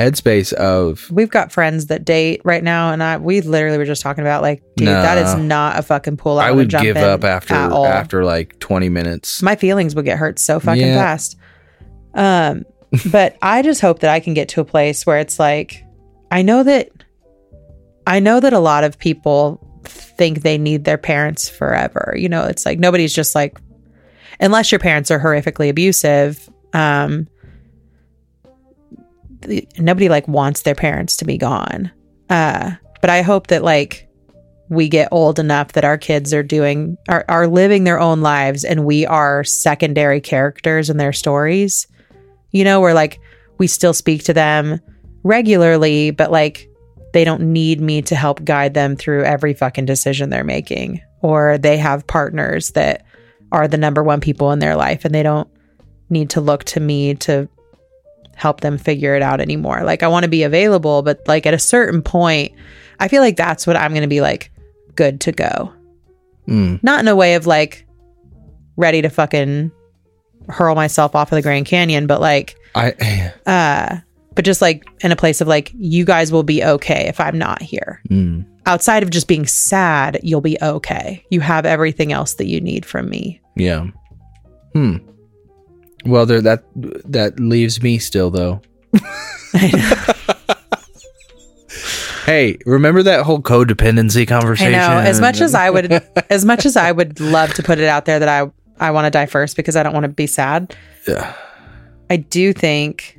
headspace 0.00 0.52
of 0.54 1.10
We've 1.10 1.30
got 1.30 1.52
friends 1.52 1.86
that 1.86 2.04
date 2.04 2.40
right 2.44 2.62
now, 2.64 2.92
and 2.92 3.02
I 3.02 3.16
we 3.18 3.40
literally 3.40 3.78
were 3.78 3.84
just 3.84 4.02
talking 4.02 4.22
about 4.22 4.42
like, 4.42 4.62
dude, 4.76 4.88
that 4.88 5.18
is 5.18 5.34
not 5.36 5.78
a 5.78 5.82
fucking 5.82 6.16
pool. 6.16 6.38
I, 6.38 6.48
I 6.48 6.50
would 6.52 6.68
jump 6.68 6.84
give 6.84 6.96
in 6.96 7.04
up 7.04 7.24
after 7.24 7.54
at 7.54 7.72
all. 7.72 7.86
after 7.86 8.24
like 8.24 8.58
20 8.60 8.88
minutes. 8.88 9.42
my 9.42 9.56
feelings 9.56 9.94
would 9.94 10.04
get 10.04 10.18
hurt 10.18 10.38
so 10.38 10.58
fucking 10.60 10.80
Yeah. 10.86 10.94
fast. 10.94 11.36
Um, 12.14 12.64
but 13.12 13.36
I 13.42 13.62
just 13.62 13.80
hope 13.80 14.00
that 14.00 14.10
I 14.10 14.20
can 14.20 14.34
get 14.34 14.48
to 14.50 14.60
a 14.60 14.64
place 14.64 15.06
where 15.06 15.18
it's 15.18 15.38
like, 15.38 15.84
I 16.30 16.42
know 16.42 16.62
that, 16.64 16.88
I 18.06 18.18
know 18.20 18.40
that 18.40 18.52
a 18.52 18.58
lot 18.58 18.82
of 18.84 18.98
people 18.98 19.64
think 19.84 20.42
they 20.42 20.58
need 20.58 20.84
their 20.84 20.98
parents 20.98 21.48
forever. 21.48 22.14
You 22.16 22.28
know, 22.28 22.44
it's 22.46 22.66
like 22.66 22.78
nobody's 22.78 23.14
just 23.14 23.34
like, 23.34 23.58
unless 24.40 24.72
your 24.72 24.78
parents 24.80 25.10
are 25.10 25.20
horrifically 25.20 25.68
abusive. 25.68 26.48
Um, 26.72 27.28
the- 29.42 29.66
nobody 29.78 30.08
like 30.08 30.28
wants 30.28 30.62
their 30.62 30.74
parents 30.74 31.16
to 31.18 31.24
be 31.24 31.38
gone. 31.38 31.90
Uh, 32.28 32.72
but 33.00 33.10
I 33.10 33.22
hope 33.22 33.48
that 33.48 33.64
like 33.64 34.08
we 34.70 34.88
get 34.88 35.08
old 35.10 35.38
enough 35.38 35.72
that 35.72 35.84
our 35.84 35.98
kids 35.98 36.32
are 36.32 36.44
doing 36.44 36.96
are, 37.08 37.24
are 37.28 37.46
living 37.46 37.84
their 37.84 38.00
own 38.00 38.22
lives 38.22 38.64
and 38.64 38.86
we 38.86 39.04
are 39.04 39.44
secondary 39.44 40.20
characters 40.20 40.88
in 40.88 40.96
their 40.96 41.12
stories 41.12 41.86
you 42.52 42.64
know 42.64 42.80
where 42.80 42.94
like 42.94 43.20
we 43.58 43.66
still 43.66 43.92
speak 43.92 44.24
to 44.24 44.32
them 44.32 44.80
regularly 45.24 46.10
but 46.12 46.30
like 46.30 46.68
they 47.12 47.24
don't 47.24 47.42
need 47.42 47.80
me 47.80 48.00
to 48.00 48.14
help 48.14 48.44
guide 48.44 48.72
them 48.72 48.94
through 48.96 49.24
every 49.24 49.52
fucking 49.52 49.84
decision 49.84 50.30
they're 50.30 50.44
making 50.44 51.00
or 51.20 51.58
they 51.58 51.76
have 51.76 52.06
partners 52.06 52.70
that 52.70 53.04
are 53.52 53.66
the 53.66 53.76
number 53.76 54.02
one 54.02 54.20
people 54.20 54.52
in 54.52 54.60
their 54.60 54.76
life 54.76 55.04
and 55.04 55.14
they 55.14 55.24
don't 55.24 55.48
need 56.08 56.30
to 56.30 56.40
look 56.40 56.64
to 56.64 56.80
me 56.80 57.14
to 57.14 57.48
help 58.40 58.60
them 58.60 58.78
figure 58.78 59.14
it 59.14 59.22
out 59.22 59.40
anymore 59.40 59.82
like 59.84 60.02
i 60.02 60.08
want 60.08 60.24
to 60.24 60.28
be 60.30 60.42
available 60.42 61.02
but 61.02 61.20
like 61.28 61.46
at 61.46 61.54
a 61.54 61.58
certain 61.58 62.00
point 62.02 62.52
i 62.98 63.06
feel 63.08 63.20
like 63.22 63.36
that's 63.36 63.66
what 63.66 63.76
i'm 63.76 63.90
going 63.92 64.02
to 64.02 64.08
be 64.08 64.20
like 64.20 64.50
good 64.96 65.20
to 65.20 65.32
go 65.32 65.72
Mm. 66.48 66.82
not 66.82 66.98
in 67.00 67.06
a 67.06 67.14
way 67.14 67.34
of 67.34 67.46
like 67.46 67.86
ready 68.76 69.02
to 69.02 69.08
fucking 69.10 69.70
hurl 70.48 70.74
myself 70.74 71.14
off 71.14 71.30
of 71.30 71.36
the 71.36 71.42
Grand 71.42 71.66
Canyon, 71.66 72.08
but 72.08 72.20
like, 72.20 72.56
I, 72.74 73.32
uh, 73.46 73.98
but 74.34 74.44
just 74.44 74.60
like 74.60 74.84
in 75.04 75.12
a 75.12 75.16
place 75.16 75.40
of 75.40 75.46
like, 75.46 75.70
you 75.76 76.04
guys 76.04 76.32
will 76.32 76.42
be 76.42 76.64
okay 76.64 77.06
if 77.06 77.20
I'm 77.20 77.38
not 77.38 77.62
here. 77.62 78.00
mm. 78.08 78.44
Outside 78.66 79.02
of 79.04 79.10
just 79.10 79.28
being 79.28 79.46
sad, 79.46 80.18
you'll 80.24 80.40
be 80.40 80.56
okay. 80.60 81.24
You 81.30 81.40
have 81.40 81.66
everything 81.66 82.10
else 82.12 82.34
that 82.34 82.46
you 82.46 82.60
need 82.60 82.84
from 82.84 83.08
me. 83.08 83.40
Yeah. 83.54 83.86
Hmm. 84.72 84.96
Well, 86.04 86.26
there 86.26 86.40
that 86.40 86.64
that 86.74 87.38
leaves 87.38 87.82
me 87.82 87.98
still 87.98 88.30
though. 88.30 88.62
hey, 92.24 92.58
remember 92.66 93.02
that 93.02 93.24
whole 93.24 93.40
codependency 93.40 94.26
conversation? 94.26 94.74
I 94.74 94.78
know. 94.78 94.98
As 94.98 95.20
much 95.20 95.40
as 95.40 95.54
I 95.54 95.70
would, 95.70 95.92
as 96.30 96.44
much 96.44 96.66
as 96.66 96.76
I 96.76 96.92
would 96.92 97.20
love 97.20 97.54
to 97.54 97.62
put 97.62 97.78
it 97.78 97.88
out 97.88 98.04
there 98.06 98.18
that 98.18 98.28
I, 98.28 98.50
I 98.78 98.90
want 98.90 99.06
to 99.06 99.10
die 99.10 99.26
first 99.26 99.56
because 99.56 99.76
I 99.76 99.82
don't 99.82 99.92
want 99.92 100.04
to 100.04 100.08
be 100.08 100.26
sad. 100.26 100.74
Yeah. 101.06 101.34
I 102.08 102.16
do 102.16 102.52
think 102.52 103.18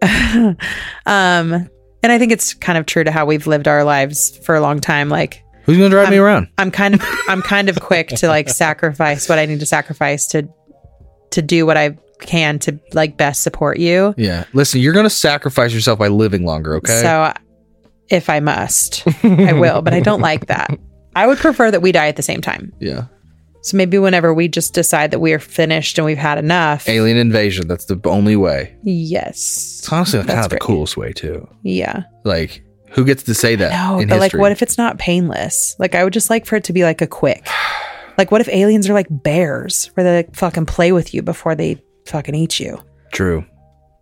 um 0.02 0.56
and 1.06 2.12
I 2.12 2.18
think 2.18 2.30
it's 2.30 2.54
kind 2.54 2.76
of 2.78 2.86
true 2.86 3.02
to 3.04 3.10
how 3.10 3.24
we've 3.26 3.46
lived 3.46 3.66
our 3.66 3.82
lives 3.84 4.36
for 4.38 4.54
a 4.54 4.60
long 4.60 4.80
time 4.80 5.08
like 5.08 5.42
Who's 5.64 5.78
gonna 5.78 5.88
drive 5.88 6.10
me 6.10 6.18
around? 6.18 6.48
I'm 6.58 6.70
kind 6.70 6.94
of 6.94 7.00
I'm 7.26 7.40
kind 7.40 7.70
of 7.70 7.80
quick 7.80 8.08
to 8.08 8.28
like 8.28 8.50
sacrifice 8.50 9.28
what 9.30 9.38
I 9.38 9.46
need 9.46 9.60
to 9.60 9.66
sacrifice 9.66 10.26
to 10.28 10.46
to 11.34 11.42
do 11.42 11.66
what 11.66 11.76
I 11.76 11.96
can 12.20 12.58
to 12.60 12.78
like 12.92 13.16
best 13.16 13.42
support 13.42 13.78
you. 13.78 14.14
Yeah. 14.16 14.44
Listen, 14.52 14.80
you're 14.80 14.92
gonna 14.92 15.10
sacrifice 15.10 15.74
yourself 15.74 15.98
by 15.98 16.08
living 16.08 16.44
longer, 16.44 16.76
okay? 16.76 17.02
So 17.02 17.32
if 18.08 18.30
I 18.30 18.40
must, 18.40 19.04
I 19.24 19.52
will, 19.52 19.82
but 19.82 19.94
I 19.94 20.00
don't 20.00 20.20
like 20.32 20.46
that. 20.46 20.70
I 21.16 21.26
would 21.26 21.38
prefer 21.38 21.70
that 21.70 21.82
we 21.82 21.92
die 21.92 22.08
at 22.08 22.16
the 22.16 22.22
same 22.22 22.40
time. 22.40 22.72
yeah. 22.80 23.06
So 23.62 23.78
maybe 23.78 23.96
whenever 23.98 24.34
we 24.34 24.46
just 24.48 24.74
decide 24.74 25.10
that 25.12 25.20
we 25.20 25.32
are 25.32 25.38
finished 25.38 25.96
and 25.96 26.04
we've 26.04 26.18
had 26.18 26.36
enough. 26.36 26.86
Alien 26.86 27.16
invasion. 27.16 27.66
That's 27.66 27.86
the 27.86 27.98
only 28.04 28.36
way. 28.36 28.76
Yes. 28.82 29.78
It's 29.78 29.90
honestly 29.90 30.18
kind 30.18 30.28
That's 30.28 30.46
of 30.46 30.50
the 30.50 30.56
great. 30.58 30.66
coolest 30.66 30.98
way 30.98 31.14
too. 31.14 31.48
Yeah. 31.62 32.02
Like, 32.24 32.62
who 32.90 33.06
gets 33.06 33.22
to 33.22 33.32
say 33.32 33.56
that? 33.56 33.72
No, 33.72 34.04
but 34.06 34.20
like, 34.20 34.34
what 34.34 34.52
if 34.52 34.60
it's 34.60 34.76
not 34.76 34.98
painless? 34.98 35.76
Like, 35.78 35.94
I 35.94 36.04
would 36.04 36.12
just 36.12 36.28
like 36.28 36.44
for 36.44 36.56
it 36.56 36.64
to 36.64 36.74
be 36.74 36.82
like 36.82 37.00
a 37.00 37.06
quick. 37.06 37.48
Like, 38.16 38.30
what 38.30 38.40
if 38.40 38.48
aliens 38.48 38.88
are 38.88 38.94
like 38.94 39.06
bears, 39.10 39.86
where 39.94 40.04
they 40.04 40.16
like 40.16 40.34
fucking 40.36 40.66
play 40.66 40.92
with 40.92 41.14
you 41.14 41.22
before 41.22 41.54
they 41.54 41.82
fucking 42.06 42.34
eat 42.34 42.60
you? 42.60 42.78
True. 43.12 43.44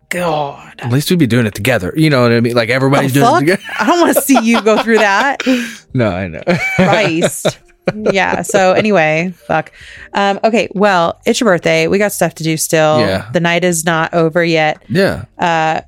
God, 0.09 0.75
At 0.79 0.91
least 0.91 1.09
we'd 1.09 1.17
be 1.17 1.25
doing 1.25 1.47
it 1.47 1.55
together. 1.55 1.91
You 1.95 2.11
know 2.11 2.21
what 2.21 2.31
I 2.31 2.39
mean? 2.39 2.53
Like 2.55 2.69
everybody's 2.69 3.13
doing 3.13 3.35
it 3.35 3.39
together. 3.39 3.63
I 3.79 3.87
don't 3.87 3.99
want 3.99 4.15
to 4.15 4.21
see 4.21 4.37
you 4.43 4.61
go 4.61 4.81
through 4.83 4.99
that. 4.99 5.41
No, 5.95 6.09
I 6.09 6.27
know. 6.27 6.41
Christ. 6.75 7.59
yeah. 7.95 8.41
So 8.41 8.71
anyway, 8.73 9.31
fuck. 9.35 9.71
Um, 10.13 10.39
okay. 10.43 10.67
Well, 10.73 11.19
it's 11.25 11.39
your 11.39 11.49
birthday. 11.51 11.87
We 11.87 11.99
got 11.99 12.11
stuff 12.11 12.33
to 12.35 12.43
do 12.43 12.57
still. 12.57 12.99
Yeah. 12.99 13.29
The 13.31 13.39
night 13.39 13.63
is 13.63 13.85
not 13.85 14.13
over 14.15 14.43
yet. 14.43 14.81
yeah. 14.89 15.25
Uh, 15.37 15.81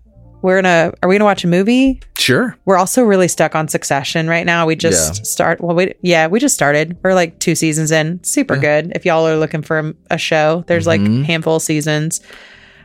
we're 0.46 0.62
gonna. 0.62 0.94
Are 1.04 1.10
we 1.10 1.16
gonna 1.16 1.26
watch 1.26 1.44
a 1.44 1.48
movie? 1.48 2.00
Sure. 2.18 2.56
We're 2.66 2.78
also 2.78 3.04
really 3.04 3.28
stuck 3.28 3.56
on 3.56 3.68
Succession 3.68 4.28
right 4.30 4.46
now. 4.46 4.66
We 4.66 4.76
just 4.76 5.18
Yeah. 5.18 5.24
start. 5.24 5.62
Well, 5.62 5.76
we 5.76 5.94
yeah, 6.02 6.28
we 6.28 6.40
just 6.40 6.56
started. 6.56 6.98
We're 7.04 7.14
like 7.14 7.40
two 7.40 7.56
seasons 7.56 7.92
in. 7.92 8.24
Super 8.24 8.56
good. 8.56 8.92
If 8.96 9.06
y'all 9.06 9.28
are 9.28 9.36
looking 9.38 9.62
for 9.64 9.80
a, 9.80 9.94
a 10.12 10.18
show, 10.18 10.64
there's 10.68 10.88
like 10.88 11.02
Mhm. 11.02 11.26
handful 11.26 11.58
of 11.58 11.62
seasons. 11.62 12.22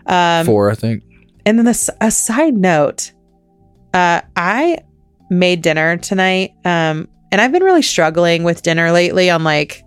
Um, 0.06 0.46
Four, 0.46 0.70
I 0.70 0.74
think. 0.74 1.02
and 1.46 1.58
then 1.58 1.66
this 1.66 1.88
a 2.00 2.10
side 2.10 2.54
note, 2.54 3.12
uh, 3.94 4.22
I 4.36 4.78
made 5.28 5.62
dinner 5.62 5.96
tonight. 5.96 6.52
Um, 6.64 7.06
and 7.30 7.40
I've 7.40 7.52
been 7.52 7.62
really 7.62 7.82
struggling 7.82 8.42
with 8.42 8.62
dinner 8.62 8.90
lately. 8.90 9.30
On 9.30 9.44
like, 9.44 9.84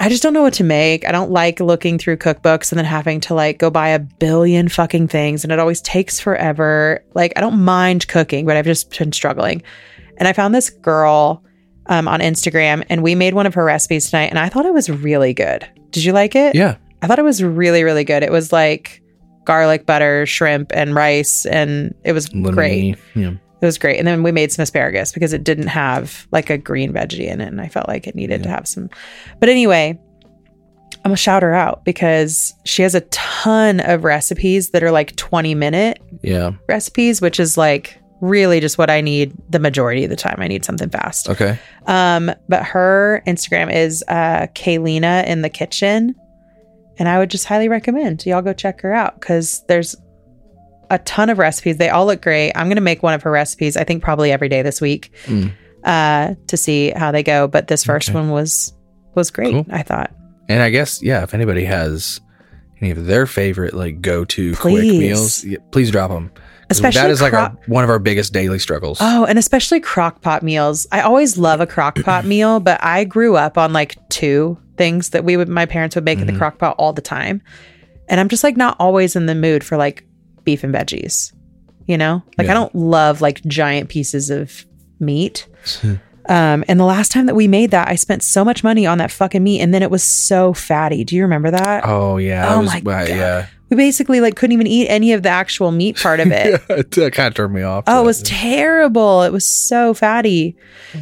I 0.00 0.08
just 0.08 0.22
don't 0.22 0.32
know 0.32 0.42
what 0.42 0.54
to 0.54 0.64
make. 0.64 1.06
I 1.06 1.12
don't 1.12 1.30
like 1.30 1.58
looking 1.58 1.98
through 1.98 2.18
cookbooks 2.18 2.70
and 2.70 2.78
then 2.78 2.84
having 2.84 3.20
to 3.22 3.34
like 3.34 3.58
go 3.58 3.68
buy 3.68 3.88
a 3.88 3.98
billion 3.98 4.68
fucking 4.68 5.08
things, 5.08 5.42
and 5.42 5.52
it 5.52 5.58
always 5.58 5.80
takes 5.80 6.20
forever. 6.20 7.02
Like, 7.14 7.32
I 7.36 7.40
don't 7.40 7.64
mind 7.64 8.06
cooking, 8.06 8.46
but 8.46 8.56
I've 8.56 8.64
just 8.64 8.96
been 8.96 9.12
struggling. 9.12 9.62
And 10.16 10.28
I 10.28 10.32
found 10.32 10.54
this 10.54 10.70
girl 10.70 11.42
um, 11.86 12.06
on 12.06 12.20
Instagram, 12.20 12.84
and 12.88 13.02
we 13.02 13.14
made 13.14 13.34
one 13.34 13.46
of 13.46 13.54
her 13.54 13.64
recipes 13.64 14.10
tonight, 14.10 14.26
and 14.26 14.38
I 14.38 14.48
thought 14.48 14.66
it 14.66 14.74
was 14.74 14.88
really 14.88 15.34
good. 15.34 15.68
Did 15.90 16.04
you 16.04 16.12
like 16.12 16.36
it? 16.36 16.54
Yeah. 16.54 16.76
I 17.02 17.06
thought 17.06 17.18
it 17.18 17.24
was 17.24 17.42
really, 17.42 17.82
really 17.82 18.04
good. 18.04 18.22
It 18.22 18.30
was 18.30 18.52
like 18.52 19.02
garlic 19.44 19.86
butter, 19.86 20.26
shrimp, 20.26 20.72
and 20.74 20.94
rice, 20.94 21.46
and 21.46 21.94
it 22.04 22.12
was 22.12 22.28
great. 22.28 22.96
Yeah. 23.14 23.32
It 23.60 23.66
was 23.66 23.78
great. 23.78 23.98
And 23.98 24.06
then 24.06 24.22
we 24.22 24.30
made 24.32 24.52
some 24.52 24.62
asparagus 24.62 25.12
because 25.12 25.32
it 25.32 25.42
didn't 25.44 25.66
have 25.66 26.26
like 26.30 26.48
a 26.50 26.56
green 26.58 26.92
veggie 26.92 27.26
in 27.28 27.40
it, 27.40 27.48
and 27.48 27.60
I 27.60 27.68
felt 27.68 27.88
like 27.88 28.06
it 28.06 28.14
needed 28.14 28.42
to 28.44 28.48
have 28.48 28.68
some. 28.68 28.88
But 29.40 29.48
anyway, 29.48 29.98
I'm 31.04 31.10
gonna 31.10 31.16
shout 31.16 31.42
her 31.42 31.54
out 31.54 31.84
because 31.84 32.54
she 32.64 32.82
has 32.82 32.94
a 32.94 33.00
ton 33.02 33.80
of 33.80 34.04
recipes 34.04 34.70
that 34.70 34.82
are 34.82 34.90
like 34.90 35.16
20 35.16 35.54
minute 35.54 36.00
Yeah. 36.22 36.52
recipes, 36.68 37.20
which 37.20 37.38
is 37.40 37.56
like 37.56 37.98
really 38.20 38.58
just 38.58 38.78
what 38.78 38.90
I 38.90 39.00
need 39.00 39.32
the 39.48 39.60
majority 39.60 40.02
of 40.04 40.10
the 40.10 40.16
time. 40.16 40.36
I 40.38 40.48
need 40.48 40.64
something 40.64 40.90
fast. 40.90 41.28
Okay. 41.28 41.58
Um, 41.86 42.32
but 42.48 42.64
her 42.64 43.22
Instagram 43.26 43.72
is 43.72 44.02
uh 44.08 44.46
Kaylina 44.54 45.26
in 45.26 45.42
the 45.42 45.48
kitchen. 45.50 46.14
And 46.98 47.08
I 47.08 47.18
would 47.18 47.30
just 47.30 47.44
highly 47.44 47.68
recommend 47.68 48.26
y'all 48.26 48.42
go 48.42 48.52
check 48.52 48.80
her 48.80 48.92
out 48.92 49.20
because 49.20 49.62
there's 49.68 49.94
a 50.90 50.98
ton 51.00 51.30
of 51.30 51.38
recipes. 51.38 51.76
They 51.76 51.88
all 51.90 52.06
look 52.06 52.22
great. 52.22 52.52
I'm 52.54 52.68
gonna 52.68 52.80
make 52.80 53.02
one 53.02 53.14
of 53.14 53.22
her 53.22 53.30
recipes, 53.30 53.76
I 53.76 53.84
think 53.84 54.02
probably 54.02 54.32
every 54.32 54.48
day 54.48 54.62
this 54.62 54.80
week, 54.80 55.12
Mm. 55.26 55.52
uh, 55.84 56.34
to 56.46 56.56
see 56.56 56.90
how 56.90 57.12
they 57.12 57.22
go. 57.22 57.46
But 57.48 57.68
this 57.68 57.84
first 57.84 58.08
Okay. 58.10 58.18
one 58.18 58.30
was 58.30 58.72
was 59.14 59.30
great, 59.30 59.52
Cool. 59.52 59.66
I 59.70 59.82
thought. 59.82 60.12
And 60.48 60.62
I 60.62 60.70
guess, 60.70 61.02
yeah, 61.02 61.22
if 61.24 61.34
anybody 61.34 61.64
has 61.64 62.20
any 62.80 62.90
of 62.92 63.06
their 63.06 63.26
favorite 63.26 63.74
like 63.74 64.00
go 64.00 64.24
to 64.26 64.54
quick 64.56 64.74
meals, 64.84 65.44
yeah, 65.44 65.58
please 65.72 65.90
drop 65.90 66.10
them. 66.10 66.30
Especially 66.70 67.00
that 67.00 67.10
is 67.10 67.22
like 67.22 67.32
our, 67.32 67.50
one 67.66 67.82
of 67.82 67.88
our 67.90 67.98
biggest 67.98 68.32
daily 68.34 68.58
struggles. 68.58 68.98
Oh, 69.00 69.24
and 69.24 69.38
especially 69.38 69.80
crock 69.80 70.20
pot 70.20 70.42
meals. 70.42 70.86
I 70.92 71.00
always 71.00 71.38
love 71.38 71.60
a 71.60 71.66
crock 71.66 71.96
pot 72.04 72.24
meal, 72.26 72.60
but 72.60 72.78
I 72.84 73.04
grew 73.04 73.36
up 73.36 73.56
on 73.58 73.72
like 73.72 73.96
two 74.10 74.58
things 74.76 75.10
that 75.10 75.24
we 75.24 75.36
would 75.36 75.48
my 75.48 75.64
parents 75.66 75.96
would 75.96 76.04
make 76.04 76.18
in 76.20 76.26
the 76.26 76.36
crock 76.36 76.58
pot 76.58 76.76
all 76.78 76.92
the 76.92 77.00
time. 77.02 77.40
And 78.08 78.20
I'm 78.20 78.28
just 78.28 78.44
like 78.44 78.56
not 78.56 78.76
always 78.78 79.16
in 79.16 79.26
the 79.26 79.34
mood 79.34 79.64
for 79.64 79.76
like 79.76 80.04
beef 80.48 80.64
and 80.64 80.74
veggies. 80.74 81.32
You 81.86 81.98
know? 81.98 82.22
Like 82.38 82.48
I 82.48 82.54
don't 82.54 82.74
love 82.74 83.20
like 83.20 83.42
giant 83.44 83.88
pieces 83.88 84.30
of 84.30 84.64
meat. 85.00 85.46
um 86.28 86.64
and 86.68 86.78
the 86.78 86.84
last 86.84 87.10
time 87.12 87.26
that 87.26 87.34
we 87.34 87.48
made 87.48 87.70
that, 87.72 87.88
I 87.88 87.94
spent 87.96 88.22
so 88.22 88.44
much 88.44 88.62
money 88.64 88.86
on 88.86 88.98
that 88.98 89.10
fucking 89.10 89.42
meat 89.42 89.60
and 89.60 89.72
then 89.74 89.82
it 89.82 89.90
was 89.90 90.02
so 90.02 90.52
fatty. 90.54 91.04
Do 91.04 91.16
you 91.16 91.22
remember 91.22 91.50
that? 91.50 91.84
Oh 91.86 92.16
yeah, 92.18 92.54
Oh 92.54 92.60
was 92.60 92.72
my 92.72 92.80
God. 92.80 93.08
yeah. 93.08 93.46
We 93.70 93.76
basically 93.76 94.20
like 94.22 94.34
couldn't 94.36 94.52
even 94.54 94.66
eat 94.66 94.88
any 94.88 95.12
of 95.12 95.22
the 95.22 95.28
actual 95.28 95.70
meat 95.72 95.96
part 95.98 96.20
of 96.20 96.28
it. 96.32 96.66
that 96.92 97.12
kind 97.12 97.28
of 97.28 97.34
turned 97.34 97.52
me 97.54 97.62
off. 97.62 97.84
Oh, 97.86 98.02
it 98.02 98.06
was 98.06 98.22
terrible. 98.22 99.22
It 99.22 99.32
was 99.32 99.44
so 99.46 99.92
fatty. 99.92 100.56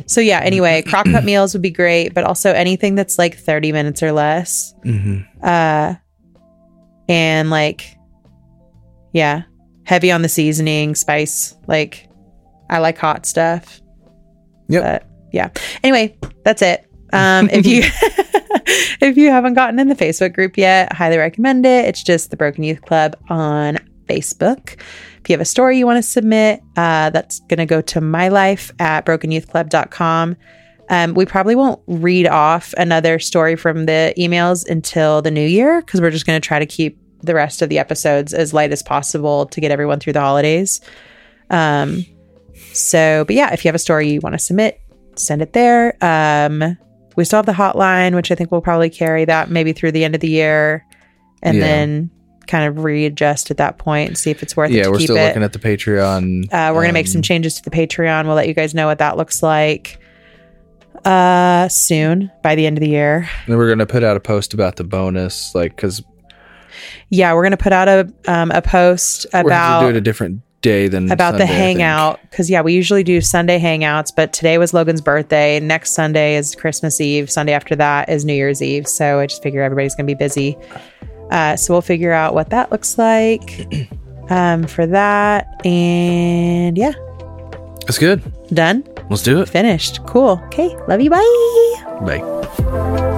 So 0.06 0.20
yeah, 0.20 0.40
anyway, 0.40 0.82
crock 0.86 1.06
pot 1.06 1.22
meals 1.24 1.52
would 1.54 1.62
be 1.62 1.70
great, 1.70 2.12
but 2.14 2.24
also 2.24 2.52
anything 2.52 2.96
that's 2.96 3.18
like 3.18 3.36
30 3.36 3.70
minutes 3.72 4.02
or 4.02 4.10
less. 4.12 4.74
hmm 4.82 5.18
Uh 5.42 5.94
and 7.08 7.50
like 7.50 7.95
yeah, 9.16 9.44
heavy 9.84 10.12
on 10.12 10.22
the 10.22 10.28
seasoning, 10.28 10.94
spice. 10.94 11.56
Like 11.66 12.08
I 12.68 12.78
like 12.78 12.98
hot 12.98 13.24
stuff. 13.24 13.80
Yep. 14.68 14.82
But 14.82 15.08
yeah. 15.32 15.50
Anyway, 15.82 16.18
that's 16.44 16.60
it. 16.62 16.86
Um 17.12 17.48
if 17.50 17.66
you 17.66 17.82
if 19.00 19.16
you 19.16 19.30
haven't 19.30 19.54
gotten 19.54 19.78
in 19.78 19.88
the 19.88 19.94
Facebook 19.94 20.34
group 20.34 20.58
yet, 20.58 20.92
highly 20.92 21.16
recommend 21.16 21.64
it. 21.64 21.86
It's 21.86 22.02
just 22.02 22.30
the 22.30 22.36
Broken 22.36 22.62
Youth 22.64 22.82
Club 22.82 23.16
on 23.28 23.78
Facebook. 24.06 24.78
If 25.20 25.28
you 25.30 25.32
have 25.34 25.40
a 25.40 25.46
story 25.46 25.78
you 25.78 25.86
want 25.86 25.98
to 25.98 26.02
submit, 26.02 26.60
uh, 26.76 27.10
that's 27.10 27.40
going 27.40 27.58
to 27.58 27.66
go 27.66 27.80
to 27.82 28.00
my 28.00 28.28
life 28.28 28.70
at 28.78 29.06
brokenyouthclub.com. 29.06 30.36
Um, 30.88 31.14
we 31.14 31.26
probably 31.26 31.56
won't 31.56 31.80
read 31.86 32.28
off 32.28 32.72
another 32.76 33.18
story 33.18 33.56
from 33.56 33.86
the 33.86 34.14
emails 34.16 34.68
until 34.68 35.22
the 35.22 35.32
new 35.32 35.46
year 35.46 35.80
because 35.80 36.00
we're 36.00 36.12
just 36.12 36.26
going 36.26 36.40
to 36.40 36.46
try 36.46 36.58
to 36.58 36.66
keep 36.66 36.98
the 37.22 37.34
rest 37.34 37.62
of 37.62 37.68
the 37.68 37.78
episodes 37.78 38.32
as 38.34 38.52
light 38.54 38.72
as 38.72 38.82
possible 38.82 39.46
to 39.46 39.60
get 39.60 39.70
everyone 39.70 39.98
through 40.00 40.12
the 40.12 40.20
holidays. 40.20 40.80
Um, 41.50 42.04
so, 42.72 43.24
but 43.26 43.34
yeah, 43.36 43.52
if 43.52 43.64
you 43.64 43.68
have 43.68 43.74
a 43.74 43.78
story 43.80 44.10
you 44.10 44.20
want 44.20 44.34
to 44.34 44.38
submit, 44.38 44.80
send 45.16 45.42
it 45.42 45.52
there. 45.52 45.96
Um, 46.04 46.76
we 47.16 47.24
still 47.24 47.38
have 47.38 47.46
the 47.46 47.52
hotline, 47.52 48.14
which 48.14 48.30
I 48.30 48.34
think 48.34 48.52
we'll 48.52 48.60
probably 48.60 48.90
carry 48.90 49.24
that 49.24 49.50
maybe 49.50 49.72
through 49.72 49.92
the 49.92 50.04
end 50.04 50.14
of 50.14 50.20
the 50.20 50.28
year 50.28 50.84
and 51.42 51.56
Yeah. 51.56 51.62
then 51.64 52.10
kind 52.46 52.64
of 52.68 52.84
readjust 52.84 53.50
at 53.50 53.56
that 53.56 53.78
point 53.78 54.08
and 54.08 54.16
see 54.18 54.30
if 54.30 54.42
it's 54.42 54.56
worth 54.56 54.70
it 54.70 54.74
Yeah, 54.76 54.88
we're 54.88 55.00
still 55.00 55.16
it. 55.16 55.26
looking 55.28 55.42
at 55.42 55.52
the 55.52 55.58
Patreon. 55.58 56.44
Uh, 56.52 56.72
we're 56.74 56.82
gonna 56.82 56.92
make 56.92 57.08
some 57.08 57.18
um, 57.18 57.22
changes 57.22 57.54
to 57.54 57.62
the 57.68 57.70
Patreon. 57.70 58.26
We'll 58.26 58.36
let 58.36 58.46
you 58.46 58.54
guys 58.54 58.74
know 58.74 58.86
what 58.86 58.98
that 58.98 59.16
looks 59.16 59.42
like 59.42 59.98
uh 61.04 61.68
soon 61.68 62.30
by 62.42 62.54
the 62.54 62.66
end 62.66 62.78
of 62.78 62.80
the 62.80 62.88
year. 62.88 63.28
Then 63.46 63.56
we're 63.58 63.68
gonna 63.68 63.86
put 63.86 64.02
out 64.02 64.16
a 64.16 64.20
post 64.20 64.54
about 64.54 64.76
the 64.76 64.84
bonus, 64.84 65.54
like 65.54 65.74
because 65.76 66.02
Yeah, 67.10 67.34
we're 67.34 67.42
gonna 67.42 67.56
put 67.56 67.72
out 67.72 67.88
a 67.88 68.12
um 68.26 68.50
a 68.50 68.62
post 68.62 69.26
we're 69.32 69.42
do 69.42 69.88
it 69.88 69.96
a 69.96 70.00
different 70.00 70.42
day 70.62 70.88
than 70.88 71.10
about 71.12 71.32
the 71.32 71.38
Sunday, 71.46 71.52
think. 71.52 71.78
hangout 71.80 72.20
because 72.30 72.50
yeah, 72.50 72.60
we 72.60 72.72
usually 72.72 73.04
do 73.04 73.20
Sunday 73.20 73.58
hangouts, 73.58 74.10
but 74.14 74.32
today 74.32 74.58
was 74.58 74.74
Logan's 74.74 75.00
birthday. 75.00 75.60
Next 75.60 75.92
Sunday 75.92 76.36
is 76.36 76.54
Christmas 76.54 77.00
Eve. 77.00 77.30
Sunday 77.30 77.52
after 77.52 77.76
that 77.76 78.08
is 78.08 78.24
New 78.24 78.34
Year's 78.34 78.60
Eve. 78.62 78.88
So 78.88 79.20
I 79.20 79.26
just 79.26 79.42
figure 79.42 79.62
everybody's 79.62 79.94
gonna 79.94 80.06
be 80.06 80.14
busy. 80.14 80.56
Uh, 81.30 81.56
so 81.56 81.74
we'll 81.74 81.82
figure 81.82 82.12
out 82.12 82.34
what 82.34 82.50
that 82.50 82.70
looks 82.70 82.98
like 82.98 83.66
um, 84.30 84.64
for 84.64 84.86
that. 84.86 85.46
And 85.66 86.76
yeah, 86.78 86.92
That's 87.86 87.98
good. 87.98 88.22
done, 88.48 88.84
Let's 89.10 89.22
do 89.22 89.40
it. 89.40 89.48
finished, 89.48 90.04
cool. 90.06 90.40
Okay, 90.46 90.76
love 90.88 91.00
you. 91.00 91.10
Bye. 91.10 91.82
Bye. 92.02 93.15